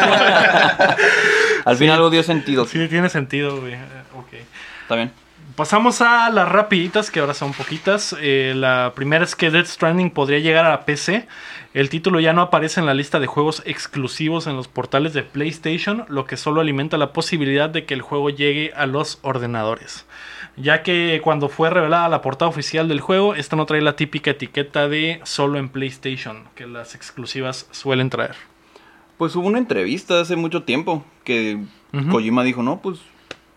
Al 1.65 1.77
final 1.77 1.97
algo 1.97 2.11
dio 2.11 2.23
sentido. 2.23 2.65
sí, 2.65 2.87
tiene 2.87 3.09
sentido, 3.09 3.61
güey. 3.61 3.73
Eh, 3.75 3.79
Ok. 4.17 4.35
Está 4.83 4.95
bien. 4.95 5.11
Pasamos 5.57 6.01
a 6.01 6.31
las 6.31 6.49
rapiditas, 6.49 7.11
que 7.11 7.19
ahora 7.19 7.35
son 7.35 7.53
poquitas. 7.55 8.15
Eh, 8.21 8.53
la 8.55 8.93
primera 8.95 9.25
es 9.25 9.35
que 9.35 9.51
Death 9.51 9.67
Stranding 9.67 10.13
podría 10.13 10.39
llegar 10.39 10.65
a 10.65 10.69
la 10.71 10.85
PC. 10.85 11.27
El 11.75 11.89
título 11.89 12.21
ya 12.21 12.33
no 12.33 12.41
aparece 12.43 12.79
en 12.79 12.87
la 12.87 12.95
lista 12.95 13.19
de 13.19 13.27
juegos 13.27 13.65
exclusivos 13.67 14.47
en 14.47 14.55
los 14.55 14.69
portales 14.69 15.13
de 15.13 15.25
PlayStation, 15.25 16.05
lo 16.09 16.25
que 16.27 16.37
solo 16.37 16.61
alimenta 16.61 16.99
la 16.99 17.13
posibilidad 17.13 17.69
de 17.69 17.85
que 17.85 17.95
el 17.95 18.03
juego 18.03 18.31
llegue 18.31 18.73
a 18.77 18.87
los 18.87 19.19
ordenadores. 19.23 20.07
Ya 20.57 20.83
que 20.83 21.21
cuando 21.23 21.49
fue 21.49 21.69
revelada 21.71 22.09
la 22.09 22.23
portada 22.23 22.49
oficial 22.49 22.87
del 22.89 23.01
juego, 23.01 23.35
esta 23.35 23.57
no 23.57 23.67
trae 23.67 23.81
la 23.81 23.97
típica 23.97 24.31
etiqueta 24.31 24.89
de 24.89 25.21
solo 25.25 25.59
en 25.59 25.69
PlayStation, 25.69 26.45
que 26.55 26.67
las 26.67 26.95
exclusivas 26.95 27.67
suelen 27.73 28.09
traer. 28.11 28.37
Pues 29.19 29.35
hubo 29.37 29.47
una 29.49 29.59
entrevista 29.59 30.21
hace 30.21 30.37
mucho 30.37 30.63
tiempo 30.63 31.05
que 31.25 31.59
Ujú. 31.93 32.09
Kojima 32.09 32.45
dijo, 32.45 32.63
no, 32.63 32.81
pues 32.81 33.01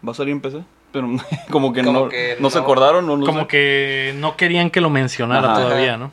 va 0.07 0.11
a 0.11 0.15
salir 0.15 0.31
en 0.33 0.41
PC. 0.41 0.63
Pero 0.91 1.07
como 1.51 1.73
que, 1.73 1.83
Como 1.83 1.99
no, 2.05 2.09
que 2.09 2.37
no 2.39 2.49
se 2.49 2.57
no. 2.57 2.63
acordaron. 2.63 3.07
o 3.09 3.17
no 3.17 3.25
como 3.25 3.41
sé. 3.41 3.47
que 3.47 4.13
no 4.17 4.35
querían 4.37 4.69
que 4.71 4.81
lo 4.81 4.89
mencionara 4.89 5.51
Ajá. 5.53 5.61
todavía, 5.63 5.97
¿no? 5.97 6.11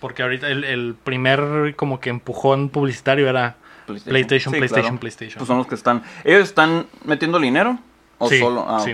Porque 0.00 0.22
ahorita 0.22 0.48
el, 0.48 0.64
el 0.64 0.94
primer 1.02 1.74
como 1.76 2.00
que 2.00 2.08
empujón 2.10 2.68
publicitario 2.70 3.28
era 3.28 3.56
PlayStation, 3.86 4.52
Sí, 4.52 4.58
PlayStation, 4.58 4.82
claro. 4.92 5.00
PlayStation. 5.00 5.38
Pues 5.38 5.46
son 5.48 5.58
los 5.58 5.66
que 5.66 5.74
están... 5.74 6.02
¿Ellos 6.24 6.42
están 6.42 6.86
metiendo 7.04 7.38
dinero? 7.38 7.78
¿O 8.18 8.28
Sí, 8.28 8.38
solo? 8.38 8.64
Ah, 8.68 8.80
sí. 8.80 8.92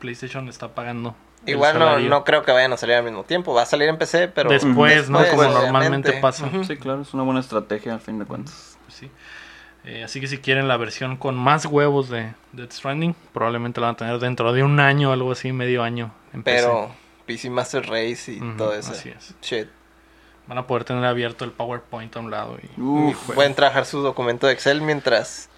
PlayStation 0.00 0.48
está 0.48 0.74
pagando. 0.74 1.14
Igual 1.46 1.78
no, 1.78 1.98
no 1.98 2.24
creo 2.24 2.42
que 2.42 2.52
vayan 2.52 2.72
a 2.72 2.76
salir 2.76 2.96
al 2.96 3.04
mismo 3.04 3.24
tiempo. 3.24 3.54
Va 3.54 3.62
a 3.62 3.66
salir 3.66 3.88
en 3.88 3.98
PC, 3.98 4.28
pero... 4.28 4.50
Después, 4.50 5.08
¿no? 5.08 5.24
Como 5.28 5.44
normalmente 5.44 6.12
pasa. 6.14 6.50
Sí, 6.66 6.76
claro, 6.76 7.02
es 7.02 7.14
una 7.14 7.22
buena 7.22 7.40
estrategia 7.40 7.94
al 7.94 8.00
fin 8.00 8.18
de 8.18 8.24
cuentas. 8.24 8.78
Sí. 8.88 9.10
Eh, 9.84 10.02
así 10.02 10.20
que 10.20 10.26
si 10.26 10.38
quieren 10.38 10.66
la 10.66 10.76
versión 10.76 11.16
con 11.16 11.36
más 11.36 11.64
huevos 11.64 12.08
de 12.08 12.34
Death 12.52 12.72
Stranding, 12.72 13.14
probablemente 13.32 13.80
la 13.80 13.86
van 13.86 13.94
a 13.94 13.98
tener 13.98 14.18
dentro 14.18 14.52
de 14.52 14.64
un 14.64 14.80
año, 14.80 15.12
algo 15.12 15.30
así, 15.30 15.52
medio 15.52 15.84
año. 15.84 16.12
En 16.32 16.42
PC. 16.42 16.56
Pero 16.56 16.90
PC 17.26 17.50
Master 17.50 17.82
Race 17.86 18.32
y 18.32 18.40
todo 18.56 18.74
eso. 18.74 18.92
así 18.92 19.10
es. 19.10 19.34
Shit. 19.42 19.68
Van 20.48 20.58
a 20.58 20.66
poder 20.66 20.84
tener 20.84 21.04
abierto 21.04 21.44
el 21.44 21.52
PowerPoint 21.52 22.16
a 22.16 22.20
un 22.20 22.30
lado. 22.32 22.58
Y... 22.60 22.80
Uf, 22.80 23.30
Pueden 23.32 23.54
trabajar 23.54 23.86
su 23.86 24.00
documento 24.00 24.48
de 24.48 24.54
Excel 24.54 24.80
mientras 24.80 25.48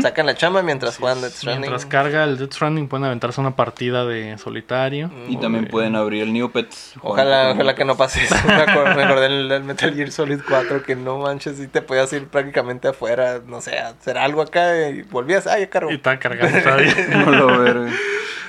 Sacan 0.00 0.24
la 0.26 0.34
chamba, 0.34 0.62
mientras 0.62 0.96
juegan. 0.96 1.20
Death 1.20 1.32
Stranding. 1.32 1.60
Mientras 1.60 1.84
carga 1.86 2.24
el 2.24 2.38
Death 2.38 2.52
Stranding 2.54 2.88
pueden 2.88 3.04
aventarse 3.04 3.40
una 3.40 3.54
partida 3.54 4.06
de 4.06 4.38
solitario. 4.38 5.10
y 5.28 5.36
también 5.36 5.64
de- 5.64 5.70
pueden 5.70 5.94
abrir 5.94 6.22
el 6.22 6.32
Neopets. 6.32 6.94
Ojalá, 7.02 7.50
ojalá 7.52 7.74
que 7.74 7.84
no 7.84 7.96
pase 7.96 8.24
eso. 8.24 8.34
Me 8.46 8.54
acordé, 8.62 9.28
del, 9.28 9.62
Metal 9.64 9.94
Gear 9.94 10.10
Solid 10.10 10.40
4 10.48 10.82
que 10.82 10.96
no 10.96 11.18
manches, 11.18 11.58
si 11.58 11.66
te 11.68 11.82
podías 11.82 12.10
ir 12.14 12.26
prácticamente 12.28 12.88
afuera, 12.88 13.40
no 13.46 13.60
sé, 13.60 13.78
hacer 13.78 14.16
algo 14.16 14.40
acá 14.42 14.88
y 14.88 15.02
volvías, 15.02 15.46
ay, 15.46 15.62
ya 15.62 15.70
cargo. 15.70 15.90
Y 15.90 15.94
está 15.96 16.18
cargando 16.18 16.58
todavía. 16.62 16.94
No 17.10 17.30
lo 17.32 17.58
veré. 17.58 17.90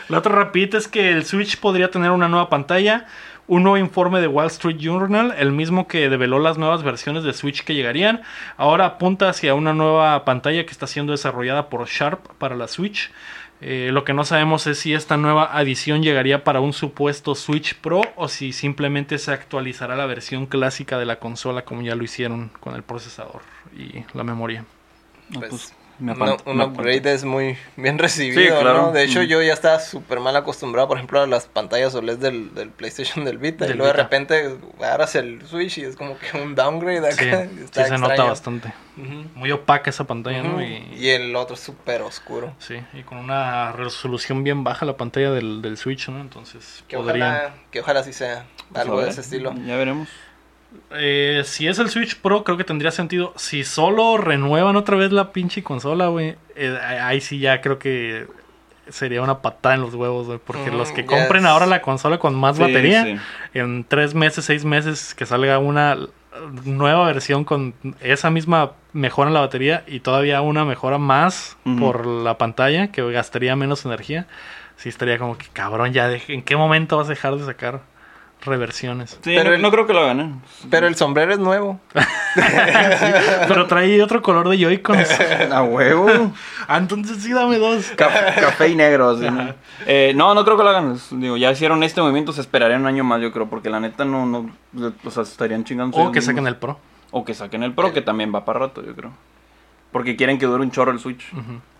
La 0.07 0.17
otra 0.19 0.33
rapidita 0.33 0.77
es 0.77 0.87
que 0.87 1.11
el 1.11 1.25
Switch 1.25 1.59
podría 1.59 1.91
tener 1.91 2.11
una 2.11 2.27
nueva 2.27 2.49
pantalla. 2.49 3.05
Un 3.49 3.63
nuevo 3.63 3.79
informe 3.79 4.21
de 4.21 4.27
Wall 4.27 4.45
Street 4.45 4.77
Journal, 4.77 5.33
el 5.35 5.51
mismo 5.51 5.87
que 5.87 6.07
develó 6.07 6.37
las 6.37 6.59
nuevas 6.59 6.83
versiones 6.83 7.23
de 7.23 7.33
Switch 7.33 7.63
que 7.63 7.73
llegarían, 7.73 8.21
ahora 8.57 8.85
apunta 8.85 9.27
hacia 9.27 9.55
una 9.55 9.73
nueva 9.73 10.23
pantalla 10.23 10.67
que 10.67 10.71
está 10.71 10.85
siendo 10.85 11.13
desarrollada 11.13 11.67
por 11.67 11.87
Sharp 11.87 12.27
para 12.37 12.55
la 12.55 12.67
Switch. 12.67 13.09
Eh, 13.59 13.89
lo 13.91 14.03
que 14.03 14.13
no 14.13 14.23
sabemos 14.23 14.67
es 14.67 14.77
si 14.77 14.93
esta 14.93 15.17
nueva 15.17 15.57
adición 15.57 16.03
llegaría 16.03 16.43
para 16.43 16.59
un 16.59 16.73
supuesto 16.73 17.33
Switch 17.33 17.73
Pro 17.73 18.03
o 18.15 18.27
si 18.27 18.53
simplemente 18.53 19.17
se 19.17 19.31
actualizará 19.31 19.95
la 19.95 20.05
versión 20.05 20.45
clásica 20.45 20.99
de 20.99 21.07
la 21.07 21.17
consola 21.17 21.65
como 21.65 21.81
ya 21.81 21.95
lo 21.95 22.03
hicieron 22.03 22.51
con 22.59 22.75
el 22.75 22.83
procesador 22.83 23.41
y 23.75 24.05
la 24.15 24.23
memoria. 24.23 24.63
No, 25.29 25.39
Pues, 25.39 25.49
pues, 25.49 25.78
me 25.99 26.13
un 26.13 26.57
me 26.57 26.63
upgrade 26.65 27.13
es 27.13 27.23
muy 27.25 27.57
bien 27.75 27.97
recibido, 27.99 28.41
Sí, 28.41 28.47
claro. 28.61 28.81
¿no? 28.87 28.91
De 28.91 29.03
hecho, 29.03 29.19
Mm. 29.21 29.23
yo 29.25 29.41
ya 29.41 29.53
estaba 29.53 29.79
súper 29.79 30.19
mal 30.19 30.35
acostumbrado, 30.35 30.87
por 30.87 30.97
ejemplo, 30.97 31.21
a 31.21 31.27
las 31.27 31.45
pantallas 31.47 31.93
OLED 31.95 32.17
del, 32.17 32.53
del 32.55 32.69
PlayStation 32.69 33.25
del 33.25 33.37
Vita. 33.37 33.65
Del 33.65 33.75
y 33.75 33.77
luego 33.77 33.91
de 33.93 34.01
repente 34.01 34.57
agarras 34.79 35.15
el 35.15 35.45
Switch 35.45 35.77
y 35.77 35.83
es 35.83 35.95
como 35.95 36.17
que 36.17 36.37
un 36.41 36.55
downgrade 36.55 37.11
Sí, 37.11 37.27
acá. 37.29 37.47
sí 37.53 37.63
Está 37.63 37.85
se 37.87 37.97
nota 37.97 38.23
bastante. 38.23 38.73
Muy 39.35 39.51
opaca 39.51 39.89
esa 39.89 40.03
pantalla, 40.05 40.43
¿no? 40.43 40.61
Y, 40.61 40.87
Y 40.97 41.09
el 41.09 41.35
otro 41.35 41.55
súper 41.55 42.01
oscuro. 42.01 42.53
sí, 42.59 42.75
y 42.93 43.03
con 43.03 43.17
una 43.17 43.71
resolución 43.71 44.43
bien 44.43 44.63
baja 44.63 44.85
la 44.85 44.97
pantalla 44.97 45.31
del, 45.31 45.61
del 45.61 45.77
Switch, 45.77 46.09
¿no? 46.09 46.19
Entonces 46.19 46.83
Que 46.87 46.97
podrían... 46.97 47.29
ojalá, 47.31 47.53
que 47.71 47.79
ojalá 47.81 48.03
sí 48.03 48.11
sea 48.13 48.45
Pues, 48.71 48.81
algo 48.83 49.01
de 49.01 49.09
ese 49.09 49.21
estilo. 49.21 49.53
Ya 49.65 49.77
veremos. 49.77 50.09
Eh, 50.91 51.41
si 51.45 51.67
es 51.67 51.79
el 51.79 51.89
Switch 51.89 52.15
Pro, 52.19 52.43
creo 52.43 52.57
que 52.57 52.63
tendría 52.63 52.91
sentido. 52.91 53.33
Si 53.37 53.63
solo 53.63 54.17
renuevan 54.17 54.75
otra 54.75 54.97
vez 54.97 55.11
la 55.11 55.31
pinche 55.31 55.63
consola, 55.63 56.07
güey. 56.07 56.35
eh, 56.55 56.77
ahí 57.01 57.21
sí 57.21 57.39
ya 57.39 57.61
creo 57.61 57.79
que 57.79 58.27
sería 58.89 59.21
una 59.21 59.41
patada 59.41 59.75
en 59.75 59.81
los 59.81 59.93
huevos, 59.95 60.27
güey. 60.27 60.39
Porque 60.43 60.71
Mm, 60.71 60.75
los 60.77 60.91
que 60.91 61.01
ya 61.03 61.07
compren 61.07 61.45
ahora 61.45 61.65
la 61.65 61.81
consola 61.81 62.17
con 62.19 62.35
más 62.35 62.57
Sí, 62.57 62.61
batería, 62.63 63.03
sí. 63.05 63.15
en 63.53 63.83
tres 63.83 64.13
meses, 64.13 64.45
seis 64.45 64.65
meses, 64.65 65.13
que 65.15 65.25
salga 65.25 65.57
una 65.59 65.97
nueva 66.65 67.05
versión 67.07 67.43
con 67.45 67.73
esa 68.01 68.29
misma 68.29 68.73
mejora 68.93 69.29
en 69.29 69.33
la 69.33 69.39
batería 69.41 69.83
y 69.87 69.99
todavía 70.01 70.41
una 70.41 70.65
mejora 70.65 70.97
más 70.97 71.57
por 71.79 72.05
la 72.05 72.37
pantalla, 72.37 72.91
que 72.91 73.01
gastaría 73.11 73.55
menos 73.55 73.85
energía. 73.85 74.27
Sí 74.77 74.89
estaría 74.89 75.17
como 75.17 75.37
que, 75.37 75.47
cabrón, 75.53 75.93
ya, 75.93 76.07
de- 76.07 76.21
¿en 76.27 76.41
qué 76.41 76.55
momento 76.55 76.97
vas 76.97 77.07
a 77.07 77.11
dejar 77.11 77.35
de 77.35 77.45
sacar 77.45 77.81
reversiones? 78.41 79.11
Sí, 79.11 79.19
Pero 79.35 79.49
no, 79.49 79.55
el- 79.55 79.61
no 79.61 79.71
creo 79.71 79.85
que 79.87 79.93
lo 79.93 80.01
hagan, 80.01 80.19
¿eh? 80.19 80.31
Pero 80.69 80.87
el 80.87 80.95
sombrero 80.95 81.33
es 81.33 81.39
nuevo. 81.39 81.79
Pero 83.47 83.67
trae 83.67 84.01
otro 84.01 84.21
color 84.21 84.47
de 84.49 84.57
Joy-Cons. 84.57 85.09
A 85.51 85.63
huevo. 85.63 86.31
Ah, 86.67 86.77
entonces 86.77 87.21
sí, 87.23 87.33
dame 87.33 87.57
dos. 87.57 87.91
Ca- 87.95 88.35
café 88.35 88.69
y 88.69 88.75
negro, 88.75 89.09
así, 89.11 89.29
¿no? 89.29 89.53
Eh, 89.85 90.13
no, 90.15 90.33
no 90.33 90.43
creo 90.45 90.57
que 90.57 90.63
lo 90.63 90.69
hagan. 90.69 90.97
Digo, 91.11 91.37
ya 91.37 91.51
hicieron 91.51 91.83
este 91.83 92.01
movimiento, 92.01 92.31
se 92.33 92.41
esperarían 92.41 92.81
un 92.81 92.87
año 92.87 93.03
más, 93.03 93.21
yo 93.21 93.31
creo, 93.31 93.49
porque 93.49 93.69
la 93.69 93.79
neta 93.79 94.05
no, 94.05 94.25
no, 94.25 94.49
o 95.03 95.11
sea, 95.11 95.23
estarían 95.23 95.63
chingando. 95.63 95.97
O 95.97 96.11
que 96.11 96.21
saquen 96.21 96.47
el 96.47 96.55
Pro. 96.55 96.79
O 97.11 97.25
que 97.25 97.33
saquen 97.33 97.63
el 97.63 97.73
Pro, 97.73 97.91
que 97.93 98.01
también 98.01 98.33
va 98.33 98.45
para 98.45 98.59
rato, 98.59 98.83
yo 98.85 98.95
creo. 98.95 99.11
Porque 99.91 100.15
quieren 100.15 100.37
que 100.37 100.45
dure 100.45 100.61
un 100.61 100.69
chorro 100.71 100.91
el 100.91 100.99
Switch. 100.99 101.25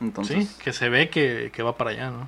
Entonces, 0.01 0.49
Sí, 0.49 0.55
que 0.63 0.73
se 0.73 0.89
ve 0.89 1.09
que, 1.09 1.51
que 1.53 1.61
va 1.61 1.77
para 1.77 1.91
allá, 1.91 2.09
¿no? 2.09 2.27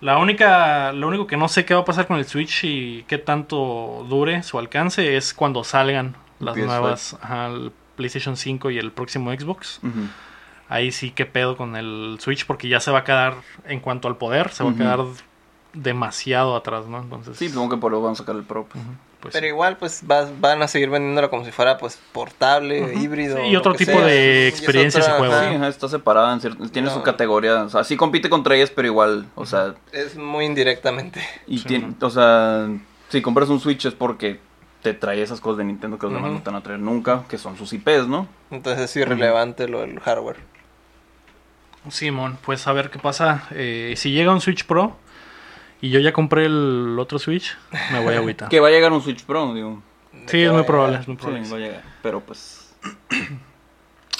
La 0.00 0.18
única, 0.18 0.92
lo 0.92 1.08
único 1.08 1.26
que 1.26 1.36
no 1.36 1.48
sé 1.48 1.64
qué 1.64 1.74
va 1.74 1.80
a 1.80 1.84
pasar 1.84 2.06
con 2.06 2.16
el 2.16 2.24
Switch 2.24 2.64
y 2.64 3.04
qué 3.06 3.18
tanto 3.18 4.06
dure 4.08 4.42
su 4.42 4.58
alcance 4.58 5.16
es 5.16 5.34
cuando 5.34 5.62
salgan 5.62 6.16
las 6.38 6.56
PS5. 6.56 6.66
nuevas, 6.66 7.18
ajá, 7.20 7.46
el 7.48 7.72
PlayStation 7.96 8.36
5 8.36 8.70
y 8.70 8.78
el 8.78 8.92
próximo 8.92 9.30
Xbox. 9.30 9.80
Ahí 10.68 10.90
sí 10.92 11.10
que 11.10 11.26
pedo 11.26 11.56
con 11.56 11.76
el 11.76 12.16
Switch 12.20 12.46
porque 12.46 12.68
ya 12.68 12.80
se 12.80 12.90
va 12.90 13.00
a 13.00 13.04
quedar, 13.04 13.34
en 13.66 13.80
cuanto 13.80 14.08
al 14.08 14.16
poder, 14.16 14.50
se 14.50 14.64
va 14.64 14.70
a 14.70 14.74
quedar 14.74 15.00
demasiado 15.74 16.56
atrás, 16.56 16.86
¿no? 16.86 17.00
Entonces, 17.00 17.36
sí, 17.36 17.48
supongo 17.48 17.74
que 17.74 17.80
por 17.80 17.92
eso 17.92 18.00
van 18.00 18.12
a 18.12 18.16
sacar 18.16 18.36
el 18.36 18.44
Pro. 18.44 18.64
pues. 18.64 18.82
Pues 19.20 19.32
Pero 19.34 19.46
igual, 19.46 19.76
pues 19.76 20.00
vas- 20.06 20.30
van 20.40 20.62
a 20.62 20.68
seguir 20.68 20.88
vendiéndola 20.90 21.28
como 21.28 21.44
si 21.44 21.50
fuera 21.50 21.76
pues 21.78 21.98
portable, 22.12 22.82
Ujú. 22.82 22.98
híbrido. 22.98 23.36
Sí, 23.36 23.48
y 23.48 23.56
otro 23.56 23.74
tipo 23.74 23.92
sea. 23.92 24.04
de 24.06 24.48
experiencias 24.48 25.04
y 25.06 25.10
otra- 25.10 25.18
juegos. 25.18 25.44
Sí, 25.60 25.66
está 25.66 25.88
separada, 25.88 26.38
tiene 26.72 26.90
su 26.90 26.98
No. 26.98 27.02
categoría. 27.02 27.62
O 27.64 27.68
sea, 27.68 27.84
sí 27.84 27.96
compite 27.96 28.28
contra 28.30 28.54
ellas, 28.56 28.70
pero 28.74 28.86
igual, 28.88 29.26
o 29.34 29.44
sea, 29.46 29.74
Es 29.92 30.16
muy 30.16 30.44
indirectamente. 30.46 31.20
y 31.46 31.58
Sí, 31.58 31.64
tiene, 31.68 31.94
o 32.00 32.10
sea, 32.10 32.68
si 33.10 33.20
compras 33.22 33.48
un 33.48 33.60
Switch 33.60 33.84
es 33.86 33.94
porque 33.94 34.40
te 34.82 34.94
trae 34.94 35.20
esas 35.20 35.40
cosas 35.42 35.58
de 35.58 35.64
Nintendo 35.64 35.98
que 35.98 36.06
los 36.06 36.14
demás 36.14 36.32
no 36.32 36.38
te 36.38 36.46
van 36.50 36.56
a 36.56 36.62
traer 36.62 36.80
nunca, 36.80 37.24
que 37.28 37.36
son 37.36 37.58
sus 37.58 37.72
IPs, 37.74 38.06
¿no? 38.08 38.26
Entonces 38.50 38.84
es 38.90 38.96
irrelevante 38.96 39.68
lo 39.68 39.80
del 39.82 40.00
hardware. 40.00 40.36
Simón, 41.88 42.38
pues 42.44 42.66
a 42.66 42.72
ver 42.72 42.90
qué 42.90 42.98
pasa. 42.98 43.44
Eh, 43.52 43.94
si 43.96 44.12
llega 44.12 44.32
un 44.32 44.40
Switch 44.40 44.64
Pro 44.64 44.96
y 45.80 45.90
yo 45.90 46.00
ya 46.00 46.12
compré 46.12 46.46
el 46.46 46.96
otro 46.98 47.18
Switch, 47.18 47.56
me 47.92 48.00
voy 48.02 48.14
a 48.14 48.18
agüitar. 48.18 48.48
Que 48.48 48.60
va 48.60 48.68
a 48.68 48.70
llegar 48.70 48.92
un 48.92 49.02
Switch 49.02 49.24
Pro, 49.24 49.54
digo. 49.54 49.82
Sí, 50.26 50.42
es 50.42 50.52
muy 50.52 50.62
probable, 50.64 50.98
es 50.98 51.08
muy 51.08 51.16
Sí, 51.16 51.22
probable. 51.22 51.48
va 51.48 51.56
a 51.56 51.60
llegar. 51.60 51.82
Pero 52.02 52.20
pues. 52.20 52.74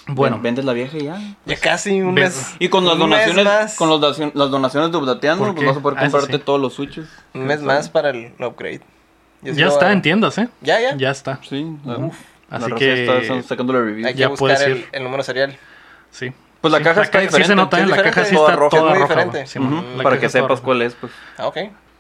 Bueno, 0.07 0.37
ven- 0.37 0.43
Vendes 0.43 0.65
la 0.65 0.73
vieja 0.73 0.97
y 0.97 1.05
ya. 1.05 1.21
Ya 1.45 1.57
casi 1.57 2.01
un 2.01 2.15
mes. 2.15 2.57
Y 2.59 2.69
con 2.69 2.85
las 2.85 2.99
donaciones, 2.99 3.45
más, 3.45 3.77
con 3.77 3.89
los 3.89 4.01
las 4.01 4.51
donaciones 4.51 4.91
de 4.91 4.99
Updateando, 4.99 5.45
¿Por 5.45 5.55
pues 5.55 5.67
vas 5.69 5.77
a 5.77 5.81
poder 5.81 5.99
Ah, 5.99 6.03
comprarte 6.03 6.37
sí. 6.39 6.43
todos 6.45 6.61
los 6.61 6.73
Switches. 6.75 7.07
Un 7.33 7.45
mes 7.47 7.63
más 7.63 7.89
para 7.91 8.11
el 8.11 8.33
upgrade. 8.41 8.81
Yo 9.43 9.53
ya 9.53 9.69
está 9.69 9.93
en 9.93 10.03
tiendas, 10.03 10.37
¿eh? 10.39 10.49
Ya, 10.63 10.81
ya. 10.81 10.97
Ya 10.97 11.11
está. 11.11 11.39
Sí, 11.49 11.63
Uf. 11.85 12.17
Así 12.51 12.73
que- 12.73 13.03
está, 13.05 13.19
están 13.19 13.43
sacando 13.45 13.73
la 13.73 13.81
review. 13.83 14.05
Hay 14.07 14.15
que 14.15 14.21
Ya 14.21 14.29
buscar 14.29 14.39
puedes 14.57 14.61
el, 14.63 14.79
ir. 14.79 14.89
el 14.91 15.05
número 15.05 15.23
serial. 15.23 15.57
Sí. 16.11 16.33
Pues 16.61 16.73
la 16.73 16.79
Sí, 16.79 16.85
caja 16.85 17.03
está 17.03 17.19
ca- 17.19 17.25
Sí 17.25 17.31
se 17.31 17.37
diferente, 17.39 17.55
nota, 17.57 17.77
sí 17.79 17.83
es 17.83 17.89
La 17.89 17.97
diferente, 17.97 18.15
caja 18.21 18.29
sí 18.29 18.35
toda 18.35 18.49
está 18.51 18.61
roja, 18.61 18.77
toda 18.77 18.91
muy 18.91 18.99
roja. 18.99 19.15
diferente. 19.15 19.47
Sí, 19.47 19.59
para 20.03 20.19
que 20.21 20.27
es 20.27 20.33
sepas 20.33 20.49
roja. 20.51 20.63
cuál 20.63 20.83
es, 20.83 20.95
pues. 20.95 21.13
Ah, 21.39 21.47
ok. 21.47 21.57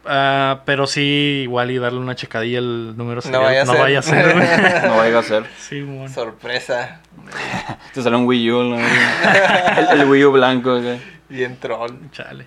Ah, 0.06 0.60
pero 0.64 0.86
sí, 0.86 1.40
igual 1.44 1.70
y 1.70 1.78
darle 1.78 1.98
una 1.98 2.14
checadilla 2.14 2.58
al 2.58 2.96
número 2.96 3.20
serial. 3.20 3.42
vaya 3.42 3.62
a 3.62 3.64
no 3.64 3.72
ser. 3.72 3.80
vaya 3.82 3.98
a 3.98 4.02
ser. 4.02 4.34
No 4.88 4.96
vaya 4.96 5.18
a 5.18 5.22
ser. 5.22 5.44
Sí, 5.58 5.82
bueno. 5.82 6.08
Sorpresa. 6.08 7.00
Te 7.94 8.02
sale 8.02 8.16
un 8.16 8.26
Wii 8.26 8.50
U, 8.50 8.74
el, 8.76 10.00
el 10.00 10.08
Wii 10.08 10.24
U 10.24 10.32
blanco. 10.32 10.80
güey. 10.80 10.98
Bien 11.28 11.56
troll. 11.58 11.92
Chale. 12.12 12.46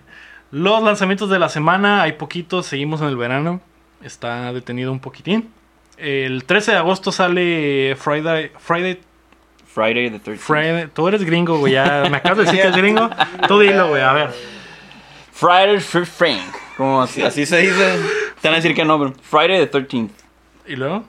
Los 0.52 0.84
lanzamientos 0.84 1.30
de 1.30 1.40
la 1.40 1.50
semana, 1.50 2.02
hay 2.04 2.14
poquitos, 2.14 2.66
seguimos 2.66 3.02
en 3.02 3.08
el 3.08 3.18
verano. 3.18 3.62
Está 4.04 4.52
detenido 4.54 4.92
un 4.92 5.00
poquitín. 5.00 5.50
El 5.98 6.44
13 6.46 6.72
de 6.72 6.78
agosto 6.78 7.12
sale 7.12 7.96
Friday. 8.00 8.52
Friday. 8.60 9.00
Friday 9.74 10.10
the 10.10 10.20
13th. 10.20 10.38
Friday. 10.38 10.88
Tú 10.94 11.08
eres 11.08 11.24
gringo, 11.24 11.58
güey. 11.58 11.74
Ya 11.74 12.08
me 12.10 12.18
acabas 12.18 12.38
de 12.38 12.44
decir 12.46 12.62
que 12.62 12.68
es 12.68 12.76
gringo. 12.76 13.10
Tú 13.48 13.60
dilo, 13.60 13.90
güey. 13.90 14.04
A 14.04 14.14
ver. 14.14 14.30
Friday 15.32 15.80
the 15.80 16.06
Frank. 16.06 16.56
Como 16.78 17.02
así, 17.02 17.24
así 17.24 17.46
se 17.46 17.58
dice. 17.58 18.00
Te 18.42 18.48
van 18.48 18.54
a 18.54 18.58
decir 18.58 18.76
que 18.76 18.86
no, 18.86 19.00
pero 19.00 19.14
Friday 19.22 19.66
the 19.66 19.72
13th. 19.72 20.12
¿Y 20.68 20.76
luego? 20.76 21.04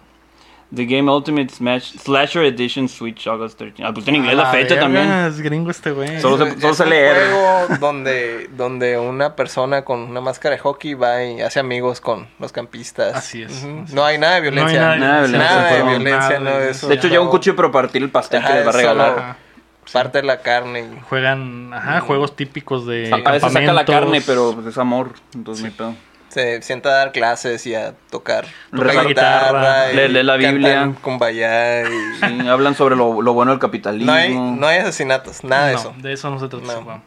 The 0.75 0.87
Game 0.87 1.11
Ultimate 1.11 1.49
Smash 1.53 1.93
Slasher 1.99 2.43
Edition 2.45 2.89
Switch 2.89 3.27
August 3.27 3.61
13th. 3.61 3.83
Ah, 3.85 3.93
pues 3.95 4.09
en 4.09 4.16
inglés 4.16 4.35
A 4.35 4.43
la 4.43 4.47
fecha 4.51 4.75
verga, 4.75 4.81
también. 4.81 5.11
Es 5.11 5.41
gringo 5.41 5.70
este 5.70 5.91
güey. 5.93 6.20
Solo 6.20 6.39
se- 6.45 6.61
solo 6.61 6.70
es 6.72 6.77
se 6.77 6.83
un 6.83 6.91
lee 6.91 6.97
R. 6.97 7.20
juego 7.27 7.77
donde, 7.81 8.49
donde 8.57 8.99
una 8.99 9.37
persona 9.37 9.85
con 9.85 10.01
una 10.01 10.20
máscara 10.20 10.57
de 10.57 10.61
hockey 10.61 10.95
va 10.95 11.22
y 11.25 11.41
hace 11.41 11.61
amigos 11.61 12.01
con 12.01 12.27
los 12.39 12.53
campistas. 12.53 13.14
Así 13.14 13.43
es, 13.43 13.62
Ujú. 13.62 13.83
así 13.85 13.95
No 13.95 14.05
hay 14.05 14.18
nada 14.18 14.35
de 14.37 14.41
violencia. 14.43 14.81
No 14.81 14.93
hay 14.93 15.01
nada 15.01 15.22
de 15.22 15.29
violencia, 15.29 15.49
Nada 15.57 15.72
de 15.72 15.83
violencia, 15.99 16.39
no 16.41 16.59
de- 16.59 16.70
eso. 16.70 16.89
De 16.89 16.95
hecho, 16.95 17.09
lleva 17.09 17.22
un 17.25 17.31
cuchillo 17.31 17.57
para 17.57 17.70
partir 17.70 18.03
el 18.03 18.11
pastel 18.11 18.41
Ajá, 18.41 18.49
que 18.49 18.55
les 18.55 18.66
va 18.66 18.70
a 18.70 18.72
regalar. 18.72 19.11
solo-. 19.14 19.45
Parte 19.93 20.18
de 20.22 20.25
la 20.27 20.41
carne 20.41 20.81
y... 20.81 21.01
Juegan, 21.11 21.72
ajá, 21.75 22.01
juegos 22.01 22.35
típicos 22.35 22.87
de. 22.87 23.11
A 23.25 23.33
veces 23.33 23.53
saca 23.53 23.72
la 23.75 23.85
carne, 23.85 24.22
pero 24.25 24.53
pues, 24.55 24.66
es 24.68 24.79
amor. 24.79 25.12
Entonces, 25.35 25.62
no 25.62 25.68
hay 25.68 25.75
pedo. 25.77 25.95
Se 26.35 26.61
sienta 26.62 26.89
a 26.89 26.93
dar 26.97 27.12
clases 27.12 27.64
y 27.66 27.74
a 27.76 27.95
tocar, 28.11 28.45
Toca 28.70 28.89
tocar 28.89 29.07
guitarra, 29.07 29.47
guitarra, 29.87 29.93
y 29.93 29.97
lee- 29.97 30.09
lee 30.09 30.22
la 30.24 30.37
Biblia. 30.37 30.93
Kumbaya 31.01 31.82
y... 31.82 31.87
Sí, 32.20 32.49
hablan 32.49 32.74
sobre 32.74 32.97
lo, 32.97 33.22
lo 33.22 33.32
bueno 33.32 33.53
del 33.53 33.61
capitalismo. 33.61 34.11
No 34.11 34.18
hay, 34.18 34.35
no 34.35 34.66
hay 34.66 34.78
asesinatos, 34.78 35.45
nada 35.45 35.68
de 35.68 35.72
No, 35.74 35.78
eso. 35.78 35.95
de 35.99 36.12
eso 36.12 36.30
no 36.30 36.41
se 36.41 36.49
trata. 36.49 36.66
No. 36.66 37.03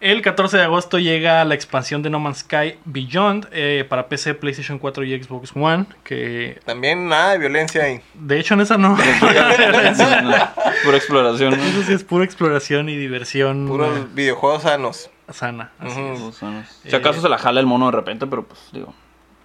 El 0.00 0.20
14 0.20 0.58
de 0.58 0.62
agosto 0.64 0.98
llega 0.98 1.44
la 1.44 1.54
expansión 1.54 2.02
de 2.02 2.10
No 2.10 2.18
Man's 2.20 2.38
Sky 2.40 2.74
Beyond 2.84 3.48
eh, 3.52 3.86
para 3.88 4.08
PC, 4.08 4.34
PlayStation 4.34 4.78
4 4.78 5.04
y 5.04 5.22
Xbox 5.22 5.52
One. 5.54 5.86
Que 6.02 6.60
También 6.66 7.08
nada 7.08 7.32
de 7.32 7.38
violencia 7.38 7.84
ahí. 7.84 8.00
de 8.14 8.38
hecho 8.38 8.54
en 8.54 8.60
esa 8.60 8.76
no. 8.84 8.96
Pura 8.96 10.96
exploración. 10.96 11.56
¿no? 11.56 11.64
Eso 11.64 11.82
sí 11.84 11.92
es 11.94 12.04
pura 12.04 12.24
exploración 12.24 12.88
y 12.90 12.96
diversión 12.96 13.66
Puros 13.66 13.96
eh, 13.96 14.04
videojuegos 14.12 14.64
sanos. 14.64 15.10
sana. 15.32 15.70
así 15.78 16.00
es. 16.00 16.42
Años. 16.42 16.80
Si 16.86 16.94
acaso 16.94 17.22
se 17.22 17.28
la 17.28 17.38
jala 17.38 17.60
el 17.60 17.66
mono 17.66 17.86
de 17.86 17.92
repente, 17.92 18.26
pero 18.26 18.44
pues 18.44 18.60
digo. 18.72 18.92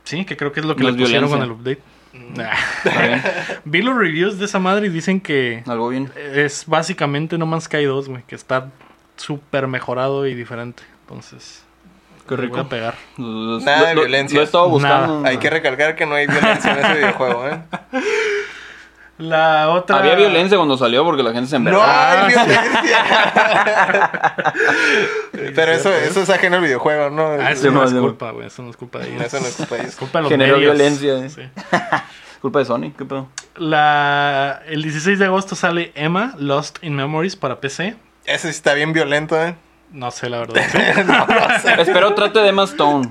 Sí, 0.03 0.25
que 0.25 0.35
creo 0.35 0.51
que 0.51 0.59
es 0.59 0.65
lo 0.65 0.75
que 0.75 0.83
No 0.83 0.91
le 0.91 0.97
pusieron 0.97 1.29
con 1.29 1.41
el 1.41 1.51
update. 1.51 1.79
Nah. 2.11 2.51
Está 2.83 3.01
bien. 3.07 3.21
Vi 3.65 3.81
los 3.81 3.95
reviews 3.95 4.39
de 4.39 4.45
esa 4.45 4.59
madre 4.59 4.87
y 4.87 4.89
dicen 4.89 5.21
que 5.21 5.63
Algo 5.67 5.89
bien. 5.89 6.11
es 6.33 6.65
básicamente 6.65 7.37
No 7.37 7.45
Man's 7.45 7.65
Sky 7.65 7.85
2, 7.85 8.09
güey, 8.09 8.23
que 8.27 8.35
está 8.35 8.71
súper 9.19 9.67
mejorado 9.67 10.25
y 10.27 10.33
diferente. 10.35 10.83
Entonces, 11.01 11.63
Qué 12.27 12.35
voy 12.35 12.45
rico. 12.45 12.59
a 12.59 12.69
pegar. 12.69 12.95
Nada 13.17 13.87
de 13.89 13.95
lo- 13.95 14.01
violencia. 14.01 14.35
Lo 14.35 14.41
he 14.41 14.45
estado 14.45 14.69
buscando. 14.69 15.27
Hay 15.27 15.37
que 15.37 15.49
recalcar 15.49 15.95
que 15.95 16.05
no 16.05 16.15
hay 16.15 16.27
violencia 16.27 16.71
en 16.73 16.79
ese 16.85 16.93
videojuego, 16.95 17.47
¿eh? 17.47 17.59
La 19.19 19.69
otra. 19.71 19.97
Había 19.97 20.15
violencia 20.15 20.55
cuando 20.57 20.77
salió 20.77 21.03
porque 21.03 21.21
la 21.23 21.33
gente 21.33 21.49
se 21.49 21.59
¡No 21.59 21.71
envergaba. 21.71 22.11
hay 22.25 22.27
violencia! 22.29 22.63
Pero 25.55 25.71
eso, 25.73 25.93
eso 25.93 26.21
es 26.21 26.29
ajeno 26.29 26.55
al 26.57 26.61
videojuego, 26.61 27.09
¿no? 27.09 27.23
Ah, 27.31 27.51
eso 27.51 27.65
no 27.67 27.79
no, 27.81 27.83
es 27.83 27.91
no. 27.91 28.01
culpa, 28.01 28.31
güey. 28.31 28.47
Eso 28.47 28.61
no 28.63 28.69
es 28.69 28.77
culpa 28.77 28.99
de 28.99 29.09
ellos. 29.09 29.21
Eso 29.23 29.39
no 29.41 29.47
es 29.47 29.55
culpa 29.55 29.75
de 29.75 29.81
ellos. 29.81 29.95
culpa 29.99 30.19
de 30.19 30.23
los 30.23 30.31
Generó 30.31 30.55
medios. 30.57 30.73
violencia, 30.75 31.17
eh. 31.17 31.29
Sí. 31.29 31.41
Culpa 32.41 32.59
de 32.59 32.65
Sony, 32.65 32.91
¿qué 32.97 33.03
pedo? 33.03 33.27
La, 33.57 34.61
el 34.67 34.81
16 34.83 35.19
de 35.19 35.25
agosto 35.25 35.55
sale 35.55 35.91
Emma, 35.95 36.33
Lost 36.37 36.77
in 36.81 36.95
Memories 36.95 37.35
para 37.35 37.59
PC. 37.59 37.97
Ese 38.25 38.43
sí 38.43 38.57
está 38.57 38.73
bien 38.73 38.93
violento, 38.93 39.41
¿eh? 39.41 39.55
No 39.91 40.11
sé, 40.11 40.29
la 40.29 40.39
verdad. 40.39 40.61
Sí, 40.71 40.77
no, 41.05 41.25
no 41.25 41.59
sé. 41.61 41.81
Espero 41.81 42.13
trate 42.13 42.39
de 42.39 42.49
Emma 42.49 42.63
Stone. 42.65 43.09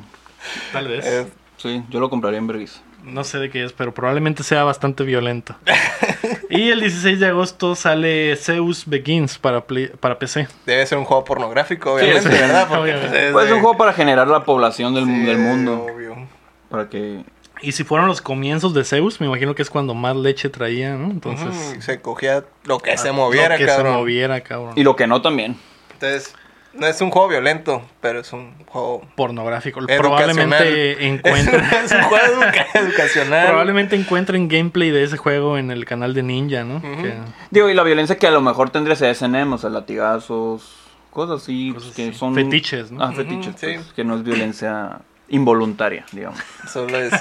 tal 0.72 0.88
vez. 0.88 1.06
Eh, 1.06 1.26
Sí, 1.56 1.82
yo 1.90 1.98
lo 1.98 2.08
compraría 2.08 2.38
en 2.38 2.46
Bergis. 2.46 2.80
No 3.02 3.24
sé 3.24 3.38
de 3.38 3.50
qué 3.50 3.64
es, 3.64 3.72
pero 3.72 3.92
probablemente 3.92 4.44
sea 4.44 4.62
bastante 4.62 5.02
violento. 5.02 5.56
y 6.50 6.68
el 6.70 6.78
16 6.78 7.18
de 7.18 7.26
agosto 7.26 7.74
sale 7.74 8.36
Zeus 8.36 8.84
Begins 8.86 9.38
para, 9.38 9.62
Play- 9.66 9.88
para 9.98 10.20
PC. 10.20 10.46
Debe 10.66 10.86
ser 10.86 10.98
un 10.98 11.04
juego 11.04 11.24
pornográfico, 11.24 11.94
obviamente, 11.94 12.22
sí, 12.22 12.28
¿verdad? 12.28 12.68
Porque 12.68 12.80
obviamente. 12.82 13.08
pues, 13.10 13.22
es 13.24 13.32
Pues 13.32 13.50
un 13.50 13.60
juego 13.60 13.76
para 13.76 13.92
generar 13.92 14.28
la 14.28 14.44
población 14.44 14.94
del, 14.94 15.06
sí, 15.06 15.18
del 15.24 15.38
mundo. 15.38 15.84
obvio. 15.92 16.28
Para 16.70 16.88
que. 16.88 17.24
Y 17.60 17.72
si 17.72 17.84
fueron 17.84 18.06
los 18.08 18.20
comienzos 18.22 18.72
de 18.74 18.84
Zeus, 18.84 19.20
me 19.20 19.26
imagino 19.26 19.54
que 19.54 19.62
es 19.62 19.70
cuando 19.70 19.94
más 19.94 20.14
leche 20.16 20.48
traía, 20.48 20.94
¿no? 20.94 21.10
Entonces, 21.10 21.76
se 21.84 22.00
cogía 22.00 22.44
lo 22.64 22.78
que 22.78 22.96
se 22.96 23.08
lo 23.08 23.14
moviera, 23.14 23.56
que 23.56 23.66
cabrón. 23.66 23.92
se 23.92 23.98
moviera, 23.98 24.40
cabrón. 24.42 24.72
Y 24.76 24.82
lo 24.84 24.94
que 24.96 25.06
no 25.06 25.20
también. 25.22 25.56
Entonces, 25.94 26.34
no 26.74 26.86
es 26.86 27.00
un 27.00 27.10
juego 27.10 27.26
violento, 27.28 27.82
pero 28.00 28.20
es 28.20 28.32
un 28.32 28.52
juego 28.66 29.02
Pornográfico. 29.16 29.80
Probablemente 29.86 31.06
encuentren... 31.08 31.64
es 31.84 31.92
un 31.92 32.02
juego 32.02 32.24
educa- 32.42 32.66
educacional. 32.74 33.46
Probablemente 33.48 33.96
encuentren 33.96 34.46
gameplay 34.48 34.90
de 34.90 35.02
ese 35.02 35.16
juego 35.16 35.58
en 35.58 35.70
el 35.70 35.84
canal 35.84 36.14
de 36.14 36.22
Ninja, 36.22 36.62
¿no? 36.64 36.80
Que- 36.80 37.14
Digo, 37.50 37.68
y 37.68 37.74
la 37.74 37.82
violencia 37.82 38.16
que 38.16 38.26
a 38.26 38.30
lo 38.30 38.40
mejor 38.40 38.70
tendría 38.70 38.94
ese 38.94 39.12
SNM, 39.14 39.52
o 39.54 39.58
sea, 39.58 39.70
latigazos, 39.70 40.74
cosas 41.10 41.42
así, 41.42 41.72
Cosas 41.74 41.94
que 41.94 42.08
así. 42.10 42.18
son... 42.18 42.34
Fetiches, 42.34 42.92
¿no? 42.92 43.02
Ah, 43.02 43.12
fetiches, 43.12 43.48
Ujú, 43.54 43.58
sí. 43.58 43.72
pues, 43.74 43.92
que 43.94 44.04
no 44.04 44.14
es 44.14 44.22
violencia 44.22 45.00
involuntaria, 45.28 46.04
digamos. 46.12 46.40
Solo 46.72 46.98
es, 46.98 47.12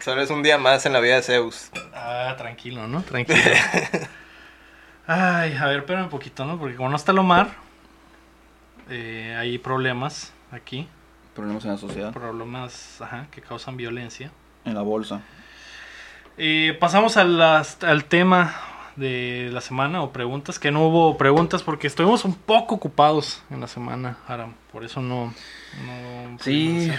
solo 0.00 0.22
es 0.22 0.30
un 0.30 0.42
día 0.42 0.58
más 0.58 0.86
en 0.86 0.92
la 0.92 1.00
vida 1.00 1.16
de 1.16 1.22
Zeus. 1.22 1.70
Ah, 1.94 2.34
tranquilo, 2.38 2.86
¿no? 2.88 3.02
Tranquilo. 3.02 3.38
Ay, 5.06 5.54
a 5.56 5.66
ver, 5.66 5.78
espérame 5.80 6.04
un 6.04 6.10
poquito, 6.10 6.44
¿no? 6.44 6.58
Porque 6.58 6.76
como 6.76 6.88
no 6.88 6.96
está 6.96 7.12
Lomar, 7.12 7.48
eh, 8.88 9.36
hay 9.38 9.58
problemas 9.58 10.32
aquí. 10.52 10.88
Problemas 11.34 11.64
en 11.64 11.70
la 11.72 11.76
sociedad, 11.78 12.12
Problemas 12.12 13.00
ajá, 13.00 13.26
que 13.30 13.40
causan 13.40 13.76
violencia. 13.76 14.30
en 14.64 14.74
la 14.74 14.82
bolsa. 14.82 15.20
Eh, 16.36 16.76
pasamos 16.80 17.16
a 17.16 17.24
las- 17.24 17.82
al 17.82 18.04
tema 18.04 18.54
de 18.96 19.48
la 19.52 19.60
semana 19.60 20.02
o 20.02 20.12
preguntas, 20.12 20.58
que 20.58 20.70
no 20.70 20.84
hubo 20.86 21.16
preguntas 21.16 21.62
porque 21.62 21.86
estuvimos 21.86 22.24
un 22.24 22.34
poco 22.34 22.74
ocupados 22.74 23.42
en 23.50 23.60
la 23.60 23.66
semana, 23.68 24.18
Aram. 24.28 24.54
Por 24.72 24.84
eso 24.84 25.00
no... 25.00 25.32
no 25.86 26.38
Sí. 26.40 26.90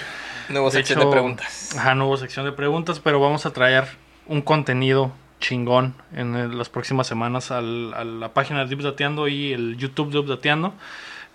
Nuevo 0.49 0.67
De 0.67 0.71
sección 0.73 0.99
hecho, 0.99 1.07
de 1.07 1.11
preguntas. 1.13 1.75
Ajá, 1.77 1.95
no 1.95 2.07
hubo 2.07 2.17
sección 2.17 2.45
de 2.45 2.51
preguntas, 2.51 2.99
pero 2.99 3.19
vamos 3.19 3.45
a 3.45 3.53
traer 3.53 3.85
un 4.27 4.41
contenido 4.41 5.11
chingón 5.39 5.95
en 6.13 6.35
el- 6.35 6.57
las 6.57 6.69
próximas 6.69 7.07
semanas 7.07 7.51
al- 7.51 7.93
a 7.95 8.03
la 8.03 8.29
página 8.33 8.65
de 8.65 8.75
Updateando 8.75 9.27
y 9.27 9.53
el 9.53 9.77
YouTube 9.77 10.11
de 10.11 10.19
Updateando. 10.19 10.73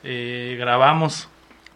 Eh, 0.05 0.57
grabamos 0.61 1.29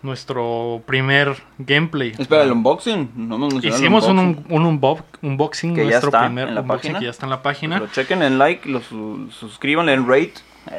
nuestro 0.03 0.83
primer 0.87 1.37
gameplay. 1.59 2.13
Espera, 2.19 2.43
el 2.45 2.53
unboxing. 2.53 3.11
No 3.17 3.49
el 3.49 3.65
Hicimos 3.65 4.07
un, 4.07 4.19
unboxing. 4.19 4.53
un, 4.55 4.65
un 4.67 4.81
unbo- 4.81 5.03
unboxing, 5.23 5.75
Que 5.75 5.81
ya 5.85 5.91
nuestro 5.91 6.09
está 6.09 6.21
primer 6.27 6.49
en 6.49 6.55
la 6.55 6.61
unboxing 6.63 6.83
página. 6.93 6.99
que 7.01 7.05
ya 7.07 7.11
está 7.11 7.27
en 7.27 7.31
la 7.31 7.43
página. 7.43 7.79
Lo 7.81 7.87
chequen 7.89 8.23
en 8.23 8.39
like, 8.39 8.69
lo 8.69 8.81
su- 8.81 9.29
suscriban, 9.31 9.87
den 9.87 10.07
rate. 10.09 10.35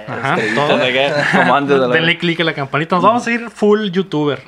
Ajá, 0.08 0.38
todo. 0.56 0.78
de 0.78 0.94
que- 0.94 1.12
como 1.38 1.56
antes 1.56 1.80
de 1.80 1.88
la- 1.88 1.94
Denle 1.96 2.18
click 2.18 2.40
a 2.40 2.44
la 2.44 2.54
campanita. 2.54 2.96
Nos 2.96 3.04
vamos 3.04 3.28
a 3.28 3.32
ir 3.32 3.50
full 3.50 3.90
youtuber. 3.90 4.42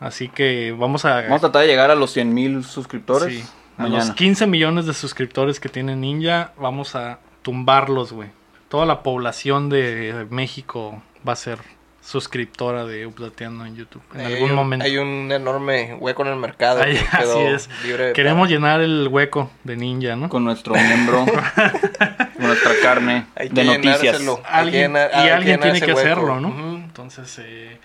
Así 0.00 0.28
que 0.28 0.74
vamos 0.78 1.04
a... 1.04 1.22
Vamos 1.22 1.38
a 1.38 1.40
tratar 1.50 1.62
de 1.62 1.68
llegar 1.68 1.90
a 1.90 1.94
los 1.94 2.12
100 2.12 2.34
mil 2.34 2.64
suscriptores 2.64 3.34
Sí, 3.34 3.44
a 3.78 3.86
los 3.88 4.10
15 4.10 4.46
millones 4.46 4.86
de 4.86 4.94
suscriptores 4.94 5.58
que 5.60 5.68
tiene 5.68 5.96
Ninja, 5.96 6.52
vamos 6.58 6.94
a 6.94 7.18
tumbarlos, 7.42 8.12
güey. 8.12 8.28
Toda 8.68 8.84
la 8.86 9.02
población 9.02 9.68
de 9.70 10.26
México 10.30 11.02
va 11.26 11.32
a 11.32 11.36
ser 11.36 11.58
suscriptora 12.02 12.84
de 12.84 13.04
Updateando 13.06 13.66
en 13.66 13.74
YouTube 13.74 14.02
en 14.14 14.20
hay 14.20 14.34
algún 14.34 14.50
un- 14.50 14.56
momento. 14.56 14.84
Hay 14.84 14.96
un 14.96 15.30
enorme 15.32 15.94
hueco 15.94 16.22
en 16.22 16.28
el 16.28 16.36
mercado. 16.36 16.82
Ahí, 16.82 16.94
que 16.96 17.04
quedó 17.18 17.32
así 17.32 17.40
es. 17.46 17.68
libre 17.84 18.12
Queremos 18.12 18.46
para- 18.46 18.50
llenar 18.50 18.80
el 18.80 19.08
hueco 19.10 19.50
de 19.64 19.76
Ninja, 19.76 20.14
¿no? 20.14 20.28
Con 20.28 20.44
nuestro 20.44 20.74
miembro, 20.74 21.24
con 22.36 22.46
nuestra 22.46 22.72
carne 22.82 23.26
Hay 23.34 23.48
que 23.48 23.54
de 23.54 23.64
noticias. 23.64 24.20
Hay 24.44 24.70
que 24.70 24.78
llenar- 24.88 25.10
y 25.14 25.28
alguien 25.28 25.60
tiene 25.60 25.80
que 25.80 25.86
hueco. 25.86 25.98
hacerlo, 26.00 26.40
¿no? 26.40 26.76
Entonces, 26.76 27.38
eh, 27.42 27.78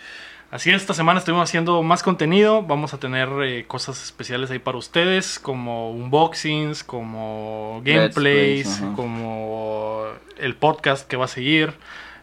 así 0.52 0.70
esta 0.70 0.94
semana 0.94 1.20
estuvimos 1.20 1.50
haciendo 1.50 1.82
más 1.82 2.04
contenido. 2.04 2.62
Vamos 2.62 2.94
a 2.94 3.00
tener 3.00 3.30
eh, 3.44 3.66
cosas 3.66 4.04
especiales 4.04 4.52
ahí 4.52 4.60
para 4.60 4.78
ustedes, 4.78 5.40
como 5.40 5.92
unboxings, 5.92 6.84
como 6.84 7.82
gameplays, 7.84 8.68
plays, 8.68 8.84
como 8.96 10.06
el 10.38 10.56
podcast 10.56 11.08
que 11.08 11.18
va 11.18 11.26
a 11.26 11.30
seguir. 11.30 11.74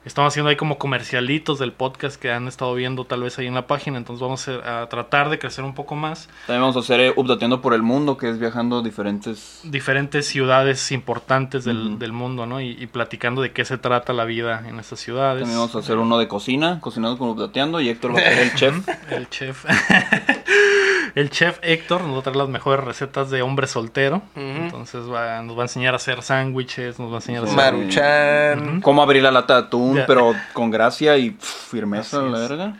Estamos 0.05 0.33
haciendo 0.33 0.49
ahí 0.49 0.57
como 0.57 0.79
comercialitos 0.79 1.59
del 1.59 1.73
podcast 1.73 2.21
que 2.21 2.33
han 2.33 2.49
estado 2.49 2.75
viendo 2.75 3.05
tal 3.05 3.23
vez 3.23 3.39
ahí 3.39 3.47
en 3.47 3.55
la 3.55 3.67
página. 3.67 3.99
Entonces 3.99 4.23
vamos 4.23 4.49
a, 4.49 4.83
a 4.83 4.89
tratar 4.89 5.29
de 5.29 5.39
crecer 5.39 5.65
un 5.65 5.75
poco 5.75 5.97
más. 5.97 6.29
También 6.47 6.63
vamos 6.63 6.77
a 6.77 6.81
hacer 6.81 7.01
eh, 7.01 7.13
updateando 7.15 7.61
por 7.61 7.75
el 7.75 7.83
mundo, 7.83 8.17
que 8.17 8.31
es 8.31 8.39
viajando 8.39 8.79
a 8.79 8.83
diferentes... 8.83 9.61
Diferentes 9.65 10.27
ciudades 10.27 10.93
importantes 10.93 11.65
del, 11.65 11.99
del 11.99 12.13
mundo, 12.13 12.47
¿no? 12.47 12.61
Y, 12.61 12.71
y 12.71 12.87
platicando 12.87 13.43
de 13.43 13.53
qué 13.53 13.65
se 13.65 13.77
trata 13.77 14.13
la 14.13 14.25
vida 14.25 14.63
en 14.67 14.79
estas 14.79 15.01
ciudades. 15.01 15.41
También 15.43 15.59
vamos 15.59 15.75
a 15.75 15.81
hacer 15.81 15.99
uno 15.99 16.19
de 16.19 16.29
cocina, 16.29 16.81
cocinando 16.81 17.19
con 17.19 17.29
updateando, 17.31 17.81
y 17.81 17.89
Héctor 17.89 18.15
va 18.15 18.21
a 18.21 18.23
ser 18.23 18.39
el 18.39 18.55
chef. 18.55 18.89
El 19.11 19.29
chef. 19.29 19.65
el 21.19 21.31
chef 21.31 21.59
Héctor 21.63 22.03
nos 22.03 22.15
va 22.17 22.21
a 22.21 22.23
traer 22.23 22.37
las 22.37 22.49
mejores 22.49 22.85
recetas 22.85 23.31
de 23.31 23.43
hombre 23.43 23.67
soltero. 23.67 24.23
Entonces 24.37 25.11
va- 25.11 25.43
nos 25.43 25.57
va 25.57 25.63
a 25.63 25.65
enseñar 25.65 25.95
a 25.95 25.97
hacer 25.97 26.23
sándwiches, 26.23 26.99
nos 26.99 27.11
va 27.11 27.15
a 27.15 27.19
enseñar 27.19 27.43
a 27.43 27.47
hacer... 27.47 27.57
Maruchan. 27.57 28.81
Cómo 28.81 29.03
abrir 29.03 29.23
la 29.23 29.31
lata 29.31 29.55
de 29.61 29.67
atún, 29.67 30.01
pero 30.07 30.35
con 30.53 30.71
gracia 30.71 31.17
y 31.17 31.31
pff, 31.31 31.71
firmeza, 31.71 32.23
la 32.23 32.39
verga. 32.39 32.75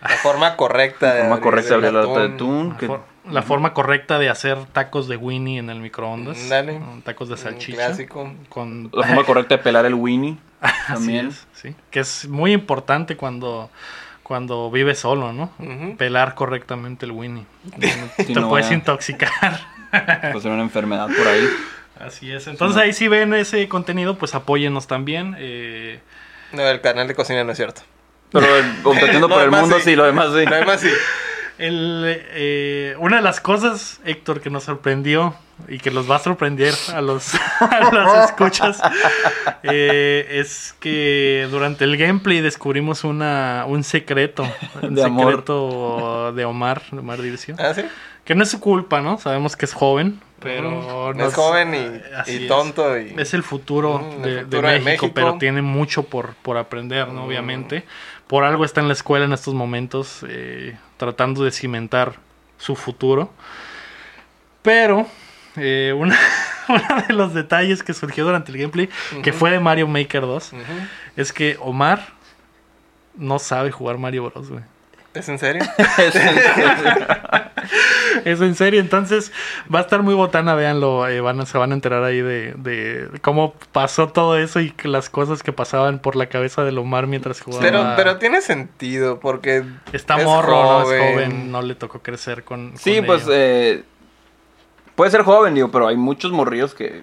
La 0.00 0.08
forma 0.08 0.56
correcta. 0.56 1.14
La 1.14 1.20
forma 1.22 1.40
correcta 1.40 1.68
de 1.70 1.74
abrir 1.76 1.92
la 1.92 2.02
lata 2.02 2.20
de 2.28 2.34
atún. 2.34 2.68
la, 2.70 2.76
que- 2.78 2.86
for- 2.86 3.12
la 3.30 3.42
forma 3.42 3.72
correcta 3.72 4.18
de 4.18 4.28
hacer 4.30 4.58
tacos 4.72 5.06
de 5.06 5.16
Winnie 5.16 5.58
en 5.58 5.70
el 5.70 5.78
microondas. 5.80 6.48
Dale. 6.48 6.80
¿no? 6.80 7.00
Tacos 7.04 7.28
de 7.28 7.34
Un 7.34 7.38
salchicha. 7.40 7.76
Clásico. 7.86 8.32
Con... 8.48 8.90
La 8.92 9.06
forma 9.06 9.24
correcta 9.24 9.56
de 9.56 9.62
pelar 9.62 9.86
el 9.86 9.94
Winnie. 9.94 10.38
Así 10.60 10.92
También. 10.94 11.28
es, 11.28 11.46
sí. 11.54 11.74
Que 11.90 12.00
es 12.00 12.26
muy 12.28 12.52
importante 12.52 13.16
cuando, 13.16 13.70
cuando 14.32 14.70
vives 14.70 14.98
solo, 14.98 15.30
¿no? 15.34 15.50
Pelar 15.98 16.34
correctamente 16.34 17.04
el 17.04 17.12
Winnie. 17.12 17.44
Te 18.16 18.32
no 18.34 18.48
puedes 18.48 18.64
vaya- 18.64 18.76
intoxicar. 18.76 19.60
Puede 19.90 20.40
ser 20.40 20.52
una 20.52 20.62
enfermedad 20.62 21.06
por 21.14 21.28
ahí. 21.28 21.46
Así 22.00 22.32
es. 22.32 22.46
Entonces 22.46 22.80
ahí 22.80 22.94
si 22.94 23.08
ven 23.08 23.34
ese 23.34 23.68
contenido, 23.68 24.16
pues 24.16 24.34
apóyennos 24.34 24.86
también. 24.86 25.36
Eh, 25.38 26.00
No, 26.52 26.62
el 26.62 26.80
canal 26.80 27.06
de 27.08 27.14
cocina 27.14 27.44
no 27.44 27.52
es 27.52 27.58
cierto. 27.58 27.82
Pero 28.32 28.46
el- 28.56 28.86
updateando 28.86 29.28
Lo 29.28 29.34
por 29.34 29.44
el 29.44 29.50
mundo 29.50 29.76
sí. 29.80 29.82
sí, 29.90 29.96
lo 29.96 30.04
demás 30.04 30.28
sí. 30.34 30.46
Lo 30.46 30.56
demás 30.56 30.80
sí. 30.80 30.88
El, 31.58 32.04
eh, 32.30 32.96
una 32.98 33.16
de 33.16 33.22
las 33.22 33.40
cosas, 33.40 34.00
Héctor, 34.04 34.40
que 34.40 34.50
nos 34.50 34.64
sorprendió 34.64 35.34
y 35.68 35.78
que 35.78 35.90
los 35.90 36.10
va 36.10 36.16
a 36.16 36.18
sorprender 36.18 36.74
a 36.94 37.00
los, 37.00 37.34
a 37.60 37.90
los 37.92 38.24
escuchas 38.30 38.80
eh, 39.62 40.26
es 40.30 40.74
que 40.80 41.46
durante 41.50 41.84
el 41.84 41.96
gameplay 41.96 42.40
descubrimos 42.40 43.04
una, 43.04 43.64
un 43.66 43.84
secreto. 43.84 44.44
Un 44.82 44.94
De 44.94 45.04
amor. 45.04 45.26
secreto 45.30 46.32
de 46.32 46.44
Omar, 46.44 46.82
de 46.90 46.98
Omar 46.98 47.20
Dircio. 47.22 47.54
¿Ah, 47.58 47.74
sí? 47.74 47.82
Que 48.24 48.34
no 48.34 48.42
es 48.44 48.50
su 48.50 48.60
culpa, 48.60 49.00
¿no? 49.00 49.18
Sabemos 49.18 49.56
que 49.56 49.64
es 49.66 49.74
joven, 49.74 50.20
pero... 50.40 51.12
Nos- 51.14 51.28
es 51.28 51.34
joven 51.34 51.74
y, 51.74 52.30
es. 52.30 52.46
tonto. 52.48 52.96
Y... 52.98 53.14
Es 53.18 53.34
el 53.34 53.42
futuro, 53.42 53.98
Mm, 53.98 54.22
de, 54.22 54.28
el 54.30 54.36
de 54.36 54.42
futuro 54.44 54.68
de 54.68 54.74
México, 54.80 55.06
México. 55.06 55.10
pero 55.14 55.38
tiene 55.38 55.60
mucho 55.62 56.04
por, 56.04 56.34
por 56.36 56.56
aprender, 56.56 57.08
¿no? 57.08 57.22
Mm. 57.22 57.26
Obviamente. 57.26 57.84
Por 58.32 58.44
algo 58.44 58.64
está 58.64 58.80
en 58.80 58.86
la 58.86 58.94
escuela 58.94 59.26
en 59.26 59.34
estos 59.34 59.52
momentos, 59.52 60.24
eh, 60.26 60.74
tratando 60.96 61.44
de 61.44 61.50
cimentar 61.50 62.14
su 62.56 62.76
futuro. 62.76 63.30
Pero 64.62 65.06
eh, 65.56 65.92
una, 65.94 66.18
uno 66.70 67.02
de 67.06 67.12
los 67.12 67.34
detalles 67.34 67.82
que 67.82 67.92
surgió 67.92 68.24
durante 68.24 68.50
el 68.50 68.56
gameplay, 68.56 68.88
que 69.22 69.34
fue 69.34 69.50
de 69.50 69.60
Mario 69.60 69.86
Maker 69.86 70.22
2, 70.22 70.52
Ujú. 70.54 70.62
es 71.14 71.30
que 71.30 71.58
Omar 71.60 72.06
no 73.16 73.38
sabe 73.38 73.70
jugar 73.70 73.98
Mario 73.98 74.30
Bros, 74.30 74.48
güey. 74.48 74.62
¿Es 75.14 75.28
en 75.28 75.38
serio? 75.38 75.62
Es 78.24 78.40
en 78.40 78.54
serio, 78.54 78.80
entonces 78.80 79.32
va 79.72 79.78
a 79.80 79.82
estar 79.82 80.02
muy 80.02 80.14
botana, 80.14 80.54
véanlo, 80.54 81.06
eh, 81.08 81.20
van 81.20 81.40
a- 81.40 81.46
se 81.46 81.56
van 81.58 81.70
a 81.72 81.74
enterar 81.74 82.04
ahí 82.04 82.20
de, 82.20 82.54
de 82.56 83.08
cómo 83.20 83.54
pasó 83.72 84.08
todo 84.08 84.36
eso 84.38 84.60
y 84.60 84.70
que 84.70 84.88
las 84.88 85.08
cosas 85.08 85.42
que 85.42 85.52
pasaban 85.52 85.98
por 85.98 86.14
la 86.16 86.26
cabeza 86.26 86.64
de 86.64 86.76
Omar 86.76 87.06
mientras 87.06 87.40
jugaba. 87.40 87.62
Pero, 87.62 87.92
pero 87.96 88.18
tiene 88.18 88.40
sentido 88.42 89.18
porque 89.20 89.64
Está 89.92 90.18
es 90.18 90.24
morro, 90.24 90.50
¿no? 90.62 90.80
Es 90.82 90.86
joven. 91.00 91.12
joven, 91.14 91.52
no 91.52 91.62
le 91.62 91.74
tocó 91.74 92.00
crecer 92.00 92.44
con... 92.44 92.72
Sí, 92.76 92.96
con 92.98 93.06
pues 93.06 93.22
ello. 93.22 93.32
eh, 93.34 93.84
puede 94.94 95.10
ser 95.10 95.22
joven, 95.22 95.54
digo, 95.54 95.70
pero 95.70 95.88
hay 95.88 95.96
muchos 95.96 96.32
morrillos 96.32 96.74
que 96.74 97.02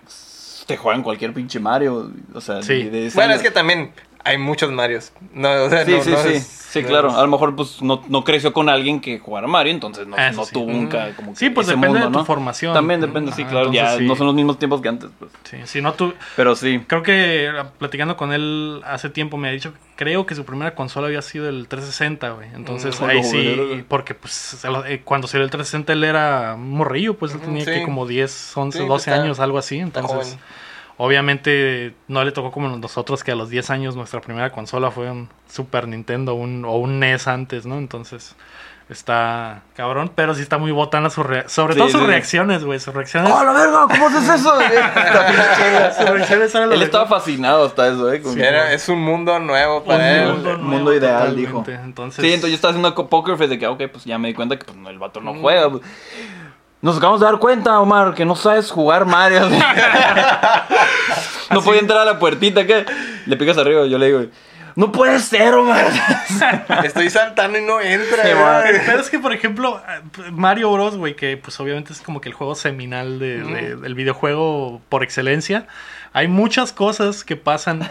te 0.68 0.78
juegan 0.78 1.02
cualquier 1.04 1.34
pinche 1.34 1.60
Mario. 1.60 2.12
O 2.34 2.42
sea, 2.42 2.62
Sí. 2.62 2.84
de- 2.84 3.10
Bueno, 3.16 3.34
es 3.34 3.42
que 3.42 3.52
también 3.52 3.92
hay 4.24 4.38
muchos 4.38 4.72
Marios. 4.72 5.12
No, 5.34 5.50
o 5.64 5.70
sea, 5.70 5.86
Sí, 5.86 5.92
no- 5.92 6.04
sí, 6.04 6.12
no 6.12 6.18
sí. 6.18 6.30
es- 6.34 6.46
sí, 6.48 6.84
claro. 6.84 7.08
es- 7.10 7.16
A 7.16 7.22
lo 7.22 7.28
mejor 7.28 7.56
pues 7.56 7.82
no, 7.82 8.04
no 8.10 8.24
creció 8.24 8.54
con 8.54 8.70
alguien 8.70 9.00
que 9.00 9.18
jugara 9.20 9.48
Mario, 9.48 9.72
entonces 9.74 10.06
no, 10.08 10.16
Eso 10.18 10.36
no 10.42 10.46
sí. 10.46 10.54
tuvo 10.54 10.72
nunca 10.72 11.16
como 11.16 11.36
Sí, 11.36 11.48
que 11.48 11.52
pues 11.52 11.68
ese 11.68 11.76
depende 11.76 12.00
de 12.00 12.06
tu 12.06 12.12
¿no? 12.12 12.26
formación. 12.26 12.74
También 12.74 13.02
depende, 13.02 13.32
sí, 13.32 13.44
Ah, 13.46 13.50
claro. 13.50 13.72
Ya 13.72 13.98
sí. 13.98 14.06
no 14.06 14.16
son 14.16 14.28
los 14.28 14.36
mismos 14.36 14.60
tiempos 14.60 14.82
que 14.82 14.90
antes, 14.90 15.10
pues. 15.18 15.32
Sí, 15.44 15.58
si 15.66 15.82
no 15.82 15.94
tú... 15.94 16.14
Pero 16.36 16.56
sí. 16.56 16.84
Creo 16.86 17.02
que 17.02 17.50
ah, 17.58 17.72
platicando 17.78 18.18
con 18.18 18.34
él 18.34 18.82
hace 18.86 19.10
tiempo 19.10 19.38
me 19.38 19.48
ha 19.50 19.52
dicho, 19.52 19.74
creo 19.96 20.26
que 20.26 20.36
su 20.36 20.46
primera 20.46 20.76
consola 20.76 21.08
había 21.08 21.22
sido 21.22 21.50
el 21.50 21.68
360, 21.68 22.30
güey. 22.32 22.50
Entonces 22.54 23.00
Mm, 23.02 23.04
ahí 23.06 23.24
sí, 23.24 23.84
porque 23.88 24.14
pues 24.16 24.64
eh, 24.88 25.02
cuando 25.04 25.28
salió 25.28 25.44
el 25.46 25.50
360 25.52 25.94
él 25.94 26.04
era 26.04 26.54
un 26.56 26.72
morrillo, 26.72 27.16
pues 27.16 27.34
él 27.34 27.40
tenía 27.40 27.66
sí. 27.66 27.72
que 27.72 27.84
como 27.84 28.06
10, 28.06 28.52
11, 28.56 28.80
Sí, 28.80 28.86
12 28.86 29.10
está- 29.12 29.22
años, 29.24 29.40
algo 29.40 29.58
así. 29.58 29.80
Entonces, 29.80 30.12
joven. 30.36 30.40
Obviamente 31.04 31.96
no 32.08 32.24
le 32.24 32.32
tocó 32.32 32.52
como 32.52 32.68
nosotros 32.70 33.24
que 33.24 33.32
a 33.32 33.36
los 33.36 33.50
10 33.50 33.70
años 33.72 33.96
nuestra 33.96 34.22
primera 34.22 34.52
consola 34.52 34.92
fue 34.92 35.10
un 35.10 35.30
Super 35.50 35.88
Nintendo 35.88 36.36
un, 36.36 36.64
o 36.66 36.74
un 36.78 37.00
NES 37.00 37.28
antes, 37.28 37.66
¿no? 37.66 37.78
Entonces... 37.78 38.36
Está 38.90 39.62
cabrón, 39.76 40.12
pero 40.16 40.34
sí 40.34 40.42
está 40.42 40.58
muy 40.58 40.72
botana 40.72 41.12
su 41.12 41.22
rea- 41.22 41.48
sobre 41.48 41.74
Sí, 41.76 41.80
todo 41.80 41.90
sus 41.90 42.02
sí. 42.02 42.08
reacciones, 42.08 42.64
güey. 42.64 42.80
Sus 42.80 42.92
reacciones. 42.92 43.32
¡Oh, 43.32 43.44
la 43.44 43.52
verga! 43.52 43.86
¿Cómo 43.88 44.08
haces 44.08 44.28
eso? 44.28 44.52
sus 46.00 46.10
reacciones 46.10 46.56
eran 46.56 46.70
lo 46.70 46.74
Él 46.76 46.82
estaba 46.82 47.06
fascinado 47.06 47.68
hasta 47.68 47.88
eso, 47.88 48.12
¿eh? 48.12 48.20
Con- 48.20 48.34
Sí, 48.34 48.42
era- 48.42 48.74
es 48.74 48.90
un 48.90 49.00
mundo 49.00 49.38
nuevo 49.38 49.82
Un 49.82 49.86
para 49.86 50.24
él. 50.24 50.34
mundo 50.34 50.52
El 50.54 50.58
mundo 50.58 50.92
ideal, 50.96 51.36
dijo. 51.36 51.60
totalmente. 51.60 51.86
Entonces, 51.88 52.26
Sí, 52.26 52.30
entonces 52.34 52.50
yo 52.50 52.56
estaba 52.56 52.72
haciendo 52.72 52.96
poker 53.10 53.36
face 53.38 53.50
de 53.50 53.60
que, 53.60 53.68
ok, 53.68 53.80
pues 53.92 54.06
ya 54.06 54.18
me 54.18 54.30
di 54.30 54.34
cuenta 54.34 54.58
que 54.58 54.66
pues, 54.66 54.76
no, 54.76 54.90
el 54.90 54.98
vato 54.98 55.22
Mm. 55.22 55.26
no 55.26 55.34
juega. 55.36 55.70
pues. 55.70 55.84
Nos 56.82 56.98
acabamos 56.98 57.20
de 57.20 57.26
dar 57.26 57.40
cuenta, 57.40 57.80
Omar, 57.80 58.14
que 58.14 58.26
no 58.26 58.36
sabes 58.36 58.72
jugar 58.72 59.06
Mario. 59.06 59.50
no 61.52 61.62
podía 61.62 61.82
entrar 61.82 62.00
a 62.00 62.06
la 62.06 62.20
puertita, 62.20 62.66
¿qué? 62.66 62.86
Le 63.26 63.38
picas 63.38 63.58
arriba, 63.58 63.86
yo 63.86 63.98
le 63.98 64.06
digo, 64.08 64.26
no 64.76 64.92
puede 64.92 65.20
ser, 65.20 65.54
Omar. 65.56 65.86
Estoy 66.86 67.10
saltando 67.10 67.58
y 67.58 67.62
no 67.66 67.82
entra. 67.82 68.24
Sí. 68.24 68.30
Pero 68.86 69.00
es 69.02 69.10
que, 69.10 69.20
por 69.20 69.34
ejemplo, 69.34 69.82
Mario 70.32 70.72
Bros, 70.72 70.96
güey, 70.96 71.16
que 71.16 71.38
pues 71.38 71.60
obviamente 71.60 71.92
es 71.92 72.02
como 72.02 72.22
que 72.22 72.30
el 72.30 72.36
juego 72.36 72.56
seminal 72.56 73.20
de- 73.20 73.44
de- 73.44 73.76
del 73.76 73.96
videojuego 73.96 74.82
por 74.90 75.04
excelencia. 75.04 75.68
Hay 76.14 76.28
muchas 76.28 76.72
cosas 76.72 77.24
que 77.24 77.36
pasan, 77.36 77.90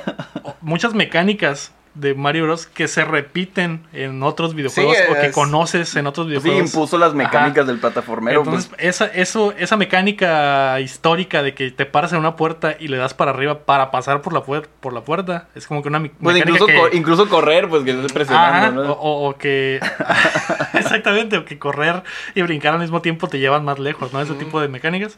muchas 0.60 0.94
mecánicas 0.94 1.72
de 2.00 2.14
Mario 2.14 2.44
Bros 2.44 2.66
que 2.66 2.86
se 2.88 3.04
repiten 3.04 3.82
en 3.92 4.22
otros 4.22 4.54
videojuegos 4.54 4.96
Sí, 4.96 5.02
o 5.10 5.14
que 5.14 5.26
es- 5.26 5.32
conoces 5.34 5.96
en 5.96 6.06
otros 6.06 6.26
Sí, 6.26 6.30
videojuegos. 6.30 6.60
impuso 6.74 6.98
las 6.98 7.14
mecánicas 7.14 7.62
Ajá. 7.62 7.64
del 7.72 7.78
plataformero. 7.80 8.40
Entonces, 8.40 8.66
pues. 8.70 8.80
esa, 8.84 9.06
eso, 9.06 9.52
esa 9.58 9.76
mecánica 9.76 10.80
histórica 10.80 11.42
de 11.42 11.54
que 11.54 11.70
te 11.70 11.86
paras 11.86 12.12
en 12.12 12.18
una 12.20 12.36
puerta 12.36 12.76
y 12.78 12.88
le 12.88 12.96
das 12.96 13.14
para 13.14 13.32
arriba 13.32 13.60
para 13.60 13.90
pasar 13.90 14.22
por 14.22 14.32
la, 14.32 14.42
por 14.42 14.92
la 14.92 15.00
puerta, 15.02 15.48
es 15.54 15.66
como 15.66 15.82
que 15.82 15.88
una 15.88 15.98
Pues 16.00 16.12
mecánica 16.36 16.48
incluso, 16.50 16.66
que- 16.66 16.76
co- 16.76 16.88
incluso 16.96 17.28
correr, 17.28 17.68
pues 17.68 17.82
que 17.84 17.90
estés 17.90 18.04
Ajá, 18.06 18.14
presionando, 18.14 18.82
o, 18.82 18.84
¿no? 18.86 18.92
o- 18.92 19.28
o 19.30 19.36
que. 19.38 19.80
exactamente, 20.74 21.36
o 21.36 21.44
que 21.44 21.58
correr 21.58 22.02
y 22.34 22.42
brincar 22.42 22.74
al 22.74 22.80
mismo 22.80 23.02
tiempo 23.02 23.28
te 23.28 23.38
llevan 23.38 23.64
más 23.64 23.78
lejos, 23.78 24.12
¿no? 24.12 24.20
Ese 24.20 24.34
tipo 24.34 24.60
de 24.60 24.68
mecánicas. 24.68 25.16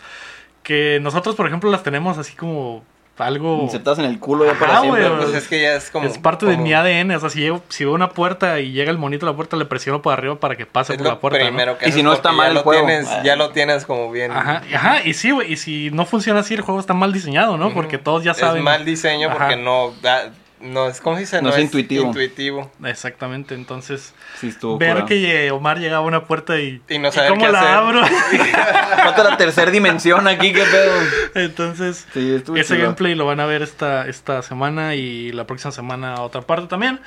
Que 0.63 0.99
nosotros, 1.01 1.37
por 1.37 1.47
ejemplo, 1.47 1.71
las 1.71 1.83
tenemos 1.83 2.19
así 2.19 2.35
como 2.37 2.85
algo. 3.19 3.61
Insertadas 3.63 3.99
en 3.99 4.07
el 4.07 4.19
culo 4.19 4.47
ya 4.47 4.59
para 4.59 4.73
Ajá, 4.73 4.81
siempre. 4.83 5.09
güey, 5.09 5.23
pues. 5.25 5.35
Es 5.35 5.49
que 5.49 5.61
ya 5.61 5.75
es 5.75 5.91
como. 5.91 6.07
es 6.07 6.17
parte 6.19 6.47
de 6.47 6.57
mi 6.57 6.73
ADN. 6.73 7.11
O 7.17 7.21
sea, 7.21 7.29
si, 7.31 7.41
llego- 7.41 7.63
si 7.69 7.85
veo 7.85 7.93
una 7.95 8.11
puerta 8.11 8.61
y 8.61 8.73
llega 8.73 8.91
el 8.91 8.97
monito 8.99 9.27
a 9.27 9.31
la 9.31 9.37
puerta, 9.37 9.57
le 9.57 9.65
presiono 9.67 10.01
por 10.03 10.13
arriba 10.15 10.37
para 10.41 10.57
que 10.57 10.65
pase 10.67 10.93
Es 10.95 10.99
por 10.99 11.05
lo 11.07 11.13
la 11.13 11.21
puerta. 11.21 11.39
¿no? 11.39 11.45
primero 11.45 11.77
que 11.79 11.89
Y 11.89 11.93
si 11.93 12.03
no 12.03 12.13
está 12.13 12.33
mal 12.33 12.47
ya 12.47 12.49
el 12.49 12.55
lo 12.55 12.63
juego. 12.63 12.87
Tienes, 12.87 13.09
Ah. 13.09 13.23
ya 13.25 13.37
lo 13.37 13.51
tienes 13.51 13.85
como 13.85 14.11
bien. 14.11 14.33
Ajá, 14.33 14.63
ajá, 14.75 15.03
y 15.05 15.13
sí, 15.15 15.31
güey. 15.33 15.53
Y 15.53 15.57
si 15.57 15.91
no 15.91 16.07
funciona 16.07 16.41
así, 16.41 16.55
el 16.55 16.63
juego 16.63 16.81
está 16.81 16.95
mal 16.95 17.13
diseñado, 17.13 17.57
¿no? 17.59 17.75
Porque 17.75 17.99
todos 17.99 18.25
ya 18.25 18.33
saben. 18.35 18.59
Es 18.59 18.65
mal 18.65 18.85
diseño 18.85 19.29
Ajá. 19.29 19.39
porque 19.39 19.57
no. 19.57 19.93
da- 20.03 20.31
no 20.61 20.89
es, 20.89 21.01
¿Cómo 21.01 21.17
se 21.17 21.21
dice? 21.23 21.43
No 21.43 21.51
es 21.51 21.59
intuitivo. 21.59 22.07
intuitivo. 22.07 22.71
Exactamente, 22.85 23.55
entonces. 23.55 24.15
Sí, 24.39 24.49
estuvo 24.49 24.79
ver 24.79 24.91
curado. 24.91 25.07
que 25.07 25.51
Omar 25.51 25.79
llegaba 25.79 26.05
a 26.05 26.07
una 26.07 26.25
puerta 26.27 26.59
y. 26.61 26.81
Y 26.89 26.99
no 26.99 27.11
saber 27.11 27.31
cómo 27.31 27.47
qué 27.47 27.53
la 27.53 27.61
hacer. 27.61 27.73
abro? 27.75 28.03
Falta 29.05 29.25
la 29.25 29.37
tercera 29.37 29.71
dimensión 29.71 30.29
aquí, 30.29 30.53
qué 30.53 30.63
pedo. 30.65 30.93
entonces. 31.35 32.07
Sí, 32.13 32.35
Ese 32.57 32.75
chido. 32.75 32.83
gameplay 32.85 33.15
lo 33.15 33.27
van 33.27 33.41
a 33.41 33.47
ver 33.47 33.63
esta, 33.63 34.07
esta 34.09 34.43
semana 34.43 34.95
y 34.95 35.33
la 35.33 35.47
próxima 35.47 35.73
semana 35.73 36.21
otra 36.21 36.43
parte 36.43 36.67
también. 36.67 37.01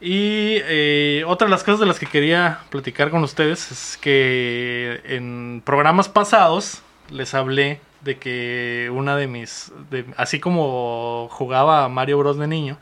Y 0.00 0.58
eh, 0.64 1.24
otra 1.26 1.46
de 1.46 1.50
las 1.50 1.64
cosas 1.64 1.80
de 1.80 1.86
las 1.86 1.98
que 1.98 2.06
quería 2.06 2.60
platicar 2.70 3.10
con 3.10 3.24
ustedes 3.24 3.72
es 3.72 3.98
que 4.00 5.00
en 5.04 5.60
programas 5.64 6.08
pasados 6.08 6.82
les 7.10 7.34
hablé 7.34 7.80
de 8.00 8.16
que 8.16 8.90
una 8.94 9.16
de 9.16 9.26
mis, 9.26 9.72
de- 9.90 10.04
así 10.16 10.38
como 10.40 11.28
jugaba 11.32 11.84
a 11.84 11.88
Mario 11.88 12.18
Bros 12.18 12.38
de 12.38 12.46
niño, 12.46 12.76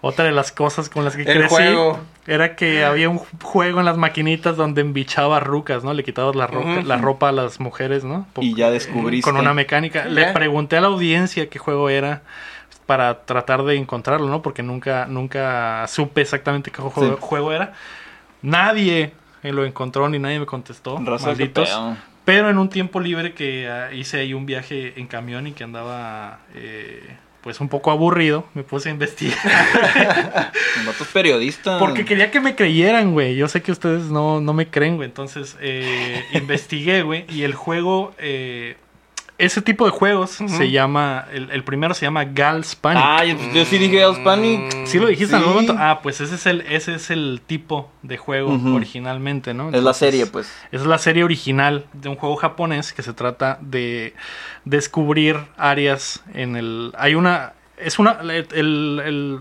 otra 0.00 0.24
de 0.24 0.32
las 0.32 0.52
cosas 0.52 0.88
con 0.88 1.04
las 1.04 1.16
que 1.16 1.22
El 1.22 1.38
crecí 1.38 1.48
juego. 1.54 1.98
era 2.28 2.54
que 2.54 2.84
había 2.84 3.08
un 3.08 3.18
juego 3.42 3.80
en 3.80 3.86
las 3.86 3.96
maquinitas 3.96 4.56
donde 4.56 4.80
embichaba 4.80 5.40
rucas, 5.40 5.82
¿no? 5.82 5.92
Le 5.94 6.04
quitabas 6.04 6.36
la, 6.36 6.46
roca- 6.46 6.82
la 6.82 6.96
ropa 6.96 7.30
a 7.30 7.32
las 7.32 7.58
mujeres, 7.58 8.04
¿no? 8.04 8.26
Y 8.40 8.54
ya 8.54 8.70
descubriste. 8.70 9.28
Con 9.28 9.36
una 9.40 9.52
mecánica. 9.52 10.04
Le 10.04 10.26
pregunté 10.32 10.76
a 10.76 10.80
la 10.80 10.86
audiencia 10.88 11.48
qué 11.50 11.58
juego 11.58 11.88
era 11.90 12.22
para 12.86 13.24
tratar 13.24 13.64
de 13.64 13.76
encontrarlo, 13.76 14.28
¿no? 14.28 14.42
Porque 14.42 14.62
nunca, 14.62 15.06
nunca 15.06 15.86
supe 15.88 16.20
exactamente 16.20 16.70
qué 16.70 16.80
juego, 16.82 17.14
Sí. 17.16 17.18
juego 17.20 17.52
era. 17.52 17.72
Nadie 18.42 19.12
lo 19.42 19.64
encontró 19.64 20.08
ni 20.08 20.18
nadie 20.18 20.38
me 20.38 20.46
contestó. 20.46 20.98
Raza, 21.04 21.26
malditos. 21.28 21.68
Pero 22.24 22.50
en 22.50 22.58
un 22.58 22.68
tiempo 22.68 23.00
libre 23.00 23.34
que 23.34 23.68
ah, 23.68 23.92
hice 23.92 24.20
ahí 24.20 24.34
un 24.34 24.46
viaje 24.46 24.94
en 25.00 25.06
camión 25.06 25.46
y 25.46 25.52
que 25.52 25.64
andaba 25.64 26.40
eh, 26.54 27.16
pues 27.42 27.60
un 27.60 27.68
poco 27.68 27.90
aburrido, 27.90 28.46
me 28.54 28.62
puse 28.62 28.88
a 28.88 28.92
investigar. 28.92 29.36
El 30.78 30.86
vato 30.86 31.02
es 31.02 31.10
periodista. 31.12 31.78
Porque 31.78 32.04
quería 32.04 32.30
que 32.30 32.40
me 32.40 32.54
creyeran, 32.54 33.12
güey. 33.12 33.34
Yo 33.34 33.48
sé 33.48 33.62
que 33.62 33.72
ustedes 33.72 34.04
no, 34.04 34.40
no 34.40 34.52
me 34.52 34.68
creen, 34.68 34.96
güey. 34.96 35.08
Entonces, 35.08 35.56
eh, 35.60 36.24
investigué, 36.34 37.02
güey. 37.02 37.24
Y 37.28 37.42
el 37.42 37.54
juego, 37.54 38.14
eh, 38.18 38.76
ese 39.44 39.60
tipo 39.62 39.84
de 39.84 39.90
juegos 39.90 40.30
se 40.30 40.70
llama, 40.70 41.26
el, 41.32 41.50
el 41.50 41.64
primero 41.64 41.94
se 41.94 42.06
llama 42.06 42.24
Gals 42.24 42.74
Panic. 42.76 43.02
Ah, 43.04 43.24
yo, 43.24 43.36
yo 43.52 43.64
sí 43.64 43.78
dije 43.78 44.00
House 44.00 44.18
Panic. 44.20 44.86
¿Sí 44.86 44.98
lo 44.98 45.06
dijiste 45.08 45.34
en 45.34 45.42
sí. 45.42 45.48
algún 45.48 45.52
momento? 45.54 45.74
Ah, 45.78 46.00
pues 46.02 46.20
ese 46.20 46.36
es 46.36 46.46
el, 46.46 46.60
ese 46.62 46.94
es 46.94 47.10
el 47.10 47.40
tipo 47.46 47.90
de 48.02 48.16
juego 48.16 48.58
originalmente, 48.74 49.54
¿no? 49.54 49.70
Es 49.70 49.82
la 49.82 49.94
serie, 49.94 50.26
pues. 50.26 50.52
Es 50.70 50.86
la 50.86 50.98
serie 50.98 51.24
original 51.24 51.86
de 51.92 52.08
un 52.08 52.16
juego 52.16 52.36
japonés 52.36 52.92
que 52.92 53.02
se 53.02 53.12
trata 53.12 53.58
de 53.60 54.14
descubrir 54.64 55.36
áreas 55.56 56.22
en 56.34 56.56
el... 56.56 56.92
Hay 56.96 57.14
una... 57.14 57.52
Es 57.76 57.98
una... 57.98 58.18
El, 58.22 59.00
el- 59.04 59.40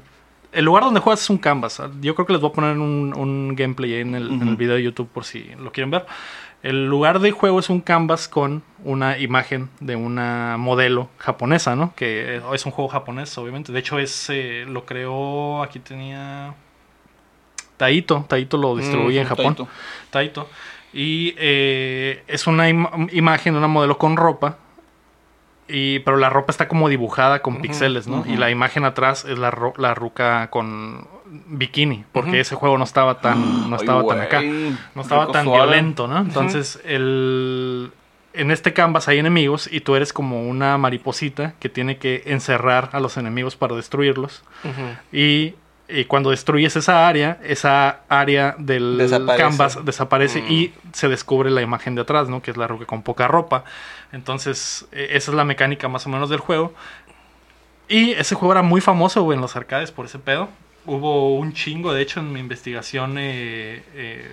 el 0.54 0.66
lugar 0.66 0.84
donde 0.84 1.00
juegas 1.00 1.22
es 1.22 1.30
un 1.30 1.38
canvas. 1.38 1.82
Yo 2.02 2.14
creo 2.14 2.26
que 2.26 2.34
les 2.34 2.42
voy 2.42 2.50
a 2.50 2.54
poner 2.54 2.78
un, 2.78 3.14
un 3.16 3.56
gameplay 3.56 3.94
ahí 3.94 4.02
en 4.02 4.16
el, 4.16 4.30
en 4.32 4.48
el 4.50 4.58
video 4.58 4.76
de 4.76 4.84
YouTube 4.84 5.08
por 5.08 5.24
si 5.24 5.46
lo 5.58 5.72
quieren 5.72 5.92
ver. 5.92 6.06
El 6.64 6.88
lugar 6.88 7.20
de 7.20 7.32
juego 7.32 7.60
es 7.60 7.70
un 7.70 7.82
canvas 7.82 8.28
con 8.28 8.62
una 8.84 9.18
imagen 9.18 9.70
de 9.80 9.96
una 9.96 10.58
modelo 10.60 11.10
japonesa, 11.18 11.76
¿no? 11.76 11.94
Que 11.96 12.42
es 12.54 12.66
un 12.66 12.72
juego 12.72 12.88
japonés, 12.90 13.36
obviamente. 13.38 13.72
De 13.72 13.80
hecho, 13.80 13.98
es 13.98 14.28
eh, 14.30 14.66
lo 14.68 14.86
creó... 14.86 15.64
Aquí 15.64 15.80
tenía... 15.80 16.54
Taito. 17.78 18.26
Taito 18.28 18.58
lo 18.58 18.76
distribuye 18.76 19.20
en 19.22 19.28
Japón. 19.28 19.56
Taito. 19.56 19.68
Taito. 20.12 20.50
Y 20.94 21.34
eh, 21.38 22.24
es 22.28 22.46
una 22.46 22.70
im- 22.70 23.10
imagen 23.12 23.54
de 23.54 23.58
una 23.58 23.68
modelo 23.68 23.98
con 23.98 24.16
ropa. 24.18 24.58
Y, 25.68 26.00
pero 26.00 26.18
la 26.18 26.30
ropa 26.30 26.52
está 26.52 26.68
como 26.68 26.90
dibujada 26.90 27.42
con 27.42 27.54
Ujú, 27.54 27.62
píxeles, 27.64 28.08
¿no? 28.08 28.24
Y 28.28 28.36
la 28.38 28.52
imagen 28.52 28.86
atrás 28.86 29.26
es 29.26 29.40
la, 29.40 29.52
la 29.78 29.94
ruca 29.96 30.50
con 30.52 31.08
bikini. 31.48 32.04
Porque 32.12 32.40
ese 32.42 32.56
juego 32.56 32.78
no 32.78 32.84
estaba 32.84 33.22
tan, 33.22 33.70
no 33.70 33.76
Ay, 33.78 33.82
estaba 33.82 34.06
tan 34.06 34.22
acá. 34.22 34.42
No 34.42 35.02
estaba 35.02 35.22
Rico 35.24 35.32
tan 35.34 35.46
suave. 35.46 35.64
violento, 35.64 36.08
¿no? 36.08 36.18
Entonces, 36.20 36.80
el, 36.86 37.92
en 38.34 38.52
este 38.52 38.74
canvas 38.74 39.08
hay 39.08 39.20
enemigos 39.20 39.68
y 39.72 39.82
tú 39.82 39.96
eres 39.96 40.14
como 40.14 40.48
una 40.48 40.78
mariposita 40.78 41.54
que 41.60 41.70
tiene 41.70 41.98
que 41.98 42.24
encerrar 42.26 42.90
a 42.94 43.00
los 43.00 43.18
enemigos 43.18 43.56
para 43.56 43.76
destruirlos. 43.76 44.44
Y, 45.12 45.56
y 45.90 46.06
cuando 46.06 46.30
destruyes 46.30 46.76
esa 46.76 47.08
área, 47.08 47.38
esa 47.44 48.02
área 48.08 48.56
del 48.58 48.98
Desaparece. 48.98 49.44
canvas 49.44 49.86
desaparece 49.86 50.42
Mm. 50.42 50.52
y 50.52 50.74
se 50.94 51.10
descubre 51.10 51.50
la 51.52 51.62
imagen 51.62 51.96
de 51.96 52.02
atrás, 52.02 52.30
¿no? 52.30 52.42
Que 52.42 52.52
es 52.52 52.58
la 52.58 52.68
ruca 52.68 52.86
con 52.86 53.02
poca 53.04 53.28
ropa. 53.28 53.64
Entonces, 54.14 54.86
eh, 54.92 55.10
esa 55.12 55.32
es 55.32 55.36
la 55.36 55.44
mecánica 55.44 55.88
más 55.90 56.06
o 56.06 56.10
menos 56.10 56.30
del 56.30 56.40
juego. 56.40 56.74
Y 57.90 58.12
ese 58.12 58.36
juego 58.36 58.54
era 58.54 58.62
muy 58.62 58.80
famoso, 58.80 59.22
güey, 59.24 59.36
en 59.36 59.42
los 59.42 59.58
arcades 59.58 59.92
por 59.92 60.06
ese 60.06 60.18
pedo. 60.20 60.48
Hubo 60.86 61.36
un 61.38 61.54
chingo, 61.54 61.94
de 61.94 62.02
hecho, 62.02 62.20
en 62.22 62.34
mi 62.34 62.40
investigación 62.40 63.18
eh, 63.20 63.84
eh, 63.96 64.32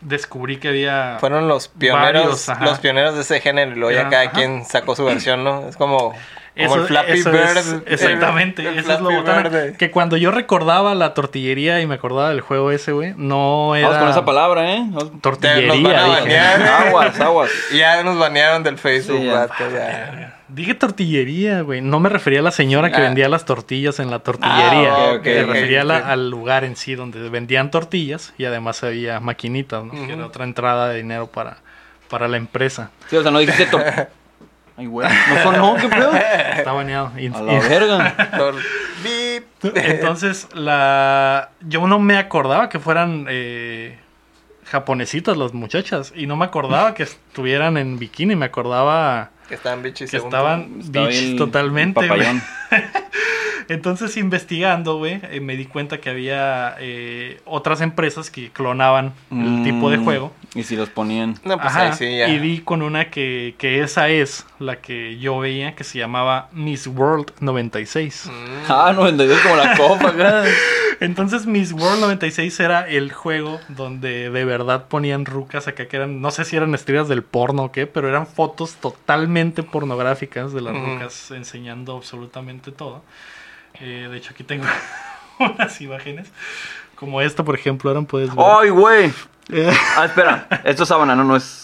descubrí 0.00 0.56
que 0.58 0.68
había... 0.68 1.16
Fueron 1.20 1.46
los 1.48 1.68
pioneros, 1.68 2.46
Varios, 2.46 2.60
los 2.70 2.78
pioneros 2.80 3.14
de 3.14 3.20
ese 3.22 3.40
género 3.40 3.72
y 3.72 3.74
luego 3.76 3.90
ya 3.92 4.08
cada 4.08 4.22
ajá. 4.24 4.32
quien 4.32 4.64
sacó 4.64 4.96
su 4.96 5.04
versión, 5.04 5.44
¿no? 5.44 5.68
Es 5.68 5.76
como 5.76 6.12
Como 6.56 6.74
el 6.76 6.82
Flappy 6.86 7.12
eso 7.12 7.30
Bird. 7.30 7.56
es- 7.56 7.76
exactamente, 7.86 8.62
El- 8.62 8.68
el 8.68 8.78
eso 8.80 8.92
es 8.92 9.00
lo. 9.00 9.08
Bird. 9.22 9.76
Que 9.76 9.90
cuando 9.90 10.16
yo 10.16 10.30
recordaba 10.30 10.94
la 10.94 11.14
tortillería 11.14 11.80
y 11.80 11.86
me 11.86 11.94
acordaba 11.94 12.28
del 12.30 12.40
juego 12.42 12.70
ese, 12.72 12.92
güey, 12.92 13.14
no 13.16 13.74
era... 13.76 13.88
Vamos 13.88 14.02
con 14.02 14.10
esa 14.10 14.24
palabra, 14.24 14.72
¿eh? 14.74 14.84
Tortillería, 15.20 15.68
Nos 15.74 15.82
van 15.82 15.96
a 15.96 16.06
banear, 16.08 16.60
¿eh? 16.60 16.64
Aguas, 16.88 17.20
aguas. 17.20 17.50
Ya 17.74 18.02
nos 18.02 18.18
banearon 18.18 18.62
del 18.62 18.78
Facebook, 18.78 19.18
Sí, 19.18 19.24
ya. 19.26 19.32
vato, 19.32 19.64
ya. 19.72 20.33
Dije 20.54 20.74
tortillería, 20.74 21.62
güey. 21.62 21.80
No 21.80 21.98
me 22.00 22.08
refería 22.08 22.40
a 22.40 22.42
la 22.42 22.50
señora 22.50 22.90
que 22.90 22.98
Ah. 22.98 23.00
vendía 23.00 23.28
las 23.28 23.44
tortillas 23.44 23.98
en 23.98 24.10
la 24.10 24.20
tortillería. 24.20 24.94
Ah, 24.94 25.18
me 25.22 25.42
refería 25.44 25.84
la- 25.84 25.98
al 25.98 26.30
lugar 26.30 26.64
en 26.64 26.76
sí 26.76 26.94
donde 26.94 27.28
vendían 27.28 27.70
tortillas 27.70 28.32
y 28.38 28.44
además 28.44 28.82
había 28.84 29.18
maquinitas, 29.20 29.84
¿no? 29.84 29.92
Que 29.92 30.12
era 30.12 30.26
otra 30.26 30.44
entrada 30.44 30.88
de 30.88 30.98
dinero 30.98 31.26
para, 31.26 31.56
para 32.08 32.28
la 32.28 32.36
empresa. 32.36 32.90
Sí, 33.10 33.16
o 33.16 33.22
sea, 33.22 33.30
no 33.30 33.38
dijiste. 33.40 33.66
Ay, 34.76 34.86
güey. 34.86 35.08
No 35.08 35.42
sonó, 35.42 35.76
¿qué 35.76 35.88
pedo? 35.88 36.12
Está 36.14 36.72
baneado. 36.72 37.12
A 37.34 37.42
la 37.42 37.60
verga. 37.60 38.14
Entonces, 39.74 40.48
la 40.54 41.50
yo 41.60 41.86
no 41.86 41.98
me 41.98 42.16
acordaba 42.18 42.68
que 42.68 42.78
fueran 42.78 43.26
eh, 43.28 43.98
japonesitas 44.66 45.36
las 45.36 45.52
muchachas. 45.54 46.12
Y 46.14 46.26
no 46.26 46.36
me 46.36 46.44
acordaba 46.44 46.94
que 46.94 47.04
estuvieran 47.04 47.76
en 47.76 47.98
bikini. 47.98 48.36
Me 48.36 48.46
acordaba 48.46 49.30
Que 49.48 49.54
estaban 49.54 49.82
bichis. 49.82 50.10
que 50.10 50.16
estaban 50.16 50.80
el- 51.32 51.36
totalmente. 51.36 52.00
papayón. 52.00 52.42
Entonces, 53.68 54.16
investigando, 54.16 54.98
güey, 54.98 55.20
eh, 55.30 55.40
me 55.40 55.56
di 55.56 55.64
cuenta 55.66 55.98
que 55.98 56.10
había 56.10 56.76
eh, 56.78 57.40
otras 57.44 57.80
empresas 57.80 58.30
que 58.30 58.50
clonaban 58.50 59.12
el 59.30 59.62
tipo 59.62 59.90
de 59.90 59.98
Mm, 59.98 60.04
juego. 60.04 60.32
Y 60.54 60.62
si 60.62 60.76
los 60.76 60.88
ponían. 60.88 61.34
No, 61.44 61.56
pues 61.58 61.68
Ajá, 61.74 61.86
ahí 61.86 61.92
sí, 61.94 62.18
ya. 62.18 62.28
y 62.28 62.38
di 62.38 62.60
con 62.60 62.82
una 62.82 63.10
que, 63.10 63.54
que 63.58 63.82
esa 63.82 64.08
es 64.08 64.46
la 64.60 64.76
que 64.80 65.18
yo 65.18 65.38
veía, 65.40 65.74
que 65.74 65.82
se 65.84 65.98
llamaba 65.98 66.48
Miss 66.52 66.86
World 66.86 67.32
96. 67.40 68.30
Mm. 68.30 68.70
Ah, 68.70 68.92
92 68.94 69.40
como 69.40 69.56
la 69.56 69.76
copa. 69.76 70.14
Entonces, 71.00 71.46
Miss 71.46 71.72
World 71.72 72.00
96 72.00 72.60
era 72.60 72.88
el 72.88 73.12
juego 73.12 73.60
donde 73.68 74.30
de 74.30 74.44
verdad 74.44 74.86
ponían 74.86 75.24
rucas 75.24 75.66
acá, 75.66 75.86
que 75.88 75.96
eran, 75.96 76.20
no 76.20 76.30
sé 76.30 76.44
si 76.44 76.56
eran 76.56 76.72
estrellas 76.74 77.08
del 77.08 77.22
porno 77.24 77.64
o 77.64 77.72
qué, 77.72 77.86
pero 77.88 78.08
eran 78.08 78.26
fotos 78.28 78.74
totalmente 78.76 79.62
pornográficas 79.64 80.52
de 80.52 80.60
las 80.60 80.74
Ujú. 80.74 80.86
rucas 80.86 81.30
enseñando 81.32 81.96
absolutamente 81.96 82.70
todo. 82.70 83.02
Eh, 83.80 84.08
de 84.10 84.16
hecho, 84.16 84.30
aquí 84.32 84.44
tengo 84.44 84.64
unas 85.38 85.80
imágenes. 85.80 86.30
Como 86.94 87.20
esta, 87.20 87.42
por 87.44 87.54
ejemplo, 87.56 87.90
ahora 87.90 88.02
puedes 88.02 88.34
ver. 88.34 88.44
¡Ay, 88.62 88.70
güey! 88.70 89.12
Eh, 89.52 89.72
Ah, 89.96 90.04
espera. 90.06 90.46
Esto 90.64 90.84
es 90.84 90.88
sábana, 90.88 91.14
no, 91.14 91.24
no 91.24 91.36
es. 91.36 91.62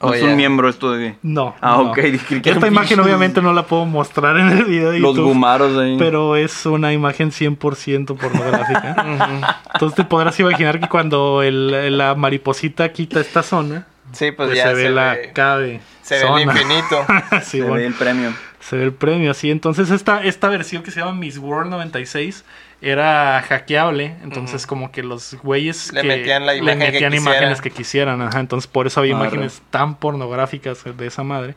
No 0.00 0.08
Oh, 0.08 0.14
es 0.14 0.20
ya. 0.22 0.28
un 0.28 0.36
miembro 0.36 0.68
esto 0.68 0.92
de. 0.92 1.16
no. 1.22 1.56
Ah, 1.60 1.72
no. 1.78 1.90
ok, 1.90 1.98
Esta 1.98 2.68
imagen 2.68 3.00
obviamente 3.00 3.42
no 3.42 3.52
la 3.52 3.64
puedo 3.64 3.84
mostrar 3.84 4.36
en 4.38 4.48
el 4.48 4.64
video 4.64 4.90
de 4.92 5.00
Los 5.00 5.16
YouTube, 5.16 5.30
gumaros 5.30 5.76
ahí. 5.76 5.96
Pero 5.98 6.36
es 6.36 6.66
una 6.66 6.92
imagen 6.92 7.32
100% 7.32 8.16
pornográfica. 8.16 9.58
Entonces 9.74 9.96
te 9.96 10.04
podrás 10.04 10.38
imaginar 10.38 10.78
que 10.78 10.88
cuando 10.88 11.42
el- 11.42 11.98
la 11.98 12.14
mariposita 12.14 12.92
quita 12.92 13.18
esta 13.20 13.42
zona, 13.42 13.86
Sí, 14.12 14.30
pues, 14.30 14.50
pues 14.50 14.58
ya 14.58 14.68
se 14.68 14.74
ve 14.74 14.88
la 14.90 15.14
ve, 15.14 15.32
cabe. 15.34 15.80
se 16.02 16.14
ve 16.14 16.20
el 16.20 16.26
zona. 16.28 16.42
infinito. 16.42 17.04
Sí, 17.42 17.58
Se 17.58 17.62
bueno, 17.62 17.74
ve 17.74 17.86
el 17.86 17.94
premio. 17.94 18.32
Se 18.68 18.76
ve 18.76 18.84
el 18.84 18.92
premio, 18.92 19.30
así. 19.30 19.50
Entonces 19.50 19.90
esta, 19.90 20.22
esta 20.24 20.48
versión 20.48 20.82
que 20.82 20.90
se 20.90 21.00
llama 21.00 21.12
Miss 21.12 21.38
World 21.38 21.70
96 21.70 22.44
era 22.80 23.42
hackeable. 23.42 24.16
Entonces 24.22 24.66
como 24.66 24.92
que 24.92 25.02
los 25.02 25.34
güeyes 25.42 25.92
Le 25.92 26.02
que 26.02 26.08
metían 26.08 26.46
la 26.46 26.52
le 26.52 26.58
imagen 26.58 26.78
metían 26.78 27.12
quisieran. 27.12 27.14
imágenes 27.34 27.60
que 27.60 27.70
quisieran. 27.70 28.22
Ajá. 28.22 28.40
Entonces 28.40 28.68
por 28.70 28.86
eso 28.86 29.00
había 29.00 29.12
imágenes 29.12 29.62
tan 29.70 29.94
pornográficas 29.96 30.84
de 30.84 31.06
esa 31.06 31.22
madre. 31.22 31.54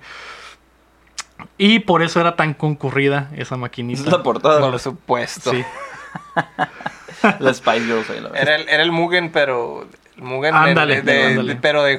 Y 1.58 1.80
por 1.80 2.04
eso 2.04 2.20
era 2.22 2.36
tan 2.36 2.54
concurrida 2.54 3.30
esa 3.36 3.58
maquinita. 3.58 4.10
la 4.10 4.24
portada. 4.24 4.60
Por 4.62 4.80
supuesto. 4.80 5.52
Sí. 5.52 5.64
La 7.40 7.54
Spice 7.54 7.82
Girls 7.86 8.10
ahí, 8.10 8.20
la 8.20 8.30
verdad. 8.30 8.42
Era 8.42 8.56
el, 8.56 8.70
era 8.70 8.84
el 8.84 8.92
Mugen, 8.92 9.32
pero. 9.32 9.88
Mugen. 10.22 10.54
Ándale, 10.54 11.02
de, 11.02 11.12
de- 11.14 11.24
ándale. 11.26 11.54
de- 11.56 11.60
pero 11.60 11.84
de. 11.84 11.98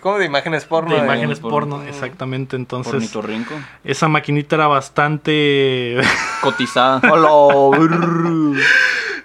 ¿Cómo? 0.00 0.18
De 0.18 0.24
imágenes 0.26 0.64
porno. 0.64 0.90
de 0.94 1.00
de- 1.00 1.04
imágenes 1.06 1.40
porno. 1.40 1.76
porno, 1.76 1.82
exactamente. 1.88 2.54
Entonces, 2.56 3.12
esa 3.82 4.08
maquinita 4.08 4.54
era 4.56 4.68
bastante. 4.68 6.00
Cotizada. 6.40 7.00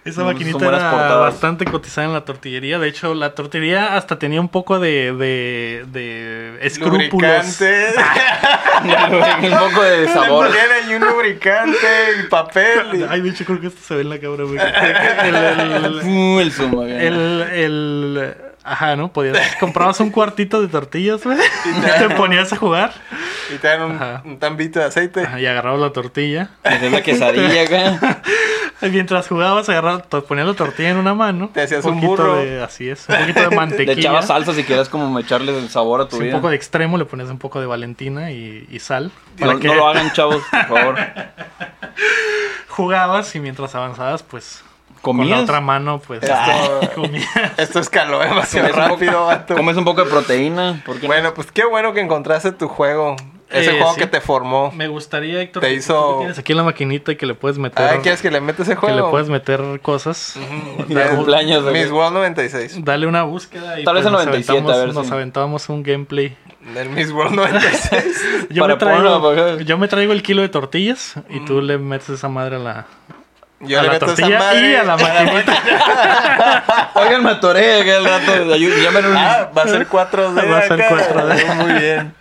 Esa 0.06 0.22
No, 0.22 0.28
maquinita 0.28 0.58
era 0.66 0.92
portadas. 0.92 1.20
bastante 1.20 1.66
cotizada 1.66 2.08
en 2.08 2.14
la 2.14 2.26
tortillería. 2.26 2.80
De 2.80 2.88
hecho, 2.88 3.14
la 3.14 3.36
tortillería 3.36 3.96
hasta 3.98 4.18
tenía 4.18 4.40
un 4.40 4.48
poco 4.50 4.80
de, 4.80 5.14
de, 5.14 5.86
de 5.92 6.58
escrúpulos. 6.62 7.60
Un 8.82 9.58
poco 9.60 9.84
de 9.84 10.08
sabor. 10.08 10.48
Tiene 10.52 10.92
y 10.92 10.96
un 10.96 11.06
lubricante 11.06 11.78
y 12.20 12.28
papel. 12.30 12.80
y- 13.02 13.04
Ay, 13.10 13.22
de 13.22 13.30
hecho, 13.30 13.44
creo 13.46 13.60
que 13.60 13.68
esto 13.68 13.82
se 13.86 13.96
ve 13.96 14.02
en 14.02 14.10
la 14.10 14.20
cámara, 14.20 14.44
güey. 14.46 14.58
El, 14.58 15.36
el, 15.36 15.36
el 15.36 16.02
el, 16.90 17.52
el- 17.52 18.36
Ajá, 18.72 18.96
¿no? 18.96 19.12
Podías. 19.12 19.56
Comprabas 19.60 20.00
un 20.00 20.12
cuartito 20.12 20.62
de 20.62 20.68
tortillas, 20.68 21.24
güey. 21.24 21.38
Y 21.38 21.82
te 22.08 22.10
ponías 22.16 22.54
a 22.54 22.56
jugar. 22.58 22.94
Y 23.54 23.58
te 23.58 23.68
dan 23.68 23.82
un, 23.82 24.32
un 24.32 24.40
tambito 24.40 24.80
de 24.80 24.86
aceite. 24.86 25.22
Ajá, 25.24 25.40
y 25.42 25.46
agarrabas 25.48 25.80
la 25.80 25.92
tortilla. 25.92 26.52
Hacer 26.64 26.92
la 26.92 27.02
quesadilla 27.02 27.64
acá. 27.64 28.22
Mientras 28.82 29.28
jugabas, 29.28 29.68
agarrabas, 29.70 30.04
ponías 30.24 30.48
la 30.48 30.54
tortilla 30.54 30.90
en 30.92 30.98
una 30.98 31.14
mano. 31.14 31.50
Te 31.54 31.64
hacías 31.64 31.84
un 31.84 31.96
poquito 31.96 32.12
burro. 32.12 32.36
de- 32.38 32.62
así 32.64 32.88
es. 32.90 33.10
Un 33.10 33.16
poquito 33.18 33.40
de 33.42 33.48
Le 33.50 33.56
mantequilla. 33.56 33.94
echabas 33.94 34.28
salsa 34.28 34.54
si 34.54 34.64
quieres 34.64 34.88
como 34.88 35.18
echarle 35.20 35.58
el 35.58 35.68
sabor 35.70 36.02
a 36.02 36.06
tu 36.08 36.12
Sí, 36.18 36.22
un 36.22 36.24
vida. 36.28 36.36
poco 36.38 36.50
de 36.50 36.56
extremo, 36.56 36.98
le 36.98 37.06
ponías 37.06 37.30
un 37.30 37.40
poco 37.40 37.60
de 37.60 37.66
Valentina 37.66 38.32
y, 38.32 38.68
y 38.72 38.80
sal. 38.80 39.12
No, 39.38 39.48
Para 39.48 39.60
que 39.60 39.68
no 39.68 39.74
lo 39.76 39.88
hagan, 39.88 40.12
chavos, 40.14 40.42
por 40.50 40.68
favor. 40.68 40.96
jugabas 42.68 43.36
y 43.36 43.40
mientras 43.40 43.76
avanzabas, 43.76 44.24
pues. 44.24 44.64
Con 45.02 45.18
la 45.18 45.24
¿Comías? 45.24 45.44
otra 45.44 45.62
mano, 45.62 46.00
pues. 46.06 46.22
Esto- 46.24 46.92
comías. 46.96 47.26
Esto 47.58 47.80
escaló 47.80 48.20
demasiado 48.20 48.70
Comes 48.70 48.78
un 48.84 48.90
poco- 48.90 48.96
rápido, 49.06 49.26
vato. 49.26 49.56
Comes 49.56 49.78
un 49.78 49.86
poco 49.86 50.04
de 50.04 50.10
proteína. 50.10 50.82
¿por 50.86 50.96
qué 50.98 51.04
no? 51.04 51.08
Bueno, 51.08 51.34
pues 51.34 51.52
qué 51.52 51.66
bueno 51.66 51.94
que 51.94 52.02
encontraste 52.02 52.52
tu 52.52 52.68
juego. 52.68 53.16
Ese 53.50 53.72
Eh, 53.72 53.78
juego 53.80 53.94
sí. 53.96 54.02
que 54.02 54.06
te 54.08 54.22
formó. 54.22 54.72
Me 54.74 54.88
gustaría, 54.88 55.42
Héctor, 55.42 55.62
Te 55.64 55.70
que 55.70 55.74
hizo- 55.76 56.12
que 56.14 56.18
tienes 56.20 56.38
aquí 56.38 56.52
en 56.52 56.58
la 56.58 56.64
maquinita 56.66 57.12
y 57.12 57.16
que 57.16 57.26
le 57.26 57.34
puedes 57.34 57.58
meter. 57.58 57.84
Ah, 57.84 57.98
¿quieres 58.02 58.22
que 58.22 58.30
le 58.30 58.42
metas 58.42 58.68
ese 58.68 58.76
que 58.76 58.82
juego? 58.82 58.96
le 59.06 59.10
puedes 59.10 59.30
meter 59.30 59.80
cosas. 59.82 60.36
De 60.88 61.04
cumpleaños, 61.08 61.64
¿o 61.64 61.72
qué? 61.74 61.82
Miss 61.82 61.92
World 61.92 62.14
96. 62.14 62.84
Dale 62.86 63.08
una 63.08 63.24
búsqueda 63.24 63.80
y 63.80 63.84
Tal 63.86 63.96
vez 63.96 64.04
pues, 64.04 64.06
en 64.06 64.12
nos 64.12 64.26
97, 64.26 64.52
a 64.52 64.54
aventamos- 64.62 64.86
ver 64.86 64.94
nos 64.94 65.12
aventábamos 65.12 65.70
un 65.70 65.82
gameplay. 65.82 66.38
Del 66.76 66.90
Miss 66.90 67.10
World 67.12 67.34
96. 67.36 68.26
Yo, 68.52 68.62
Para 68.64 68.76
me 68.76 68.80
traigo, 68.80 69.58
yo 69.60 69.78
me 69.78 69.88
traigo 69.88 70.12
el 70.14 70.22
kilo 70.22 70.42
de 70.44 70.50
tortillas 70.50 71.16
y 71.30 71.40
tú 71.46 71.62
le 71.62 71.78
metes 71.80 72.10
esa 72.10 72.28
madre 72.28 72.58
a 72.58 72.60
la, 72.60 72.86
Yo 73.62 73.80
a 73.80 73.82
le 73.82 73.88
la 73.88 73.94
meto 73.94 74.06
esa 74.06 74.16
tortilla 74.16 74.40
madre 74.40 74.72
y 74.72 74.76
a 74.76 74.84
la 74.84 74.98
maquinita. 74.98 76.92
Oigan, 76.96 77.24
me 77.24 77.30
atoré 77.32 77.80
el 77.80 78.06
rato. 78.06 78.56
Llamen 78.56 79.06
un... 79.06 79.18
Ah, 79.18 79.50
va 79.56 79.64
a 79.64 79.68
ser 79.68 79.88
4D. 79.88 80.52
Va 80.52 80.58
a 80.60 80.62
ser 80.62 80.82
acá. 80.82 80.90
4D. 80.90 81.56
Muy 81.56 81.74
bien. 81.74 82.14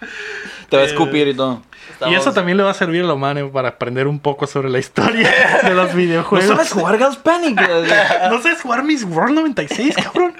Te 0.68 0.76
va 0.76 0.82
a 0.82 0.86
escupir 0.86 1.28
y 1.28 1.34
todo. 1.34 1.62
Y 2.06 2.14
eso 2.14 2.32
también 2.32 2.56
le 2.56 2.62
va 2.62 2.70
a 2.70 2.74
servir 2.74 3.02
a 3.02 3.06
la 3.06 3.16
mano 3.16 3.50
para 3.50 3.70
aprender 3.70 4.06
un 4.06 4.20
poco 4.20 4.46
sobre 4.46 4.70
la 4.70 4.78
historia 4.78 5.32
de 5.62 5.74
los 5.74 5.94
videojuegos. 5.94 6.70
jugar 6.70 6.98
Ghost 6.98 7.22
Panic? 7.22 7.60
¿No 8.30 8.40
sabes 8.40 8.62
jugar 8.62 8.84
Miss 8.84 9.04
World 9.04 9.34
96, 9.34 9.96
cabrón? 9.96 10.34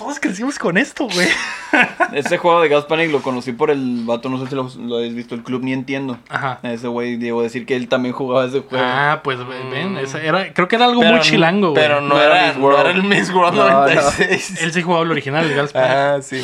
Todos 0.00 0.18
crecimos 0.18 0.58
con 0.58 0.78
esto, 0.78 1.06
güey. 1.12 1.28
Ese 2.14 2.38
juego 2.38 2.62
de 2.62 2.70
Ghost 2.70 2.88
Panic 2.88 3.10
lo 3.12 3.20
conocí 3.20 3.52
por 3.52 3.70
el 3.70 4.02
vato, 4.06 4.30
no 4.30 4.38
sé 4.42 4.48
si 4.48 4.54
lo, 4.54 4.68
lo 4.78 4.96
habéis 4.96 5.14
visto, 5.14 5.34
el 5.34 5.42
club 5.42 5.62
ni 5.62 5.74
entiendo. 5.74 6.16
Ajá. 6.30 6.58
Ese 6.62 6.88
güey, 6.88 7.16
debo 7.18 7.42
decir 7.42 7.66
que 7.66 7.76
él 7.76 7.86
también 7.86 8.14
jugaba 8.14 8.46
ese 8.46 8.60
juego. 8.60 8.82
Ah, 8.84 9.20
pues 9.22 9.38
ven, 9.46 9.98
ese 9.98 10.26
era, 10.26 10.52
creo 10.54 10.68
que 10.68 10.76
era 10.76 10.86
algo 10.86 11.00
Pero- 11.02 11.12
muy 11.12 11.20
chilango, 11.20 11.72
güey. 11.72 11.82
Pero 11.82 12.00
no, 12.00 12.14
No 12.14 12.20
era 12.22 12.52
no 12.54 12.78
era 12.80 12.90
el 12.90 13.02
Miss 13.02 13.30
World 13.30 13.54
No, 13.58 13.68
no. 13.68 13.80
96. 13.80 14.60
Él 14.62 14.72
sí 14.72 14.80
jugaba 14.82 15.04
el 15.04 15.10
original, 15.10 15.44
el 15.44 15.54
Gals 15.54 15.76
Ah, 15.76 16.18
sí. 16.22 16.42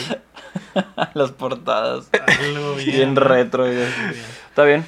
Las 1.14 1.32
portadas. 1.32 2.10
Algo 2.38 2.74
Bien 2.76 3.16
retro. 3.16 3.64
güey. 3.64 3.78
Está 4.50 4.64
bien. 4.64 4.84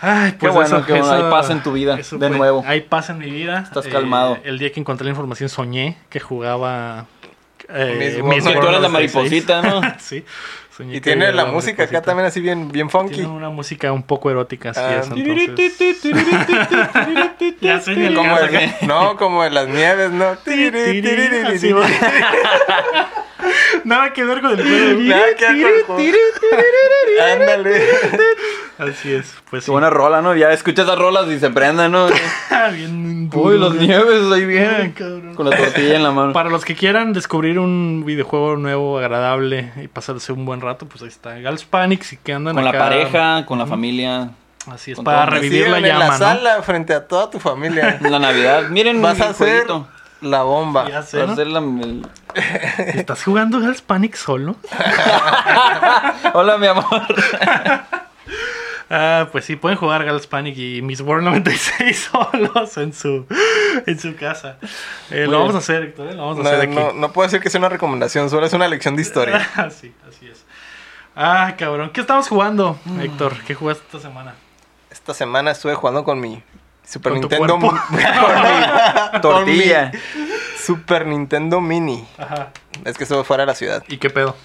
Ay, 0.00 0.32
pues 0.38 0.52
bueno, 0.52 0.76
eso- 0.76 0.86
qué 0.86 0.92
bueno, 0.92 1.06
eso- 1.06 1.24
hay 1.24 1.30
paz 1.30 1.50
en 1.50 1.62
tu 1.62 1.72
vida, 1.72 1.96
de 1.96 2.04
fue. 2.04 2.30
nuevo. 2.30 2.62
Hay 2.66 2.82
paz 2.82 3.08
en 3.10 3.18
mi 3.18 3.30
vida. 3.30 3.60
Estás 3.66 3.86
calmado. 3.88 4.36
El 4.44 4.58
día 4.58 4.70
que 4.72 4.78
encontré 4.78 5.04
la 5.06 5.10
información 5.10 5.48
soñé 5.48 5.96
que 6.10 6.20
jugaba 6.20 7.06
eh, 7.68 7.96
Miss 7.98 8.14
Miss 8.16 8.22
World. 8.22 8.24
World 8.24 8.46
Que 8.46 8.52
tú 8.60 8.66
eres 8.68 8.80
la 8.80 8.88
96. 8.88 9.14
mariposita, 9.14 9.62
¿no? 9.62 9.80
sí. 9.98 10.24
soñé 10.76 10.96
Y 10.96 11.00
tiene 11.00 11.24
era 11.26 11.34
la 11.34 11.46
música 11.46 11.82
acá 11.84 12.02
también 12.02 12.26
así 12.26 12.40
bien, 12.40 12.70
bien 12.70 12.88
funky. 12.88 13.14
Tiene 13.16 13.30
una 13.30 13.50
música 13.50 13.90
un 13.92 14.04
poco 14.04 14.30
erótica, 14.30 14.70
así 14.70 14.80
Ah. 14.82 15.00
es, 15.00 15.10
entonces. 15.10 15.48
Como 18.14 18.38
el- 18.38 18.70
no, 18.86 19.16
como 19.16 19.44
en 19.44 19.54
las 19.54 19.68
nieves, 19.68 20.10
¿no? 20.10 20.36
Así. 21.54 21.74
Nada 23.84 24.12
que 24.12 24.24
ver 24.24 24.40
con 24.40 24.50
el 24.58 24.62
juego. 24.62 25.00
Nada 25.02 25.24
que 25.36 25.52
ver 25.52 25.84
con 25.86 26.00
el 26.00 26.06
juego. 26.06 26.18
Ándale. 27.32 27.82
Así 28.78 29.12
es, 29.12 29.34
pues 29.50 29.62
Qué 29.62 29.66
sí. 29.66 29.70
buena 29.72 29.90
rola, 29.90 30.22
¿no? 30.22 30.36
Ya 30.36 30.52
escuchas 30.52 30.86
las 30.86 30.96
rolas 30.96 31.26
y 31.28 31.40
se 31.40 31.50
prendan, 31.50 31.90
¿no? 31.90 32.06
Bien 32.72 33.28
Uy, 33.34 33.58
los 33.58 33.74
nieves 33.74 34.30
ahí 34.32 34.44
vienen. 34.44 34.92
Con 35.34 35.50
la 35.50 35.56
tortilla 35.56 35.96
en 35.96 36.02
la 36.04 36.12
mano. 36.12 36.32
Para 36.32 36.48
los 36.48 36.64
que 36.64 36.76
quieran 36.76 37.12
descubrir 37.12 37.58
un 37.58 38.04
videojuego 38.06 38.56
nuevo, 38.56 38.98
agradable 38.98 39.72
y 39.82 39.88
pasarse 39.88 40.32
un 40.32 40.44
buen 40.44 40.60
rato, 40.60 40.86
pues 40.86 41.02
ahí 41.02 41.08
está. 41.08 41.38
Gals 41.40 41.64
Panic, 41.64 42.02
si 42.02 42.16
que 42.18 42.32
andan 42.32 42.54
Con 42.54 42.64
la 42.64 42.72
pareja, 42.72 43.44
con 43.46 43.58
la 43.58 43.66
familia. 43.66 44.30
Así 44.70 44.92
es, 44.92 44.96
Con 44.96 45.04
para 45.04 45.26
revivir 45.26 45.62
la 45.68 45.78
Reciben 45.78 45.84
en 45.90 45.98
llama, 45.98 46.04
la 46.06 46.12
¿no? 46.12 46.18
sala 46.18 46.62
frente 46.62 46.94
a 46.94 47.06
toda 47.08 47.30
tu 47.30 47.40
familia. 47.40 47.98
La 48.02 48.18
Navidad. 48.18 48.68
Miren 48.68 49.00
Vas 49.02 49.16
mi 49.18 49.24
a 49.24 49.28
hacer 49.30 49.48
jueguito. 49.66 49.88
la 50.20 50.42
bomba. 50.42 50.88
Ya 50.88 51.02
sé, 51.02 51.22
a 51.22 51.26
¿no? 51.26 51.34
ser 51.34 51.46
la- 51.48 51.58
el- 51.60 52.06
¿Estás 52.94 53.24
jugando 53.24 53.58
Hell's 53.62 53.82
Panic 53.82 54.14
solo? 54.16 54.56
Hola, 56.34 56.56
mi 56.58 56.66
amor. 56.66 56.84
Ah, 58.90 59.28
pues 59.30 59.44
sí, 59.44 59.56
pueden 59.56 59.76
jugar 59.76 60.02
Gals 60.04 60.26
Panic 60.26 60.56
y 60.56 60.80
Miss 60.80 61.02
World 61.02 61.24
96 61.24 62.08
solos 62.12 62.76
en 62.78 62.94
su, 62.94 63.26
en 63.86 63.98
su 64.00 64.16
casa. 64.16 64.56
Eh, 65.10 65.26
lo 65.28 65.40
vamos 65.40 65.54
a 65.56 65.58
hacer, 65.58 65.82
Héctor, 65.82 66.08
¿eh? 66.08 66.14
Lo 66.14 66.22
vamos 66.26 66.38
a 66.38 66.42
No, 66.42 66.48
hacer 66.48 66.60
aquí. 66.62 66.74
no, 66.74 66.92
no 66.94 67.12
puedo 67.12 67.26
decir 67.28 67.40
que 67.42 67.50
sea 67.50 67.58
una 67.58 67.68
recomendación, 67.68 68.30
solo 68.30 68.46
es 68.46 68.52
una 68.54 68.66
lección 68.66 68.96
de 68.96 69.02
historia. 69.02 69.46
sí, 69.78 69.92
así 70.08 70.28
es. 70.28 70.42
Ah, 71.14 71.54
cabrón. 71.58 71.90
¿Qué 71.92 72.00
estamos 72.00 72.28
jugando, 72.28 72.78
Héctor? 73.02 73.36
¿Qué 73.46 73.54
jugaste 73.54 73.82
esta 73.84 74.00
semana? 74.00 74.34
Esta 74.90 75.12
semana 75.12 75.50
estuve 75.50 75.74
jugando 75.74 76.02
con 76.04 76.18
mi 76.18 76.42
Super 76.86 77.12
Con 77.12 77.20
Nintendo. 77.20 77.58
cuerpo. 77.58 77.78
con 77.90 77.96
mi- 77.98 79.20
Tortilla. 79.20 79.92
Super 80.58 81.06
Nintendo 81.06 81.60
Mini. 81.60 82.06
Ajá. 82.18 82.50
Es 82.84 82.96
que 82.96 83.04
estuve 83.04 83.24
fuera 83.24 83.42
de 83.42 83.46
la 83.46 83.54
ciudad. 83.54 83.82
¿Y 83.88 83.98
qué 83.98 84.10
pedo? 84.10 84.36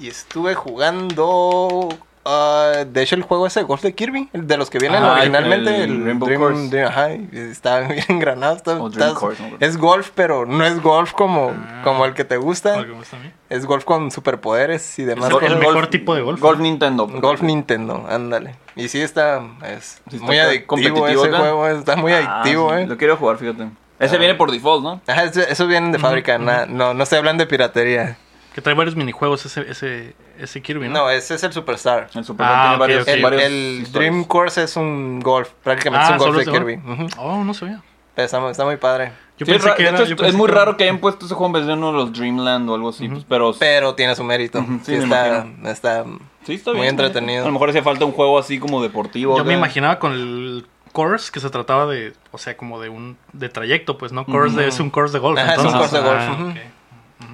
Y 0.00 0.08
estuve 0.08 0.54
jugando. 0.54 1.88
ah, 2.24 2.84
de 2.86 3.02
hecho, 3.02 3.14
el 3.16 3.22
juego 3.22 3.46
ese 3.46 3.60
de 3.60 3.66
golf 3.66 3.82
de 3.82 3.94
Kirby, 3.94 4.28
el 4.32 4.46
de 4.46 4.56
los 4.56 4.70
que 4.70 4.78
vienen 4.78 5.02
Ah, 5.02 5.12
originalmente, 5.14 5.74
el 5.84 5.90
el, 5.90 6.04
Rainbow 6.04 6.26
Dream, 6.28 6.40
Course. 6.40 6.70
Dream- 6.70 6.88
ajá, 6.88 7.10
está 7.10 7.80
bien 7.88 8.04
engranado. 8.08 8.54
está- 8.56 8.80
O 8.80 8.88
Dream 8.90 9.08
está- 9.10 9.20
Course, 9.20 9.42
¿no? 9.50 9.56
es 9.60 9.76
golf, 9.76 10.10
pero 10.14 10.46
no 10.46 10.64
es 10.64 10.80
golf 10.80 11.12
como, 11.12 11.50
Ah. 11.50 11.80
como 11.84 12.04
el 12.06 12.14
que 12.14 12.24
te 12.24 12.36
gusta. 12.36 12.74
Algo 12.74 12.92
me 12.92 12.98
gusta 13.00 13.16
a 13.16 13.20
mí. 13.20 13.30
Es 13.50 13.66
golf 13.66 13.84
con 13.84 14.10
superpoderes 14.10 14.98
y 14.98 15.04
demás. 15.04 15.30
el 15.30 15.38
cosas. 15.40 15.58
mejor 15.58 15.88
tipo 15.88 16.14
de 16.14 16.22
golf. 16.22 16.40
Golf 16.40 16.60
Nintendo. 16.60 17.06
Golf 17.08 17.42
Nintendo, 17.42 18.06
ándale. 18.08 18.54
Y 18.76 18.88
sí 18.88 19.00
está, 19.00 19.42
es 19.68 20.00
Sí 20.08 20.16
está 20.16 20.26
muy 20.26 20.38
adictivo 20.38 21.06
ese 21.08 21.26
acá. 21.26 21.38
juego, 21.38 21.66
está 21.68 21.96
muy 21.96 22.12
Ah, 22.12 22.18
adictivo, 22.40 22.70
sí, 22.70 22.76
eh. 22.82 22.86
Lo 22.86 22.96
quiero 22.96 23.16
jugar, 23.16 23.36
fíjate. 23.36 23.68
Ese 24.02 24.16
Ah. 24.16 24.18
viene 24.18 24.34
por 24.34 24.50
default, 24.50 24.82
¿no? 24.84 25.00
Ajá, 25.06 25.24
eso, 25.24 25.40
eso 25.40 25.66
viene 25.66 25.90
de 25.92 25.98
fábrica, 25.98 26.38
no, 26.38 26.92
no 26.94 27.02
estoy 27.02 27.18
hablando 27.18 27.42
de 27.44 27.48
piratería. 27.48 28.16
Que 28.54 28.60
trae 28.60 28.74
varios 28.74 28.96
minijuegos 28.96 29.46
ese, 29.46 29.62
ese, 29.70 30.14
ese 30.38 30.60
Kirby, 30.60 30.86
¿no? 30.88 30.94
No, 31.04 31.10
ese 31.10 31.36
es 31.36 31.42
el 31.42 31.54
Superstar. 31.54 32.10
El 32.14 32.22
Super 32.22 32.46
Ah, 32.46 32.62
tiene 32.64 32.76
varios. 32.76 33.08
El, 33.08 33.22
varios 33.22 33.42
el 33.44 33.52
historias. 33.80 33.92
Dream 33.92 34.24
Course 34.24 34.62
es 34.64 34.76
un 34.76 35.20
golf, 35.20 35.48
prácticamente 35.62 36.06
Ah, 36.12 36.16
es 36.16 36.20
un 36.22 36.28
golf 36.32 36.44
de 36.44 36.52
Kirby. 36.52 36.80
Oh, 37.16 37.42
no 37.44 37.54
sabía. 37.54 37.80
Pero 38.14 38.26
Está, 38.26 38.50
está 38.50 38.64
muy 38.66 38.76
padre. 38.76 39.12
Yo 39.38 39.46
Sí, 39.46 39.52
es 39.52 39.62
pensé 39.62 39.74
que 39.74 39.82
era- 39.84 39.96
yo 39.96 40.04
es, 40.04 40.08
pensé 40.10 40.26
es 40.28 40.34
muy 40.34 40.48
que- 40.48 40.52
raro 40.54 40.76
que 40.76 40.84
hayan 40.84 40.98
puesto 40.98 41.24
ese 41.24 41.34
juego 41.34 41.46
en 41.46 41.52
vez 41.54 41.66
de 41.66 41.72
uno 41.72 41.92
de 41.92 41.96
los 41.96 42.12
Dreamland 42.12 42.68
o 42.68 42.74
algo 42.74 42.90
así, 42.90 43.08
pues, 43.08 43.24
pero, 43.26 43.54
Pero 43.58 43.94
tiene 43.94 44.14
su 44.14 44.22
mérito. 44.22 44.60
Sí, 44.60 44.80
sí, 44.84 44.92
me 44.98 45.04
está, 45.04 45.46
está 45.70 46.04
sí 46.44 46.52
está 46.52 46.72
muy 46.72 46.80
bien. 46.82 46.90
entretenido. 46.90 47.44
A 47.44 47.46
lo 47.46 47.52
mejor 47.52 47.70
hacía 47.70 47.82
falta 47.82 48.04
un 48.04 48.12
juego 48.12 48.38
así 48.38 48.58
como 48.58 48.82
deportivo. 48.82 49.38
Yo 49.38 49.44
me 49.46 49.54
imaginaba 49.54 49.98
con 49.98 50.12
el 50.12 50.66
course 50.92 51.32
que 51.32 51.40
se 51.40 51.50
trataba 51.50 51.86
de, 51.86 52.12
o 52.30 52.38
sea, 52.38 52.56
como 52.56 52.80
de 52.80 52.88
un 52.88 53.16
de 53.32 53.48
trayecto, 53.48 53.98
pues, 53.98 54.12
¿no? 54.12 54.24
Course 54.26 54.56
de- 54.56 54.68
es 54.68 54.78
un 54.80 54.90
course 54.90 55.12
de 55.14 55.18
golf. 55.18 55.38
Ajá, 55.38 55.54
es 55.54 55.64
un 55.64 55.72
course 55.72 55.96
de 55.96 56.02
golf, 56.02 56.20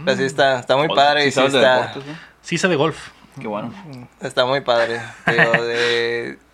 ah, 0.07 0.15
sí 0.17 0.23
está, 0.25 0.59
está 0.61 0.77
muy 0.77 0.89
padre 0.89 1.23
sí 1.23 1.29
y 1.29 1.31
sí 1.31 1.35
sabes 1.37 1.53
de 1.53 1.59
está, 1.59 1.77
deportes, 1.81 2.07
¿no? 2.07 2.15
Sí 2.43 2.59
sé 2.59 2.69
de 2.69 2.77
golf. 2.77 3.09
Qué 3.41 3.47
bueno. 3.47 3.73
está 4.21 4.45
muy 4.47 4.61
padre. 4.63 5.01
Digo, 5.27 5.65
de- 5.65 6.39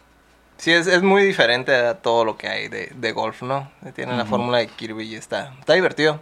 Sí, 0.57 0.71
es, 0.73 0.87
es 0.87 1.03
muy 1.03 1.23
diferente 1.25 1.75
a 1.75 1.95
todo 1.95 2.25
lo 2.25 2.37
que 2.37 2.49
hay 2.49 2.69
de, 2.69 2.91
de 2.95 3.13
golf, 3.13 3.43
¿no? 3.43 3.71
Tiene 3.95 4.17
la 4.17 4.25
fórmula 4.25 4.59
de 4.59 4.69
Kirby 4.69 5.03
y 5.05 5.17
está, 5.17 5.53
está 5.59 5.73
divertido. 5.75 6.21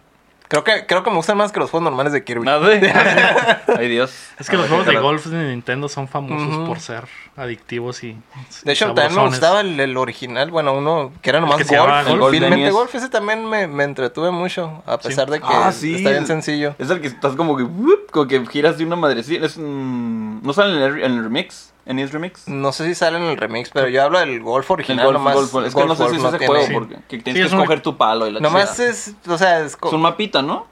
Creo 0.48 0.64
que, 0.64 0.86
creo 0.86 1.02
que 1.04 1.10
me 1.10 1.16
gustan 1.16 1.36
más 1.36 1.52
que 1.52 1.60
los 1.60 1.70
juegos 1.70 1.84
normales 1.84 2.12
de 2.14 2.24
Kirby. 2.24 2.44
Nada. 2.46 2.66
Ay, 3.78 3.88
Dios. 3.88 4.12
Es 4.38 4.48
que 4.48 4.56
los 4.56 4.68
juegos 4.68 4.86
de 4.86 4.96
golf 4.96 5.26
de 5.26 5.50
Nintendo 5.50 5.88
son 5.88 6.08
famosos 6.08 6.66
por 6.66 6.80
ser 6.80 7.04
adictivos 7.36 8.04
y 8.04 8.16
De 8.64 8.72
hecho, 8.72 8.92
también 8.92 9.14
me 9.20 9.26
gustaba 9.28 9.60
el, 9.62 9.78
el 9.80 9.96
original, 9.96 10.50
bueno, 10.50 10.74
uno 10.74 11.12
que 11.22 11.30
era 11.30 11.40
nomás 11.40 11.64
que 11.64 11.76
golf, 11.76 12.08
Golf. 12.18 12.70
Golf 12.72 12.94
ese 12.94 13.08
también 13.08 13.48
me, 13.48 13.66
me 13.66 13.84
entretuve 13.84 14.30
mucho, 14.30 14.82
a 14.86 14.98
pesar 14.98 15.30
de 15.30 15.40
que 15.40 15.46
Ah, 15.48 15.72
sí. 15.72 15.94
está 15.96 16.10
bien 16.10 16.26
sencillo. 16.26 16.74
Es 16.78 16.90
el 16.90 17.00
que 17.00 17.06
estás 17.08 17.34
como 17.34 17.56
que, 17.56 17.62
¡wup! 17.62 18.10
como 18.10 18.26
que 18.26 18.44
giras 18.46 18.76
de 18.78 18.84
una 18.84 18.96
madrecita. 18.96 19.46
Es 19.46 19.56
un... 19.56 20.40
¿No 20.42 20.52
sale 20.52 20.76
en 20.76 20.82
el, 20.82 21.04
en 21.04 21.12
el 21.18 21.24
remix? 21.24 21.72
¿En 21.86 21.98
el 21.98 22.10
remix? 22.10 22.46
No 22.48 22.70
sé 22.72 22.84
si 22.86 22.94
sale 22.94 23.16
en 23.16 23.24
el 23.24 23.36
remix, 23.36 23.70
pero 23.70 23.88
yo 23.88 24.02
hablo 24.04 24.18
del 24.20 24.40
golf 24.40 24.70
El 24.70 24.74
original 24.74 25.06
golf, 25.06 25.18
nomás. 25.18 25.34
golf, 25.34 25.66
es 25.66 25.74
que 25.74 25.80
golf, 25.82 25.88
no 25.88 25.94
sé 25.96 26.10
si 26.10 26.16
es 26.24 26.34
ese 26.34 26.46
juego, 26.46 26.66
porque 26.72 26.94
que 27.08 27.18
tienes 27.18 27.42
Sí, 27.42 27.48
que 27.48 27.54
un- 27.56 27.62
escoger 27.62 27.82
tu 27.82 27.96
palo 27.96 28.28
y 28.28 28.32
la 28.32 28.40
Nomás 28.40 28.76
chingada. 28.76 28.90
es, 28.92 29.14
o 29.26 29.38
sea, 29.38 29.60
es 29.64 29.76
Es 29.82 29.92
un 29.92 30.00
mapita, 30.02 30.42
¿no? 30.42 30.66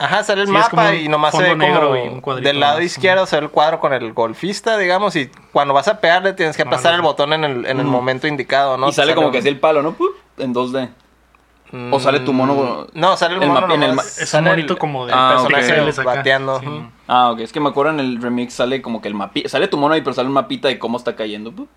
Ajá, 0.00 0.24
sale 0.24 0.40
el 0.40 0.46
Sí, 0.46 0.52
mapa 0.54 0.94
y 0.94 1.08
nomás 1.08 1.34
se 1.36 1.42
ve 1.42 1.54
negro 1.56 1.88
como 1.90 1.96
y 1.96 2.08
un 2.08 2.20
cuadrito 2.22 2.48
del 2.48 2.58
lado 2.58 2.76
más. 2.76 2.84
izquierdo 2.86 3.26
se 3.26 3.36
ve 3.36 3.42
el 3.44 3.50
cuadro 3.50 3.80
con 3.80 3.92
el 3.92 4.12
golfista, 4.14 4.78
digamos, 4.78 5.14
y 5.14 5.30
cuando 5.52 5.74
vas 5.74 5.88
a 5.88 6.00
pegarle 6.00 6.32
tienes 6.32 6.56
que 6.56 6.62
Ah, 6.62 6.66
aplastar 6.66 6.92
no. 6.92 6.96
el 6.96 7.02
botón 7.02 7.32
en 7.34 7.44
el, 7.44 7.66
en 7.66 7.78
el 7.80 7.86
Mm. 7.86 7.90
momento 7.90 8.26
indicado, 8.26 8.78
¿no? 8.78 8.88
y 8.88 8.92
sale 8.92 9.14
como 9.14 9.30
que 9.30 9.38
así 9.38 9.48
el 9.48 9.60
palo, 9.60 9.82
¿no? 9.82 9.94
En 10.38 10.54
2D. 10.54 10.88
Mm, 11.72 11.92
o 11.94 12.00
sale 12.00 12.20
tu 12.20 12.32
mono- 12.32 12.86
No, 12.94 13.16
sale 13.16 13.36
el 13.36 13.42
el 13.42 13.48
mono 13.50 13.72
en 13.74 13.82
el 13.82 13.98
Es 13.98 14.34
un 14.34 14.44
monito 14.44 14.76
como 14.78 15.06
de 15.06 15.12
Ah, 15.14 15.36
ok. 15.42 15.50
personajes 15.52 15.98
acá. 16.00 16.14
bateando, 16.16 16.58
Sí. 16.60 16.66
Ah, 17.06 17.30
ok. 17.30 17.40
Es 17.40 17.52
que 17.52 17.60
me 17.60 17.68
acuerdo 17.68 17.92
en 17.92 18.00
el 18.00 18.20
remix 18.22 18.54
sale 18.54 18.80
como 18.82 19.00
que 19.02 19.06
el 19.08 19.14
mapita. 19.14 19.48
Sale 19.50 19.68
tu 19.68 19.76
mono 19.76 19.94
ahí, 19.94 20.00
pero 20.00 20.14
sale 20.14 20.26
un 20.28 20.34
mapita 20.34 20.66
de 20.68 20.78
cómo 20.80 20.96
está 20.96 21.14
cayendo. 21.14 21.52
¡pup! 21.52 21.68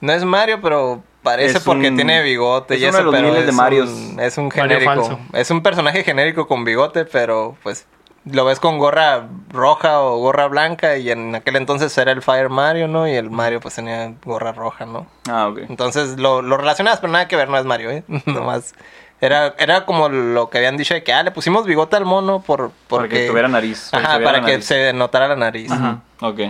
No 0.00 0.12
es 0.12 0.24
Mario, 0.24 0.60
pero 0.62 1.02
parece 1.22 1.58
Es 1.58 1.64
porque 1.64 1.88
un- 1.88 1.96
tiene 1.96 2.22
bigote 2.22 2.74
es 2.74 2.80
y 2.80 2.84
uno 2.84 2.90
eso, 2.90 2.98
de 2.98 3.04
los 3.04 3.14
pero 3.14 3.26
miles 3.28 3.40
es 3.40 3.46
de 3.46 3.52
Marios. 3.52 3.88
Un, 3.90 4.20
es 4.20 4.38
un 4.38 4.44
Mario 4.48 4.62
genérico. 4.78 4.84
falso. 5.06 5.18
Es 5.32 5.50
un 5.50 5.62
personaje 5.62 6.04
genérico 6.04 6.46
con 6.46 6.64
bigote, 6.64 7.04
pero 7.04 7.56
pues 7.62 7.86
lo 8.26 8.44
ves 8.44 8.60
con 8.60 8.78
gorra 8.78 9.28
roja 9.48 10.00
o 10.02 10.18
gorra 10.18 10.46
blanca 10.46 10.96
y 10.98 11.10
en 11.10 11.34
aquel 11.34 11.56
entonces 11.56 11.96
era 11.96 12.12
el 12.12 12.20
Fire 12.22 12.50
Mario, 12.50 12.86
¿no? 12.86 13.08
Y 13.08 13.12
el 13.12 13.30
Mario 13.30 13.60
pues 13.60 13.74
tenía 13.74 14.12
gorra 14.24 14.52
roja, 14.52 14.84
¿no? 14.86 15.06
Ah, 15.28 15.48
ok. 15.48 15.60
Entonces 15.68 16.18
lo, 16.18 16.42
lo 16.42 16.56
relacionas, 16.58 17.00
pero 17.00 17.12
nada 17.12 17.28
que 17.28 17.36
ver, 17.36 17.48
no 17.48 17.56
es 17.58 17.64
Mario, 17.64 17.90
¿eh? 17.90 18.04
Nomás. 18.26 18.74
Era, 19.22 19.54
era 19.58 19.84
como 19.84 20.08
lo 20.08 20.48
que 20.48 20.56
habían 20.58 20.78
dicho 20.78 20.94
de 20.94 21.02
que, 21.02 21.12
ah, 21.12 21.22
le 21.22 21.30
pusimos 21.30 21.66
bigote 21.66 21.94
al 21.96 22.06
mono 22.06 22.40
por, 22.40 22.70
Para 22.70 22.72
porque... 22.88 23.08
que 23.22 23.26
tuviera 23.28 23.48
nariz. 23.48 23.92
Ajá, 23.92 24.18
para 24.22 24.40
que 24.42 24.62
se 24.62 24.94
notara 24.94 25.28
la 25.28 25.36
nariz. 25.36 25.70
Ajá. 25.70 26.00
Ok. 26.20 26.40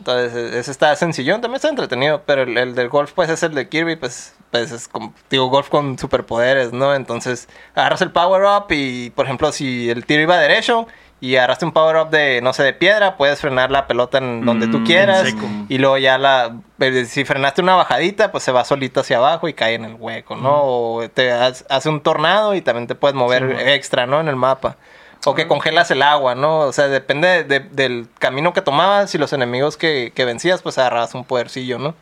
Entonces, 0.00 0.34
e- 0.34 0.58
ese 0.58 0.70
está 0.70 0.96
sencillón, 0.96 1.40
también 1.42 1.56
está 1.56 1.68
entretenido, 1.68 2.22
pero 2.26 2.42
el, 2.42 2.56
el 2.56 2.74
del 2.74 2.88
golf, 2.88 3.12
pues, 3.12 3.28
es 3.28 3.42
el 3.42 3.54
de 3.54 3.68
Kirby, 3.68 3.96
pues, 3.96 4.34
pues 4.50 4.72
es 4.72 4.88
como, 4.88 5.12
digo, 5.28 5.46
golf 5.48 5.68
con 5.68 5.98
superpoderes, 5.98 6.72
¿no? 6.72 6.94
Entonces, 6.94 7.48
agarras 7.74 8.00
el 8.02 8.10
power-up 8.10 8.66
y, 8.70 9.10
por 9.10 9.26
ejemplo, 9.26 9.52
si 9.52 9.90
el 9.90 10.06
tiro 10.06 10.22
iba 10.22 10.38
derecho 10.38 10.86
y 11.20 11.36
agarraste 11.36 11.66
un 11.66 11.72
power-up 11.72 12.08
de, 12.08 12.40
no 12.40 12.54
sé, 12.54 12.62
de 12.62 12.72
piedra, 12.72 13.18
puedes 13.18 13.40
frenar 13.42 13.70
la 13.70 13.86
pelota 13.86 14.16
en 14.16 14.46
donde 14.46 14.68
tú 14.68 14.78
Mm, 14.78 14.84
quieras. 14.84 15.20
en 15.26 15.32
seco. 15.32 15.48
Y 15.68 15.76
luego 15.76 15.98
ya 15.98 16.16
la, 16.16 16.56
eh, 16.78 17.04
si 17.04 17.26
frenaste 17.26 17.60
una 17.60 17.74
bajadita, 17.74 18.32
pues 18.32 18.42
se 18.42 18.52
va 18.52 18.64
solito 18.64 19.00
hacia 19.00 19.18
abajo 19.18 19.46
y 19.46 19.52
cae 19.52 19.74
en 19.74 19.84
el 19.84 19.96
hueco, 19.98 20.36
¿no? 20.36 20.62
O 20.64 21.08
te 21.10 21.30
ha- 21.30 21.52
hace 21.68 21.88
un 21.90 22.00
tornado 22.00 22.54
y 22.54 22.62
también 22.62 22.86
te 22.86 22.94
puedes 22.94 23.14
mover 23.14 23.54
Sí, 23.54 23.64
extra, 23.70 24.06
¿no? 24.06 24.18
En 24.18 24.28
el 24.28 24.36
mapa. 24.36 24.78
O 25.26 25.34
que 25.34 25.46
congelas 25.46 25.90
el 25.90 26.02
agua, 26.02 26.34
¿no? 26.34 26.60
O 26.60 26.72
sea, 26.72 26.88
depende 26.88 27.44
de- 27.44 27.60
del 27.60 28.08
camino 28.18 28.52
que 28.54 28.62
tomabas 28.62 29.14
y 29.14 29.18
los 29.18 29.32
enemigos 29.34 29.76
que, 29.76 30.12
que 30.14 30.24
vencías, 30.24 30.62
pues 30.62 30.78
agarrabas 30.78 31.14
un 31.14 31.24
podercillo, 31.24 31.78
¿no? 31.78 31.94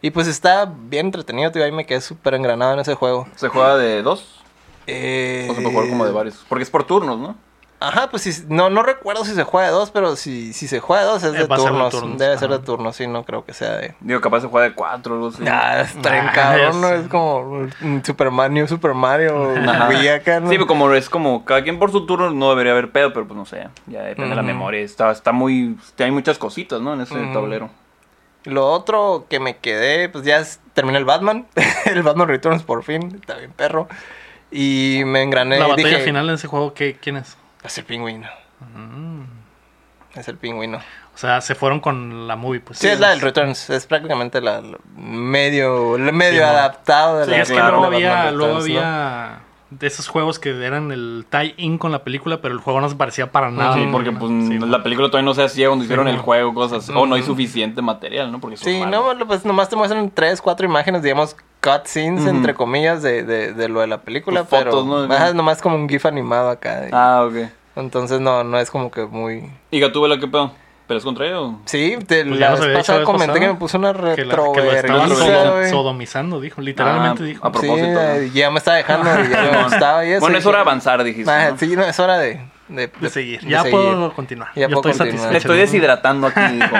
Y 0.00 0.10
pues 0.10 0.26
está 0.26 0.70
bien 0.74 1.06
entretenido, 1.06 1.50
tío. 1.52 1.64
Ahí 1.64 1.72
me 1.72 1.84
quedé 1.86 2.00
súper 2.00 2.34
engranado 2.34 2.72
en 2.74 2.80
ese 2.80 2.94
juego. 2.94 3.26
¿Se 3.36 3.48
juega 3.48 3.76
de 3.76 4.02
dos? 4.02 4.40
Eh, 4.86 5.46
O 5.50 5.54
se 5.54 5.60
puede 5.62 5.74
jugar 5.74 5.88
como 5.90 6.04
de 6.06 6.12
varios. 6.12 6.44
Porque 6.48 6.62
es 6.64 6.70
por 6.70 6.84
turnos, 6.84 7.18
¿no? 7.18 7.36
Ajá, 7.86 8.08
pues 8.08 8.22
sí, 8.22 8.44
no, 8.48 8.70
no 8.70 8.82
recuerdo 8.82 9.24
si 9.24 9.34
se 9.34 9.44
juega 9.44 9.68
de 9.68 9.74
dos, 9.74 9.90
pero 9.90 10.16
si, 10.16 10.52
si 10.52 10.68
se 10.68 10.80
juega 10.80 11.02
de 11.02 11.08
dos 11.10 11.22
es 11.22 11.34
Eh, 11.34 11.38
de 11.38 11.46
turnos. 11.46 12.18
Debe 12.18 12.38
ser 12.38 12.48
de 12.48 12.58
turnos, 12.60 12.96
sí, 12.96 13.06
no 13.06 13.24
creo 13.24 13.44
que 13.44 13.52
sea 13.52 13.76
de... 13.76 13.94
Digo, 14.00 14.20
capaz 14.20 14.40
se 14.40 14.48
juega 14.48 14.68
de 14.68 14.74
cuatro 14.74 15.12
o 15.12 15.16
algo 15.16 15.28
así. 15.28 15.44
Ah, 15.46 15.82
está 15.82 16.28
Ah, 16.28 16.32
cabrón, 16.32 16.80
¿no? 16.80 16.88
Es 16.88 17.08
como 17.08 17.38
un 17.82 18.04
Super 18.04 18.30
Mario, 18.30 18.66
Super 18.66 18.94
Mario, 18.94 19.54
Ajá. 19.68 19.88
Wii 19.88 20.08
acá, 20.08 20.40
¿no? 20.40 20.48
Sí, 20.48 20.54
pero 20.54 20.66
como 20.66 20.90
es 20.92 21.10
como 21.10 21.44
cada 21.44 21.62
quien 21.62 21.78
por 21.78 21.92
su 21.92 22.06
turno, 22.06 22.30
no 22.30 22.50
debería 22.50 22.72
haber 22.72 22.90
pedo, 22.90 23.12
pero 23.12 23.26
pues 23.26 23.36
no 23.36 23.44
sé. 23.44 23.68
Ya 23.86 24.02
depende 24.02 24.30
de 24.30 24.36
la 24.36 24.42
memoria. 24.42 24.80
Está, 24.80 25.10
está 25.10 25.32
muy. 25.32 25.76
Hay 25.98 26.10
muchas 26.10 26.38
cositas, 26.38 26.80
¿no? 26.80 26.94
En 26.94 27.02
ese 27.02 27.14
tablero. 27.32 27.70
Lo 28.44 28.66
otro 28.66 29.26
que 29.28 29.40
me 29.40 29.56
quedé, 29.56 30.08
pues 30.08 30.24
ya 30.24 30.38
es, 30.38 30.60
terminé 30.74 30.98
el 30.98 31.04
Batman. 31.04 31.46
el 31.86 32.02
Batman 32.02 32.28
Returns 32.28 32.62
por 32.62 32.82
fin. 32.82 33.16
Está 33.20 33.36
bien 33.36 33.52
perro. 33.52 33.88
Y 34.50 35.02
me 35.06 35.22
engrané. 35.22 35.58
La 35.58 35.66
batalla 35.66 35.88
dije, 35.88 36.00
final 36.00 36.28
en 36.28 36.34
ese 36.36 36.46
juego, 36.46 36.74
¿qué, 36.74 36.96
¿quién 37.00 37.16
es? 37.16 37.36
Es 37.64 37.78
el 37.78 37.84
pingüino. 37.84 38.28
Mm. 38.76 39.22
Es 40.14 40.28
el 40.28 40.36
pingüino. 40.38 40.78
O 41.14 41.18
sea, 41.18 41.40
se 41.40 41.54
fueron 41.54 41.80
con 41.80 42.28
la 42.28 42.36
movie, 42.36 42.60
pues. 42.60 42.78
Sí, 42.78 42.88
es 42.88 43.00
la 43.00 43.10
del 43.10 43.20
Returns. 43.20 43.70
Es 43.70 43.86
prácticamente 43.86 44.40
la, 44.40 44.60
la- 44.60 44.78
medio, 44.96 45.96
medio 45.98 46.38
Sí, 46.42 46.48
adaptado 46.48 47.18
de 47.18 47.24
Sí, 47.24 47.30
la 47.32 47.36
es 47.38 47.48
que 47.48 47.54
luego 47.54 47.84
había, 47.86 48.30
luego 48.30 48.54
¿no? 48.54 48.60
De 49.78 49.86
esos 49.86 50.08
juegos 50.08 50.38
que 50.38 50.50
eran 50.64 50.92
el 50.92 51.26
tie-in 51.30 51.78
con 51.78 51.92
la 51.92 52.04
película, 52.04 52.40
pero 52.40 52.54
el 52.54 52.60
juego 52.60 52.80
no 52.80 52.88
se 52.88 52.96
parecía 52.96 53.30
para 53.32 53.50
nada. 53.50 53.74
Sí, 53.74 53.86
porque 53.90 54.12
pues 54.12 54.30
Sí, 54.48 54.58
la 54.58 54.82
película 54.82 55.08
todavía 55.08 55.26
no 55.26 55.34
se 55.34 55.42
hacía 55.42 55.68
cuando 55.68 55.84
hicieron 55.84 56.06
Sí, 56.06 56.12
el 56.12 56.18
juego, 56.18 56.54
cosas. 56.54 56.88
O 56.90 57.06
no 57.06 57.14
hay 57.14 57.22
suficiente 57.22 57.82
material, 57.82 58.30
¿no? 58.32 58.40
Porque 58.40 58.56
son 58.56 58.68
Sí, 58.68 58.84
no, 58.86 59.04
pues 59.26 59.44
nomás 59.44 59.68
te 59.68 59.76
muestran 59.76 60.10
tres, 60.10 60.40
cuatro 60.40 60.66
imágenes, 60.66 61.02
digamos, 61.02 61.36
cutscenes, 61.62 62.26
entre 62.26 62.54
comillas, 62.54 63.02
de, 63.02 63.22
de, 63.22 63.52
de 63.54 63.68
lo 63.68 63.80
de 63.80 63.86
la 63.86 64.02
película, 64.02 64.44
Pues 64.44 64.62
pero 64.62 64.70
fotos, 64.72 65.08
¿no? 65.08 65.14
ajá, 65.14 65.32
nomás 65.32 65.60
como 65.62 65.76
un 65.76 65.88
GIF 65.88 66.06
animado 66.06 66.50
acá. 66.50 66.86
y- 66.86 66.90
Ah, 66.92 67.24
ok. 67.28 67.48
Entonces 67.76 68.20
no, 68.20 68.44
no 68.44 68.58
es 68.58 68.70
como 68.70 68.90
que 68.90 69.04
muy... 69.06 69.50
¿Y 69.70 69.80
Gatúbela 69.80 70.18
qué 70.18 70.28
pedo? 70.28 70.52
¿Peleas 70.86 71.04
contra 71.04 71.26
ella 71.26 71.40
o...? 71.40 71.60
Sí, 71.64 71.96
te, 72.06 72.24
Pues 72.26 72.38
la 72.38 72.54
vez 72.54 72.76
pasada 72.76 73.04
comenté 73.04 73.40
que 73.40 73.46
me 73.48 73.54
puso 73.54 73.78
una 73.78 73.92
Que, 73.94 74.24
la- 74.24 74.34
que 74.36 74.60
lo 74.60 74.72
estaban 74.72 75.70
sodomizando, 75.70 76.40
dijo. 76.40 76.60
Literalmente 76.60 77.22
Ah, 77.22 77.26
dijo. 77.26 77.46
a 77.46 77.50
propósito, 77.52 77.86
Sí, 77.86 78.26
¿no? 78.28 78.34
ya 78.34 78.50
me 78.50 78.58
estaba 78.58 78.76
dejando 78.76 79.10
y 79.24 79.28
ya 79.30 79.42
me 79.50 79.62
gustaba 79.64 80.04
y 80.04 80.10
eso. 80.10 80.20
Bueno, 80.20 80.36
es 80.38 80.44
hora 80.46 80.58
de 80.58 80.62
avanzar, 80.62 81.02
dijiste. 81.02 81.30
"Ah, 81.30 81.52
¿no? 81.52 81.58
Sí, 81.58 81.74
no, 81.74 81.84
es 81.84 81.98
hora 81.98 82.18
de... 82.18 82.40
De, 82.68 82.86
De 83.00 83.10
seguir. 83.10 83.40
de 83.42 83.48
Ya 83.50 83.58
seguir. 83.62 83.72
puedo 83.78 84.12
continuar. 84.14 84.48
Ya 84.56 84.68
puedo 84.68 84.90
estoy 84.90 85.06
continuar. 85.06 85.32
Me 85.32 85.38
estoy 85.38 85.58
deshidratando 85.58 86.26
aquí, 86.28 86.40
dijo. 86.54 86.76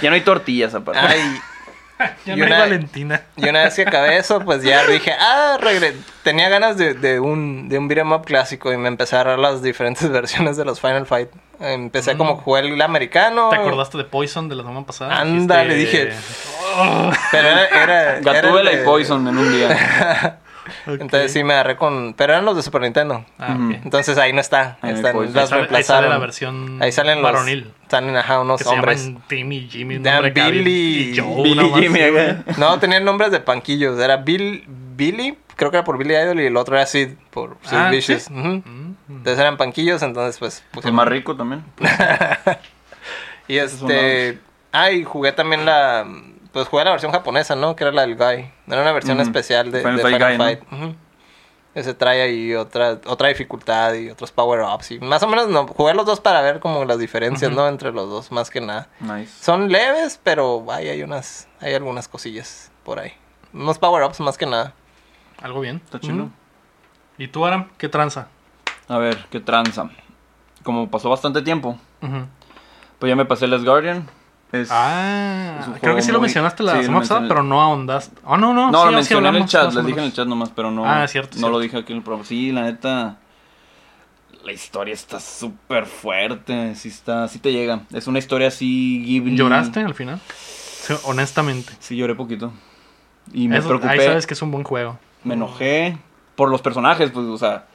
ya 0.00 0.08
no 0.10 0.14
hay 0.14 0.20
tortillas 0.22 0.74
aparte. 0.74 1.00
Ay, 1.00 1.20
Ya 2.26 2.34
Y 2.34 2.36
no 2.38 2.44
hay 2.46 2.50
una- 2.52 2.58
Valentina. 2.58 3.22
y 3.36 3.48
una 3.48 3.62
vez 3.62 3.74
que 3.76 3.82
acabé 3.82 4.16
eso, 4.16 4.40
pues 4.40 4.62
ya 4.64 4.84
dije, 4.88 5.12
ah, 5.18 5.56
regre 5.60 5.94
tenía 6.24 6.48
ganas 6.48 6.76
de, 6.76 6.94
de 6.94 7.20
un, 7.20 7.68
de 7.68 7.78
un 7.78 7.86
beat'em 7.86 8.10
up 8.12 8.24
clásico 8.24 8.72
y 8.72 8.76
me 8.76 8.88
empecé 8.88 9.14
a 9.16 9.20
agarrar 9.20 9.38
las 9.38 9.62
diferentes 9.62 10.08
versiones 10.10 10.56
de 10.56 10.64
los 10.64 10.80
Final 10.80 11.06
Fight. 11.06 11.28
Empecé 11.62 12.16
como 12.16 12.32
a 12.32 12.36
jugar 12.36 12.64
el 12.64 12.80
americano. 12.82 13.46
Mm. 13.48 13.50
¿Te 13.50 13.56
acordaste 13.56 13.98
de 13.98 14.04
Poison 14.04 14.48
de 14.48 14.56
la 14.56 14.62
semana 14.62 14.84
pasada? 14.86 15.16
Ándale, 15.20 15.74
Dijiste, 15.74 16.06
dije. 16.06 16.18
Pero 17.30 17.48
era... 17.48 17.66
era 17.66 18.16
era 18.18 18.20
Gatúbela 18.20 18.70
el 18.70 18.82
y 18.82 18.84
Poison 18.84 19.26
en 19.28 19.38
un 19.38 19.52
día. 19.52 20.38
Entonces 20.86 21.32
sí 21.32 21.42
me 21.42 21.54
agarré 21.54 21.76
con... 21.76 22.14
Pero 22.16 22.34
eran 22.34 22.44
los 22.44 22.54
de 22.54 22.62
Super 22.62 22.82
Nintendo. 22.82 23.24
Ah, 23.38 23.54
Ujú. 23.58 23.70
ok. 23.70 23.76
Entonces 23.84 24.16
ahí 24.16 24.32
no 24.32 24.40
está. 24.40 24.78
Ahí 24.80 24.92
Están, 24.94 25.16
Ahí 25.18 25.28
sale- 25.46 25.68
ahí 25.76 25.82
sale 25.82 26.08
la 26.08 26.18
versión 26.18 26.80
Ahí 26.80 26.92
salen 26.92 27.20
los... 27.20 27.32
varonil. 27.32 27.72
Salen, 27.88 28.16
ajá, 28.16 28.40
unos 28.40 28.58
Que 28.58 28.64
se 28.64 28.70
hombres. 28.70 29.04
llaman 29.06 29.22
Timmy, 29.26 29.68
Jimmy, 29.68 29.98
Dan 29.98 30.22
Billy- 30.32 31.10
y 31.12 31.16
Joe, 31.18 31.42
Billy 31.42 31.72
Jimmy. 31.74 32.00
No, 32.58 32.78
tenían 32.78 33.04
nombres 33.04 33.32
de 33.32 33.40
panquillos. 33.40 33.98
Era 33.98 34.18
Bill, 34.18 34.64
Billy, 34.68 35.36
creo 35.56 35.70
que 35.72 35.78
era 35.78 35.84
por 35.84 35.98
Billy 35.98 36.14
Idol 36.14 36.40
y 36.40 36.46
el 36.46 36.56
otro 36.56 36.76
era 36.76 36.86
Sid 36.86 37.08
por 37.30 37.56
Sid 37.62 37.76
Ah, 37.76 37.90
Vicious. 37.90 38.30
Mm, 38.30 38.91
Entonces 39.16 39.38
eran 39.38 39.56
panquillos, 39.56 40.02
entonces 40.02 40.38
pues... 40.38 40.64
puse- 40.72 40.88
El 40.88 40.94
más 40.94 41.08
rico 41.08 41.36
también. 41.36 41.64
Y 43.48 43.58
este... 43.58 44.38
Ah, 44.72 44.90
y 44.90 45.04
jugué 45.04 45.32
también 45.32 45.64
la... 45.64 46.06
Pues 46.52 46.68
jugué 46.68 46.84
la 46.84 46.90
versión 46.92 47.12
japonesa, 47.12 47.56
¿no? 47.56 47.74
Que 47.76 47.84
era 47.84 47.92
la 47.92 48.02
del 48.02 48.16
Guy. 48.16 48.50
Era 48.66 48.82
una 48.82 48.92
versión 48.92 49.20
especial 49.20 49.70
de 49.72 49.80
Final 49.80 49.96
de 49.96 50.02
Fight 50.02 50.14
Final 50.16 50.28
Guy, 50.28 50.38
¿no? 50.38 50.44
Fight. 50.44 50.72
Ujú. 50.72 50.96
Ese 51.74 51.94
trae 51.94 52.20
ahí 52.20 52.54
otra, 52.54 53.00
otra 53.06 53.28
dificultad 53.28 53.94
y 53.94 54.10
otros 54.10 54.30
power-ups. 54.30 54.90
Y 54.92 54.98
más 55.00 55.22
o 55.22 55.26
menos 55.26 55.48
no, 55.48 55.66
jugué 55.66 55.94
los 55.94 56.04
dos 56.04 56.20
para 56.20 56.42
ver 56.42 56.60
como 56.60 56.84
las 56.84 56.98
diferencias, 56.98 57.50
¿no? 57.50 57.66
Entre 57.66 57.90
los 57.92 58.10
dos, 58.10 58.30
más 58.30 58.50
que 58.50 58.60
nada. 58.60 58.88
Nice. 59.00 59.32
Son 59.42 59.70
leves, 59.72 60.20
pero 60.22 60.64
ay, 60.70 60.88
hay 60.88 61.02
unas... 61.02 61.48
Hay 61.60 61.72
algunas 61.74 62.08
cosillas 62.08 62.70
por 62.84 62.98
ahí. 63.00 63.12
Unos 63.54 63.78
power-ups 63.78 64.20
más 64.20 64.36
que 64.36 64.44
nada. 64.46 64.74
Algo 65.40 65.60
bien. 65.60 65.80
Está 65.84 65.98
chido. 66.00 66.28
¿Y 67.16 67.28
tú, 67.28 67.46
Aram? 67.46 67.70
¿Qué 67.78 67.88
tranza? 67.88 68.28
A 68.92 68.98
ver, 68.98 69.24
qué 69.30 69.40
tranza. 69.40 69.88
Como 70.62 70.90
pasó 70.90 71.08
bastante 71.08 71.40
tiempo, 71.42 71.78
pues 72.98 73.08
ya 73.10 73.16
me 73.16 73.24
pasé 73.24 73.46
Last 73.46 73.64
Guardian. 73.64 74.06
Es... 74.52 74.68
Ah, 74.70 75.60
es 75.74 75.80
creo 75.80 75.96
que 75.96 76.02
sí 76.02 76.12
lo 76.12 76.20
mencionaste 76.20 76.62
la 76.62 76.76
sí, 76.76 76.82
semana 76.84 77.00
pasada, 77.00 77.26
pero 77.26 77.42
no 77.42 77.60
ahondaste. 77.62 78.20
Oh, 78.24 78.36
no, 78.36 78.52
no. 78.52 78.70
No, 78.70 78.80
sí, 78.80 78.84
lo 78.86 78.92
mencioné 78.92 79.28
en 79.30 79.36
el 79.36 79.46
chat, 79.46 79.72
les 79.72 79.86
dije 79.86 79.98
en 79.98 80.04
el 80.04 80.12
chat 80.12 80.26
nomás, 80.26 80.50
pero 80.50 80.70
no, 80.70 80.84
Ah, 80.84 81.08
cierto, 81.08 81.30
no 81.36 81.38
cierto. 81.38 81.50
lo 81.52 81.58
dije 81.60 81.78
aquí 81.78 81.92
en 81.92 81.98
el 81.98 82.04
programa. 82.04 82.26
Sí, 82.28 82.52
la 82.52 82.62
neta, 82.64 83.16
la 84.44 84.52
historia 84.52 84.92
está 84.92 85.18
súper 85.20 85.86
fuerte, 85.86 86.74
sí 86.74 86.88
está, 86.88 87.28
sí 87.28 87.38
te 87.38 87.50
llega. 87.50 87.80
Es 87.94 88.06
una 88.08 88.18
historia 88.18 88.48
así 88.48 89.02
Ghibli. 89.06 89.36
¿Lloraste 89.36 89.80
al 89.80 89.94
final? 89.94 90.20
Sí, 90.28 90.92
honestamente. 91.04 91.72
Sí, 91.80 91.96
lloré 91.96 92.14
poquito. 92.14 92.52
Y 93.32 93.48
me 93.48 93.56
Eso- 93.56 93.68
preocupé, 93.68 93.92
ahí 93.92 94.00
sabes 94.00 94.26
que 94.26 94.34
es 94.34 94.42
un 94.42 94.50
buen 94.50 94.64
juego. 94.64 94.98
me 95.24 95.32
enojé 95.34 95.96
por 96.36 96.50
los 96.50 96.60
personajes, 96.60 97.10
pues, 97.10 97.24
o 97.26 97.38
sea... 97.38 97.66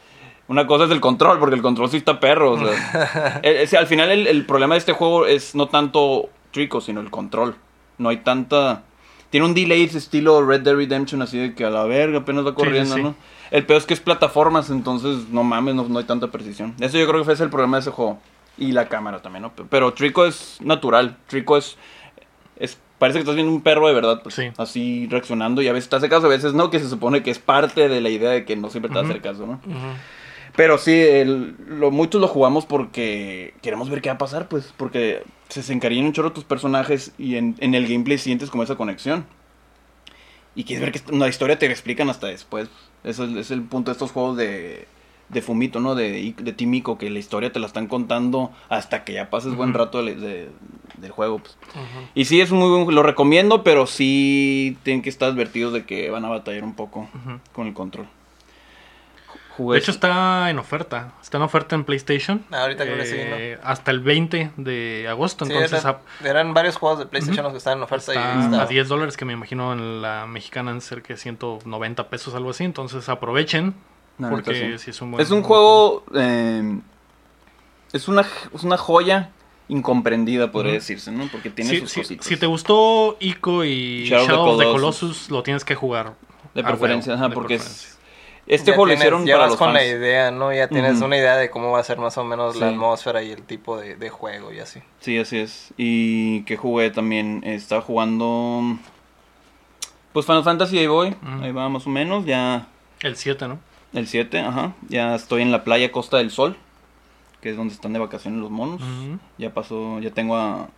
Una 0.49 0.65
cosa 0.65 0.85
es 0.85 0.91
el 0.91 1.01
control, 1.01 1.39
porque 1.39 1.55
el 1.55 1.61
control 1.61 1.89
sí 1.89 1.97
está 1.97 2.19
perro. 2.19 2.51
O 2.53 2.57
sea, 2.59 3.39
El- 3.43 3.57
ese- 3.57 3.77
al 3.77 3.87
final 3.87 4.09
el, 4.11 4.27
el 4.27 4.45
problema 4.45 4.75
de 4.75 4.79
este 4.79 4.93
juego 4.93 5.25
es 5.25 5.55
no 5.55 5.67
tanto 5.67 6.29
Trico, 6.51 6.79
sino 6.81 7.01
el 7.01 7.09
control. 7.09 7.55
No 7.97 8.09
hay 8.09 8.17
tanta... 8.17 8.83
Tiene 9.29 9.45
un 9.45 9.53
delay 9.53 9.83
estilo 9.83 10.45
Red 10.45 10.61
Dead 10.61 10.73
Redemption, 10.75 11.21
así 11.21 11.37
de 11.37 11.53
que 11.53 11.65
a 11.65 11.69
la 11.69 11.83
verga 11.83 12.19
apenas 12.19 12.45
va 12.45 12.55
corriendo, 12.55 12.95
sí. 12.95 13.03
¿no? 13.03 13.15
El 13.51 13.65
peor 13.65 13.79
es 13.79 13.85
que 13.85 13.93
es 13.93 13.99
plataformas, 13.99 14.69
entonces 14.69 15.27
no 15.29 15.43
mames, 15.43 15.75
no, 15.75 15.83
no 15.89 15.99
hay 15.99 16.05
tanta 16.05 16.27
precisión. 16.27 16.73
Eso 16.79 16.97
yo 16.97 17.05
creo 17.07 17.19
que 17.19 17.25
fue 17.25 17.33
ese 17.33 17.43
el 17.43 17.49
problema 17.49 17.77
de 17.77 17.81
ese 17.81 17.91
juego. 17.91 18.19
Y 18.57 18.71
la 18.71 18.87
cámara 18.87 19.21
también, 19.21 19.43
¿no? 19.43 19.51
Pero, 19.69 19.93
Trico 19.93 20.25
es 20.25 20.57
natural. 20.61 21.17
Trico 21.27 21.57
es, 21.57 21.77
es... 22.57 22.77
Parece 22.97 23.19
que 23.19 23.21
estás 23.21 23.35
viendo 23.35 23.53
un 23.53 23.61
perro 23.61 23.87
de 23.87 23.93
verdad, 23.93 24.21
pues, 24.23 24.33
Sí. 24.35 24.47
así 24.57 25.07
reaccionando. 25.11 25.61
Y 25.61 25.67
a 25.67 25.73
veces 25.73 25.89
te 25.89 25.97
hace 25.97 26.09
caso, 26.09 26.25
a 26.25 26.29
veces 26.29 26.53
no, 26.53 26.69
que 26.71 26.79
se 26.79 26.89
supone 26.89 27.21
que 27.21 27.29
es 27.31 27.37
parte 27.39 27.89
de 27.89 28.01
la 28.01 28.09
idea 28.09 28.29
de 28.31 28.45
que 28.45 28.55
no 28.55 28.69
siempre 28.69 28.91
te 28.91 28.97
hacer 28.99 29.21
caso, 29.21 29.45
¿no? 29.45 29.59
Pero 30.57 30.77
sí, 30.77 30.91
el- 30.91 31.55
lo, 31.79 31.89
muchos 31.91 32.19
lo 32.19 32.27
jugamos 32.27 32.65
porque 32.65 33.53
queremos 33.61 33.89
ver 33.89 34.01
qué 34.01 34.09
va 34.09 34.15
a 34.15 34.17
pasar, 34.17 34.49
pues. 34.49 34.73
Porque 34.75 35.23
se, 35.47 35.63
se 35.63 35.71
encariñan 35.71 36.07
un 36.07 36.13
chorro 36.13 36.33
tus 36.33 36.43
personajes 36.43 37.13
y 37.17 37.35
en, 37.37 37.55
en 37.59 37.75
el 37.75 37.87
gameplay 37.87 38.17
sientes 38.17 38.49
como 38.49 38.63
esa 38.63 38.75
conexión. 38.75 39.25
Y 40.55 40.63
quieres 40.63 40.81
ver 40.83 40.91
que 40.91 41.15
la 41.15 41.27
historia 41.27 41.59
te 41.59 41.67
la 41.67 41.73
explican 41.73 42.09
hasta 42.09 42.27
después. 42.27 42.67
Eso 43.03 43.23
es, 43.25 43.31
es 43.35 43.51
el 43.51 43.61
punto 43.61 43.91
de 43.91 43.93
estos 43.93 44.11
juegos 44.11 44.35
de, 44.37 44.87
de 45.29 45.41
Fumito, 45.43 45.79
¿no? 45.79 45.93
De, 45.93 46.33
de 46.35 46.53
Timiko, 46.53 46.97
que 46.97 47.11
la 47.11 47.19
historia 47.19 47.51
te 47.51 47.59
la 47.59 47.67
están 47.67 47.85
contando 47.87 48.51
hasta 48.67 49.03
que 49.03 49.13
ya 49.13 49.29
pases 49.29 49.53
buen 49.53 49.75
rato 49.75 50.03
de- 50.03 50.15
de- 50.15 50.49
del 50.97 51.11
juego, 51.11 51.37
pues. 51.37 51.55
Y 52.15 52.25
sí, 52.25 52.41
es 52.41 52.51
muy 52.51 52.67
buen, 52.83 52.95
lo 52.95 53.03
recomiendo, 53.03 53.63
pero 53.63 53.85
sí 53.85 54.75
tienen 54.81 55.03
que 55.03 55.09
estar 55.09 55.29
advertidos 55.29 55.73
de 55.73 55.85
que 55.85 56.09
van 56.09 56.25
a 56.25 56.29
batallar 56.29 56.63
un 56.63 56.73
poco 56.73 57.07
con 57.53 57.67
el 57.67 57.75
control. 57.75 58.07
De 59.57 59.77
hecho, 59.77 59.91
está 59.91 60.49
en 60.49 60.59
oferta. 60.59 61.13
Está 61.21 61.37
en 61.37 61.43
oferta 61.43 61.75
en 61.75 61.83
PlayStation. 61.83 62.45
Ah, 62.51 62.61
ahorita 62.63 62.83
creo 62.83 62.97
que 62.97 63.05
sí, 63.05 63.15
Eh, 63.17 63.59
Hasta 63.63 63.91
el 63.91 63.99
20 64.01 64.51
de 64.57 65.07
agosto. 65.09 65.45
Sí, 65.45 65.51
Entonces, 65.53 65.83
era- 65.83 66.01
eran 66.23 66.53
varios 66.53 66.75
juegos 66.77 66.99
de 66.99 67.05
PlayStation 67.05 67.43
los 67.43 67.53
que 67.53 67.57
estaban 67.57 67.79
en 67.79 67.83
oferta 67.83 68.13
y 68.13 68.17
está 68.43 68.61
a 68.61 68.65
10 68.65 68.87
dólares, 68.87 69.17
que 69.17 69.25
me 69.25 69.33
imagino 69.33 69.73
en 69.73 70.01
la 70.01 70.25
mexicana 70.27 70.71
en 70.71 70.81
cerca 70.81 71.09
de 71.09 71.17
190 71.17 72.09
pesos, 72.09 72.35
algo 72.35 72.49
así. 72.51 72.63
Entonces, 72.63 73.09
aprovechen. 73.09 73.75
Porque 74.29 74.77
sí. 74.77 74.83
sí 74.85 74.89
es 74.91 75.01
un 75.01 75.11
buen 75.11 75.21
Es 75.23 75.29
un 75.31 75.43
juego. 75.43 76.03
eh, 76.15 76.79
es, 77.93 78.07
una, 78.07 78.21
es 78.53 78.63
una 78.63 78.77
joya 78.77 79.29
incomprendida, 79.69 80.51
podría 80.51 80.73
decirse, 80.73 81.11
¿no? 81.11 81.27
Porque 81.31 81.49
tiene 81.49 81.79
sus 81.79 81.91
si- 81.91 82.01
cositas. 82.01 82.25
si 82.25 82.37
te 82.37 82.45
gustó 82.45 83.17
Ico 83.19 83.63
y 83.65 84.05
Shadow 84.05 84.23
of 84.23 84.27
the 84.27 84.31
Shadow 84.33 84.49
of 84.53 84.57
the 84.59 84.63
Colossus. 84.65 84.99
Colossus, 85.01 85.29
lo 85.31 85.43
tienes 85.43 85.63
que 85.65 85.75
jugar. 85.75 86.13
de 86.53 86.63
preferencia, 86.63 87.13
ajá, 87.13 87.27
de 87.27 87.35
porque 87.35 87.55
es- 87.55 87.61
preferencia. 87.61 87.96
Este 88.47 88.71
ya 88.71 88.75
juego 88.75 88.85
lo 88.85 88.91
tienes- 88.91 88.99
hicieron 89.01 89.25
ya 89.25 89.33
para 89.33 89.43
vas 89.43 89.49
los 89.51 89.57
con 89.59 89.67
fans. 89.73 89.75
la 89.79 89.85
idea, 89.85 90.31
¿no? 90.31 90.53
Ya 90.53 90.67
tienes 90.67 91.01
una 91.01 91.17
idea 91.17 91.35
de 91.37 91.49
cómo 91.49 91.71
va 91.71 91.79
a 91.79 91.83
ser 91.83 91.97
más 91.99 92.17
o 92.17 92.23
menos 92.23 92.55
la 92.55 92.69
atmósfera 92.69 93.21
y 93.23 93.31
el 93.31 93.43
tipo 93.43 93.77
de, 93.77 93.95
de 93.95 94.09
juego 94.09 94.51
y 94.53 94.59
así. 94.59 94.81
Sí, 95.01 95.17
así 95.17 95.37
es. 95.39 95.73
Y 95.77 96.43
que 96.43 96.55
jugué 96.57 96.89
también. 96.89 97.41
Estaba 97.45 97.81
jugando. 97.81 98.77
Pues 100.13 100.25
Final 100.25 100.43
Fantasy, 100.43 100.79
ahí 100.79 100.87
voy. 100.87 101.15
Ahí 101.41 101.51
va 101.51 101.69
más 101.69 101.85
o 101.85 101.89
menos. 101.89 102.25
Ya. 102.25 102.67
El 103.01 103.15
7, 103.15 103.47
¿no? 103.47 103.59
El 103.93 104.07
7, 104.07 104.39
ajá. 104.39 104.73
Ya 104.89 105.13
estoy 105.15 105.41
en 105.41 105.51
la 105.51 105.63
playa 105.63 105.91
Costa 105.91 106.17
del 106.17 106.31
Sol. 106.31 106.57
Que 107.41 107.51
es 107.51 107.57
donde 107.57 107.73
están 107.73 107.93
de 107.93 107.99
vacaciones 107.99 108.39
los 108.41 108.49
monos. 108.49 108.81
Ya 109.37 109.53
pasó. 109.53 109.99
Ya 109.99 110.09
tengo 110.11 110.35
a. 110.37 110.69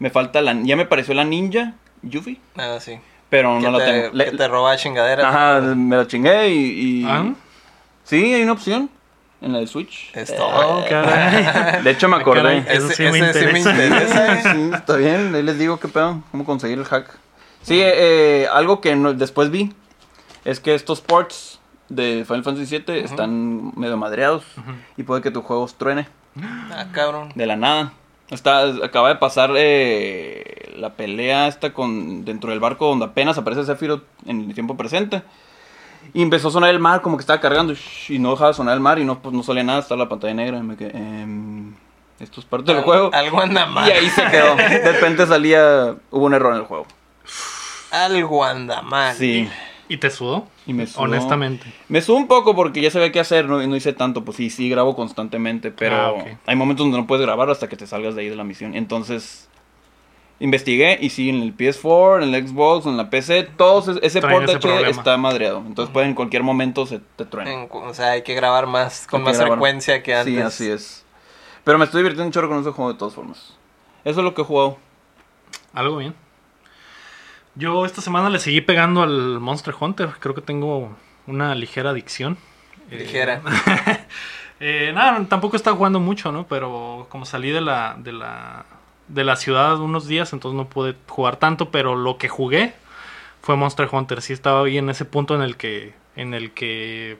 Me 0.00 0.10
falta 0.10 0.40
la. 0.40 0.54
Ya 0.62 0.76
me 0.76 0.84
pareció 0.86 1.14
la 1.14 1.24
ninja. 1.24 1.74
Yuffie. 2.02 2.40
Ah, 2.56 2.78
sí. 2.80 2.98
Pero 3.30 3.60
no 3.60 3.70
la 3.70 3.78
te, 3.78 3.84
tengo. 3.84 4.14
Le- 4.14 4.24
que 4.30 4.36
te 4.36 4.48
roba 4.48 4.76
chingaderas. 4.76 5.26
Ajá, 5.26 5.60
me 5.60 5.96
la 5.96 6.06
chingué 6.06 6.48
y, 6.48 7.02
y- 7.02 7.04
¿Ah? 7.06 7.32
Sí, 8.04 8.32
hay 8.34 8.42
una 8.42 8.52
opción 8.52 8.90
en 9.42 9.52
la 9.52 9.58
de 9.58 9.66
Switch. 9.66 10.10
Es 10.14 10.30
Eh, 10.30 10.34
todo. 10.36 10.48
Oh, 10.80 10.84
caray. 10.88 11.82
De 11.84 11.90
hecho 11.90 12.08
me 12.08 12.16
acordé. 12.16 12.40
caray. 12.42 12.64
Eso 12.68 12.86
Ese- 12.86 12.94
sí 12.94 13.02
me 13.20 13.30
ese 13.30 13.46
sí 13.46 13.52
me 13.52 13.58
interesa. 13.58 14.34
¿eh? 14.34 14.40
Sí, 14.54 14.70
está 14.74 14.96
bien, 14.96 15.34
ahí 15.34 15.42
les 15.42 15.58
digo 15.58 15.78
qué 15.78 15.88
pedo, 15.88 16.22
cómo 16.30 16.44
conseguir 16.44 16.78
el 16.78 16.84
hack. 16.84 17.10
Sí, 17.62 17.80
eh, 17.82 18.48
algo 18.52 18.80
que 18.80 18.96
no- 18.96 19.12
después 19.12 19.50
vi 19.50 19.72
es 20.44 20.60
que 20.60 20.74
estos 20.74 21.00
ports 21.02 21.58
de 21.90 22.24
Final 22.26 22.44
Fantasy 22.44 22.78
VII 22.86 22.98
están 23.00 23.72
medio 23.76 23.96
madreados 23.98 24.44
y 24.96 25.02
puede 25.02 25.20
que 25.22 25.30
tu 25.30 25.42
juego 25.42 25.68
truene 25.76 26.08
Ah, 26.70 26.86
cabrón. 26.92 27.32
de 27.34 27.46
la 27.46 27.56
nada. 27.56 27.92
Está, 28.30 28.62
acaba 28.84 29.08
de 29.08 29.16
pasar 29.16 29.50
eh, 29.56 30.57
la 30.78 30.94
pelea 30.94 31.48
esta 31.48 31.72
con 31.72 32.24
dentro 32.24 32.50
del 32.50 32.60
barco 32.60 32.86
donde 32.86 33.06
apenas 33.06 33.36
aparece 33.38 33.64
Sephiroth 33.64 34.04
en 34.26 34.48
el 34.48 34.54
tiempo 34.54 34.76
presente. 34.76 35.22
Y 36.14 36.22
empezó 36.22 36.48
a 36.48 36.50
sonar 36.50 36.70
el 36.70 36.78
mar 36.78 37.02
como 37.02 37.16
que 37.16 37.22
estaba 37.22 37.40
cargando 37.40 37.74
shh, 37.74 38.10
y 38.10 38.18
no 38.18 38.30
dejaba 38.30 38.48
de 38.48 38.54
sonar 38.54 38.74
el 38.74 38.80
mar 38.80 38.98
y 38.98 39.04
no, 39.04 39.20
pues, 39.20 39.34
no 39.34 39.42
salía 39.42 39.64
nada, 39.64 39.80
estaba 39.80 40.04
la 40.04 40.08
pantalla 40.08 40.34
negra. 40.34 40.58
Y 40.58 40.62
me 40.62 40.76
quedé, 40.76 40.96
em, 40.96 41.74
esto 42.18 42.40
es 42.40 42.46
parte 42.46 42.72
del 42.72 42.82
juego. 42.82 43.10
Algo 43.12 43.40
anda 43.40 43.66
mal. 43.66 43.88
Y 43.88 43.92
ahí 43.92 44.08
se 44.08 44.24
quedó. 44.26 44.56
De 44.56 44.92
repente 44.92 45.26
salía, 45.26 45.96
hubo 46.10 46.24
un 46.24 46.34
error 46.34 46.54
en 46.54 46.60
el 46.60 46.66
juego. 46.66 46.86
Algo 47.90 48.44
anda 48.44 48.82
mal. 48.82 49.14
Sí. 49.16 49.48
¿Y 49.88 49.96
te 49.96 50.10
sudó? 50.10 50.46
Y 50.66 50.74
me 50.74 50.86
sudó. 50.86 51.04
Honestamente. 51.04 51.72
Me 51.88 52.02
subo 52.02 52.18
un 52.18 52.28
poco 52.28 52.54
porque 52.54 52.82
ya 52.82 52.90
sabía 52.90 53.10
qué 53.10 53.20
hacer, 53.20 53.46
no, 53.46 53.66
no 53.66 53.76
hice 53.76 53.94
tanto, 53.94 54.24
pues 54.24 54.36
sí, 54.36 54.50
sí 54.50 54.68
grabo 54.68 54.94
constantemente, 54.94 55.70
pero 55.70 55.96
Ah, 55.96 56.24
hay 56.46 56.56
momentos 56.56 56.84
donde 56.84 56.98
no 56.98 57.06
puedes 57.06 57.24
grabar 57.24 57.48
hasta 57.48 57.68
que 57.68 57.76
te 57.76 57.86
salgas 57.86 58.14
de 58.14 58.22
ahí 58.22 58.28
de 58.28 58.36
la 58.36 58.44
misión. 58.44 58.74
Entonces, 58.74 59.48
investigué 60.40 60.98
y 61.00 61.10
sí, 61.10 61.28
en 61.30 61.42
el 61.42 61.56
PS4, 61.56 62.22
en 62.22 62.34
el 62.34 62.46
Xbox, 62.48 62.86
en 62.86 62.96
la 62.96 63.10
PC, 63.10 63.44
todo 63.56 63.80
ese, 63.80 63.98
ese 64.06 64.20
Traen 64.20 64.36
port 64.38 64.48
ese 64.48 64.58
HD 64.58 64.60
problema. 64.60 64.88
está 64.90 65.16
madreado. 65.16 65.62
Entonces 65.66 65.92
puede 65.92 66.06
en 66.06 66.14
cualquier 66.14 66.42
momento 66.42 66.86
se 66.86 67.00
te 67.16 67.24
truena. 67.24 67.52
En- 67.52 67.68
o 67.70 67.92
sea, 67.94 68.12
hay 68.12 68.22
que 68.22 68.34
grabar 68.34 68.66
más, 68.66 69.06
con 69.08 69.20
Hay 69.20 69.24
más 69.26 69.36
grabar. 69.36 69.54
frecuencia 69.54 70.02
que 70.02 70.14
antes. 70.14 70.34
Sí, 70.34 70.40
así 70.40 70.70
es. 70.70 71.04
Pero 71.64 71.78
me 71.78 71.84
estoy 71.84 72.00
divirtiendo 72.00 72.26
un 72.26 72.32
chorro 72.32 72.48
con 72.48 72.60
ese 72.60 72.70
juego 72.70 72.92
de 72.92 72.98
todas 72.98 73.14
formas. 73.14 73.54
Eso 74.04 74.20
es 74.20 74.24
lo 74.24 74.34
que 74.34 74.42
he 74.42 74.44
jugado. 74.44 74.78
Algo 75.74 75.96
bien. 75.98 76.14
Yo 77.54 77.84
esta 77.84 78.00
semana 78.00 78.30
le 78.30 78.38
seguí 78.38 78.60
pegando 78.60 79.02
al 79.02 79.40
Monster 79.40 79.74
Hunter. 79.78 80.10
Creo 80.20 80.34
que 80.34 80.40
tengo 80.40 80.96
una 81.26 81.54
ligera 81.54 81.90
adicción. 81.90 82.38
Eh, 82.90 82.98
Ligera. 82.98 83.42
eh, 84.60 84.92
nada, 84.94 85.22
tampoco 85.28 85.56
he 85.56 85.58
estado 85.58 85.76
jugando 85.76 86.00
mucho, 86.00 86.30
¿no? 86.32 86.46
Pero 86.46 87.06
como 87.10 87.26
salí 87.26 87.50
de 87.50 87.60
la, 87.60 87.96
de 87.98 88.12
la, 88.12 88.64
de 89.08 89.24
la 89.24 89.36
ciudad 89.36 89.78
unos 89.80 90.06
días, 90.06 90.32
entonces 90.32 90.56
no 90.56 90.68
pude 90.68 90.94
jugar 91.08 91.36
tanto. 91.36 91.70
Pero 91.70 91.96
lo 91.96 92.18
que 92.18 92.28
jugué 92.28 92.74
fue 93.42 93.56
Monster 93.56 93.88
Hunter. 93.90 94.22
Sí 94.22 94.32
estaba 94.32 94.64
ahí 94.64 94.78
en 94.78 94.90
ese 94.90 95.04
punto 95.04 95.34
en 95.34 95.42
el 95.42 95.56
que, 95.56 95.94
en 96.16 96.34
el 96.34 96.52
que 96.52 97.18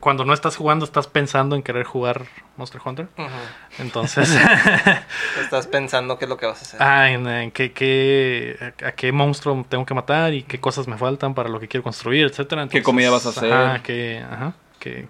cuando 0.00 0.24
no 0.26 0.34
estás 0.34 0.56
jugando 0.56 0.84
estás 0.84 1.06
pensando 1.06 1.56
en 1.56 1.62
querer 1.62 1.84
jugar 1.84 2.26
Monster 2.58 2.80
Hunter. 2.84 3.08
Entonces, 3.78 4.38
Estás 5.40 5.66
pensando 5.66 6.18
qué 6.18 6.24
es 6.26 6.28
lo 6.28 6.36
que 6.36 6.46
vas 6.46 6.58
a 6.60 6.62
hacer. 6.62 6.82
ah, 6.82 7.10
en, 7.10 7.26
en 7.26 7.50
qué, 7.50 7.72
qué- 7.72 8.72
a 8.84 8.92
qué 8.92 9.12
monstruo 9.12 9.64
tengo 9.68 9.86
que 9.86 9.94
matar 9.94 10.34
y 10.34 10.42
qué 10.42 10.60
cosas 10.60 10.86
me 10.88 10.96
faltan 10.98 11.34
para 11.34 11.48
lo 11.48 11.60
que 11.60 11.68
quiero 11.68 11.82
construir, 11.84 12.26
etcétera. 12.26 12.62
Entonces, 12.62 12.84
comida 12.84 13.10
vas 13.10 13.26
a 13.26 13.30
hacer? 13.30 13.52
Ajá, 13.52 13.82
qué, 13.82 14.22
ajá, 14.30 14.54
qué, 14.80 15.06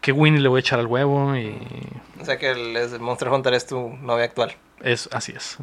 qué 0.00 0.12
Winnie 0.12 0.40
le 0.40 0.48
voy 0.48 0.58
a 0.58 0.60
echar 0.60 0.78
al 0.80 0.86
huevo 0.86 1.36
y 1.36 1.56
O 2.20 2.24
sea 2.24 2.38
que 2.38 2.50
el 2.50 3.00
Monster 3.00 3.28
Hunter 3.28 3.54
es 3.54 3.66
tu 3.66 3.88
novia 4.02 4.24
actual. 4.24 4.54
Es 4.82 5.08
así 5.12 5.32
es. 5.36 5.58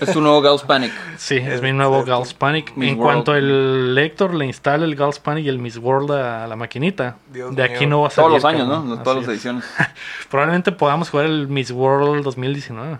Es 0.00 0.12
tu 0.12 0.20
nuevo 0.20 0.40
Gauss 0.40 0.62
Panic. 0.62 0.92
Sí, 1.16 1.36
es, 1.36 1.62
mi 1.62 1.72
nuevo 1.72 2.04
Gals 2.04 2.34
Panic. 2.34 2.74
Miss 2.76 2.90
en 2.90 2.98
World. 2.98 3.12
cuanto 3.12 3.34
el 3.34 3.94
lector 3.94 4.34
le 4.34 4.46
instale 4.46 4.84
el 4.84 4.94
Gals 4.94 5.18
Panic 5.18 5.46
y 5.46 5.48
el 5.48 5.58
Miss 5.58 5.78
World 5.78 6.12
a 6.12 6.46
la 6.46 6.56
maquinita, 6.56 7.16
Dios 7.32 7.54
de 7.56 7.62
aquí 7.62 7.80
mío. 7.80 7.88
no 7.88 8.00
va 8.02 8.08
a 8.08 8.10
salir. 8.10 8.28
Todos 8.28 8.42
los 8.42 8.44
años. 8.44 8.68
¿no? 8.68 9.02
Todas 9.02 9.16
las 9.18 9.24
es. 9.24 9.30
ediciones. 9.30 9.64
Probablemente 10.30 10.72
podamos 10.72 11.10
jugar 11.10 11.26
el 11.26 11.48
Miss 11.48 11.70
World 11.70 12.24
2019. 12.24 12.98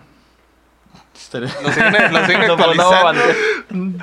Lo 1.33 1.37
siguen, 1.71 2.47
lo 2.47 2.53
actualizando. 2.53 3.03
bandera. 3.03 3.35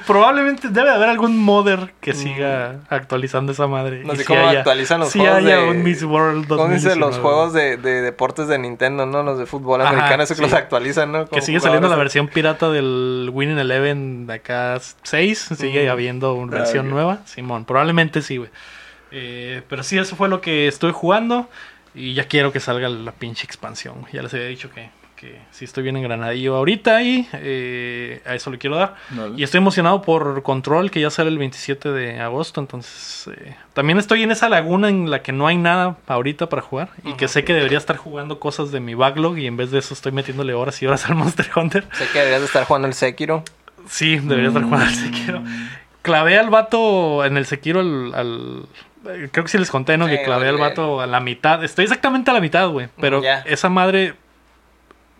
Probablemente 0.06 0.68
debe 0.68 0.90
haber 0.90 1.08
algún 1.08 1.36
modder 1.36 1.92
que 2.00 2.12
siga 2.12 2.80
actualizando 2.88 3.52
esa 3.52 3.66
madre. 3.66 4.02
No 4.04 4.14
sé 4.16 4.24
cómo 4.24 4.40
haya- 4.48 4.60
actualizan 4.60 5.00
los 5.00 5.10
sí 5.10 5.18
juegos 5.18 5.38
haya 5.38 5.56
de- 5.58 5.68
un 5.70 5.82
Miss 5.82 6.02
World 6.02 6.46
¿Cómo 6.48 6.68
dice 6.68 6.88
2019. 6.90 7.00
los 7.00 7.18
juegos 7.18 7.52
de, 7.52 7.76
de 7.76 8.00
deportes 8.02 8.48
de 8.48 8.58
Nintendo, 8.58 9.06
no? 9.06 9.22
Los 9.22 9.38
de 9.38 9.46
fútbol 9.46 9.80
Ajá, 9.80 9.90
americano, 9.90 10.22
eso 10.22 10.34
que 10.34 10.42
los 10.42 10.52
actualizan, 10.52 11.12
¿no? 11.12 11.26
Que 11.26 11.40
sigue 11.42 11.60
saliendo 11.60 11.88
la 11.88 11.96
versión 11.96 12.28
pirata 12.28 12.70
del 12.70 13.30
Winning 13.32 13.58
Eleven 13.58 14.26
de 14.26 14.34
acá 14.34 14.78
6. 15.02 15.50
Sigue 15.58 15.88
Mm. 15.88 15.90
habiendo 15.92 16.34
una 16.34 16.58
versión 16.58 16.86
ok. 16.86 16.92
nueva. 16.92 17.18
Simón, 17.26 17.64
probablemente 17.64 18.22
sí, 18.22 18.36
güey. 18.38 18.50
Eh, 19.12 19.62
pero 19.68 19.82
sí, 19.82 19.98
eso 19.98 20.14
fue 20.16 20.28
lo 20.28 20.40
que 20.40 20.68
estoy 20.68 20.92
jugando. 20.92 21.48
Y 21.94 22.14
ya 22.14 22.24
quiero 22.28 22.52
que 22.52 22.60
salga 22.60 22.88
la 22.88 23.10
pinche 23.12 23.44
expansión. 23.44 24.06
Ya 24.12 24.22
les 24.22 24.32
había 24.32 24.46
dicho 24.46 24.70
que, 24.70 24.90
que 25.20 25.38
sí 25.50 25.66
estoy 25.66 25.82
bien 25.82 25.98
engranadillo 25.98 26.56
ahorita 26.56 27.02
y 27.02 27.28
eh, 27.34 28.22
a 28.24 28.34
eso 28.34 28.50
le 28.50 28.56
quiero 28.56 28.76
dar. 28.76 28.94
Y 29.36 29.42
estoy 29.42 29.58
emocionado 29.58 30.00
por 30.00 30.42
Control, 30.42 30.90
que 30.90 30.98
ya 31.00 31.10
sale 31.10 31.28
el 31.28 31.36
27 31.36 31.90
de 31.90 32.20
agosto. 32.20 32.58
Entonces, 32.60 33.28
eh, 33.36 33.54
también 33.74 33.98
estoy 33.98 34.22
en 34.22 34.30
esa 34.30 34.48
laguna 34.48 34.88
en 34.88 35.10
la 35.10 35.20
que 35.22 35.32
no 35.32 35.46
hay 35.46 35.58
nada 35.58 35.96
ahorita 36.06 36.48
para 36.48 36.62
jugar. 36.62 36.88
Y 37.04 37.12
que 37.14 37.28
sé 37.28 37.44
que 37.44 37.52
debería 37.52 37.76
estar 37.76 37.98
jugando 37.98 38.40
cosas 38.40 38.72
de 38.72 38.80
mi 38.80 38.94
backlog. 38.94 39.36
Y 39.36 39.46
en 39.46 39.58
vez 39.58 39.70
de 39.70 39.80
eso, 39.80 39.92
estoy 39.92 40.12
metiéndole 40.12 40.54
horas 40.54 40.80
y 40.82 40.86
horas 40.86 41.04
al 41.10 41.14
Monster 41.16 41.50
Hunter. 41.54 41.84
Sé 41.92 42.06
que 42.12 42.18
deberías 42.20 42.40
de 42.40 42.46
estar 42.46 42.64
jugando 42.64 42.88
el 42.88 42.94
Sekiro. 42.94 43.44
Sí, 43.88 44.16
debería 44.16 44.48
estar 44.48 44.62
jugando 44.62 44.86
al 44.86 44.94
Sekiro. 44.94 45.42
Clavé 46.00 46.38
al 46.38 46.48
vato 46.48 47.26
en 47.26 47.36
el 47.36 47.44
Sekiro 47.44 47.80
al. 47.80 48.14
al- 48.14 48.66
eh, 49.06 49.28
creo 49.32 49.44
que 49.44 49.50
sí 49.50 49.58
les 49.58 49.70
conté, 49.70 49.98
¿no? 49.98 50.06
Sí, 50.06 50.12
que 50.16 50.22
clavé 50.22 50.48
al 50.48 50.56
vato 50.58 51.00
a 51.02 51.06
la 51.06 51.20
mitad. 51.20 51.62
Estoy 51.62 51.84
exactamente 51.84 52.30
a 52.30 52.34
la 52.34 52.40
mitad, 52.40 52.68
güey. 52.68 52.88
Pero 53.00 53.22
Ya. 53.22 53.40
esa 53.40 53.68
madre 53.68 54.14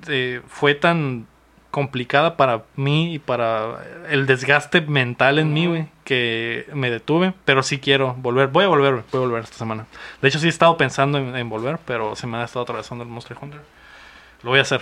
eh, 0.09 0.40
fue 0.48 0.74
tan 0.74 1.27
complicada 1.70 2.36
para 2.36 2.62
mí 2.74 3.14
y 3.14 3.18
para 3.20 3.78
el 4.09 4.27
desgaste 4.27 4.81
mental 4.81 5.39
en 5.39 5.52
mí, 5.52 5.66
güey, 5.66 5.86
que 6.05 6.66
me 6.74 6.90
detuve. 6.90 7.32
Pero 7.44 7.62
sí 7.62 7.78
quiero 7.78 8.14
volver. 8.14 8.48
Voy 8.48 8.64
a 8.64 8.68
volver, 8.68 8.93
güey, 8.94 9.05
voy 9.12 9.18
a 9.18 9.24
volver 9.27 9.44
esta 9.44 9.56
semana. 9.59 9.86
De 10.20 10.28
hecho, 10.28 10.39
sí 10.40 10.47
he 10.47 10.51
estado 10.51 10.77
pensando 10.77 11.18
en, 11.18 11.36
en 11.36 11.48
volver, 11.48 11.78
pero 11.85 12.16
se 12.16 12.27
me 12.27 12.39
ha 12.39 12.44
estado 12.44 12.64
atravesando 12.64 13.05
el 13.05 13.10
Monster 13.10 13.36
Hunter. 13.40 13.60
Lo 14.43 14.51
voy 14.51 14.59
a 14.59 14.62
hacer. 14.62 14.81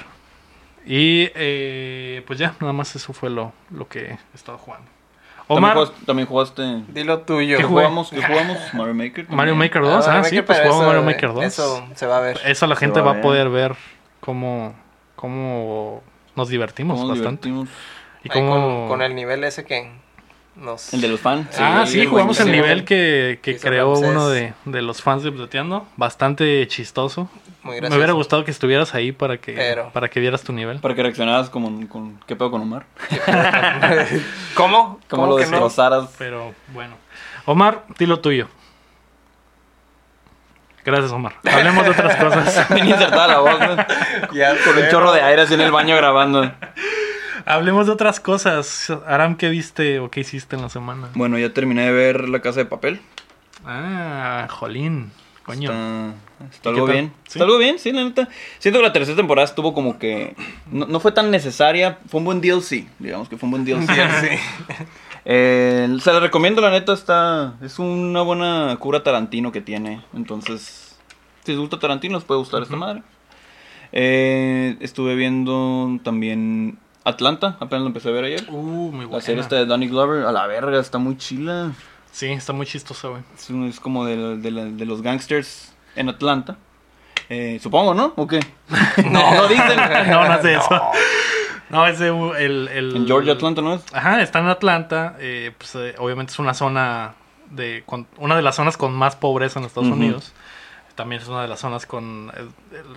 Y 0.86 1.28
eh, 1.34 2.22
pues 2.26 2.38
ya, 2.38 2.54
nada 2.60 2.72
más 2.72 2.96
eso 2.96 3.12
fue 3.12 3.28
lo, 3.28 3.52
lo 3.70 3.86
que 3.88 4.12
he 4.12 4.18
estado 4.34 4.56
jugando. 4.56 4.86
¿También 5.46 5.64
Omar, 5.64 5.74
jugaste, 5.76 6.06
también 6.06 6.28
jugaste- 6.28 6.84
Dilo 6.88 7.18
tuyo. 7.20 7.56
¿Qué 7.58 7.64
jugamos? 7.64 8.10
¿Qué 8.10 8.22
jugamos? 8.22 8.58
Mario 8.74 8.94
Maker. 8.94 9.12
también. 9.26 9.36
Mario 9.36 9.56
Maker 9.56 9.82
Ah, 9.82 9.88
2, 9.88 10.06
ah, 10.06 10.08
Mario 10.08 10.24
sí, 10.24 10.36
Maker, 10.36 10.44
pues 10.46 10.58
jugamos 10.60 10.86
Mario 10.86 11.02
Maker 11.02 11.32
2. 11.34 11.44
Eso 11.44 11.86
se 11.94 12.06
va 12.06 12.18
a 12.18 12.20
ver. 12.20 12.40
Eso 12.44 12.66
la 12.66 12.76
gente 12.76 13.00
va 13.00 13.12
va 13.12 13.18
a 13.18 13.22
poder 13.22 13.48
ver 13.50 13.74
cómo, 14.20 14.74
cómo 15.18 16.02
nos 16.36 16.48
divertimos 16.48 16.96
¿Cómo 17.00 17.08
bastante. 17.10 17.48
divertimos? 17.48 17.68
Y 18.24 18.28
cómo... 18.28 18.50
con, 18.52 18.88
con 18.88 19.02
el 19.02 19.14
nivel 19.14 19.42
ese 19.44 19.64
que 19.64 19.90
nos... 20.56 20.94
El 20.94 21.00
de 21.00 21.08
los 21.08 21.20
fans. 21.20 21.48
ah, 21.58 21.82
Sí, 21.86 21.92
sí, 21.94 22.00
el 22.02 22.06
jugamos 22.08 22.38
el 22.40 22.50
nivel 22.52 22.84
que, 22.84 23.40
que 23.42 23.58
creó 23.58 23.94
Ramsés. 23.94 24.10
uno 24.10 24.28
de, 24.28 24.54
de 24.64 24.82
los 24.82 25.02
fans 25.02 25.22
de 25.24 25.30
Updateando. 25.30 25.86
Bastante 25.96 26.66
chistoso. 26.68 27.28
Muy 27.62 27.72
Me 27.74 27.80
gracioso. 27.80 27.96
hubiera 27.98 28.12
gustado 28.12 28.44
que 28.44 28.50
estuvieras 28.52 28.94
ahí 28.94 29.12
para 29.12 29.38
que, 29.38 29.52
Pero- 29.52 29.90
para 29.92 30.08
que 30.08 30.20
vieras 30.20 30.42
tu 30.42 30.52
nivel. 30.52 30.78
Para 30.80 30.94
que 30.94 31.02
reaccionaras 31.02 31.50
como 31.50 31.88
con... 31.88 32.18
¿Qué 32.26 32.34
pedo 32.36 32.50
con 32.50 32.62
Omar? 32.62 32.86
¿Cómo? 34.54 35.00
¿Cómo 35.08 35.26
lo 35.26 35.36
que 35.36 35.44
no? 35.44 35.50
destrozaras? 35.50 36.10
Pero 36.18 36.54
bueno. 36.72 36.94
Omar, 37.46 37.84
dilo 37.98 38.20
tuyo. 38.20 38.48
Gracias, 40.84 41.12
Omar. 41.12 41.34
Hablemos 41.50 41.84
de 41.84 41.90
otras 41.90 42.16
cosas. 42.16 42.68
Bien 42.74 42.88
insertada 42.88 43.28
la 43.28 43.38
voz, 43.38 43.60
¿no? 43.60 43.76
Ya 44.32 44.54
Con 44.64 44.78
un 44.78 44.88
chorro 44.90 45.12
de 45.12 45.22
aire 45.22 45.42
así 45.42 45.54
en 45.54 45.60
el 45.60 45.72
baño 45.72 45.96
grabando. 45.96 46.50
Hablemos 47.44 47.86
de 47.86 47.92
otras 47.92 48.20
cosas. 48.20 48.90
Aram, 49.06 49.36
¿qué 49.36 49.48
viste 49.48 49.98
o 50.00 50.10
qué 50.10 50.20
hiciste 50.20 50.56
en 50.56 50.62
la 50.62 50.68
semana? 50.68 51.08
Bueno, 51.14 51.38
ya 51.38 51.52
terminé 51.52 51.86
de 51.86 51.92
ver 51.92 52.28
La 52.28 52.40
Casa 52.40 52.60
de 52.60 52.66
Papel. 52.66 53.00
Ah, 53.64 54.46
jolín. 54.50 55.12
Coño. 55.44 55.70
Está, 55.70 56.14
está 56.50 56.70
¿Y 56.70 56.72
qué 56.74 56.80
algo 56.80 56.86
bien. 56.92 57.12
¿Sí? 57.24 57.38
Está 57.38 57.44
algo 57.44 57.58
bien, 57.58 57.78
sí, 57.78 57.92
la 57.92 58.04
neta. 58.04 58.28
Siento 58.58 58.80
que 58.80 58.86
la 58.86 58.92
tercera 58.92 59.16
temporada 59.16 59.46
estuvo 59.46 59.72
como 59.72 59.98
que... 59.98 60.36
No, 60.70 60.86
no 60.86 61.00
fue 61.00 61.12
tan 61.12 61.30
necesaria. 61.30 61.98
Fue 62.08 62.18
un 62.18 62.26
buen 62.26 62.40
DLC. 62.42 62.86
Digamos 62.98 63.30
que 63.30 63.38
fue 63.38 63.46
un 63.46 63.50
buen 63.52 63.64
DLC. 63.64 63.88
Sí. 64.20 64.84
Eh, 65.30 65.98
se 66.00 66.10
la 66.12 66.20
recomiendo, 66.20 66.62
la 66.62 66.70
neta, 66.70 66.94
está... 66.94 67.52
Es 67.62 67.78
una 67.78 68.22
buena 68.22 68.74
cura 68.80 69.02
Tarantino 69.02 69.52
que 69.52 69.60
tiene. 69.60 70.00
Entonces, 70.14 70.96
si 71.44 71.52
les 71.52 71.60
gusta 71.60 71.78
Tarantino, 71.78 72.14
les 72.16 72.24
puede 72.24 72.38
gustar 72.40 72.62
esta 72.62 72.76
madre. 72.76 73.02
Eh, 73.92 74.76
estuve 74.80 75.14
viendo 75.16 75.98
también 76.02 76.78
Atlanta, 77.04 77.56
apenas 77.60 77.82
lo 77.82 77.86
empecé 77.88 78.08
a 78.08 78.12
ver 78.12 78.24
ayer. 78.24 78.46
Uh, 78.48 78.90
muy 78.90 79.02
La 79.02 79.06
buena. 79.06 79.20
serie 79.24 79.40
esta 79.42 79.56
de 79.56 79.66
Donny 79.66 79.88
Glover, 79.88 80.24
a 80.26 80.32
la 80.32 80.46
verga, 80.46 80.80
está 80.80 80.96
muy 80.96 81.16
chila. 81.18 81.72
Sí, 82.10 82.26
está 82.28 82.54
muy 82.54 82.64
chistosa, 82.66 83.08
güey. 83.08 83.22
Es, 83.68 83.80
como 83.80 84.04
de, 84.06 84.38
de 84.38 84.50
la- 84.50 84.64
de 84.64 84.86
los 84.86 85.02
gangsters 85.02 85.74
en 85.94 86.08
Atlanta. 86.08 86.56
Eh, 87.28 87.58
supongo, 87.62 87.92
¿no? 87.92 88.14
¿O 88.16 88.26
qué? 88.26 88.40
No, 89.04 89.34
no 89.34 89.46
dicen. 89.46 89.76
No, 90.08 90.24
no 90.26 90.32
hace 90.32 90.54
eso. 90.56 90.68
No, 90.70 90.82
es 91.86 91.98
de 91.98 92.08
el, 92.08 92.68
el... 92.68 92.96
En 92.96 93.06
Georgia, 93.06 93.32
Atlanta, 93.34 93.60
¿no 93.62 93.74
es? 93.74 93.82
Ajá, 93.92 94.22
está 94.22 94.38
en 94.40 94.46
Atlanta. 94.46 95.16
eh, 95.18 95.52
pues, 95.56 95.74
eh, 95.74 95.94
obviamente 95.98 96.32
es 96.32 96.38
una 96.38 96.54
zona 96.54 97.14
de... 97.50 97.82
con- 97.86 98.06
una 98.16 98.36
de 98.36 98.42
las 98.42 98.56
zonas 98.56 98.76
con 98.76 98.94
más 98.94 99.16
pobreza 99.16 99.58
en 99.60 99.66
Estados. 99.66 99.90
Unidos. 99.90 100.32
También 100.94 101.22
es 101.22 101.28
una 101.28 101.42
de 101.42 101.48
las 101.48 101.60
zonas 101.60 101.86
con 101.86 102.32
eh, 102.36 102.44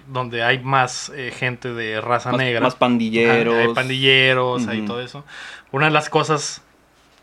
donde 0.07 0.41
hay 0.43 0.57
más 0.59 1.11
eh, 1.15 1.31
gente 1.37 1.71
de 1.73 2.01
raza 2.01 2.31
Más, 2.31 2.39
negra. 2.39 2.61
más 2.61 2.75
pandilleros. 2.75 3.53
Ajá, 3.53 3.63
hay 3.67 3.73
pandilleros, 3.75 4.67
hay 4.67 4.79
Ujú. 4.79 4.87
todo 4.87 5.01
eso. 5.01 5.23
Una 5.71 5.85
de 5.85 5.91
las 5.91 6.09
cosas 6.09 6.63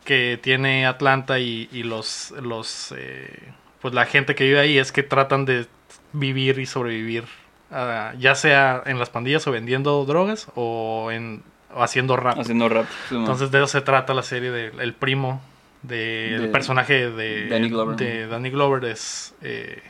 que 0.05 0.39
tiene 0.41 0.87
Atlanta 0.87 1.39
y, 1.41 1.69
y 1.73 1.83
los, 1.83 2.33
los 2.41 2.95
eh, 2.97 3.37
pues 3.81 3.93
la 3.93 4.07
gente 4.07 4.35
que 4.37 4.45
vive 4.45 4.61
ahí 4.61 4.79
es 4.79 4.93
que 4.93 5.03
tratan 5.03 5.45
de 5.47 5.67
vivir 6.13 6.59
y 6.61 6.67
sobrevivir, 6.67 7.25
ah, 7.71 8.13
ya 8.19 8.35
sea 8.35 8.83
en 8.87 8.99
las 8.99 9.11
pandillas 9.11 9.47
o 9.47 9.53
vendiendo 9.53 10.05
drogas 10.05 10.49
o 10.55 11.11
en 11.13 11.43
o 11.75 11.83
haciendo 11.83 12.17
rap. 12.17 12.39
Haciendo 12.39 12.69
rap. 12.69 12.87
sí. 13.09 13.15
Entonces 13.17 13.51
de 13.51 13.59
eso 13.59 13.67
se 13.67 13.81
trata 13.83 14.15
la 14.15 14.23
serie 14.23 14.51
de 14.51 14.67
el 14.83 14.95
primo 14.95 15.41
del 15.83 16.43
De- 16.43 16.49
personaje 16.49 17.11
de 17.11 17.49
Danny 17.49 17.69
Glover. 17.69 17.97
de 17.97 18.27
Danny 18.27 18.51
Glover 18.51 18.85
es 18.91 19.35
eh, 19.43 19.83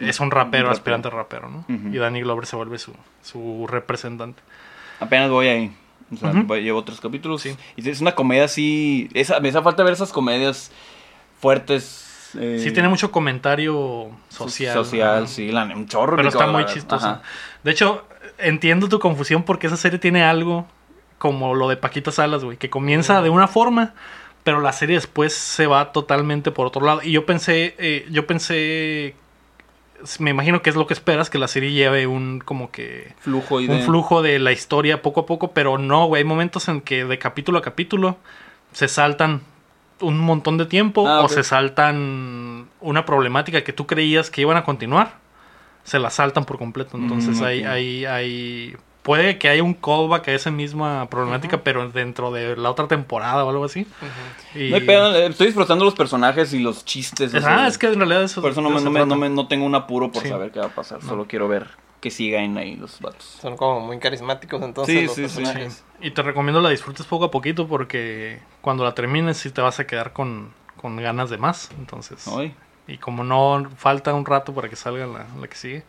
es 0.00 0.20
un 0.20 0.30
rapero, 0.30 0.64
Un 0.68 0.68
rapero. 0.68 0.70
aspirante 0.70 1.10
rapero, 1.10 1.48
¿no? 1.50 1.64
Y 1.92 1.96
Danny 1.98 2.20
Glover 2.20 2.46
se 2.46 2.56
vuelve 2.56 2.78
su, 2.78 2.92
su 3.22 3.66
representante. 3.68 4.42
Apenas 5.00 5.30
voy 5.30 5.48
ahí. 5.48 5.76
O 6.12 6.16
sea, 6.16 6.32
llevo 6.32 6.82
tres 6.84 7.00
capítulos. 7.00 7.42
Sí. 7.42 7.56
Y 7.76 7.88
es 7.88 8.00
una 8.00 8.14
comedia 8.14 8.44
así. 8.44 9.08
Esa, 9.12 9.38
me 9.40 9.48
hace 9.50 9.60
falta 9.60 9.82
ver 9.82 9.92
esas 9.92 10.12
comedias 10.12 10.70
fuertes. 11.40 12.05
Eh, 12.38 12.60
Sí 12.62 12.70
tiene 12.72 12.88
mucho 12.88 13.10
comentario 13.10 14.10
social. 14.28 14.74
Social, 14.74 15.28
sí, 15.28 15.50
la, 15.50 15.64
un 15.64 15.86
chorro. 15.86 16.16
Pero 16.16 16.28
está 16.28 16.46
muy 16.46 16.64
verdad. 16.64 16.94
Ajá. 16.94 17.22
De 17.62 17.70
hecho, 17.70 18.04
entiendo 18.38 18.88
tu 18.88 18.98
confusión 18.98 19.42
porque 19.42 19.66
esa 19.66 19.76
serie 19.76 19.98
tiene 19.98 20.22
algo 20.22 20.66
como 21.18 21.54
lo 21.54 21.68
de 21.68 21.76
Paquita 21.76 22.12
Salas, 22.12 22.44
güey, 22.44 22.56
que 22.56 22.70
comienza 22.70 23.22
de 23.22 23.30
una 23.30 23.48
forma, 23.48 23.94
pero 24.44 24.60
la 24.60 24.72
serie 24.72 24.96
después 24.96 25.32
se 25.32 25.66
va 25.66 25.92
totalmente 25.92 26.50
por 26.50 26.66
otro 26.66 26.84
lado. 26.84 27.00
Y 27.02 27.12
yo 27.12 27.26
pensé, 27.26 27.74
eh, 27.78 28.06
yo 28.10 28.26
pensé 28.26 29.14
me 30.18 30.30
imagino 30.30 30.62
que 30.62 30.70
es 30.70 30.76
lo 30.76 30.86
que 30.86 30.94
esperas, 30.94 31.30
que 31.30 31.38
la 31.38 31.48
serie 31.48 31.72
lleve 31.72 32.06
un 32.06 32.40
como 32.40 32.70
que 32.70 33.14
Flujo 33.20 33.60
y 33.60 33.66
de... 33.66 33.74
un 33.74 33.82
flujo 33.82 34.22
de 34.22 34.38
la 34.38 34.52
historia 34.52 35.02
poco 35.02 35.20
a 35.20 35.26
poco, 35.26 35.52
pero 35.52 35.78
no, 35.78 36.06
güey, 36.06 36.22
hay 36.22 36.28
momentos 36.28 36.68
en 36.68 36.80
que 36.80 37.04
de 37.04 37.18
capítulo 37.18 37.58
a 37.58 37.62
capítulo 37.62 38.16
se 38.72 38.88
saltan 38.88 39.42
un 40.00 40.18
montón 40.18 40.58
de 40.58 40.66
tiempo 40.66 41.08
Ah, 41.08 41.22
o 41.22 41.28
se 41.28 41.42
saltan 41.42 42.68
una 42.80 43.06
problemática 43.06 43.64
que 43.64 43.72
tú 43.72 43.86
creías 43.86 44.30
que 44.30 44.42
iban 44.42 44.56
a 44.56 44.64
continuar, 44.64 45.14
se 45.84 45.98
la 45.98 46.10
saltan 46.10 46.44
por 46.44 46.58
completo. 46.58 46.96
Entonces 46.96 47.40
Mm, 47.40 47.44
hay, 47.44 47.62
hay, 47.64 48.04
hay, 48.04 48.76
puede 49.02 49.38
que 49.38 49.48
haya 49.48 49.62
un 49.62 49.72
callback 49.74 50.28
a 50.28 50.32
esa 50.32 50.50
misma 50.50 51.08
problemática, 51.08 51.62
pero 51.62 51.88
dentro 51.88 52.32
de 52.32 52.56
la 52.56 52.70
otra 52.70 52.88
temporada 52.88 53.44
o 53.44 53.50
algo 53.50 53.64
así. 53.64 53.86
Y- 54.54 54.70
No 54.70 54.76
hay 54.76 54.82
pedo, 54.82 55.14
eh, 55.14 55.26
estoy 55.26 55.46
disfrutando 55.46 55.84
los 55.84 55.94
personajes 55.94 56.52
y 56.52 56.58
los 56.58 56.84
chistes. 56.84 57.32
o 57.32 57.36
Es- 57.38 57.44
sea, 57.44 57.64
ah, 57.64 57.68
es 57.68 57.78
que 57.78 57.86
en 57.86 57.94
realidad 57.98 58.22
eso 58.24 58.42
Por 58.42 58.50
eso 58.50 58.60
no, 58.60 58.70
me, 58.70 58.76
eso 58.76 58.84
no, 58.86 58.90
me, 58.90 59.00
trata. 59.00 59.08
no, 59.14 59.16
me- 59.20 59.28
no 59.30 59.46
tengo 59.48 59.64
un 59.64 59.74
apuro 59.74 60.10
por 60.10 60.22
Sí. 60.22 60.28
saber 60.28 60.50
qué 60.50 60.58
va 60.60 60.66
a 60.66 60.70
pasar. 60.74 61.02
Solo 61.02 61.26
quiero 61.26 61.46
ver 61.48 61.68
que 62.06 62.10
sigan 62.12 62.56
ahí 62.56 62.76
los 62.76 63.00
vatos. 63.00 63.24
Son 63.42 63.56
como 63.56 63.80
muy 63.80 63.98
carismáticos 63.98 64.62
entonces 64.62 64.94
Sí, 64.94 65.06
los 65.06 65.14
sí, 65.16 65.28
sí. 65.28 65.40
personajes. 65.42 65.84
Y 66.00 66.12
te 66.12 66.22
recomiendo 66.22 66.60
la 66.60 66.70
disfrutes 66.70 67.04
poco 67.06 67.24
a 67.24 67.30
poquito 67.32 67.66
porque 67.66 68.38
cuando 68.60 68.84
la 68.84 68.94
termines 68.94 69.38
sí 69.38 69.50
te 69.50 69.60
vas 69.60 69.80
a 69.80 69.86
quedar 69.88 70.12
con, 70.12 70.52
con 70.80 70.96
ganas 70.96 71.30
de 71.30 71.38
más. 71.38 71.68
Entonces, 71.80 72.28
Ay. 72.28 72.54
y 72.86 72.98
como 72.98 73.24
no 73.24 73.68
falta 73.76 74.14
un 74.14 74.24
rato 74.24 74.54
para 74.54 74.68
que 74.68 74.76
salga 74.76 75.04
la, 75.06 75.26
la 75.40 75.48
que 75.48 75.56
sigue. 75.56 75.82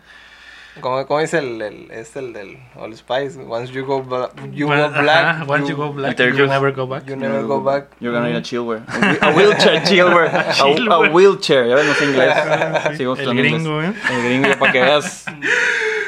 Como, 0.81 1.05
como 1.07 1.19
dice 1.21 1.39
el, 1.39 1.59
el, 1.61 1.89
es 1.91 2.15
el 2.15 2.33
del 2.33 2.59
All 2.75 2.95
Spice, 2.95 3.39
once 3.47 3.73
you 3.73 3.83
go, 3.83 4.03
bla- 4.03 4.29
you 4.51 4.67
Bueno, 4.67 4.91
go 4.91 5.01
black, 5.01 5.25
ajá, 5.25 5.43
once 5.47 5.67
you 5.71 5.75
go 5.75 5.91
black, 5.91 6.17
you 6.19 6.25
goes- 6.35 6.47
never 6.49 6.71
go 6.71 6.85
back. 6.87 7.03
you 7.07 7.15
never 7.15 7.41
go 7.43 7.59
back. 7.63 7.87
You're 7.99 8.15
gonna 8.15 8.27
need 8.29 8.37
a 8.37 8.43
chillwear. 8.43 8.83
A 8.87 8.99
whe- 8.99 9.17
A 9.21 9.29
wheelchair 9.31 9.81
chillwear. 9.83 10.27
A, 10.35 10.51
a 10.93 10.99
wheelchair. 11.09 11.67
Ya 11.67 11.73
ves, 11.75 11.85
no 11.87 11.93
sé 11.95 12.05
inglés. 12.05 12.97
Sigo 12.97 13.15
El 13.15 13.35
gringo, 13.35 13.81
inglés. 13.81 13.95
¿eh? 13.95 14.13
El 14.13 14.23
gringo, 14.23 14.59
para 14.59 14.71
que 14.71 14.81
veas. 14.81 15.25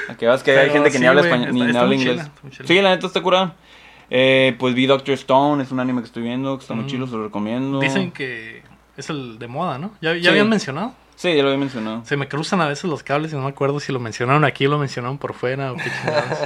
Para 0.10 0.18
que 0.18 0.26
veas 0.26 0.42
que 0.44 0.58
hay 0.58 0.70
gente 0.72 0.90
que 0.90 0.98
sí, 0.98 1.02
ni 1.02 1.06
habla 1.06 1.22
español, 1.22 1.54
ni 1.54 1.62
está- 1.68 1.82
habla 1.82 1.94
inglés. 1.96 2.30
chila. 2.50 2.68
Sí, 2.68 2.82
la 2.82 2.90
neta 2.90 3.06
está 3.08 3.22
curada. 3.22 3.54
Eh, 4.10 4.56
pues 4.58 4.74
vi 4.74 4.88
Doctor 4.88 5.14
Stone, 5.14 5.62
es 5.62 5.72
un 5.72 5.80
anime 5.80 6.02
que 6.02 6.08
estoy 6.08 6.24
viendo, 6.24 6.58
que 6.58 6.64
está 6.64 6.74
muy 6.74 6.86
Mm. 6.86 6.88
chido, 6.88 7.06
se 7.06 7.14
lo 7.16 7.24
recomiendo. 7.26 7.80
Dicen 7.80 8.12
que 8.12 8.64
es 8.98 9.10
el 9.12 9.38
de 9.38 9.48
moda, 9.48 9.78
¿no? 9.78 9.92
¿Ya, 10.02 10.16
ya 10.16 10.22
Sí. 10.24 10.28
habían 10.30 10.50
mencionado? 10.50 10.94
Sí, 11.16 11.36
ya 11.36 11.44
lo 11.44 11.50
había 11.50 11.60
mencionado. 11.60 12.02
Se 12.06 12.18
me 12.18 12.28
cruzan 12.28 12.60
a 12.62 12.68
veces 12.68 12.86
los 12.86 13.04
cables 13.04 13.32
y 13.34 13.36
no 13.36 13.44
me 13.44 13.50
acuerdo 13.50 13.80
si 13.80 13.92
lo 13.92 14.00
mencionaron 14.00 14.46
aquí 14.46 14.66
o 14.66 14.70
lo 14.72 14.80
mencionaron 14.80 15.20
por 15.20 15.34
fuera 15.34 15.74
o 15.74 15.76
qué 15.76 15.84
chingados. 16.02 16.40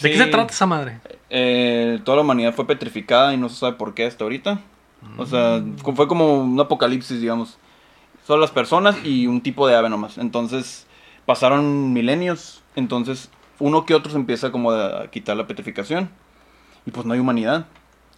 ¿De 0.00 0.10
qué 0.10 0.18
se 0.18 0.26
trata 0.26 0.52
esa 0.52 0.66
madre? 0.66 0.98
Eh, 1.30 2.00
toda 2.04 2.16
la 2.16 2.22
humanidad 2.22 2.52
fue 2.52 2.66
petrificada 2.66 3.32
y 3.32 3.36
no 3.36 3.48
se 3.48 3.56
sabe 3.60 3.74
por 3.76 3.94
qué 3.94 4.06
hasta 4.06 4.24
ahorita. 4.24 4.58
O 5.18 5.26
sea, 5.26 5.58
Mm. 5.62 5.76
fue 5.94 6.08
como 6.08 6.40
un 6.42 6.58
apocalipsis, 6.58 7.20
digamos. 7.20 7.58
Solo 8.26 8.40
las 8.40 8.50
personas 8.50 8.96
y 9.04 9.28
un 9.28 9.40
tipo 9.40 9.68
de 9.68 9.76
ave 9.76 9.88
nomás. 9.88 10.18
Entonces, 10.18 10.86
pasaron 11.26 11.92
milenios. 11.92 12.62
Entonces, 12.76 13.30
uno 13.58 13.84
que 13.86 13.94
otro 13.94 14.10
se 14.10 14.16
empieza 14.18 14.50
como 14.50 14.70
a 14.72 15.06
quitar 15.08 15.36
la 15.36 15.46
petrificación. 15.46 16.10
Y 16.86 16.90
pues 16.90 17.06
no 17.06 17.14
hay 17.14 17.20
humanidad. 17.20 17.66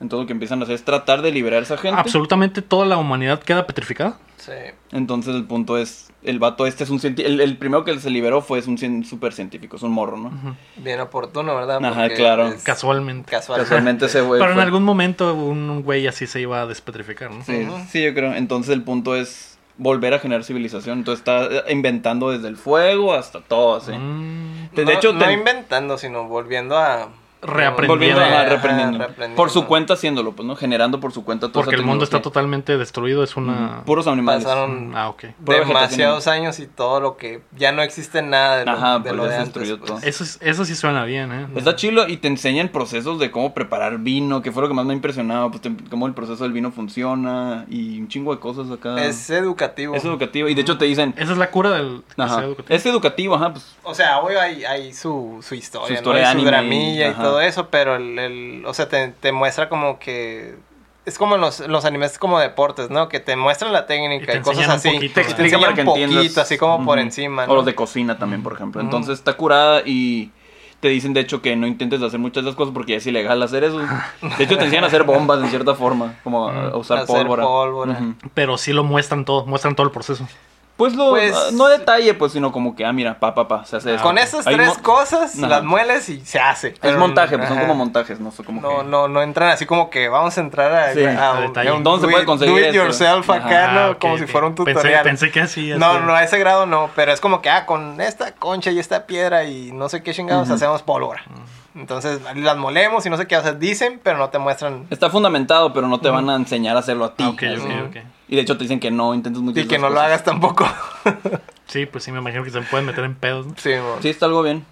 Entonces, 0.00 0.24
lo 0.24 0.26
que 0.26 0.32
empiezan 0.32 0.60
a 0.60 0.64
hacer 0.64 0.74
es 0.74 0.84
tratar 0.84 1.22
de 1.22 1.30
liberar 1.32 1.60
a 1.60 1.62
esa 1.62 1.78
gente. 1.78 1.98
Absolutamente 1.98 2.60
toda 2.60 2.84
la 2.84 2.98
humanidad 2.98 3.40
queda 3.42 3.66
petrificada. 3.66 4.18
Sí. 4.36 4.52
Entonces, 4.92 5.34
el 5.34 5.44
punto 5.44 5.78
es: 5.78 6.10
el 6.22 6.38
vato 6.38 6.66
este 6.66 6.84
es 6.84 6.90
un 6.90 7.00
científico. 7.00 7.32
El, 7.32 7.40
el 7.40 7.56
primero 7.56 7.82
que 7.84 7.98
se 7.98 8.10
liberó 8.10 8.42
fue 8.42 8.58
es 8.58 8.66
un 8.66 8.76
cien- 8.76 9.04
súper 9.04 9.32
científico, 9.32 9.76
es 9.76 9.82
un 9.82 9.92
morro, 9.92 10.18
¿no? 10.18 10.56
Bien 10.76 11.00
oportuno, 11.00 11.54
¿verdad? 11.56 11.82
Ajá, 11.82 12.02
Porque 12.02 12.14
claro. 12.16 12.48
es 12.48 12.62
Casualmente. 12.62 13.30
Casual. 13.30 13.62
Casualmente 13.62 14.04
ese 14.06 14.20
güey. 14.20 14.38
Pero 14.38 14.52
en 14.52 14.58
algún 14.60 14.82
momento 14.82 15.32
un 15.34 15.82
güey 15.82 16.06
así 16.06 16.26
se 16.26 16.42
iba 16.42 16.60
a 16.60 16.66
despetrificar, 16.66 17.30
¿no? 17.30 17.42
Sí, 17.44 17.66
sí, 17.88 18.02
yo 18.04 18.12
creo. 18.12 18.34
Entonces 18.34 18.74
el 18.74 18.82
punto 18.82 19.16
es 19.16 19.55
volver 19.78 20.14
a 20.14 20.18
generar 20.18 20.44
civilización. 20.44 20.98
Entonces 20.98 21.20
está 21.20 21.44
eh, 21.46 21.72
inventando 21.72 22.30
desde 22.30 22.48
el 22.48 22.56
fuego 22.56 23.12
hasta 23.14 23.40
todo, 23.40 23.76
así. 23.76 23.92
Mm, 23.92 24.70
De 24.74 24.84
no, 24.84 24.90
hecho, 24.90 25.12
no 25.12 25.24
te- 25.24 25.32
inventando, 25.32 25.98
sino 25.98 26.24
volviendo 26.28 26.76
a... 26.78 27.08
Reaprendiendo. 27.46 27.88
volviendo 27.94 28.20
a 28.20 28.24
Ajá, 28.40 28.44
reprendiendo. 28.50 28.98
reaprendiendo. 28.98 29.36
Por 29.36 29.50
su 29.50 29.66
cuenta 29.66 29.94
haciéndolo, 29.94 30.32
pues, 30.32 30.46
¿no? 30.46 30.56
Generando 30.56 31.00
por 31.00 31.12
su 31.12 31.24
cuenta 31.24 31.48
toda 31.48 31.64
porque 31.64 31.76
esa 31.76 31.82
el 31.82 31.86
mundo 31.86 32.04
está 32.04 32.20
totalmente 32.22 32.76
destruido, 32.76 33.22
es 33.22 33.36
una... 33.36 33.82
Puros 33.84 34.06
animales. 34.06 34.44
Pasaron 34.44 34.92
Ah, 34.94 35.08
ok. 35.08 35.24
Pura 35.44 35.58
demasiados 35.60 36.26
años 36.26 36.58
y 36.58 36.66
todo 36.66 37.00
lo 37.00 37.16
que... 37.16 37.42
Ya 37.56 37.72
no 37.72 37.82
existe 37.82 38.22
nada 38.22 38.58
de 38.58 38.64
lo, 38.66 38.72
Ajá, 38.72 38.94
de, 38.98 39.00
pues 39.04 39.14
lo 39.14 39.24
de 39.24 39.36
antes. 39.36 39.44
destruyó 39.54 39.78
pues. 39.78 39.88
todo. 39.90 39.98
Eso, 40.02 40.24
es- 40.24 40.38
eso 40.40 40.64
sí 40.64 40.74
suena 40.74 41.04
bien, 41.04 41.32
¿eh? 41.32 41.46
Está 41.56 41.76
chilo 41.76 42.08
y 42.08 42.16
te 42.18 42.28
enseñan 42.28 42.68
procesos 42.68 43.18
de 43.18 43.30
cómo 43.30 43.54
preparar 43.54 43.98
vino, 43.98 44.42
que 44.42 44.52
fue 44.52 44.62
lo 44.62 44.68
que 44.68 44.74
más 44.74 44.84
me 44.86 44.92
ha 44.92 44.96
impresionado, 44.96 45.50
pues 45.50 45.62
te- 45.62 45.72
cómo 45.90 46.06
el 46.06 46.14
proceso 46.14 46.42
del 46.44 46.52
vino 46.52 46.70
funciona 46.70 47.64
y 47.68 48.00
un 48.00 48.08
chingo 48.08 48.34
de 48.34 48.40
cosas 48.40 48.70
acá. 48.70 49.02
Es 49.04 49.30
educativo. 49.30 49.94
Es 49.94 50.04
educativo 50.04 50.48
y 50.48 50.54
de 50.54 50.60
hecho 50.62 50.78
te 50.78 50.84
dicen, 50.86 51.14
Esa 51.16 51.32
es 51.32 51.38
la 51.38 51.50
cura 51.50 51.70
del... 51.70 52.02
ajá, 52.16 52.42
educativo. 52.44 52.74
es 52.74 52.86
educativo, 52.86 53.34
ajá, 53.34 53.52
pues 53.52 53.76
O 53.82 53.94
sea, 53.94 54.18
obvio 54.18 54.40
hay, 54.40 54.64
hay 54.64 54.92
su, 54.92 55.38
su 55.46 55.54
historia, 55.54 55.86
Su 55.88 55.92
¿no? 55.92 55.98
historia 55.98 56.20
Y 56.20 56.24
de 56.24 56.30
su 56.50 56.54
anime 56.56 56.76
y- 56.94 56.98
y, 56.98 57.02
ajá. 57.02 57.22
Todo 57.36 57.46
eso, 57.46 57.68
pero 57.68 57.96
el, 57.96 58.18
el- 58.18 58.64
o 58.66 58.74
sea, 58.74 58.88
te, 58.88 59.08
te 59.08 59.32
muestra 59.32 59.68
como 59.68 59.98
que... 59.98 60.56
Es 61.04 61.18
como 61.18 61.36
en 61.36 61.40
los, 61.40 61.60
los 61.60 61.84
animes 61.84 62.18
como 62.18 62.40
deportes, 62.40 62.90
¿no? 62.90 63.08
Que 63.08 63.20
te 63.20 63.36
muestran 63.36 63.72
la 63.72 63.82
Y 63.82 63.86
técnica 63.86 64.32
te 64.32 64.38
y, 64.38 64.40
cosas 64.40 64.68
así. 64.68 64.90
poquito, 64.90 65.14
te 65.14 65.20
explican 65.20 65.60
para 65.60 65.70
un 65.70 65.76
que 65.76 65.84
poquito, 65.84 66.04
entiendas. 66.06 66.38
así 66.38 66.58
como 66.58 66.84
por 66.84 66.98
encima, 66.98 67.44
O 67.44 67.54
los 67.54 67.64
de 67.64 67.76
cocina 67.76 68.18
también, 68.18 68.42
por 68.42 68.54
ejemplo. 68.54 68.80
Entonces 68.80 69.18
está 69.18 69.34
curada 69.34 69.82
y 69.86 70.32
te 70.80 70.88
dicen, 70.88 71.14
de 71.14 71.20
hecho, 71.20 71.40
que 71.42 71.54
no 71.54 71.66
intentes 71.68 72.02
hacer 72.02 72.18
muchas 72.18 72.42
de 72.42 72.50
las 72.50 72.56
cosas 72.56 72.74
porque 72.74 72.92
ya 72.92 72.98
es 72.98 73.06
ilegal 73.06 73.40
hacer 73.42 73.62
eso. 73.62 73.78
De 73.78 74.44
hecho, 74.44 74.58
te 74.58 74.64
enseñan 74.64 74.82
a 74.82 74.88
hacer 74.88 75.04
bombas 75.04 75.40
en 75.40 75.48
cierta 75.48 75.74
forma, 75.76 76.14
como 76.24 76.48
a, 76.48 76.70
a 76.70 76.76
usar 76.76 76.98
Hacer 76.98 77.28
pólvora. 77.28 78.00
Pero 78.34 78.58
sí 78.58 78.72
lo 78.72 78.82
muestran 78.82 79.24
todo, 79.24 79.46
muestran 79.46 79.76
todo 79.76 79.86
el 79.86 79.92
proceso. 79.92 80.26
Pues 80.76 80.94
lo, 80.94 81.08
Pues- 81.10 81.52
no 81.54 81.68
detalle, 81.68 82.12
pues, 82.12 82.32
sino 82.32 82.52
como 82.52 82.76
que, 82.76 82.84
ah, 82.84 82.92
mira, 82.92 83.18
pa, 83.18 83.34
pa, 83.34 83.48
pa, 83.48 83.64
se 83.64 83.76
hace 83.76 83.92
Ah, 83.92 83.94
eso. 83.94 84.02
Con 84.02 84.18
esas 84.18 84.44
tres 84.44 84.76
cosas, 84.78 85.34
Ajá. 85.38 85.46
las 85.48 85.64
mueles 85.64 86.06
y 86.10 86.20
se 86.20 86.38
hace. 86.38 86.68
Es 86.68 86.78
Pero- 86.80 86.98
montaje, 86.98 87.38
pues 87.38 87.48
son 87.48 87.58
como 87.60 87.74
montajes, 87.74 88.20
no 88.20 88.30
sé 88.30 88.44
cómo 88.44 88.60
No, 88.60 88.78
que... 88.78 88.84
no, 88.84 89.08
no 89.08 89.22
entran 89.22 89.48
así 89.48 89.64
como 89.64 89.88
que 89.88 90.08
vamos 90.10 90.36
a 90.36 90.40
entrar 90.42 90.70
a, 90.74 90.92
Sí, 90.92 91.02
a 91.02 91.28
a 91.30 91.32
un, 91.32 91.40
detalle. 91.46 91.68
a 91.70 91.74
un 91.74 91.82
¿Dónde 91.82 92.06
se 92.06 92.12
puede 92.12 92.26
conseguir 92.26 92.54
do 92.54 92.60
it 92.60 92.66
esto? 92.66 92.76
yourself 92.82 93.30
Ajá. 93.30 93.46
acá, 93.46 93.72
¿no? 93.72 93.80
Ah, 93.92 93.96
como 93.98 94.18
si 94.18 94.26
fuera 94.26 94.46
un 94.48 94.54
tutorial. 94.54 95.02
Pensé, 95.02 95.30
que 95.30 95.40
así. 95.40 95.70
No, 95.78 95.86
así. 95.86 95.98
no, 96.04 96.14
a 96.14 96.22
ese 96.22 96.38
grado 96.38 96.66
no, 96.66 96.90
pero 96.94 97.10
es 97.10 97.22
como 97.22 97.40
que, 97.40 97.48
ah, 97.48 97.64
con 97.64 97.98
esta 98.02 98.32
concha 98.32 98.70
y 98.70 98.78
esta 98.78 99.06
piedra 99.06 99.44
y 99.44 99.72
no 99.72 99.88
sé 99.88 100.02
qué 100.02 100.12
chingados 100.12 100.50
hacemos 100.50 100.82
pólvora. 100.82 101.22
Entonces 101.74 102.20
las 102.34 102.56
molemos 102.58 103.04
y 103.06 103.10
no 103.10 103.16
sé 103.16 103.26
qué, 103.26 103.36
o 103.36 103.42
sea, 103.42 103.52
dicen, 103.52 103.98
pero 104.02 104.18
no 104.18 104.28
te 104.30 104.38
muestran. 104.38 104.86
Está 104.90 105.08
fundamentado, 105.10 105.72
pero 105.72 105.88
no 105.88 106.00
te 106.00 106.08
van 106.10 106.28
a 106.28 106.36
enseñar 106.36 106.76
a 106.76 106.80
hacerlo 106.80 107.06
a 107.06 107.14
ti. 107.14 107.24
Ok, 107.24 107.42
así. 107.44 107.56
ok, 107.66 107.88
ok. 107.88 107.96
Y 108.28 108.36
de 108.36 108.42
hecho 108.42 108.56
te 108.56 108.64
dicen 108.64 108.80
que 108.80 108.90
no 108.90 109.14
intentes 109.14 109.40
muchas 109.42 109.64
Y 109.64 109.68
que 109.68 109.78
no 109.78 109.88
lo 109.90 110.00
hagas 110.00 110.24
tampoco. 110.24 110.66
Sí, 111.66 111.84
pues 111.84 112.04
sí, 112.04 112.12
me 112.12 112.18
imagino 112.20 112.44
que 112.44 112.50
se 112.50 112.60
pueden 112.62 112.86
meter 112.86 113.02
en 113.02 113.16
pedos. 113.16 113.44
¿no? 113.44 113.54
sí. 113.56 113.72
Sí, 114.00 114.08
está 114.08 114.26
algo 114.26 114.42
bien. 114.44 114.64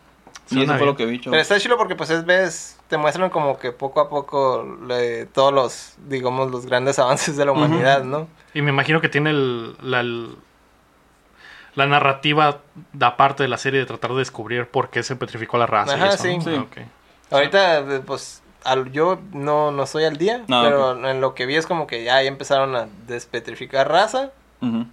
Sí, 0.47 0.62
eso 0.62 0.76
fue 0.76 0.86
lo 0.86 0.94
que 0.97 1.06
vi. 1.06 1.18
Pero 1.18 1.36
está 1.36 1.59
chido 1.59 1.76
porque 1.76 1.97
pues 1.97 2.09
es 2.10 2.24
ves, 2.24 2.78
te 2.89 2.97
muestran 2.98 3.31
como 3.31 3.59
que 3.59 3.72
poco 3.72 4.01
a 4.01 4.09
poco 4.09 4.64
le- 4.86 5.26
todos 5.26 5.52
los, 5.52 5.94
digamos, 6.09 6.52
los 6.52 6.66
grandes 6.66 6.98
avances 7.01 7.36
de 7.36 7.44
la 7.47 7.51
humanidad, 7.52 8.05
¿no? 8.05 8.28
Y 8.55 8.62
me 8.62 8.70
imagino 8.70 9.01
que 9.01 9.09
tiene 9.09 9.31
el- 9.31 9.76
la, 9.82 10.01
el- 10.01 10.36
la 11.74 11.86
narrativa 11.86 12.60
de 12.93 13.05
aparte 13.06 13.43
de 13.43 13.48
la 13.48 13.59
serie 13.59 13.81
de 13.81 13.86
tratar 13.86 14.12
de 14.12 14.18
descubrir 14.18 14.68
por 14.68 14.90
qué 14.90 15.02
se 15.02 15.16
petrificó 15.16 15.59
la 15.59 15.66
raza. 15.66 15.97
y 15.98 16.01
Ajá, 16.01 16.14
eso, 16.14 16.24
¿no? 16.24 16.40
sí. 16.40 16.51
Ah, 16.51 16.52
Sí. 16.52 16.81
ok. 16.82 16.86
Ahorita, 17.32 17.85
pues, 18.06 18.40
al- 18.65 18.91
yo 18.93 19.19
no, 19.32 19.70
no 19.70 19.82
estoy 19.85 20.05
al 20.05 20.16
día, 20.16 20.43
No, 20.49 20.62
pero 20.62 21.09
en 21.11 21.20
lo 21.20 21.35
que 21.35 21.47
vi 21.47 21.57
es 21.57 21.66
como 21.66 21.86
que 21.86 22.03
ya, 22.05 22.20
ya 22.23 22.28
empezaron 22.28 22.74
a 22.77 22.89
despetrificar 23.07 23.89
raza, 23.91 24.31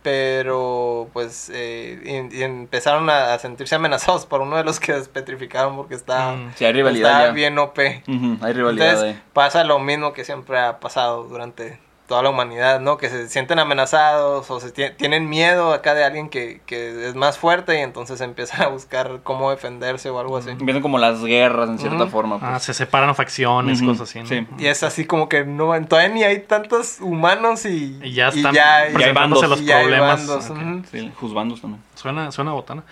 pero 0.03 1.09
pues 1.13 1.49
eh, 1.53 2.27
y- 2.31 2.37
y 2.39 2.43
empezaron 2.43 3.09
a, 3.09 3.33
a 3.33 3.39
sentirse 3.39 3.75
amenazados 3.75 4.25
por 4.25 4.41
uno 4.41 4.57
de 4.57 4.63
los 4.63 4.79
que 4.79 4.93
despetrificaron 4.93 5.75
porque 5.75 5.95
está, 5.95 6.33
Mm. 6.33 6.51
Sí, 6.55 6.65
hay 6.65 6.73
rivalidad 6.73 7.11
está 7.11 7.25
ya. 7.27 7.31
bien 7.31 7.57
OP. 7.57 8.03
Ujú, 8.07 8.37
Hay 8.45 8.53
rivalidad 8.53 8.87
Entonces 8.89 9.15
ahí. 9.15 9.21
pasa 9.33 9.63
lo 9.63 9.79
mismo 9.79 10.13
que 10.13 10.25
siempre 10.25 10.59
ha 10.59 10.79
pasado 10.79 11.23
durante 11.23 11.79
toda 12.07 12.23
la 12.23 12.29
humanidad, 12.29 12.81
¿no? 12.81 12.97
Que 12.97 13.07
se 13.09 13.29
sienten 13.29 13.57
amenazados 13.59 14.51
o 14.51 14.59
se 14.59 14.73
tie- 14.73 14.95
tienen 14.97 15.29
miedo 15.29 15.71
acá 15.73 15.93
de 15.93 16.03
alguien 16.03 16.27
que, 16.29 16.59
que 16.65 17.07
es 17.07 17.15
más 17.15 17.37
fuerte 17.37 17.77
y 17.79 17.81
entonces 17.81 18.19
empiezan 18.19 18.63
a 18.63 18.67
buscar 18.67 19.21
cómo 19.23 19.49
defenderse 19.49 20.09
o 20.09 20.19
algo 20.19 20.35
así. 20.35 20.49
Empiezan 20.49 20.81
como 20.81 20.97
las 20.97 21.23
guerras 21.23 21.69
en 21.69 21.79
cierta 21.79 22.07
forma. 22.07 22.37
Ah, 22.41 22.49
Pues. 22.51 22.63
se 22.63 22.73
separan 22.73 23.09
a 23.09 23.13
facciones, 23.13 23.79
Ujú, 23.81 23.91
cosas 23.91 24.09
así. 24.09 24.19
¿no? 24.19 24.25
sí. 24.25 24.45
Y 24.57 24.65
es 24.67 24.83
así 24.83 25.05
como 25.05 25.29
que 25.29 25.45
no, 25.45 25.71
todavía 25.87 26.13
ni 26.13 26.23
hay 26.23 26.39
tantos 26.39 26.99
humanos 26.99 27.65
y, 27.65 27.97
Y 28.03 28.11
ya 28.13 28.27
están 28.27 28.53
ya- 28.53 28.87
presentándose 28.93 29.13
bandos. 29.47 29.49
los 29.49 29.61
y 29.61 29.65
ya 29.65 29.77
hay 29.77 29.83
problemas. 29.85 30.27
bandos. 30.27 30.87
Sí, 30.91 31.11
juzbandos 31.17 31.61
también. 31.61 31.81
Suena, 31.95 32.31
suena 32.33 32.51
botana. 32.51 32.83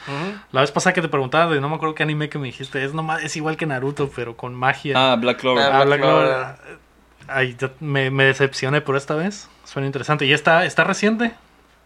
La 0.53 0.61
vez 0.61 0.72
pasada 0.72 0.94
que 0.94 1.02
te 1.02 1.10
preguntaba, 1.10 1.53
no 1.56 1.68
me 1.68 1.76
acuerdo 1.76 1.94
qué 1.95 2.03
anime 2.03 2.30
que 2.30 2.40
me 2.40 2.45
dijiste, 2.48 2.86
es 2.86 2.94
nomás, 2.94 3.22
es 3.23 3.36
igual 3.36 3.57
que 3.57 3.65
Naruto, 3.65 4.10
pero 4.15 4.38
con 4.38 4.53
magia. 4.56 4.94
Ah, 4.95 5.15
Black 5.18 5.40
Clover. 5.40 5.64
Ah, 5.64 5.68
Ah, 5.81 5.84
Black 5.84 5.88
Black 5.88 5.99
Clover. 6.02 6.27
Clover. 6.27 6.88
Ay, 7.31 7.56
ya 7.60 7.72
me, 7.80 8.10
me 8.11 8.26
decepcioné 8.26 8.81
por 8.81 8.95
esta 8.95 9.15
vez. 9.15 9.47
Suena 9.64 9.85
interesante. 9.85 10.26
¿Y 10.26 10.34
está, 10.34 10.65
está 10.65 10.84
reciente? 10.84 11.34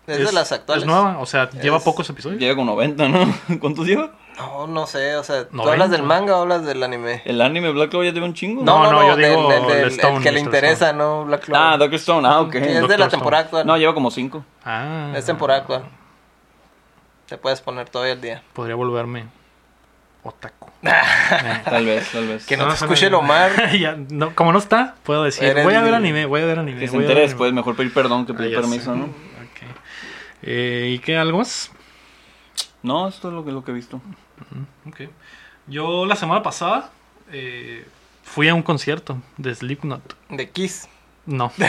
Es, 0.07 0.17
de 0.25 0.31
las 0.33 0.51
actuales. 0.51 0.83
Es 0.83 0.87
nueva, 0.87 1.17
o 1.19 1.25
sea, 1.25 1.49
lleva 1.49 1.77
Es- 1.77 1.83
pocos 1.83 2.09
episodios. 2.09 2.39
Llega 2.39 2.55
con 2.55 2.65
90, 2.65 3.07
¿no? 3.09 3.33
¿Cuántos 3.59 3.85
lleva? 3.87 4.11
No, 4.37 4.65
no 4.67 4.87
sé, 4.87 5.15
o 5.15 5.23
sea, 5.23 5.47
¿tú 5.47 5.55
90. 5.55 5.71
hablas 5.71 5.91
del 5.91 6.03
manga 6.03 6.35
o 6.37 6.41
hablas 6.41 6.65
del 6.65 6.81
anime? 6.81 7.21
El 7.23 7.39
anime 7.41 7.71
Black 7.71 7.91
Clover 7.91 8.07
ya 8.09 8.13
lleva 8.13 8.25
un 8.25 8.33
chingo. 8.33 8.63
No, 8.63 8.91
no, 8.91 9.07
yo 9.07 9.15
del- 9.15 9.29
digo 9.29 9.47
del- 9.49 9.67
del- 9.67 9.77
el 9.83 9.87
Stone, 9.89 10.17
el 10.17 10.23
que 10.23 10.31
le 10.31 10.39
interesa, 10.39 10.91
¿no? 10.91 11.25
Black 11.25 11.45
Clover. 11.45 11.61
Ah, 11.63 11.77
Doctor 11.77 11.95
Stone. 11.99 12.27
Ah, 12.27 12.41
ok. 12.41 12.55
Es 12.55 12.61
de 12.63 12.79
la 12.97 13.05
Stone. 13.05 13.09
temporada 13.11 13.43
actual. 13.43 13.65
No, 13.67 13.77
lleva 13.77 13.93
como 13.93 14.09
5. 14.11 14.43
Ah. 14.65 15.13
Es 15.15 15.25
temporada 15.25 15.59
actual. 15.61 15.83
Te 17.27 17.37
puedes 17.37 17.61
poner 17.61 17.89
todo 17.89 18.05
el 18.05 18.19
día. 18.19 18.43
Podría 18.53 18.75
volverme 18.75 19.27
otaku. 20.23 20.69
Tal 21.63 21.85
vez, 21.85 22.11
tal 22.11 22.27
vez. 22.27 22.45
Que 22.45 22.57
no, 22.57 22.63
No, 22.65 22.69
te 22.69 22.75
escuche 22.75 23.07
el. 23.07 23.13
Omar. 23.13 23.71
Ya, 23.79 23.95
no, 24.09 24.35
como 24.35 24.51
no 24.51 24.59
está, 24.59 24.95
puedo 25.03 25.23
decir, 25.23 25.43
Eres 25.45 25.63
voy 25.63 25.75
a 25.75 25.81
ver 25.81 25.93
anime, 25.93 26.25
voy 26.25 26.41
a 26.41 26.45
ver 26.45 26.59
anime. 26.59 26.79
Que 26.79 26.87
se 26.89 26.97
entere 26.97 27.21
después, 27.21 27.47
anime. 27.49 27.61
mejor 27.61 27.75
pedir 27.75 27.93
perdón 27.93 28.25
que 28.25 28.33
Ah, 28.33 28.37
pedir 28.37 28.51
ya 28.51 28.59
permiso, 28.61 28.93
sé. 28.93 28.99
¿no? 28.99 29.05
Ok. 29.05 29.77
Eh, 30.41 30.91
¿Y 30.95 30.99
qué, 30.99 31.17
algo 31.17 31.37
más? 31.37 31.71
No, 32.81 33.07
esto 33.07 33.29
es 33.29 33.33
lo 33.33 33.45
que, 33.45 33.51
lo 33.51 33.63
que 33.63 33.71
he 33.71 33.73
visto. 33.73 34.01
Ok. 34.85 35.01
Yo 35.67 36.05
la 36.05 36.17
semana 36.17 36.43
pasada 36.43 36.91
eh, 37.31 37.85
fui 38.23 38.49
a 38.49 38.53
un 38.53 38.61
concierto 38.63 39.17
de 39.37 39.55
Slipknot. 39.55 40.17
De 40.29 40.49
Kiss. 40.49 40.89
No, 41.25 41.49
Kiss. 41.55 41.65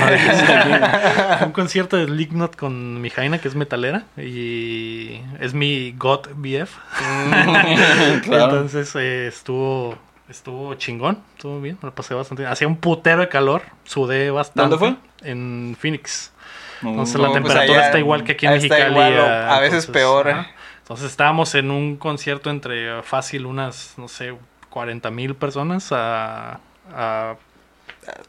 un 1.44 1.52
concierto 1.52 1.96
de 1.96 2.06
Slipknot 2.06 2.56
con 2.56 3.00
mi 3.00 3.08
Jaina, 3.10 3.38
que 3.38 3.46
es 3.48 3.54
metalera, 3.54 4.04
y 4.16 5.20
es 5.40 5.54
mi 5.54 5.92
God 5.92 6.28
BF. 6.34 6.76
Claro. 8.24 8.44
Entonces 8.44 8.94
eh, 8.96 9.28
estuvo 9.28 9.96
estuvo 10.28 10.74
chingón, 10.74 11.18
estuvo 11.36 11.60
bien, 11.60 11.78
me 11.82 11.88
lo 11.88 11.94
pasé 11.94 12.14
bastante 12.14 12.42
bien. 12.42 12.52
Hacía 12.52 12.66
un 12.66 12.76
putero 12.76 13.20
de 13.20 13.28
calor, 13.28 13.62
sudé 13.84 14.30
bastante. 14.30 14.76
¿Dónde 14.76 14.96
fue? 14.96 15.28
En 15.30 15.76
Phoenix. 15.78 16.32
No, 16.82 16.90
Entonces 16.90 17.16
No, 17.16 17.22
la 17.22 17.28
pues 17.28 17.42
temperatura 17.42 17.76
allá 17.76 17.86
está 17.86 17.98
igual 17.98 18.24
que 18.24 18.32
aquí 18.32 18.46
en 18.46 18.52
Mexicali. 18.54 18.90
igual 18.90 19.18
o 19.18 19.22
ah, 19.24 19.56
a 19.56 19.60
veces 19.60 19.86
peor, 19.86 20.28
eh. 20.28 20.46
Entonces 20.78 21.10
estábamos 21.10 21.54
en 21.54 21.70
un 21.70 21.96
concierto 21.96 22.50
entre 22.50 22.90
ah, 22.90 23.02
fácil 23.02 23.46
unas, 23.46 23.94
no 23.96 24.08
sé, 24.08 24.34
40 24.70 25.10
mil 25.10 25.34
personas 25.34 25.92
a, 25.92 26.60
a 26.92 27.36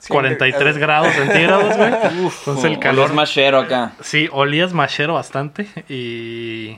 43 0.08 0.78
grados 0.78 1.14
centígrados, 1.14 1.78
güey. 1.78 1.94
Entonces 2.14 2.64
el 2.66 2.80
calor... 2.80 3.10
es 3.10 3.16
más 3.16 3.32
chero 3.32 3.60
acá. 3.60 3.94
Sí, 4.02 4.30
olía 4.32 4.68
smashero 4.68 5.16
bastante 5.16 5.68
y, 5.90 6.78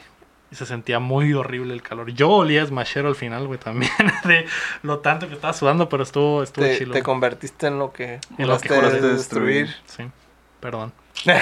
se 0.52 0.66
sentía 0.66 1.00
muy 1.00 1.34
horrible 1.34 1.74
el 1.74 1.82
calor. 1.82 2.12
Yo 2.12 2.30
olía 2.30 2.66
smashero 2.66 3.10
al 3.10 3.16
final, 3.16 3.48
güey, 3.48 3.60
también, 3.60 3.92
de 4.26 4.46
lo 4.84 5.00
tanto 5.00 5.28
que 5.28 5.34
estaba 5.34 5.54
sudando, 5.54 5.90
pero 5.90 6.04
estuvo, 6.04 6.44
estuvo 6.44 6.66
Te, 6.66 6.78
chilo. 6.78 6.94
te 6.94 7.04
convertiste 7.04 7.68
en 7.68 7.80
lo 7.80 7.92
que 7.92 8.20
En 8.38 8.48
lo 8.48 8.58
que 8.60 8.70
juraste 8.70 9.00
juraste 9.00 9.08
destruir. 9.08 9.76
Sí, 9.86 10.04
perdón. 10.60 10.94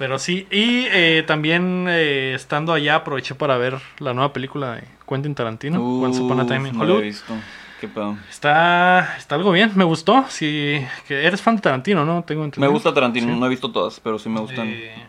Pero 0.00 0.18
sí, 0.18 0.46
y 0.50 0.86
eh, 0.92 1.24
también 1.26 1.84
eh, 1.86 2.32
estando 2.34 2.72
allá 2.72 2.94
aproveché 2.94 3.34
para 3.34 3.58
ver 3.58 3.78
la 3.98 4.14
nueva 4.14 4.32
película 4.32 4.76
de 4.76 4.84
Quentin 5.06 5.34
Tarantino, 5.34 6.00
Once 6.00 6.18
Upon 6.22 6.40
a 6.40 6.46
Time 6.46 6.70
in 6.70 6.80
Uf, 6.80 7.28
no 7.28 7.36
Qué 7.80 7.88
pedo. 7.88 8.18
Está, 8.28 9.16
está 9.16 9.34
algo 9.36 9.52
bien, 9.52 9.72
me 9.74 9.84
gustó. 9.84 10.26
Sí, 10.28 10.84
que 11.08 11.24
eres 11.24 11.40
fan 11.40 11.56
de 11.56 11.62
Tarantino, 11.62 12.04
¿no? 12.04 12.22
Tengo 12.24 12.48
Me 12.56 12.68
gusta 12.68 12.92
Tarantino, 12.92 13.32
Sí. 13.32 13.40
no 13.40 13.46
he 13.46 13.48
visto 13.48 13.72
todas, 13.72 13.98
pero 14.00 14.18
sí 14.18 14.28
me 14.28 14.40
gustan 14.40 14.68
Eh, 14.68 15.06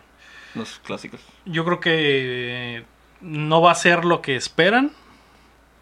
los 0.54 0.78
clásicos. 0.78 1.20
yo 1.44 1.64
creo 1.66 1.80
que 1.80 2.84
no 3.20 3.60
va 3.60 3.72
a 3.72 3.74
ser 3.74 4.04
lo 4.06 4.22
que 4.22 4.36
esperan, 4.36 4.90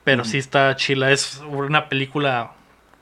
pero 0.04 0.24
sí 0.24 0.38
está 0.38 0.74
chila. 0.76 1.12
Es 1.12 1.40
una 1.48 1.88
película 1.88 2.52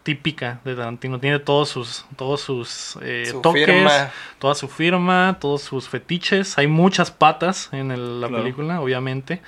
típica 0.03 0.61
de 0.65 0.75
Tarantino. 0.75 1.19
Tiene 1.19 1.39
todos 1.39 1.69
sus, 1.71 2.05
todos 2.17 2.41
sus 2.43 2.99
eh, 3.03 3.27
Su 3.31 3.41
toques, 3.41 3.65
firma. 3.67 4.11
toda 4.39 4.55
su 4.55 4.69
firma, 4.69 5.37
todos 5.41 5.63
sus 5.63 5.89
fetiches. 5.89 6.59
Hay 6.59 6.67
muchas 6.67 7.11
patas 7.11 7.71
en 7.73 7.91
el- 7.91 8.21
la 8.21 8.29
Claro. 8.29 8.43
película, 8.43 8.81
obviamente, 8.83 9.41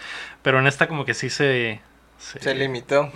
pero 0.43 0.59
en 0.61 0.67
esta 0.67 0.89
como 0.89 1.05
que 1.05 1.13
sí 1.15 1.29
se... 1.31 1.81
Se 2.19 2.55
limitó. 2.55 3.11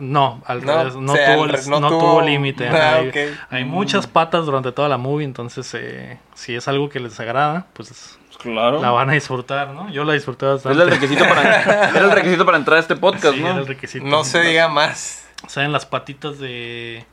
No, 0.00 0.42
al 0.46 0.64
No, 0.64 0.76
revés, 0.78 0.96
no 0.96 1.12
sea, 1.12 1.34
tuvo, 1.34 1.44
al 1.44 1.50
re- 1.50 1.60
no 1.68 1.80
no 1.80 1.88
tuvo 1.88 2.00
tuvo- 2.00 2.22
límite. 2.22 2.68
Ah, 2.72 3.02
hay, 3.50 3.64
muchas 3.64 4.06
patas 4.06 4.46
durante 4.46 4.72
toda 4.72 4.88
la 4.88 4.96
movie, 4.98 5.24
entonces 5.24 5.72
eh, 5.74 6.18
si 6.34 6.54
es 6.54 6.66
algo 6.68 6.88
que 6.88 7.00
les 7.00 7.18
agrada, 7.20 7.66
pues 7.74 7.88
Pues 8.28 8.38
claro. 8.38 8.80
la 8.82 8.90
van 8.90 9.10
a 9.10 9.12
disfrutar, 9.12 9.68
¿no? 9.68 9.90
Yo 9.90 10.04
la 10.04 10.14
disfruté 10.14 10.46
Era 10.46 10.54
bastante. 10.54 10.82
el, 10.82 10.90
requisito 10.90 11.24
para, 11.28 11.62
era 11.90 12.00
el 12.00 12.10
requisito 12.10 12.44
para 12.44 12.58
entrar 12.58 12.76
a 12.78 12.80
este 12.80 12.96
podcast, 12.96 13.34
Sí, 13.34 13.40
¿no? 13.40 13.48
era 13.50 13.58
el 13.60 13.66
requisito. 13.66 14.04
No 14.04 14.24
se 14.24 14.40
diga 14.42 14.68
más. 14.68 15.28
Salen 15.46 15.72
las 15.72 15.86
patitas 15.86 16.38
de. 16.38 17.04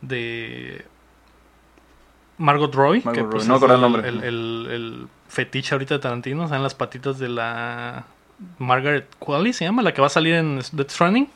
de. 0.00 0.84
Margot 2.38 2.74
Roy. 2.74 3.02
Margot 3.04 3.24
que 3.24 3.30
pues 3.30 3.46
no 3.46 3.56
el 3.64 3.70
el, 3.70 3.80
nombre. 3.80 4.08
el- 4.08 4.24
el- 4.24 4.66
el 4.70 5.06
fetiche 5.28 5.74
ahorita 5.74 5.94
de 5.94 6.00
Tarantino. 6.00 6.48
Salen 6.48 6.62
las 6.62 6.74
patitas 6.74 7.18
de 7.18 7.28
la. 7.28 8.04
Margaret 8.58 9.06
Qualley 9.18 9.52
se 9.52 9.66
llama, 9.66 9.82
la 9.82 9.92
que 9.92 10.00
va 10.00 10.06
a 10.06 10.10
salir 10.10 10.34
en 10.34 10.60
Death 10.72 10.90
Stranding. 10.90 11.28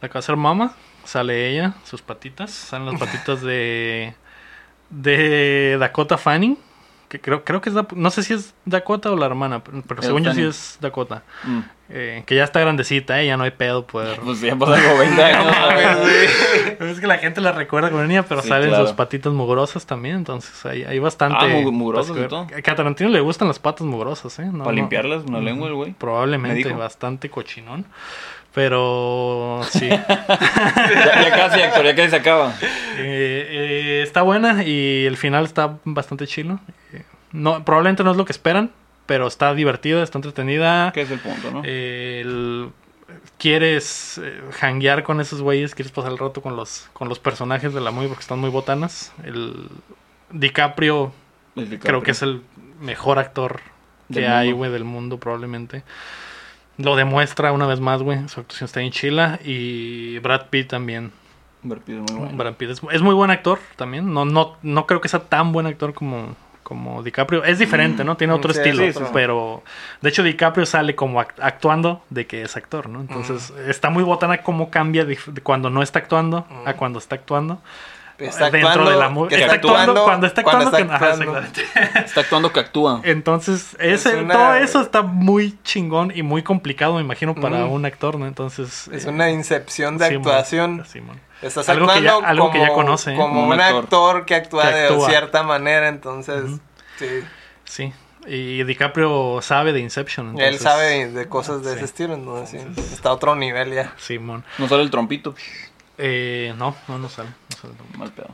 La 0.00 0.08
que 0.08 0.14
va 0.14 0.18
a 0.20 0.22
ser 0.22 0.36
mama. 0.36 0.74
Sale 1.04 1.50
ella, 1.50 1.74
sus 1.84 2.02
patitas. 2.02 2.50
Salen 2.50 2.86
las 2.86 3.00
patitas 3.00 3.40
de. 3.42 4.14
de 4.90 5.76
Dakota 5.78 6.18
Fanning. 6.18 6.58
Que 7.08 7.20
creo, 7.20 7.44
creo 7.44 7.60
que 7.60 7.70
es. 7.70 7.76
No 7.94 8.10
sé 8.10 8.24
si 8.24 8.34
es 8.34 8.52
Dakota 8.64 9.12
o 9.12 9.16
la 9.16 9.26
hermana, 9.26 9.62
pero, 9.62 10.02
según 10.02 10.24
yo 10.24 10.34
sí 10.34 10.42
es 10.42 10.76
Dakota. 10.80 11.22
Mm. 11.44 11.60
Eh, 11.88 12.24
que 12.26 12.34
ya 12.34 12.42
está 12.42 12.58
grandecita, 12.58 13.22
eh, 13.22 13.26
ya 13.28 13.36
no 13.36 13.44
hay 13.44 13.52
pedo 13.52 13.86
poder. 13.86 14.18
Pues 14.24 14.40
ya 14.40 14.56
pasan 14.56 14.82
como 14.82 14.98
20 14.98 15.22
años. 15.24 15.46
¿no? 16.80 16.86
Es 16.86 16.98
que 16.98 17.06
la 17.06 17.18
gente 17.18 17.40
la 17.40 17.52
recuerda 17.52 17.90
como 17.90 18.02
niña, 18.02 18.24
pero 18.24 18.42
Sí, 18.42 18.48
salen 18.48 18.70
claro. 18.70 18.88
sus 18.88 18.96
patitas 18.96 19.32
mugrosas 19.32 19.86
también, 19.86 20.16
entonces 20.16 20.66
hay, 20.66 20.82
hay 20.82 20.98
bastante... 20.98 21.36
Ah, 21.40 21.46
mu- 21.46 21.70
mugrosas 21.70 22.10
para 22.16 22.26
y 22.26 22.28
todo. 22.28 22.46
Que 22.48 22.68
a 22.72 22.74
Tarantino 22.74 23.08
le 23.10 23.20
gustan 23.20 23.46
las 23.46 23.60
patas 23.60 23.86
mugrosas, 23.86 24.36
¿eh? 24.40 24.46
No, 24.46 24.64
Para 24.64 24.72
no. 24.72 24.72
limpiarlas 24.72 25.22
una 25.28 25.38
lengua, 25.38 25.68
el 25.68 25.74
güey. 25.74 25.90
Me 25.90 25.96
Probablemente 25.96 26.72
bastante 26.72 27.30
cochinón, 27.30 27.86
pero 28.56 29.60
sí. 29.70 29.86
Ya, 29.90 31.22
ya 31.22 31.30
casi, 31.30 31.60
Héctor, 31.60 31.84
ya 31.84 31.94
casi 31.94 32.08
se 32.08 32.16
acaba. 32.16 32.54
Eh, 32.62 33.46
eh, 33.50 34.00
está 34.02 34.22
buena 34.22 34.64
y 34.64 35.04
el 35.04 35.18
final 35.18 35.44
está 35.44 35.76
bastante 35.84 36.26
chilo. 36.26 36.58
Eh, 36.94 37.02
No, 37.32 37.62
probablemente 37.66 38.02
no 38.02 38.12
es 38.12 38.16
lo 38.16 38.24
que 38.24 38.32
esperan, 38.32 38.70
pero 39.04 39.26
está 39.26 39.52
divertida, 39.54 40.02
está 40.02 40.16
entretenida. 40.16 40.90
¿Qué 40.92 41.02
es 41.02 41.10
el 41.10 41.18
punto, 41.18 41.50
no? 41.50 41.60
Eh, 41.66 42.22
el- 42.24 42.70
quieres 43.36 44.18
eh, 44.24 44.40
hanguear 44.62 45.02
con 45.02 45.20
esos 45.20 45.42
güeyes, 45.42 45.74
quieres 45.74 45.92
pasar 45.92 46.12
el 46.12 46.16
rato 46.18 46.40
con 46.40 46.56
los, 46.56 46.88
con 46.94 47.10
los 47.10 47.18
personajes 47.18 47.74
de 47.74 47.82
la 47.82 47.90
movie 47.90 48.08
porque 48.08 48.22
están 48.22 48.38
muy 48.38 48.48
botanas. 48.48 49.12
El 49.22 49.68
DiCaprio 50.30 51.12
El 51.56 51.64
DiCaprio. 51.64 51.80
creo 51.90 52.02
que 52.02 52.12
es 52.12 52.22
el 52.22 52.40
mejor 52.80 53.18
actor 53.18 53.60
que 54.10 54.26
hay, 54.26 54.52
güey, 54.52 54.70
del 54.72 54.84
mundo 54.84 55.18
probablemente. 55.20 55.82
Lo 56.78 56.94
demuestra 56.96 57.52
una 57.52 57.66
vez 57.66 57.80
más, 57.80 58.02
güey. 58.02 58.28
Su 58.28 58.40
actuación 58.40 58.66
está 58.66 58.80
en 58.82 58.90
chila. 58.90 59.38
Y 59.44 60.18
Brad 60.18 60.46
Pitt 60.50 60.68
también. 60.68 61.12
Brad 61.62 61.80
Pitt 61.80 61.96
es 61.96 62.12
muy 62.12 62.20
bueno. 62.20 62.36
Brad 62.36 62.54
Pitt 62.54 62.70
es, 62.70 62.80
es 62.92 63.02
muy 63.02 63.14
buen 63.14 63.30
actor 63.30 63.58
también. 63.76 64.12
No, 64.12 64.24
no, 64.24 64.56
no 64.62 64.86
creo 64.86 65.00
que 65.00 65.08
sea 65.08 65.20
tan 65.20 65.52
buen 65.52 65.66
actor 65.66 65.94
como, 65.94 66.36
como 66.62 67.02
DiCaprio. 67.02 67.44
Es 67.44 67.58
diferente, 67.58 68.04
¿no? 68.04 68.16
Tiene 68.16 68.34
otro 68.34 68.52
Sí, 68.52 68.58
estilo. 68.60 68.84
sí, 68.84 68.92
sí. 68.92 69.04
Pero 69.12 69.62
de 70.02 70.08
hecho 70.10 70.22
DiCaprio 70.22 70.66
sale 70.66 70.94
como 70.94 71.20
act- 71.20 71.40
actuando 71.40 72.02
de 72.10 72.26
que 72.26 72.42
es 72.42 72.56
actor, 72.56 72.88
¿no? 72.88 73.00
Entonces 73.00 73.52
está 73.66 73.88
muy 73.90 74.02
botana 74.04 74.38
cómo 74.42 74.70
cambia 74.70 75.04
de, 75.04 75.18
de 75.26 75.40
cuando 75.40 75.70
no 75.70 75.82
está 75.82 75.98
actuando 76.00 76.46
a 76.66 76.74
cuando 76.74 76.98
está 76.98 77.14
actuando. 77.16 77.60
Está 78.18 78.50
dentro 78.50 78.68
actuando, 78.70 78.90
de 79.26 79.36
la 79.36 79.46
está 79.46 79.54
actuando 79.54 80.04
cuando 80.04 80.26
está 80.26 80.40
actuando. 80.40 80.70
cuando 80.70 80.78
está 80.78 80.94
actuando. 80.96 81.38
exactamente. 81.38 82.00
Está 82.06 82.20
actuando 82.22 82.52
que 82.52 82.60
actúa. 82.60 83.00
Entonces, 83.04 83.76
ese, 83.78 84.16
una- 84.16 84.34
todo 84.34 84.54
eso 84.54 84.80
está 84.80 85.02
muy 85.02 85.58
chingón 85.64 86.12
y 86.14 86.22
muy 86.22 86.42
complicado, 86.42 86.94
me 86.94 87.02
imagino, 87.02 87.34
para 87.34 87.66
Mm. 87.66 87.72
un 87.72 87.84
actor, 87.84 88.18
¿no? 88.18 88.26
Entonces. 88.26 88.88
Es 88.88 89.04
eh, 89.04 89.08
una 89.10 89.30
incepción 89.30 89.98
de 89.98 90.06
actuación. 90.06 90.84
Estás 91.42 91.68
Algo 91.68 91.86
que 91.88 92.00
ya- 92.02 92.12
actuando 92.12 92.28
algo 92.28 92.50
que 92.50 92.58
ya 92.60 92.68
como- 92.68 92.76
conoce, 92.84 93.12
¿eh? 93.12 93.16
Como 93.16 93.28
Como 93.28 93.40
un 93.48 93.52
un 93.52 93.60
actor, 93.60 93.82
actor 93.84 94.24
que 94.24 94.34
actúa 94.34 94.62
Que 94.70 94.74
de 94.76 95.00
cierta 95.06 95.42
manera, 95.42 95.88
entonces, 95.88 96.44
sí. 96.98 97.06
Sí. 97.64 97.92
Y 98.26 98.64
DiCaprio 98.64 99.40
sabe 99.42 99.72
de 99.72 99.80
Inception. 99.80 100.28
Él 100.38 100.54
entonces- 100.54 100.62
sabe 100.62 101.08
de, 101.10 101.28
cosas 101.28 101.62
de 101.62 101.70
sí. 101.72 101.76
ese 101.76 101.84
estilo, 101.84 102.14
entonces 102.14 102.62
sí, 102.74 102.80
está 102.94 103.10
a 103.10 103.12
otro 103.12 103.36
nivel 103.36 103.74
ya. 103.74 103.92
Simón. 103.98 104.42
No 104.58 104.66
sale 104.68 104.82
el 104.82 104.90
trompito. 104.90 105.34
Eh, 105.98 106.52
no, 106.58 106.74
no, 106.88 106.98
no 106.98 107.08
sale. 107.08 107.28
Mal 107.98 108.10
pedo. 108.12 108.28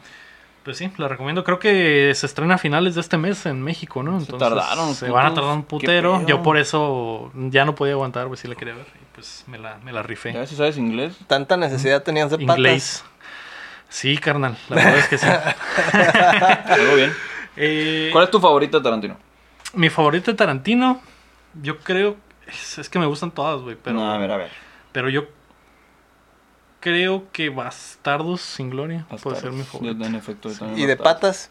Pues 0.64 0.76
sí, 0.78 0.92
la 0.96 1.08
recomiendo. 1.08 1.42
Creo 1.42 1.58
que 1.58 2.12
se 2.14 2.24
estrena 2.26 2.54
a 2.54 2.58
finales 2.58 2.94
de 2.94 3.00
este 3.00 3.18
mes 3.18 3.46
en 3.46 3.60
México, 3.62 4.02
¿no? 4.04 4.12
Entonces, 4.18 4.38
tardaron, 4.38 4.94
Se 4.94 5.06
putos. 5.06 5.14
van 5.14 5.26
a 5.26 5.34
tardar 5.34 5.54
un 5.54 5.62
¿Qué 5.62 5.68
putero. 5.68 6.24
Yo 6.26 6.42
por 6.42 6.56
eso 6.56 7.32
ya 7.34 7.64
no 7.64 7.74
podía 7.74 7.94
aguantar, 7.94 8.28
pues 8.28 8.40
sí 8.40 8.46
la 8.48 8.54
quería 8.54 8.74
ver. 8.74 8.86
Y 8.94 9.14
pues 9.14 9.42
me 9.48 9.58
la, 9.58 9.78
me 9.78 9.92
la 9.92 10.02
rifé. 10.04 10.32
Ya 10.32 10.46
si 10.46 10.54
sabes 10.54 10.78
inglés. 10.78 11.16
Tanta 11.26 11.56
necesidad 11.56 12.02
tenías 12.04 12.30
de 12.30 12.38
patas. 12.38 12.56
Inglés. 12.58 13.04
Sí, 13.88 14.16
carnal. 14.18 14.56
La 14.68 14.76
verdad 14.76 14.98
es 14.98 15.08
que 15.08 15.18
sí. 15.18 15.26
Algo 15.96 16.94
bien. 16.94 17.12
Eh, 17.56 18.08
¿Cuál 18.12 18.24
es 18.24 18.30
tu 18.30 18.40
favorita 18.40 18.78
de 18.78 18.84
Tarantino? 18.84 19.16
Mi 19.74 19.90
favorito 19.90 20.30
de 20.30 20.36
Tarantino, 20.36 21.00
yo 21.60 21.78
creo. 21.80 22.16
Es, 22.46 22.78
es 22.78 22.88
que 22.88 22.98
me 22.98 23.06
gustan 23.06 23.30
todas, 23.30 23.60
güey. 23.62 23.76
Pero, 23.82 23.96
No, 23.96 24.12
a 24.12 24.16
ver, 24.18 24.30
a 24.30 24.36
ver. 24.36 24.50
pero 24.92 25.08
yo 25.08 25.24
creo 26.82 27.24
que 27.32 27.48
Bastardos 27.48 28.42
sin 28.42 28.68
Gloria 28.68 29.06
puede 29.22 29.36
ser 29.40 29.52
mi 29.52 29.60
Bastardos. 29.60 29.66
favorito. 29.80 30.04
En 30.04 30.14
efecto, 30.14 30.50
Y 30.76 30.84
de 30.84 30.96
patas, 30.98 31.50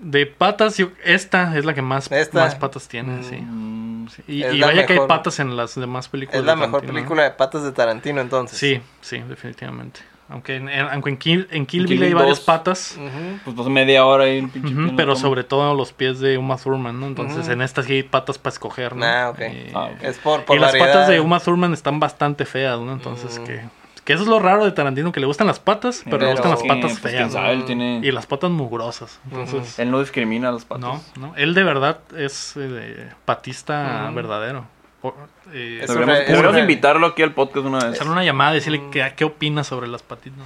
De 0.00 0.26
patas, 0.26 0.76
yo- 0.76 0.90
esta 1.04 1.56
es 1.58 1.64
la 1.64 1.74
que 1.74 1.82
más, 1.82 2.12
Esta. 2.12 2.38
más 2.44 2.54
patas 2.54 2.86
tiene, 2.86 3.14
Mm. 3.18 3.22
sí. 3.24 3.36
Mm, 3.36 3.88
Sí, 4.08 4.22
Y, 4.26 4.44
y 4.44 4.58
la 4.58 4.68
vaya 4.68 4.86
que 4.86 4.94
hay 4.94 5.00
patas 5.06 5.38
en 5.38 5.54
las 5.56 5.74
demás 5.74 6.08
películas. 6.08 6.40
es 6.40 6.46
la 6.46 6.52
de 6.52 6.56
mejor 6.56 6.70
Tarantino, 6.80 6.92
¿no? 6.92 6.98
película 7.00 7.22
de 7.24 7.30
patas 7.32 7.62
de 7.64 7.72
Tarantino, 7.72 8.20
entonces. 8.22 8.58
Sí, 8.58 8.80
sí, 9.02 9.18
definitivamente. 9.28 10.00
Aunque 10.30 10.56
en, 10.56 10.68
en- 10.70 10.88
aunque 10.88 11.10
en 11.10 11.16
Kill, 11.18 11.48
en 11.50 11.66
Kill 11.66 11.86
Bill 11.86 11.98
Kill 11.98 12.02
hay 12.06 12.14
varias 12.14 12.38
2. 12.38 12.44
patas. 12.46 12.98
Pues 13.44 13.66
media 13.66 14.06
hora 14.06 14.24
ahí 14.24 14.38
el 14.38 14.48
pinche 14.50 14.74
pero 14.96 15.14
sobre 15.16 15.42
todo 15.44 15.74
los 15.74 15.92
pies 15.92 16.20
de 16.20 16.38
Uma 16.38 16.56
Thurman, 16.56 16.98
¿no? 17.00 17.06
Entonces 17.06 17.48
en 17.48 17.60
estas 17.60 17.84
sí 17.86 17.94
hay 17.94 18.02
patas 18.02 18.38
para 18.38 18.52
escoger, 18.52 18.94
¿no? 18.96 19.04
Ah, 19.04 19.30
ok. 19.30 19.40
Y, 19.40 19.72
Ah, 19.74 19.90
ok. 19.94 20.02
Es 20.02 20.18
por, 20.18 20.44
por 20.44 20.56
y 20.56 20.60
las 20.60 20.74
patas 20.76 21.08
de 21.08 21.18
Uma 21.20 21.40
Thurman 21.40 21.72
están 21.74 21.98
bastante 22.00 22.44
feas, 22.46 22.78
¿no? 22.80 22.92
Entonces 22.92 23.38
Mm. 23.40 23.44
que, 23.44 23.60
que 24.08 24.14
eso 24.14 24.22
es 24.22 24.28
lo 24.30 24.38
raro 24.38 24.64
de 24.64 24.72
Tarantino, 24.72 25.12
que 25.12 25.20
le 25.20 25.26
gustan 25.26 25.46
las 25.46 25.58
patas, 25.60 26.00
pero, 26.06 26.16
le 26.16 26.30
gustan 26.32 26.50
las 26.52 26.62
patas 26.62 26.98
pues, 26.98 27.12
feas. 27.12 27.26
¿no? 27.26 27.32
sabe, 27.34 27.52
él 27.52 27.66
tiene... 27.66 28.00
Y 28.02 28.10
las 28.10 28.24
patas 28.24 28.50
mugrosas. 28.50 29.20
Entonces, 29.30 29.78
Él 29.78 29.90
no 29.90 30.00
discrimina 30.00 30.48
a 30.48 30.52
los 30.52 30.64
patos. 30.64 31.02
no, 31.18 31.26
no. 31.26 31.36
Él 31.36 31.52
de 31.52 31.62
verdad 31.62 31.98
es 32.16 32.54
eh, 32.56 33.10
patista 33.26 34.10
verdadero. 34.14 34.64
Por- 35.02 35.12
eh, 35.52 35.84
Deberíamos, 35.86 36.26
deberíamos 36.26 36.58
invitarlo 36.58 37.06
aquí 37.08 37.22
al 37.22 37.34
podcast 37.34 37.66
una 37.66 37.80
vez. 37.80 37.92
hacerle 37.96 38.12
una 38.12 38.24
llamada 38.24 38.52
y 38.52 38.54
decirle 38.54 38.82
qué, 38.90 39.12
qué 39.14 39.24
opina 39.26 39.62
sobre 39.62 39.88
las 39.88 40.02
patitas. 40.02 40.38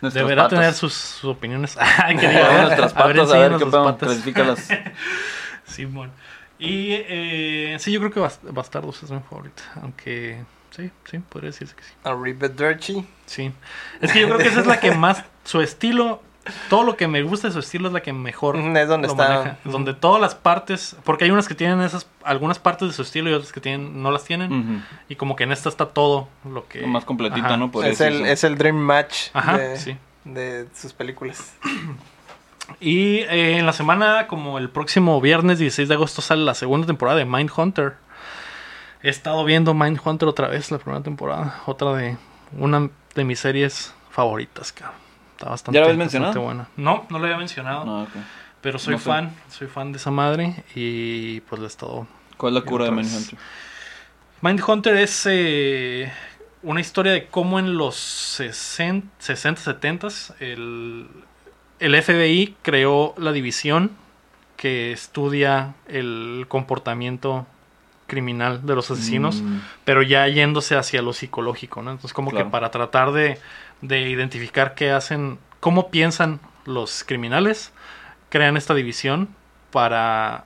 Deberá 0.00 0.44
patas. 0.44 0.58
tener 0.60 0.72
sus, 0.72 0.92
sus 0.94 1.24
opiniones. 1.30 1.76
Ay, 1.80 2.16
que 2.20 2.26
A 2.28 2.30
diga, 2.30 2.48
ver, 2.50 2.62
nuestras 2.66 2.92
patas, 2.92 3.32
a 3.32 3.38
ver 3.38 3.56
qué 3.56 3.66
patas. 3.66 4.68
Simón. 5.66 6.12
Y 6.58 6.90
eh, 6.92 7.76
sí, 7.80 7.90
yo 7.90 7.98
creo 7.98 8.12
que 8.12 8.20
Bast- 8.20 8.48
Bastardos 8.52 9.02
es 9.02 9.10
mi 9.10 9.18
favorita. 9.28 9.62
Aunque 9.82 10.44
sí, 10.76 10.90
sí, 11.10 11.18
podría 11.18 11.50
decirse 11.50 11.74
que 11.74 11.82
sí. 11.82 11.92
A 12.04 12.14
Dirty. 12.48 13.06
Sí. 13.26 13.52
Es 14.00 14.12
que 14.12 14.20
yo 14.20 14.26
creo 14.26 14.38
que 14.38 14.48
esa 14.48 14.60
es 14.60 14.66
la 14.66 14.80
que 14.80 14.92
más. 14.92 15.24
Su 15.44 15.60
estilo. 15.60 16.22
Todo 16.70 16.84
lo 16.84 16.96
que 16.96 17.08
me 17.08 17.22
gusta 17.22 17.48
de 17.48 17.52
su 17.52 17.58
estilo 17.58 17.88
es 17.88 17.92
la 17.92 18.02
que 18.02 18.12
mejor 18.12 18.54
es 18.54 18.88
donde 18.88 19.08
lo 19.08 19.14
está. 19.14 19.28
maneja. 19.28 19.58
Donde 19.64 19.94
todas 19.94 20.20
las 20.20 20.36
partes. 20.36 20.96
Porque 21.02 21.24
hay 21.24 21.32
unas 21.32 21.48
que 21.48 21.56
tienen 21.56 21.80
esas. 21.80 22.06
Algunas 22.22 22.60
partes 22.60 22.88
de 22.88 22.94
su 22.94 23.02
estilo 23.02 23.30
y 23.30 23.32
otras 23.32 23.52
que 23.52 23.60
tienen 23.60 24.00
no 24.02 24.12
las 24.12 24.24
tienen. 24.24 24.84
Y 25.08 25.16
como 25.16 25.34
que 25.34 25.44
en 25.44 25.52
esta 25.52 25.68
está 25.68 25.86
todo 25.86 26.28
lo 26.44 26.68
que. 26.68 26.82
Lo 26.82 26.88
más 26.88 27.04
completita, 27.04 27.46
Ajá. 27.48 27.56
¿no? 27.56 27.72
Podría 27.72 27.92
Es 27.92 28.00
el, 28.00 28.26
es 28.26 28.44
el 28.44 28.56
Dream 28.56 28.76
Match 28.76 29.30
Ajá, 29.32 29.58
de, 29.58 29.76
sí. 29.76 29.96
de 30.24 30.68
sus 30.74 30.92
películas. 30.92 31.54
Y 32.80 33.18
eh, 33.20 33.58
en 33.58 33.66
la 33.66 33.72
semana, 33.72 34.26
como 34.26 34.58
el 34.58 34.70
próximo 34.70 35.20
viernes 35.20 35.58
16 35.58 35.88
de 35.88 35.94
agosto, 35.94 36.20
sale 36.22 36.42
la 36.44 36.54
segunda 36.54 36.86
temporada 36.86 37.18
de 37.18 37.24
Mindhunter. 37.24 37.94
He 39.06 39.10
estado 39.10 39.44
viendo 39.44 39.72
Mindhunter 39.72 40.28
otra 40.28 40.48
vez, 40.48 40.72
la 40.72 40.78
primera 40.78 41.00
temporada. 41.00 41.62
Otra 41.66 41.92
de 41.94 42.16
una 42.58 42.90
de 43.14 43.24
mis 43.24 43.38
series 43.38 43.94
favoritas, 44.10 44.72
cabrón. 44.72 44.96
Está 45.36 45.48
bastante, 45.50 45.76
¿Ya 45.78 45.84
la 45.86 45.92
habías 45.92 45.98
bastante 46.06 46.18
mencionado? 46.26 46.44
buena. 46.44 46.68
No, 46.76 47.06
no 47.08 47.18
lo 47.20 47.24
había 47.26 47.36
mencionado. 47.38 47.84
No, 47.84 48.02
ok. 48.02 48.08
Pero 48.62 48.80
soy 48.80 48.94
No 48.94 48.98
sé. 48.98 49.04
fan, 49.04 49.32
soy 49.48 49.68
fan 49.68 49.92
de 49.92 49.98
esa 49.98 50.10
madre. 50.10 50.64
Y 50.74 51.38
pues 51.42 51.60
le 51.60 51.66
he 51.66 51.68
estado 51.68 52.08
¿Cuál 52.36 52.56
es 52.56 52.64
la 52.64 52.68
cura 52.68 52.84
de 52.86 52.90
otra 52.90 53.02
vez. 53.02 53.12
Manhunter? 53.12 53.38
Mindhunter 54.40 54.96
es 54.96 55.22
eh, 55.30 56.12
una 56.64 56.80
historia 56.80 57.12
de 57.12 57.26
cómo 57.28 57.60
en 57.60 57.76
los 57.78 57.94
60, 57.94 59.06
60 59.18 59.60
70 59.62 60.08
el, 60.40 61.08
el 61.78 62.02
FBI 62.02 62.56
creó 62.62 63.14
la 63.18 63.30
división 63.30 63.92
que 64.56 64.90
estudia 64.90 65.74
el 65.86 66.46
comportamiento 66.48 67.46
criminal 68.06 68.64
de 68.66 68.74
los 68.74 68.90
asesinos, 68.90 69.42
Mm, 69.42 69.58
pero 69.84 70.02
ya 70.02 70.26
yéndose 70.28 70.76
hacia 70.76 71.02
lo 71.02 71.12
psicológico, 71.12 71.82
¿no? 71.82 71.90
Entonces 71.90 72.12
como 72.12 72.30
Claro. 72.30 72.46
que 72.46 72.50
para 72.50 72.70
tratar 72.70 73.12
de, 73.12 73.38
de 73.82 74.08
identificar 74.08 74.74
qué 74.74 74.90
hacen, 74.92 75.38
cómo 75.60 75.90
piensan 75.90 76.40
los 76.64 77.04
criminales, 77.04 77.72
crean 78.30 78.56
esta 78.56 78.74
división 78.74 79.28
para 79.72 80.44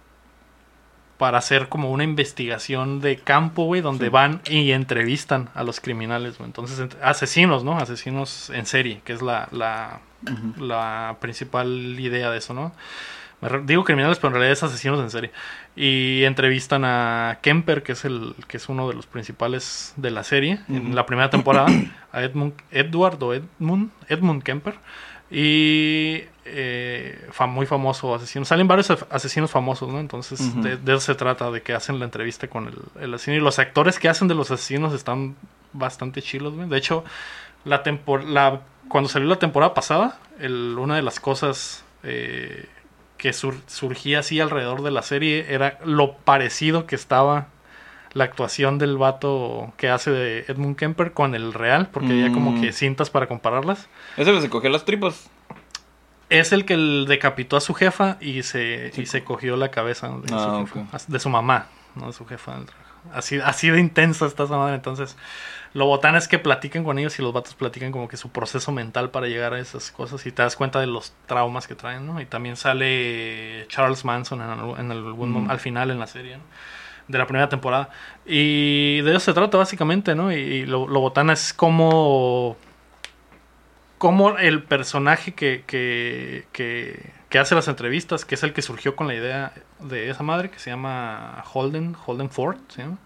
para 1.19 1.37
hacer 1.37 1.69
como 1.69 1.91
una 1.91 2.03
investigación 2.03 3.01
de 3.03 3.19
campo, 3.19 3.65
güey, 3.65 3.82
donde 3.82 4.07
Sí. 4.07 4.11
van 4.11 4.41
y 4.47 4.73
entrevistan 4.73 5.51
a 5.55 5.65
los 5.65 5.78
criminales, 5.78 6.39
güey. 6.39 6.49
Entonces, 6.49 6.81
ent- 6.81 6.97
asesinos, 7.03 7.62
¿no? 7.62 7.77
Asesinos 7.77 8.49
en 8.49 8.65
serie, 8.65 9.03
que 9.05 9.12
es 9.12 9.20
la, 9.20 9.47
la 9.53 11.16
principal 11.20 11.69
idea 12.01 12.31
de 12.31 12.39
eso, 12.39 12.55
¿no? 12.55 12.73
Digo 13.65 13.85
criminales, 13.85 14.19
pero 14.19 14.29
en 14.29 14.35
realidad 14.35 14.53
es 14.53 14.62
asesinos 14.62 15.01
en 15.01 15.09
serie. 15.11 15.31
Y 15.75 16.25
entrevistan 16.25 16.85
a 16.85 17.39
Kemper, 17.41 17.83
que 17.83 17.93
es 17.93 18.05
el 18.05 18.35
que 18.49 18.59
es 18.59 18.69
uno 18.69 18.87
de 18.89 18.95
los 18.95 19.07
principales 19.07 19.95
de 19.97 20.11
la 20.11 20.25
serie, 20.25 20.61
en 20.69 20.95
la 20.95 21.07
primera 21.07 21.31
temporada, 21.31 21.69
a 22.12 22.23
Edmund, 22.23 22.53
Edward 22.71 23.23
o 23.23 23.33
Edmund, 23.35 23.91
Edmund 24.09 24.43
Kemper. 24.43 24.75
Y 25.31 26.25
eh, 26.45 27.29
muy 27.47 27.65
famoso 27.65 28.15
asesino. 28.15 28.45
Salen 28.45 28.67
varios 28.69 28.91
asesinos 29.11 29.51
famosos, 29.51 29.89
¿no? 29.91 30.01
Entonces, 30.01 30.61
de, 30.62 30.77
de 30.77 30.93
eso 30.93 31.01
se 31.01 31.15
trata, 31.15 31.51
de 31.51 31.62
que 31.62 31.73
hacen 31.73 31.99
la 31.99 32.05
entrevista 32.05 32.49
con 32.49 32.67
el, 32.67 32.75
el 33.03 33.15
asesino. 33.15 33.37
Y 33.37 33.41
los 33.41 33.59
actores 33.59 33.99
que 33.99 34.09
hacen 34.09 34.29
de 34.29 34.35
los 34.35 34.51
asesinos 34.51 34.93
están 34.93 35.37
bastante 35.73 36.21
chilos, 36.21 36.55
güey. 36.55 36.69
De 36.69 36.77
hecho, 36.77 37.05
la 37.65 37.83
la 38.27 38.61
cuando 38.89 39.09
salió 39.09 39.29
la 39.29 39.39
temporada 39.39 39.73
pasada, 39.73 40.19
el- 40.41 40.77
una 40.79 40.97
de 40.97 41.03
las 41.03 41.21
cosas 41.21 41.85
eh, 42.03 42.67
que 43.20 43.32
sur- 43.34 43.60
surgía 43.66 44.20
así 44.20 44.40
alrededor 44.40 44.82
de 44.82 44.90
la 44.90 45.02
serie 45.02 45.47
era 45.52 45.78
lo 45.84 46.14
parecido 46.16 46.86
que 46.86 46.94
estaba 46.97 47.48
la 48.14 48.24
actuación 48.24 48.78
del 48.78 48.97
vato 48.97 49.72
que 49.76 49.90
hace 49.90 50.10
de 50.10 50.38
Edmund 50.48 50.74
Kemper 50.76 51.12
con 51.12 51.34
el 51.34 51.52
real, 51.52 51.88
porque 51.92 52.09
había 52.09 52.32
como 52.32 52.52
Mm. 52.52 52.60
que 52.62 52.72
cintas 52.72 53.10
para 53.10 53.26
compararlas. 53.28 53.88
Ese 54.16 54.32
que 54.32 54.40
se 54.40 54.48
cogió 54.48 54.70
las 54.70 54.84
tripas. 54.86 55.28
Es 56.30 56.52
el 56.52 56.64
que 56.64 56.74
el 56.74 57.05
decapitó 57.09 57.56
a 57.56 57.60
su 57.60 57.74
jefa 57.74 58.16
y 58.20 58.42
se, 58.42 58.90
Sí. 58.92 59.02
y 59.02 59.06
se 59.06 59.22
cogió 59.22 59.56
la 59.56 59.70
cabeza 59.70 60.09
de, 60.09 60.28
su, 60.28 60.34
Ah, 60.34 60.64
jefa, 60.66 60.98
de 61.06 61.18
su 61.20 61.28
mamá, 61.28 61.66
no 61.97 62.06
de 62.06 62.12
su 62.12 62.24
jefa. 62.24 62.56
Así, 63.12 63.38
así 63.44 63.68
de 63.70 63.80
intensa 63.80 64.26
está 64.26 64.44
esa 64.44 64.56
madre. 64.56 64.76
Entonces, 64.76 65.16
lo 65.72 65.86
botán 65.86 66.16
es 66.16 66.26
que 66.28 66.38
platican 66.38 66.82
con 66.84 66.98
ellos 66.98 67.18
y 67.18 67.22
los 67.22 67.32
vatos 67.32 67.55
platican 67.55 67.92
como 67.92 68.09
que 68.09 68.16
su 68.16 68.30
proceso 68.30 68.72
mental 68.72 69.10
para 69.10 69.28
llegar 69.28 69.55
a 69.55 69.60
esas 69.60 69.90
cosas 69.92 70.26
y 70.26 70.32
te 70.32 70.42
das 70.42 70.56
cuenta 70.56 70.80
de 70.80 70.86
los 70.88 71.12
traumas 71.26 71.68
que 71.68 71.74
traen, 71.76 72.06
¿no? 72.06 72.20
Y 72.20 72.26
también 72.26 72.56
sale 72.56 73.66
Charles 73.68 74.05
Manson 74.05 74.40
en, 74.42 74.48
algún- 74.90 75.36
en 75.44 75.51
al 75.51 75.60
final 75.60 75.90
en 75.90 75.98
la 76.01 76.06
serie, 76.06 76.38
¿no? 76.38 76.42
de 77.09 77.18
la 77.18 77.26
primera 77.26 77.48
temporada. 77.48 77.90
Y 78.26 79.01
de 79.02 79.10
eso 79.10 79.20
se 79.20 79.32
trata 79.34 79.59
básicamente, 79.59 80.14
¿no? 80.14 80.32
Y, 80.32 80.36
y 80.36 80.66
lo, 80.66 80.86
lo 80.88 81.01
botana 81.01 81.32
es 81.32 81.52
como 81.52 82.56
como 83.98 84.38
el 84.38 84.62
personaje 84.62 85.34
que, 85.34 85.64
que, 85.66 86.47
que, 86.52 87.12
que 87.28 87.38
hace 87.38 87.55
las 87.55 87.68
entrevistas, 87.68 88.24
que 88.24 88.34
es 88.34 88.42
el 88.42 88.52
que 88.55 88.62
surgió 88.62 88.97
con 88.97 89.06
la 89.09 89.14
idea 89.14 89.52
de 89.80 90.09
esa 90.10 90.22
madre, 90.22 90.51
que 90.51 90.59
se 90.59 90.70
llama 90.70 91.44
Holden, 91.52 91.94
Holden 92.06 92.30
Ford, 92.30 92.56
¿se 92.68 92.82
llama? 92.82 92.98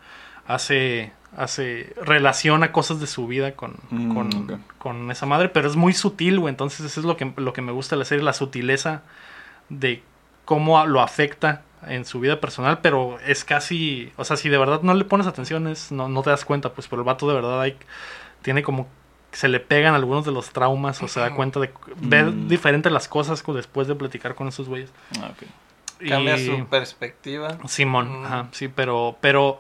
hace, 0.47 1.13
hace, 1.37 1.93
relaciona 2.01 2.73
cosas 2.73 3.01
de 3.01 3.07
su 3.07 3.27
vida 3.27 3.53
con, 3.53 3.75
Mm, 3.91 4.15
con, 4.15 4.65
con 4.79 5.11
esa 5.11 5.27
madre, 5.27 5.49
pero 5.49 5.69
es 5.69 5.77
muy 5.77 5.93
sutil, 5.93 6.39
güey, 6.41 6.51
entonces 6.53 6.85
eso 6.87 7.01
es 7.01 7.07
lo 7.07 7.17
que, 7.17 7.33
lo 7.37 7.53
que 7.53 7.63
me 7.63 7.73
gusta 7.73 7.97
de 7.97 8.01
la 8.01 8.05
serie, 8.05 8.25
la 8.25 8.33
sutileza 8.33 9.03
de 9.69 10.03
cómo 10.45 10.85
lo 10.87 11.01
afecta 11.01 11.63
en 11.87 12.05
su 12.05 12.21
vida 12.21 12.41
personal, 12.41 12.79
pero 12.83 13.19
es 13.27 13.45
casi, 13.45 14.13
o 14.17 14.25
sea, 14.25 14.37
si 14.37 14.49
de 14.49 14.59
verdad 14.59 14.81
no 14.83 14.95
le 14.95 15.05
pones 15.05 15.27
atención, 15.27 15.67
es, 15.67 15.93
no, 15.93 16.09
no 16.09 16.23
te 16.23 16.31
das 16.31 16.45
cuenta, 16.45 16.73
pues, 16.73 16.89
pero 16.89 17.03
el 17.03 17.07
vato 17.07 17.29
de 17.29 17.35
verdad 17.35 17.61
hay, 17.61 17.77
tiene 18.43 18.63
como 18.63 18.87
se 19.33 19.49
le 19.49 19.59
pegan 19.59 19.95
algunos 19.95 20.25
de 20.25 20.31
los 20.33 20.51
traumas 20.51 21.03
o 21.03 21.09
se 21.09 21.19
da 21.19 21.35
cuenta 21.35 21.59
de 21.61 21.71
ver 21.97 22.27
Mm. 22.27 22.47
diferente 22.49 22.89
las 22.89 23.09
cosas 23.09 23.43
co- 23.43 23.53
después 23.53 23.89
de 23.89 23.97
platicar 23.97 24.35
con 24.37 24.47
esos 24.49 24.69
güeyes. 24.69 24.93
Ah, 25.21 25.33
ok. 25.33 26.09
Cambia 26.09 26.37
Y- 26.37 26.47
su 26.47 26.67
perspectiva. 26.67 27.59
Simón, 27.67 28.21
Mm. 28.23 28.25
ajá, 28.27 28.49
sí, 28.53 28.69
pero, 28.69 29.17
pero 29.21 29.59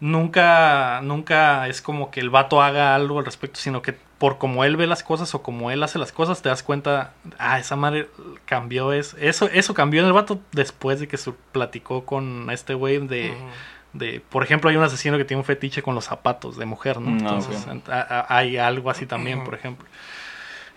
nunca, 0.00 1.00
nunca 1.02 1.68
es 1.68 1.80
como 1.82 2.10
que 2.10 2.20
el 2.20 2.30
vato 2.30 2.62
haga 2.62 2.94
algo 2.94 3.18
al 3.18 3.24
respecto, 3.24 3.60
sino 3.60 3.82
que 3.82 3.94
por 4.18 4.38
como 4.38 4.64
él 4.64 4.76
ve 4.76 4.86
las 4.86 5.02
cosas 5.02 5.34
o 5.34 5.42
como 5.42 5.70
él 5.70 5.82
hace 5.82 5.98
las 5.98 6.12
cosas, 6.12 6.42
te 6.42 6.48
das 6.50 6.62
cuenta, 6.62 7.12
ah, 7.38 7.58
esa 7.58 7.76
madre 7.76 8.08
cambió 8.44 8.92
es, 8.92 9.14
eso, 9.18 9.48
eso 9.52 9.72
cambió 9.74 10.00
en 10.00 10.06
el 10.06 10.12
vato 10.12 10.40
después 10.52 11.00
de 11.00 11.08
que 11.08 11.16
su, 11.16 11.34
platicó 11.52 12.04
con 12.04 12.50
este 12.50 12.74
güey 12.74 12.98
de, 12.98 13.34
de, 13.94 14.20
por 14.28 14.42
ejemplo, 14.42 14.68
hay 14.70 14.76
un 14.76 14.82
asesino 14.84 15.16
que 15.16 15.24
tiene 15.24 15.38
un 15.40 15.44
fetiche 15.46 15.82
con 15.82 15.94
los 15.94 16.04
zapatos 16.04 16.56
de 16.58 16.66
mujer, 16.66 17.00
¿no? 17.00 17.10
Mm, 17.12 17.18
Entonces, 17.18 17.66
ok. 17.66 17.88
a- 17.88 18.00
a- 18.20 18.36
hay 18.36 18.56
algo 18.58 18.90
así 18.90 19.06
también, 19.06 19.42
por 19.44 19.54
ejemplo. 19.54 19.86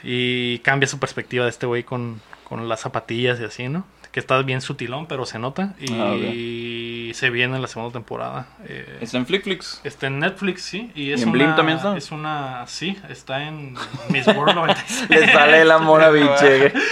Y 0.03 0.59
cambia 0.59 0.87
su 0.87 0.99
perspectiva 0.99 1.45
de 1.45 1.49
este 1.49 1.65
güey 1.65 1.83
con, 1.83 2.21
con 2.43 2.67
las 2.67 2.81
zapatillas 2.81 3.39
y 3.39 3.45
así, 3.45 3.69
¿no? 3.69 3.85
Que 4.13 4.19
está 4.21 4.41
bien 4.43 4.61
sutilón, 4.61 5.07
pero 5.07 5.25
se 5.25 5.39
nota. 5.39 5.75
Y 5.79 7.11
se 7.15 7.29
viene 7.31 7.55
en 7.57 7.61
la 7.61 7.67
segunda 7.67 7.91
temporada. 7.91 8.47
Eh, 8.65 8.99
Está 9.01 9.17
en 9.17 9.25
Flickflix. 9.25 9.81
Está 9.83 10.07
en 10.07 10.19
Netflix, 10.19 10.61
sí. 10.61 10.89
Y 10.95 11.11
es 11.11 11.23
en 11.23 11.29
una, 11.29 11.37
Blim 11.39 11.55
también 11.55 11.77
está? 11.79 11.97
Es 11.97 12.11
una. 12.11 12.65
Sí, 12.67 12.97
está 13.09 13.43
en 13.43 13.75
Miss 14.09 14.27
World 14.27 14.55
96. 14.55 15.05
Le 15.09 15.31
sale 15.31 15.61
el 15.61 15.71
amor 15.71 16.01
a 16.03 16.09
biche. 16.11 16.71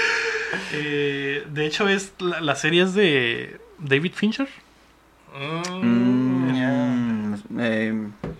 Eh, 0.73 1.45
de 1.49 1.65
hecho, 1.65 1.87
es 1.87 2.11
la, 2.19 2.41
la 2.41 2.55
serie 2.55 2.83
es 2.83 2.93
de 2.93 3.57
David 3.79 4.11
Fincher. 4.13 4.49
Mm, 5.81 7.33
eh, 7.59 7.93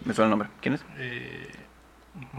me 0.06 0.14
suena 0.14 0.26
el 0.26 0.30
nombre. 0.30 0.50
¿Quién 0.62 0.74
es? 0.76 0.84
Eh, 0.98 1.48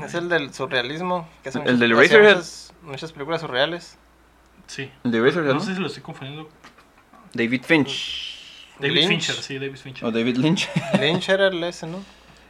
Es 0.05 0.13
el 0.15 0.29
del 0.29 0.53
surrealismo. 0.53 1.27
Que 1.43 1.49
hace 1.49 1.59
El 1.59 1.65
muchas- 1.65 1.81
del 1.81 1.93
Eraserhead. 1.93 2.35
Muchas, 2.37 2.75
muchas 2.83 3.13
películas 3.13 3.41
surreales. 3.41 3.99
Sí. 4.67 4.91
El 5.05 5.11
de 5.13 5.19
No 5.21 5.55
¿no? 5.55 5.61
sé 5.61 5.75
si 5.75 5.81
lo 5.81 5.87
estoy 5.87 6.03
confundiendo. 6.03 6.49
David 7.35 7.63
Finch. 7.65 8.33
David 8.79 8.95
Lynch. 8.95 9.09
Fincher, 9.09 9.35
sí, 9.37 9.59
David 9.59 9.77
Fincher. 9.77 10.05
O 10.09 10.11
David 10.11 10.37
Lynch. 10.39 10.69
Lynch 11.01 11.29
era 11.29 11.49
el 11.49 11.63
ese, 11.65 11.87
¿no? 11.87 12.03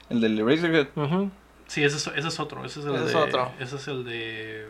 el 0.08 0.20
del 0.20 0.46
Razorhead. 0.46 0.88
Ujú. 0.94 1.30
Sí, 1.66 1.84
ese 1.84 1.96
es, 1.96 2.06
ese 2.06 2.28
es 2.28 2.40
otro. 2.40 2.64
Ese 2.64 2.80
es 2.80 2.86
el 2.86 2.94
Ese 2.94 3.04
es 3.06 3.12
de. 3.12 3.18
otro. 3.18 3.52
Ese 3.58 3.76
es 3.76 3.88
el 3.88 4.04
de. 4.04 4.68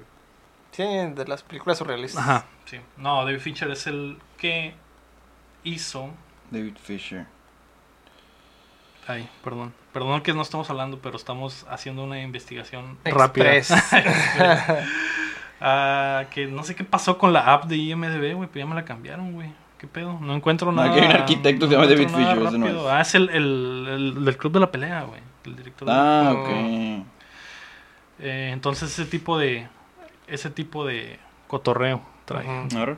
Sí, 0.72 0.82
de 0.82 1.24
las 1.26 1.42
películas 1.42 1.78
surrealistas. 1.78 2.22
Ajá, 2.22 2.46
sí. 2.64 2.78
No, 2.96 3.24
David 3.24 3.40
Fincher 3.40 3.70
es 3.70 3.86
el 3.86 4.18
que 4.38 4.74
hizo. 5.64 6.10
David 6.50 6.76
Fisher. 6.82 7.26
Ay, 9.06 9.28
perdón. 9.42 9.74
Perdón 9.92 10.22
que 10.22 10.32
no 10.32 10.42
estamos 10.42 10.70
hablando, 10.70 11.00
pero 11.00 11.16
estamos 11.16 11.66
haciendo 11.68 12.04
una 12.04 12.20
investigación 12.22 12.98
Express. 13.04 13.70
rápida. 13.70 14.86
Ah, 15.64 16.24
que 16.30 16.46
no 16.46 16.64
sé 16.64 16.74
qué 16.74 16.82
pasó 16.84 17.18
con 17.18 17.32
la 17.32 17.40
app 17.52 17.66
de 17.66 17.76
IMDB, 17.76 18.34
güey, 18.34 18.48
pero 18.52 18.64
ya 18.64 18.66
me 18.66 18.74
la 18.74 18.84
cambiaron, 18.84 19.32
güey. 19.32 19.50
¿Qué 19.78 19.86
pedo? 19.86 20.18
No 20.20 20.34
encuentro 20.34 20.72
No, 20.72 20.82
nada. 20.82 20.90
aquí 20.90 21.00
hay 21.00 21.06
un 21.06 21.12
arquitecto 21.12 21.66
que 21.68 21.74
se 21.74 21.80
llama 21.80 21.86
David 21.92 22.08
Fincher, 22.08 22.42
ese 22.46 22.58
no 22.58 22.66
es. 22.68 22.74
Ah, 22.88 23.00
es 23.00 23.14
el, 23.14 23.28
el, 23.30 23.86
el 24.16 24.24
del 24.24 24.36
club 24.36 24.52
de 24.54 24.60
la 24.60 24.70
pelea, 24.72 25.02
güey. 25.02 25.20
El 25.44 25.56
director. 25.56 25.86
de- 25.88 25.94
Ah, 25.94 26.30
No. 26.32 26.40
ok. 26.42 27.06
Eh, 28.20 28.50
entonces 28.52 28.90
ese 28.92 29.04
tipo 29.08 29.38
de 29.38 29.66
ese 30.28 30.50
tipo 30.50 30.86
de 30.86 31.18
cotorreo 31.48 32.00
trae. 32.24 32.46
Ahora, 32.76 32.96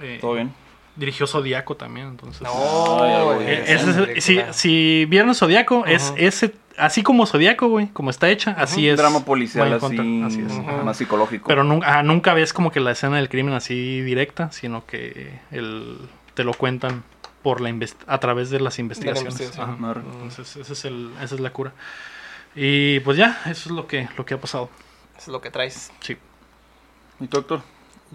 Eh, 0.00 0.18
todo 0.20 0.34
bien. 0.34 0.52
Dirigió 0.96 1.26
Zodíaco 1.26 1.76
también, 1.76 2.08
entonces. 2.08 2.42
No. 2.42 3.40
Eh, 3.40 3.64
ese 3.68 4.20
si, 4.20 4.40
si 4.52 5.04
vieron 5.06 5.34
Zodíaco, 5.34 5.84
es 5.86 6.12
ese, 6.16 6.54
así 6.78 7.02
como 7.02 7.26
Zodíaco, 7.26 7.68
güey, 7.68 7.88
como 7.88 8.10
está 8.10 8.28
hecha, 8.28 8.52
así 8.52 8.88
es. 8.88 8.96
drama 8.96 9.24
policial 9.24 9.72
así, 9.72 9.96
es. 10.40 10.84
Más 10.84 10.96
psicológico. 10.96 11.48
Pero 11.48 11.64
nunca, 11.64 11.88
ajá, 11.88 12.02
nunca 12.02 12.34
ves 12.34 12.52
como 12.52 12.70
que 12.70 12.80
la 12.80 12.92
escena 12.92 13.16
del 13.16 13.28
crimen 13.28 13.54
así 13.54 14.00
directa, 14.02 14.50
sino 14.52 14.86
que 14.86 15.38
el, 15.50 15.98
te 16.34 16.44
lo 16.44 16.54
cuentan 16.54 17.04
por 17.42 17.60
la 17.60 17.72
a 18.06 18.18
través 18.18 18.50
de 18.50 18.60
las 18.60 18.78
investigaciones. 18.78 19.40
Entonces, 19.40 20.56
ese 20.56 20.72
es 20.72 20.84
el, 20.84 21.12
esa 21.22 21.34
es 21.34 21.40
la 21.40 21.50
cura. 21.50 21.72
Y 22.54 23.00
pues 23.00 23.16
ya, 23.16 23.40
eso 23.46 23.68
es 23.68 23.70
lo 23.70 23.86
que, 23.86 24.08
lo 24.16 24.24
que 24.24 24.34
ha 24.34 24.40
pasado. 24.40 24.70
Eso 25.16 25.22
es 25.22 25.28
lo 25.28 25.40
que 25.40 25.50
traes. 25.50 25.92
Sí. 26.00 26.16
¿Y 27.20 27.26
tú, 27.28 27.38
doctor? 27.38 27.62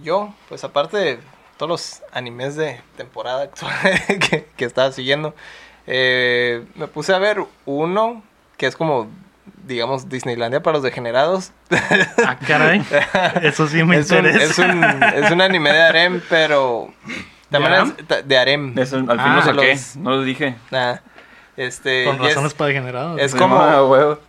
Yo, 0.03 0.33
pues 0.49 0.63
aparte 0.63 0.97
de 0.97 1.19
todos 1.57 1.69
los 1.69 2.01
animes 2.11 2.55
de 2.55 2.81
temporada 2.97 3.43
actual 3.43 3.71
que, 4.29 4.47
que 4.55 4.65
estaba 4.65 4.91
siguiendo, 4.91 5.35
eh, 5.87 6.65
me 6.75 6.87
puse 6.87 7.13
a 7.13 7.19
ver 7.19 7.45
uno 7.65 8.23
que 8.61 8.67
es 8.67 8.75
como, 8.75 9.07
digamos, 9.65 10.07
Disneylandia 10.07 10.61
para 10.61 10.75
los 10.75 10.83
degenerados. 10.83 11.51
Ah, 12.23 12.37
caray. 12.47 12.85
Eso 13.41 13.67
sí 13.67 13.83
me 13.83 13.97
es, 13.97 14.11
un, 14.11 14.17
interesa. 14.17 14.43
es, 14.43 14.59
un, 14.59 14.83
es 15.23 15.31
un 15.31 15.41
anime 15.41 15.73
de 15.73 15.81
harem, 15.81 16.21
pero... 16.29 16.93
También 17.49 17.73
harem? 17.73 17.95
es- 18.07 18.27
de 18.27 18.37
harem. 18.37 18.77
Eso, 18.77 18.97
al 18.97 19.03
fin 19.07 19.17
Ah, 19.19 19.35
lo 19.37 19.41
saqué, 19.41 19.71
los- 19.71 19.95
no 19.97 20.11
lo 20.11 20.21
dije. 20.21 20.53
Nah, 20.69 20.97
este, 21.57 22.05
Con 22.05 22.17
es- 22.17 22.21
razones 22.21 22.53
para 22.53 22.67
degenerados. 22.67 23.19
es 23.19 23.33
como- 23.33 23.55
ah, 23.59 23.83
huevo. 23.83 24.19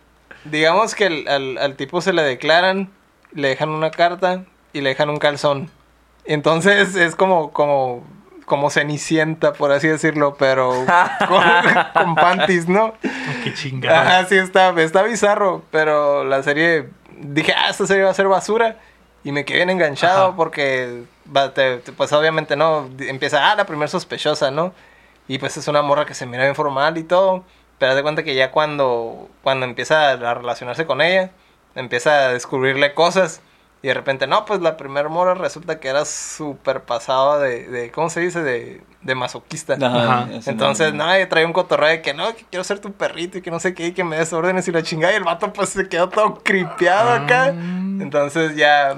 digamos 0.45 0.95
que 0.95 1.05
el- 1.05 1.27
al, 1.27 1.59
al 1.59 1.75
tipo 1.75 2.01
se 2.01 2.11
le 2.11 2.23
declaran, 2.23 2.89
le 3.33 3.49
dejan 3.49 3.69
una 3.69 3.91
carta 3.91 4.45
y 4.73 4.81
le 4.81 4.89
dejan 4.89 5.11
un 5.11 5.17
calzón. 5.19 5.69
Entonces 6.25 6.95
es 6.95 7.15
como, 7.15 7.51
como, 7.51 8.03
como 8.45 8.69
cenicienta, 8.69 9.53
por 9.53 9.71
así 9.71 9.87
decirlo, 9.87 10.35
pero 10.37 10.85
con, 11.27 11.43
con 11.93 12.15
panties, 12.15 12.67
¿no? 12.67 12.85
Oh, 12.85 13.43
qué 13.43 13.53
chingada. 13.53 14.01
Ajá, 14.01 14.27
sí, 14.27 14.35
está, 14.35 14.69
está 14.81 15.03
bizarro, 15.03 15.63
pero 15.71 16.23
la 16.23 16.43
serie, 16.43 16.89
dije, 17.19 17.53
ah, 17.55 17.69
esta 17.69 17.87
serie 17.87 18.03
va 18.03 18.11
a 18.11 18.15
ser 18.15 18.27
basura. 18.27 18.77
Y 19.25 19.31
me 19.31 19.45
quedé 19.45 19.59
bien 19.59 19.69
enganchado 19.69 20.27
Ajá. 20.27 20.35
porque, 20.35 21.03
pues 21.95 22.11
obviamente, 22.11 22.57
¿no? 22.57 22.89
Empieza, 22.99 23.51
ah, 23.51 23.55
la 23.55 23.65
primera 23.65 23.87
sospechosa, 23.87 24.51
¿no? 24.51 24.73
Y 25.29 25.37
pues 25.37 25.55
es 25.55 25.67
una 25.69 25.81
morra 25.81 26.05
que 26.05 26.13
se 26.13 26.25
mira 26.25 26.43
bien 26.43 26.55
formal 26.55 26.97
y 26.97 27.03
todo. 27.03 27.45
Pero 27.77 27.91
haz 27.91 27.95
de 27.95 28.03
cuenta 28.03 28.23
que 28.23 28.35
ya 28.35 28.51
cuando, 28.51 29.29
cuando 29.41 29.65
empieza 29.65 30.11
a 30.11 30.33
relacionarse 30.33 30.85
con 30.85 31.01
ella, 31.01 31.31
empieza 31.75 32.25
a 32.25 32.33
descubrirle 32.33 32.93
cosas. 32.93 33.41
Y 33.83 33.87
de 33.89 33.93
repente, 33.93 34.27
no, 34.27 34.45
pues 34.45 34.61
la 34.61 34.77
primera 34.77 35.09
morra 35.09 35.33
resulta 35.33 35.81
que 35.81 35.89
era 35.89 36.05
súper 36.05 36.83
pasada 36.83 37.37
de, 37.39 37.67
de, 37.67 37.91
¿cómo 37.91 38.09
se 38.09 38.21
dice? 38.21 38.41
De, 38.41 38.81
de 39.01 39.13
masoquista. 39.13 39.73
Ajá. 39.73 40.29
Entonces, 40.45 40.93
no. 40.93 41.05
nadie 41.05 41.25
trae 41.25 41.45
un 41.45 41.51
cotorreo 41.51 41.89
de 41.89 42.01
que 42.01 42.13
no, 42.13 42.33
que 42.33 42.45
quiero 42.49 42.63
ser 42.63 42.79
tu 42.79 42.93
perrito 42.93 43.37
y 43.37 43.41
que 43.41 43.51
no 43.51 43.59
sé 43.59 43.73
qué, 43.73 43.87
y 43.87 43.91
que 43.91 44.05
me 44.05 44.15
des 44.15 44.31
órdenes 44.31 44.65
y 44.69 44.71
la 44.71 44.83
chingada. 44.83 45.11
Y 45.11 45.17
el 45.17 45.25
vato, 45.25 45.51
pues 45.51 45.67
se 45.69 45.89
quedó 45.89 46.07
todo 46.07 46.35
cripeado 46.43 47.09
acá. 47.11 47.49
Entonces, 47.49 48.55
ya. 48.55 48.95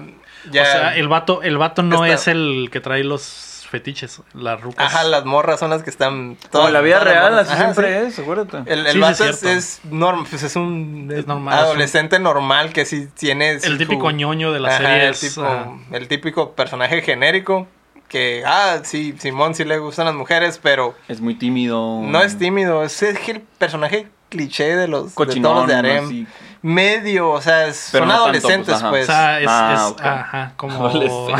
ya 0.52 0.62
O 0.62 0.66
sea, 0.66 0.95
el 0.95 1.07
vato, 1.07 1.41
el 1.41 1.57
vato 1.57 1.82
no 1.82 2.06
Está- 2.06 2.14
es 2.16 2.28
el 2.28 2.70
que 2.72 2.80
trae 2.80 3.03
los 3.03 3.55
fetiches, 3.80 4.22
las 4.34 4.61
rucas. 4.61 4.85
Ajá, 4.93 5.03
las 5.03 5.26
morras 5.26 5.60
son 5.60 5.69
las 5.69 5.84
que 5.84 5.89
están. 5.89 6.38
Como 6.52 6.68
en 6.68 6.73
la 6.73 6.81
vida 6.81 6.99
todas 6.99 7.14
real, 7.14 7.39
así 7.39 7.52
Ajá, 7.53 7.61
siempre 7.73 8.02
sí. 8.02 8.07
es, 8.07 8.19
acuérdate. 8.19 8.57
El, 8.72 8.80
el 8.80 8.85
Sí, 8.88 8.91
sí, 8.93 8.99
vato 8.99 9.23
es 9.26 9.30
es, 9.30 9.39
cierto. 9.39 9.57
es, 9.60 9.81
norm- 9.91 10.26
pues 10.30 10.43
es 10.43 10.56
un 10.56 11.11
Es 11.15 11.27
normal, 11.27 11.57
adolescente 11.60 12.19
normal 12.19 12.72
que 12.73 12.85
sí 12.85 13.07
tiene. 13.18 13.52
El 13.52 13.61
su- 13.61 13.77
típico 13.77 14.11
ñoño 14.11 14.52
de 14.52 14.60
la 14.60 14.69
Ajá, 14.69 14.77
serie 14.77 15.03
el, 15.06 15.11
es, 15.11 15.19
tipo- 15.22 15.43
ajá. 15.45 15.68
el 15.91 16.07
típico 16.07 16.52
personaje 16.53 17.02
genérico. 17.02 17.68
Que, 18.07 18.43
ah, 18.45 18.77
sí, 18.84 19.15
Simón 19.18 19.56
sí 19.56 19.65
le 19.65 19.80
gustan 19.80 20.06
las 20.06 20.14
mujeres, 20.14 20.60
pero 20.61 20.95
Es 21.07 21.22
muy 21.22 21.34
tímido. 21.35 21.99
no 22.03 22.22
es 22.22 22.38
tímido. 22.38 22.84
Es 22.84 23.02
el 23.02 23.41
personaje 23.57 24.07
cliché 24.30 24.76
de 24.76 24.88
los, 24.88 25.10
de 25.10 25.15
Cochinón, 25.15 25.43
todos 25.53 25.57
los 25.57 25.68
de 25.68 25.73
Harem. 25.76 26.06
así. 26.06 26.27
Medio, 26.61 27.30
o 27.31 27.41
sea, 27.41 27.68
es- 27.68 27.77
son 27.77 28.02
no 28.02 28.07
tanto, 28.10 28.23
adolescentes, 28.23 28.76
pues, 28.76 28.81
ajá. 28.81 28.89
pues. 28.89 29.03
O 29.03 29.11
sea, 29.11 29.39
es, 29.41 29.47
Ah, 29.49 29.91
es- 29.97 30.06
ajá, 30.06 30.53
como. 30.56 30.89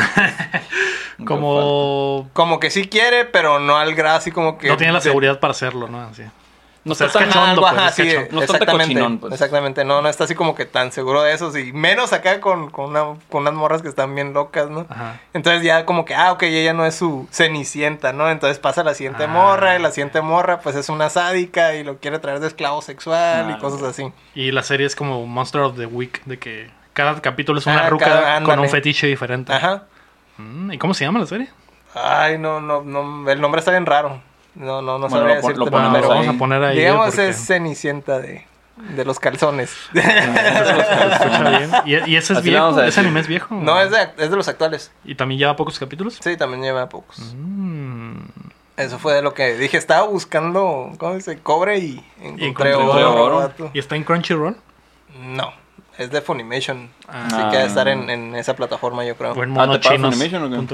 como 1.24 2.28
Como 2.32 2.60
que 2.60 2.70
sí 2.70 2.88
quiere, 2.88 3.24
pero 3.24 3.58
no 3.58 3.76
al 3.76 3.94
grado 3.94 4.16
así 4.18 4.30
como 4.30 4.58
que. 4.58 4.68
no 4.68 4.76
tiene 4.76 4.92
la 4.92 4.98
de- 4.98 5.04
seguridad 5.04 5.40
para 5.40 5.52
hacerlo, 5.52 5.88
¿no? 5.88 6.00
Así. 6.02 6.22
No 6.84 6.92
O 6.92 6.94
sea, 6.94 7.08
está 7.08 7.18
es 7.18 7.24
tan 7.30 7.32
cachondo, 7.42 7.62
pues, 7.62 7.72
ajá, 7.72 7.88
es. 8.02 8.32
No 8.32 8.42
exactamente, 8.42 8.94
cochinón, 8.94 9.18
pues. 9.18 9.32
exactamente, 9.32 9.84
no, 9.84 10.02
no 10.02 10.08
está 10.08 10.22
así 10.22 10.36
como 10.36 10.54
que 10.54 10.66
tan 10.66 10.92
seguro 10.92 11.20
de 11.22 11.32
eso, 11.32 11.56
y 11.58 11.72
menos 11.72 12.12
acá 12.12 12.40
con, 12.40 12.70
con, 12.70 12.90
una- 12.90 13.18
con 13.28 13.42
unas 13.42 13.54
morras 13.54 13.82
que 13.82 13.88
están 13.88 14.14
bien 14.14 14.32
locas, 14.32 14.70
¿no? 14.70 14.86
Ajá. 14.88 15.18
Entonces 15.34 15.64
ya 15.64 15.84
como 15.84 16.04
que, 16.04 16.14
ah, 16.14 16.30
ok, 16.30 16.44
ella 16.44 16.74
no 16.74 16.86
es 16.86 16.94
su 16.94 17.26
cenicienta, 17.32 18.12
¿no? 18.12 18.30
Entonces 18.30 18.60
pasa 18.60 18.84
la 18.84 18.94
siguiente 18.94 19.24
Ah. 19.24 19.26
morra, 19.26 19.74
y 19.76 19.82
la 19.82 19.90
siguiente 19.90 20.20
morra 20.20 20.60
pues 20.60 20.76
es 20.76 20.88
una 20.88 21.10
sádica 21.10 21.74
y 21.74 21.82
lo 21.82 21.96
quiere 21.98 22.20
traer 22.20 22.38
de 22.38 22.46
esclavo 22.46 22.80
sexual 22.82 23.50
y 23.50 23.58
cosas 23.58 23.82
así. 23.82 24.12
Y 24.36 24.52
la 24.52 24.62
serie 24.62 24.86
es 24.86 24.94
como 24.94 25.26
Monster 25.26 25.62
of 25.62 25.76
the 25.76 25.86
Week, 25.86 26.22
de 26.24 26.38
que 26.38 26.70
cada 26.92 27.20
capítulo 27.20 27.58
es 27.58 27.66
una 27.66 27.86
Ah, 27.86 27.90
ruca 27.90 28.04
cada- 28.04 28.42
con 28.44 28.60
un 28.60 28.68
fetiche 28.68 29.08
diferente. 29.08 29.52
Ajá. 29.52 29.86
Mm, 30.38 30.72
¿Y 30.72 30.78
cómo 30.78 30.94
se 30.94 31.04
llama 31.04 31.20
la 31.20 31.26
serie? 31.26 31.48
Ay, 31.94 32.38
no, 32.38 32.60
no, 32.60 32.82
no, 32.82 33.30
el 33.30 33.40
nombre 33.40 33.58
está 33.60 33.70
bien 33.70 33.86
raro. 33.86 34.20
No, 34.54 34.80
no, 34.82 34.98
no 34.98 35.08
Bueno, 35.08 35.16
sabría 35.16 35.36
lo 35.36 35.42
ponemos 35.66 35.70
Bueno, 35.70 35.92
pero 35.94 36.08
vamos 36.08 36.28
a 36.28 36.32
poner 36.38 36.62
ahí. 36.64 36.78
digamos 36.78 37.06
porque 37.06 37.28
es 37.28 37.46
cenicienta 37.46 38.18
de, 38.20 38.46
de 38.94 39.04
los 39.04 39.18
calzones. 39.18 39.70
se 39.92 40.00
escucha 40.00 41.50
bien. 41.58 41.70
¿Y, 41.84 42.10
y 42.10 42.16
ese 42.16 42.32
es 42.32 42.38
Así 42.40 42.48
viejo? 42.50 42.66
a 42.66 42.70
¿Ese 42.70 42.82
decir. 42.82 43.00
anime 43.04 43.20
es 43.20 43.26
viejo? 43.28 43.54
no, 43.54 43.80
es 43.80 43.90
de, 43.90 44.02
es 44.18 44.30
de 44.30 44.36
los 44.36 44.48
actuales. 44.48 44.92
¿Y 45.04 45.14
también 45.14 45.38
lleva 45.38 45.56
pocos 45.56 45.78
capítulos? 45.78 46.18
Sí, 46.22 46.36
también 46.36 46.62
lleva 46.62 46.88
pocos. 46.88 47.34
Mm. 47.36 48.16
Eso 48.76 48.98
fue 48.98 49.14
de 49.14 49.22
lo 49.22 49.32
que 49.32 49.54
dije. 49.56 49.76
Estaba 49.78 50.06
buscando, 50.06 50.90
¿cómo 50.98 51.14
dice? 51.14 51.38
Cobre 51.38 51.78
y 51.78 52.04
encontré, 52.20 52.72
encontré 52.72 53.04
oro. 53.04 53.24
oro. 53.46 53.70
¿Y 53.72 53.78
está 53.78 53.96
en 53.96 54.04
Crunchyroll? 54.04 54.56
No, 55.20 55.50
es 55.98 56.10
de 56.10 56.20
Funimation. 56.20 56.90
Ah. 57.08 57.26
Así 57.26 57.36
que 57.50 57.56
debe 57.56 57.66
estar 57.68 57.88
en, 57.88 58.08
en 58.10 58.34
esa 58.34 58.54
plataforma, 58.54 59.04
yo 59.04 59.16
creo. 59.16 59.32
¿O 59.32 59.42
en 59.42 59.58
Ah, 59.58 59.70
¿te 59.70 59.78
paga 59.78 60.10
Funimation? 60.10 60.68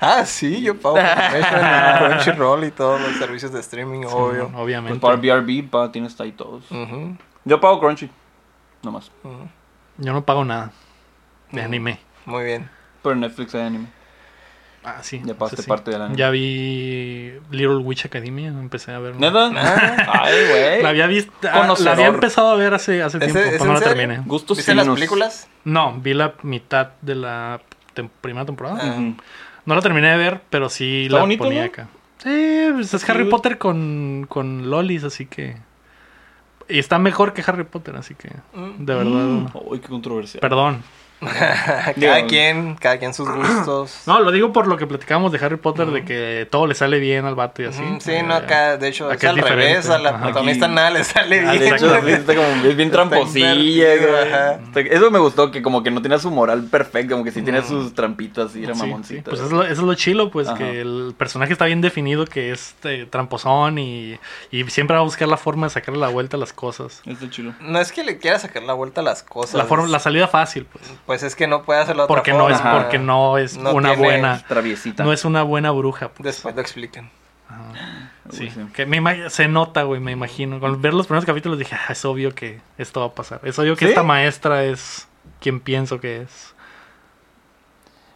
Ah, 0.00 0.24
sí, 0.26 0.62
yo 0.62 0.78
pago 0.78 0.96
Funimation, 0.96 2.08
Crunchyroll 2.10 2.64
y 2.64 2.70
todos 2.70 3.00
los 3.00 3.12
servicios 3.16 3.52
de 3.52 3.60
streaming, 3.60 4.04
obvio. 4.06 4.48
Pues 4.48 4.62
Obviamente. 4.62 5.00
para 5.00 5.16
BRB, 5.16 5.68
pa, 5.70 5.90
tienes 5.92 6.20
ahí 6.20 6.32
todos. 6.32 6.64
Yo 7.44 7.60
pago 7.60 7.80
Crunchy. 7.80 8.10
Nomás. 8.82 9.10
Yo 9.98 10.12
no 10.12 10.24
pago 10.24 10.44
nada 10.44 10.72
de 11.50 11.62
anime. 11.62 12.00
Muy 12.26 12.44
bien. 12.44 12.68
Pero 13.02 13.14
Netflix 13.16 13.54
hay 13.54 13.62
anime. 13.62 13.86
Ah, 14.84 14.98
sí. 15.02 15.22
Ya 15.24 15.34
pasaste 15.34 15.62
sí. 15.62 15.68
parte 15.68 15.90
del 15.90 16.02
anime. 16.02 16.18
Ya 16.18 16.28
vi 16.30 17.32
Little 17.50 17.76
Witch 17.78 18.04
Academia, 18.04 18.48
empecé 18.48 18.92
a 18.92 18.98
ver. 18.98 19.16
¿Neta? 19.16 19.50
Ay, 20.12 20.34
güey. 20.50 20.82
La 20.82 20.90
había 20.90 21.06
visto, 21.06 21.32
ah, 21.50 21.60
Conocedor. 21.62 21.84
la 21.86 21.92
había 21.92 22.06
empezado 22.08 22.50
a 22.50 22.54
ver 22.56 22.74
hace, 22.74 23.02
hace 23.02 23.16
¿Ese- 23.18 23.26
tiempo, 23.32 23.40
es 23.54 23.60
en 23.62 23.66
no 23.66 23.72
la 23.74 23.80
terminé. 23.80 24.22
Gustos 24.26 24.58
¿Viste 24.58 24.74
las 24.74 24.86
películas? 24.88 25.48
No, 25.64 25.98
vi 26.00 26.12
la 26.14 26.34
mitad 26.42 26.90
de 27.00 27.14
la 27.14 27.60
tem- 27.96 28.10
primera 28.20 28.44
temporada. 28.44 28.78
Ah. 28.82 29.12
No 29.66 29.74
la 29.74 29.80
terminé 29.80 30.10
de 30.10 30.16
ver, 30.18 30.42
pero 30.50 30.68
sí 30.68 31.04
Está 31.04 31.14
la 31.16 31.20
bonito, 31.22 31.44
ponía 31.44 31.60
¿no? 31.62 31.66
acá. 31.68 31.88
Sí, 32.18 32.66
pues 32.74 32.92
es 32.92 33.08
Harry. 33.08 33.24
Potter 33.30 33.56
con, 33.58 34.26
con 34.28 34.68
lolis, 34.70 35.04
así 35.04 35.26
que... 35.26 35.56
Y 36.68 36.78
está 36.78 36.98
mejor 36.98 37.32
que 37.34 37.42
Harry 37.46 37.64
Potter, 37.64 37.96
así 37.96 38.14
que... 38.14 38.28
Mm. 38.54 38.84
De 38.84 38.94
verdad. 38.94 39.10
Mm. 39.10 39.46
Uy, 39.66 39.78
qué 39.80 39.88
controversial. 39.88 40.40
Perdón. 40.40 40.82
cada 41.38 41.92
Digo- 41.94 42.26
quien, 42.28 42.74
cada 42.76 42.98
quien 42.98 43.14
sus 43.14 43.28
gustos. 43.28 44.02
No, 44.06 44.20
lo 44.20 44.30
digo 44.32 44.52
por 44.52 44.66
lo 44.66 44.76
que 44.76 44.86
platicamos 44.86 45.32
de 45.32 45.38
Harry 45.44 45.56
Potter, 45.56 45.88
de 45.88 46.04
que 46.04 46.46
todo 46.50 46.66
le 46.66 46.74
sale 46.74 46.98
bien 46.98 47.24
al 47.24 47.34
vato 47.34 47.62
y 47.62 47.66
así. 47.66 47.82
Sí, 48.00 48.12
Eh, 48.12 48.22
no, 48.22 48.34
acá, 48.34 48.76
de 48.76 48.88
hecho, 48.88 49.10
es 49.10 49.16
acá 49.16 49.30
es 49.32 49.38
al 49.38 49.48
revés, 49.48 49.90
a 49.90 49.98
la 49.98 50.10
Ajá. 50.10 50.22
protagonista 50.24 50.66
Aquí- 50.66 50.74
nada 50.74 50.90
le 50.90 51.04
sale 51.04 51.40
bien. 51.40 51.58
de 51.58 51.68
hecho, 51.68 52.00
sí, 52.02 52.10
está 52.10 52.34
como, 52.34 52.46
es 52.64 52.76
bien 52.76 52.90
tramposilla. 52.92 53.86
ajá. 54.24 54.60
Eso 54.80 55.10
me 55.10 55.18
gustó, 55.18 55.50
que 55.50 55.62
como 55.62 55.82
que 55.82 55.90
no 55.90 56.02
tenía 56.02 56.18
su 56.18 56.30
moral 56.30 56.64
perfecta, 56.70 57.12
como 57.12 57.24
que 57.24 57.30
sí 57.32 57.42
tenía 57.42 57.62
sus 57.62 57.94
trampitas 57.94 58.54
y 58.56 58.64
era 58.64 58.74
Sí, 58.74 58.80
sí, 58.80 58.86
mamoncita. 58.86 59.30
pues 59.30 59.40
es 59.42 59.50
lo, 59.50 59.62
eso 59.62 59.72
es 59.72 59.78
lo 59.78 59.94
chilo, 59.94 60.30
pues 60.30 60.48
Ajá. 60.48 60.58
que 60.58 60.80
el 60.80 61.14
personaje 61.16 61.52
está 61.52 61.64
bien 61.66 61.80
definido, 61.80 62.24
que 62.26 62.50
es 62.52 62.74
eh, 62.84 63.06
tramposón 63.08 63.78
y, 63.78 64.18
y 64.50 64.64
siempre 64.64 64.94
va 64.94 65.00
a 65.00 65.04
buscar 65.04 65.28
la 65.28 65.36
forma 65.36 65.66
de 65.66 65.70
sacarle 65.70 66.00
la 66.00 66.08
vuelta 66.08 66.36
a 66.36 66.40
las 66.40 66.52
cosas. 66.52 67.02
Está 67.06 67.28
chido. 67.30 67.52
No 67.60 67.78
es 67.80 67.92
que 67.92 68.04
le 68.04 68.18
quiera 68.18 68.38
sacar 68.38 68.62
la 68.62 68.72
vuelta 68.74 69.00
a 69.00 69.04
las 69.04 69.22
cosas. 69.22 69.54
La, 69.54 69.64
forma, 69.64 69.86
la 69.88 69.98
salida 69.98 70.28
fácil, 70.28 70.66
pues. 70.70 70.84
Pues 71.06 71.13
es 71.22 71.36
que 71.36 71.46
no 71.46 71.62
puede 71.62 71.80
hacerlo 71.80 72.02
de 72.02 72.04
otra 72.04 72.16
Porque 72.16 72.32
no 72.32 72.40
forma. 72.40 72.54
es, 72.56 72.60
Ajá. 72.60 72.72
porque 72.82 72.98
no 72.98 73.38
es 73.38 73.56
No 73.56 73.72
una 73.72 73.90
tiene- 73.90 74.02
buena, 74.04 74.42
Traviesita. 74.46 75.04
no 75.04 75.12
es 75.12 75.24
una 75.24 75.42
buena 75.42 75.70
bruja, 75.70 76.08
pues. 76.08 76.24
Después 76.24 76.54
lo 76.54 76.60
explican. 76.60 77.10
Sí, 78.30 78.44
Uy, 78.44 78.50
sí. 78.50 78.60
que 78.74 78.86
me 78.86 79.30
se 79.30 79.48
nota, 79.48 79.82
güey, 79.82 80.00
me 80.00 80.10
imagino. 80.10 80.58
Con 80.58 80.80
ver 80.80 80.94
los 80.94 81.06
primeros 81.06 81.24
capítulos 81.26 81.58
dije, 81.58 81.76
ah, 81.76 81.92
es 81.92 82.04
obvio 82.04 82.34
que 82.34 82.60
esto 82.78 83.00
va 83.00 83.06
a 83.06 83.12
pasar. 83.14 83.40
Es 83.44 83.58
obvio 83.58 83.76
que 83.76 83.84
¿Sí? 83.84 83.90
esta 83.90 84.02
maestra 84.02 84.64
es 84.64 85.06
quien 85.40 85.60
pienso 85.60 86.00
que 86.00 86.22
es. 86.22 86.54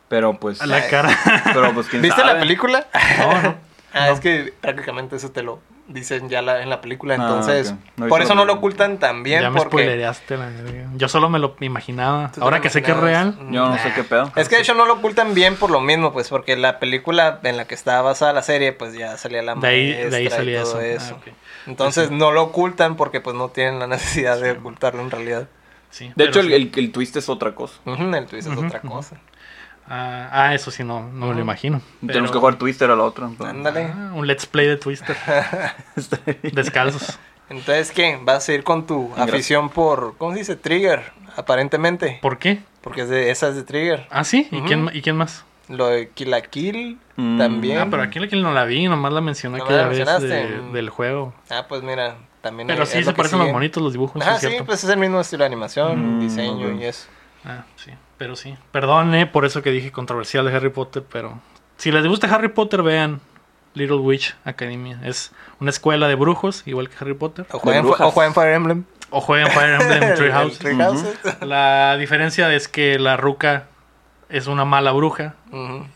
Pero 0.08 0.34
pues. 0.40 0.60
A 0.62 0.66
la 0.66 0.86
cara. 0.88 1.10
Pero 1.52 1.72
pues 1.74 1.86
quién 1.88 2.00
¿Viste 2.02 2.20
sabe? 2.22 2.34
la 2.34 2.40
película? 2.40 2.86
No, 3.18 3.42
no. 3.42 3.54
Ah, 3.94 4.10
es 4.10 4.20
que 4.20 4.52
prácticamente 4.60 5.16
eso 5.16 5.30
te 5.30 5.42
lo 5.42 5.60
dicen 5.89 6.28
ya 6.28 6.43
la- 6.43 6.62
en 6.62 6.70
la 6.70 6.81
película, 6.81 7.15
Ah, 7.15 7.16
entonces. 7.16 7.74
No 7.97 8.06
por 8.09 8.23
eso 8.23 8.35
no 8.35 8.44
lo 8.44 8.52
ocultan 8.55 8.98
tan 8.98 9.23
bien 9.23 9.40
ya 9.43 9.51
me 9.51 9.59
porque 9.59 9.70
spoilereaste 9.78 10.36
la. 10.36 10.51
Yo 10.94 11.09
solo 11.09 11.28
me 11.31 11.39
lo 11.39 11.56
imaginaba. 11.60 12.28
¿Tú 12.28 12.35
te 12.40 12.44
Ahora 12.44 12.60
que 12.60 12.70
sé 12.70 12.82
que 12.82 12.90
es 12.93 12.97
real. 12.97 13.36
Yo 13.51 13.69
no 13.69 13.77
sé 13.78 13.93
qué 13.94 14.05
pedo. 14.05 14.31
es 14.36 14.48
que 14.48 14.56
de 14.56 14.62
hecho 14.62 14.74
no 14.74 14.85
lo 14.86 14.94
ocultan 14.94 15.35
bien 15.35 15.56
por 15.56 15.70
lo 15.70 15.81
mismo, 15.81 16.12
pues 16.12 16.28
porque 16.28 16.56
la 16.56 16.78
película 16.78 17.40
en 17.43 17.56
la 17.56 17.66
que 17.66 17.74
estaba 17.74 18.02
basada 18.02 18.32
la 18.32 18.43
serie, 18.43 18.73
pues 18.73 18.94
ya 18.94 19.16
salía 19.16 19.43
la 19.43 19.55
De 19.55 19.66
ahí, 19.66 19.86
de 19.93 19.94
ahí 19.94 20.10
maestra 20.10 20.20
y 20.23 20.28
salía 20.31 20.62
todo 20.62 20.81
eso. 20.81 21.05
eso. 21.05 21.19
Ah. 21.27 21.31
Entonces 21.66 22.10
no 22.10 22.32
lo 22.32 22.43
ocultan 22.43 22.97
porque 22.97 23.20
pues 23.20 23.35
no 23.35 23.48
tienen 23.48 23.78
la 23.78 23.86
necesidad 23.89 24.39
de 24.40 24.52
ocultarlo 24.52 25.01
en 25.02 25.10
realidad. 25.10 25.48
Sí, 25.90 26.12
De 26.16 26.24
hecho, 26.24 26.40
el, 26.40 26.48
sí. 26.48 26.52
el, 26.52 26.70
el 26.77 26.93
twist 26.93 27.16
es 27.16 27.31
otra 27.31 27.55
cosa. 27.55 27.74
El 27.86 28.27
twist 28.27 28.47
es 28.48 28.56
otra 28.59 28.81
cosa. 28.81 29.16
Ah, 29.90 30.28
ah, 30.31 30.55
eso 30.55 30.70
sí, 30.70 30.85
no, 30.85 31.01
no 31.12 31.27
me 31.28 31.35
lo 31.35 31.40
imagino. 31.40 31.81
Tenemos 32.06 32.31
que 32.31 32.39
jugar 32.39 32.56
Twister 32.56 32.90
a 32.90 32.97
la 32.97 33.05
otra. 33.05 33.28
Ándale. 33.40 33.85
Ah, 33.94 34.12
un 34.15 34.27
let's 34.27 34.47
play 34.47 34.66
de 34.66 34.77
Twister. 34.77 35.16
Descalzos. 36.52 37.19
Entonces, 37.51 37.90
¿qué? 37.93 38.19
¿Vas 38.23 38.48
a 38.48 38.52
ir 38.52 38.62
con 38.65 38.86
tu 38.86 39.10
afición 39.16 39.70
por, 39.70 40.15
¿cómo 40.19 40.32
se 40.32 40.40
dice? 40.40 40.56
Trigger, 40.56 41.12
aparentemente. 41.36 42.19
¿Por 42.20 42.39
qué? 42.39 42.60
Porque 42.82 43.02
es 43.02 43.09
de, 43.09 43.31
esa 43.31 43.48
es 43.48 43.55
de 43.56 43.62
Trigger. 43.62 44.06
Ah, 44.10 44.24
sí. 44.24 44.48
¿Y, 44.51 44.60
quién, 44.62 44.90
¿Y 44.93 45.01
quién 45.01 45.16
más? 45.16 45.44
Lo 45.69 45.86
de 45.89 46.09
Kill 46.10 46.31
la 46.31 46.40
Kill 46.43 46.98
Mm. 47.16 47.36
también. 47.39 47.78
Ah, 47.78 47.86
pero 47.90 48.02
aquí 48.05 48.20
la 48.20 48.28
que 48.28 48.36
no 48.36 48.52
la 48.52 48.65
vi, 48.65 48.86
nomás 48.86 49.12
la 49.12 49.20
mencioné 49.20 49.59
¿No 49.59 49.65
aquella 49.65 49.82
la 49.82 49.89
vez 49.89 50.20
de- 50.23 50.60
del 50.73 50.89
juego. 50.89 51.35
Ah, 51.51 51.65
pues 51.69 51.82
mira, 51.82 52.15
también 52.43 52.69
Pero 52.69 52.85
es 52.85 52.90
sí, 52.90 53.02
se 53.02 53.12
parecen 53.12 53.39
los 53.39 53.47
sigue. 53.47 53.52
bonitos 53.55 53.82
los 53.82 53.93
dibujos, 53.93 54.23
Ah, 54.24 54.35
es 54.36 54.40
sí, 54.40 54.47
cierto. 54.47 54.65
pues 54.66 54.85
es 54.85 54.89
el 54.90 54.98
mismo 55.01 55.20
estilo 55.20 55.40
de 55.43 55.47
animación, 55.47 56.19
Mm, 56.19 56.20
diseño 56.20 56.70
y 56.81 56.85
eso. 56.85 57.09
Ah, 57.44 57.65
sí, 57.77 57.93
pero 58.16 58.36
sí. 58.36 58.56
Perdone 58.73 59.27
por 59.27 59.44
eso 59.44 59.62
que 59.62 59.70
dije 59.70 59.93
controversial 59.93 60.44
de 60.47 60.55
Harry 60.56 60.70
Potter, 60.70 61.02
pero 61.10 61.40
si 61.77 61.90
les 61.93 62.06
gusta 62.06 62.32
Harry 62.35 62.48
Potter, 62.48 62.82
vean 62.82 63.20
Little 63.74 63.98
Witch 63.98 64.35
Academia. 64.44 64.98
Es 65.05 65.32
una 65.60 65.70
escuela 65.70 66.09
de 66.09 66.15
brujos, 66.16 66.62
igual 66.66 66.89
que 66.89 66.97
Harry 67.01 67.15
Potter. 67.15 67.47
O 67.52 67.59
jueguen, 67.59 67.86
o 67.86 68.10
jueguen 68.10 68.35
Fire 68.35 68.55
Emblem. 68.55 68.85
O 69.10 69.20
juegan 69.20 69.51
Fire 69.52 69.81
Emblem 69.81 70.15
Three 70.16 70.27
El 70.70 70.82
Houses. 70.82 71.19
La 71.43 71.97
diferencia 71.97 72.52
es 72.55 72.69
que 72.69 72.98
la 72.98 73.16
ruca 73.16 73.66
es 74.28 74.47
una 74.47 74.65
mala 74.65 74.93
bruja 74.93 75.35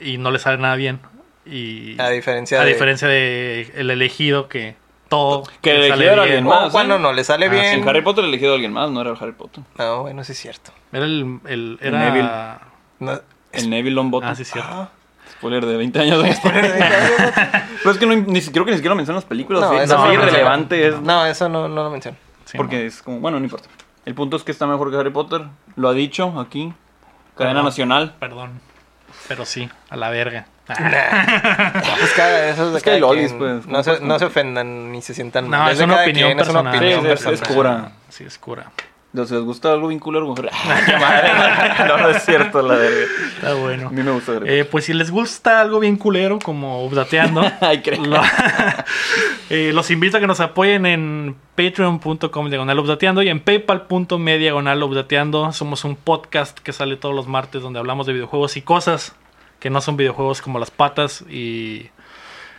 y 0.00 0.18
no 0.18 0.30
le 0.30 0.38
sale 0.38 0.58
nada 0.58 0.76
bien. 0.76 1.00
Y 1.44 2.00
A 2.00 2.08
diferencia 2.10 2.60
a 2.60 2.64
de... 2.64 2.72
diferencia 2.72 3.08
de 3.08 3.72
el 3.74 3.90
elegido 3.90 4.48
que 4.48 4.76
todo 5.16 5.42
Que 5.60 5.74
le 5.74 5.86
el 5.86 5.88
sale 5.90 6.04
elegido 6.04 6.12
era 6.12 6.22
bien. 6.24 6.36
alguien 6.38 6.46
O 6.46 6.60
más, 6.62 6.72
cuando 6.72 6.96
¿eh? 6.96 6.98
no 6.98 7.12
le 7.12 7.24
sale 7.24 7.46
Ah, 7.46 7.50
bien. 7.50 7.64
En 7.80 7.88
Harry 7.88 8.00
Potter 8.02 8.24
el 8.24 8.30
elegido 8.30 8.52
a 8.52 8.54
alguien 8.54 8.72
más, 8.72 8.90
no 8.90 9.00
era 9.00 9.10
el 9.10 9.16
Harry 9.20 9.32
Potter. 9.32 9.62
No, 9.78 10.02
bueno, 10.02 10.24
sí 10.24 10.32
es 10.32 10.38
cierto. 10.38 10.72
Era 10.92 11.04
el, 11.04 11.38
el- 11.46 11.78
El 11.80 11.94
era 11.94 11.98
Neville. 12.10 12.30
No, 13.00 13.20
El 13.52 13.70
Neville 13.70 13.94
Longbottom. 13.94 14.28
Ah, 14.30 14.34
sí, 14.34 14.44
cierto. 14.44 14.70
Ah. 14.72 14.88
Spoiler 15.32 15.64
de 15.66 15.76
20 15.76 15.98
años. 16.00 16.24
Pero 16.42 17.90
es 17.90 17.98
que 17.98 18.06
no, 18.06 18.14
ni, 18.14 18.40
creo 18.40 18.64
que 18.64 18.70
ni 18.70 18.76
siquiera 18.78 18.90
lo 18.90 18.96
mencionan 18.96 19.16
las 19.16 19.24
películas. 19.24 19.60
No, 19.62 19.70
¿sí? 19.70 19.76
eso 19.84 19.98
no, 19.98 20.12
irrelevante 20.12 20.88
es. 20.88 21.00
No, 21.00 21.26
eso 21.26 21.48
no, 21.48 21.68
no 21.68 21.82
lo 21.84 21.90
menciono. 21.90 22.16
Sí, 22.44 22.56
porque 22.56 22.86
es 22.86 23.02
como, 23.02 23.20
bueno, 23.20 23.38
no 23.38 23.44
importa. 23.44 23.68
El 24.04 24.14
punto 24.14 24.36
es 24.36 24.42
que 24.44 24.50
está 24.52 24.66
mejor 24.66 24.90
que 24.90 24.96
Harry 24.96 25.10
Potter. 25.10 25.42
Lo 25.76 25.88
ha 25.88 25.92
dicho 25.92 26.38
aquí. 26.40 26.72
Cadena 27.36 27.54
Perdón. 27.54 27.64
nacional. 27.64 28.14
Perdón. 28.18 28.60
Pero 29.28 29.44
sí, 29.46 29.68
a 29.90 29.96
la 29.96 30.10
verga. 30.10 30.46
Pues 31.98 32.12
cada, 32.16 32.48
eso 32.48 32.66
es 32.66 32.72
de 32.72 32.78
Es 32.78 32.84
que 32.84 32.98
lolis, 33.00 33.32
quien. 33.32 33.38
pues, 33.38 33.66
No, 33.66 33.82
se, 33.82 33.96
¿cómo 33.96 34.06
no 34.08 34.18
se 34.18 34.24
ofendan 34.26 34.92
ni 34.92 35.02
se 35.02 35.12
sientan 35.14 35.50
No, 35.50 35.58
mal. 35.58 35.72
es 35.72 35.80
una 35.80 36.02
opinión 36.02 36.28
quien, 36.28 36.40
es 36.40 36.48
una 36.48 36.62
personal. 36.62 36.76
opinión 36.76 37.00
Sí, 37.02 37.06
es- 37.08 37.20
es 37.20 37.26
personal. 37.40 37.54
cura. 37.54 37.92
Sí, 38.08 38.24
es 38.24 38.38
cura. 38.38 38.70
¿Les 39.30 39.30
gusta 39.32 39.72
algo 39.72 39.88
bien 39.88 39.98
Harry? 40.00 40.50
¡Qué 40.86 40.96
madre! 40.98 41.28
No, 41.86 41.98
no 41.98 42.08
es 42.10 42.24
cierto, 42.24 42.62
la 42.62 42.74
verga. 42.76 43.06
Está 43.36 43.54
bueno. 43.54 43.88
A 43.88 43.90
mí 43.90 44.02
me 44.02 44.10
gusta 44.12 44.32
Eh, 44.46 44.64
pues 44.64 44.84
si 44.86 44.94
les 44.94 45.10
gusta 45.10 45.60
algo 45.60 45.80
bien 45.80 45.96
culero, 45.96 46.38
como 46.38 46.84
Updateando, 46.86 47.42
Ay, 47.60 47.82
creo. 47.82 48.04
lo- 48.04 48.20
eh, 49.50 49.72
los 49.74 49.90
invito 49.90 50.16
a 50.16 50.20
que 50.20 50.26
nos 50.26 50.40
apoyen 50.40 50.86
en 50.86 51.36
patreon.com 51.56 52.48
diagonal 52.48 52.78
Updateando 52.78 53.22
y 53.22 53.28
en 53.28 53.40
paypal.me 53.40 54.38
diagonal 54.38 54.82
Updateando. 54.82 55.52
Somos 55.52 55.84
un 55.84 55.96
podcast 55.96 56.58
que 56.60 56.72
sale 56.72 56.96
todos 56.96 57.14
los 57.14 57.26
martes 57.26 57.62
donde 57.62 57.78
hablamos 57.78 58.06
de 58.06 58.12
videojuegos 58.14 58.56
y 58.56 58.62
cosas 58.62 59.14
que 59.60 59.70
no 59.70 59.80
son 59.80 59.96
videojuegos 59.96 60.40
como 60.42 60.58
las 60.58 60.70
patas 60.70 61.22
y 61.28 61.90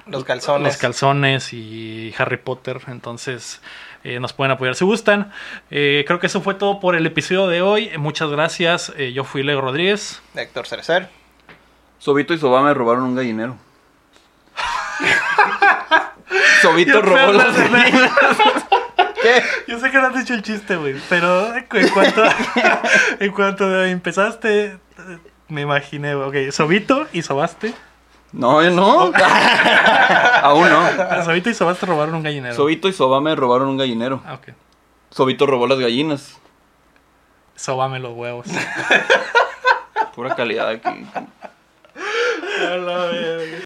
Los 0.06 0.24
calzones. 0.24 0.68
los 0.68 0.78
calzones 0.78 1.54
y 1.54 2.14
Harry 2.18 2.38
Potter. 2.38 2.80
Entonces 2.88 3.62
eh, 4.04 4.20
nos 4.20 4.34
pueden 4.34 4.52
apoyar 4.52 4.76
si 4.76 4.86
gustan. 4.86 5.32
Eh, 5.72 6.04
creo 6.06 6.20
que 6.20 6.28
eso 6.28 6.42
fue 6.42 6.56
todo 6.56 6.80
por 6.80 6.96
el 6.96 7.06
episodio 7.06 7.48
de 7.48 7.62
hoy. 7.62 7.92
Muchas 7.98 8.30
gracias. 8.30 8.94
Eh, 8.98 9.14
yo 9.14 9.24
fui 9.24 9.44
Leo 9.44 9.62
Rodríguez. 9.62 10.22
Héctor 10.36 10.68
Cerecer. 10.68 11.10
Sobito 12.00 12.34
y 12.34 12.38
Soba 12.38 12.62
me 12.62 12.74
robaron 12.74 13.04
un 13.04 13.16
gallinero. 13.16 13.58
Sobito 16.62 17.02
robó 17.02 17.32
las 17.32 17.56
gallinas. 17.56 18.12
¿Qué? 19.22 19.42
Yo 19.68 19.80
sé 19.80 19.90
que 19.90 19.98
no 19.98 20.08
has 20.08 20.16
dicho 20.16 20.34
el 20.34 20.42
chiste, 20.42 20.76
güey, 20.76 20.96
pero 21.08 21.56
en 21.56 21.90
cuanto, 21.94 22.24
en 23.20 23.32
cuanto 23.32 23.86
empezaste, 23.86 24.78
me 25.48 25.62
imaginé, 25.62 26.16
ok, 26.16 26.52
Sobito 26.52 27.08
y 27.14 27.22
Sobaste. 27.22 27.74
No, 28.34 28.64
yo 28.64 28.72
no. 28.72 29.12
Aún 30.42 30.70
no. 30.70 31.24
Sobito 31.24 31.50
y 31.50 31.54
Sobaste 31.54 31.86
robaron 31.86 32.16
un 32.16 32.24
gallinero. 32.24 32.56
Sobito 32.56 32.88
y 32.88 32.94
Soba 32.94 33.22
me 33.22 33.36
robaron 33.36 33.70
un 33.70 33.78
gallinero. 33.78 34.22
Ah, 34.26 34.34
ok. 34.34 34.50
Sobito 35.12 35.46
robó 35.46 35.68
las 35.68 35.78
gallinas. 35.80 36.40
Sobame 37.56 38.00
los 38.00 38.14
huevos. 38.14 38.48
Pura 40.16 40.36
calidad 40.36 40.68
aquí. 40.70 40.90
A 42.60 42.76
la 42.78 42.98
verga. 43.06 43.63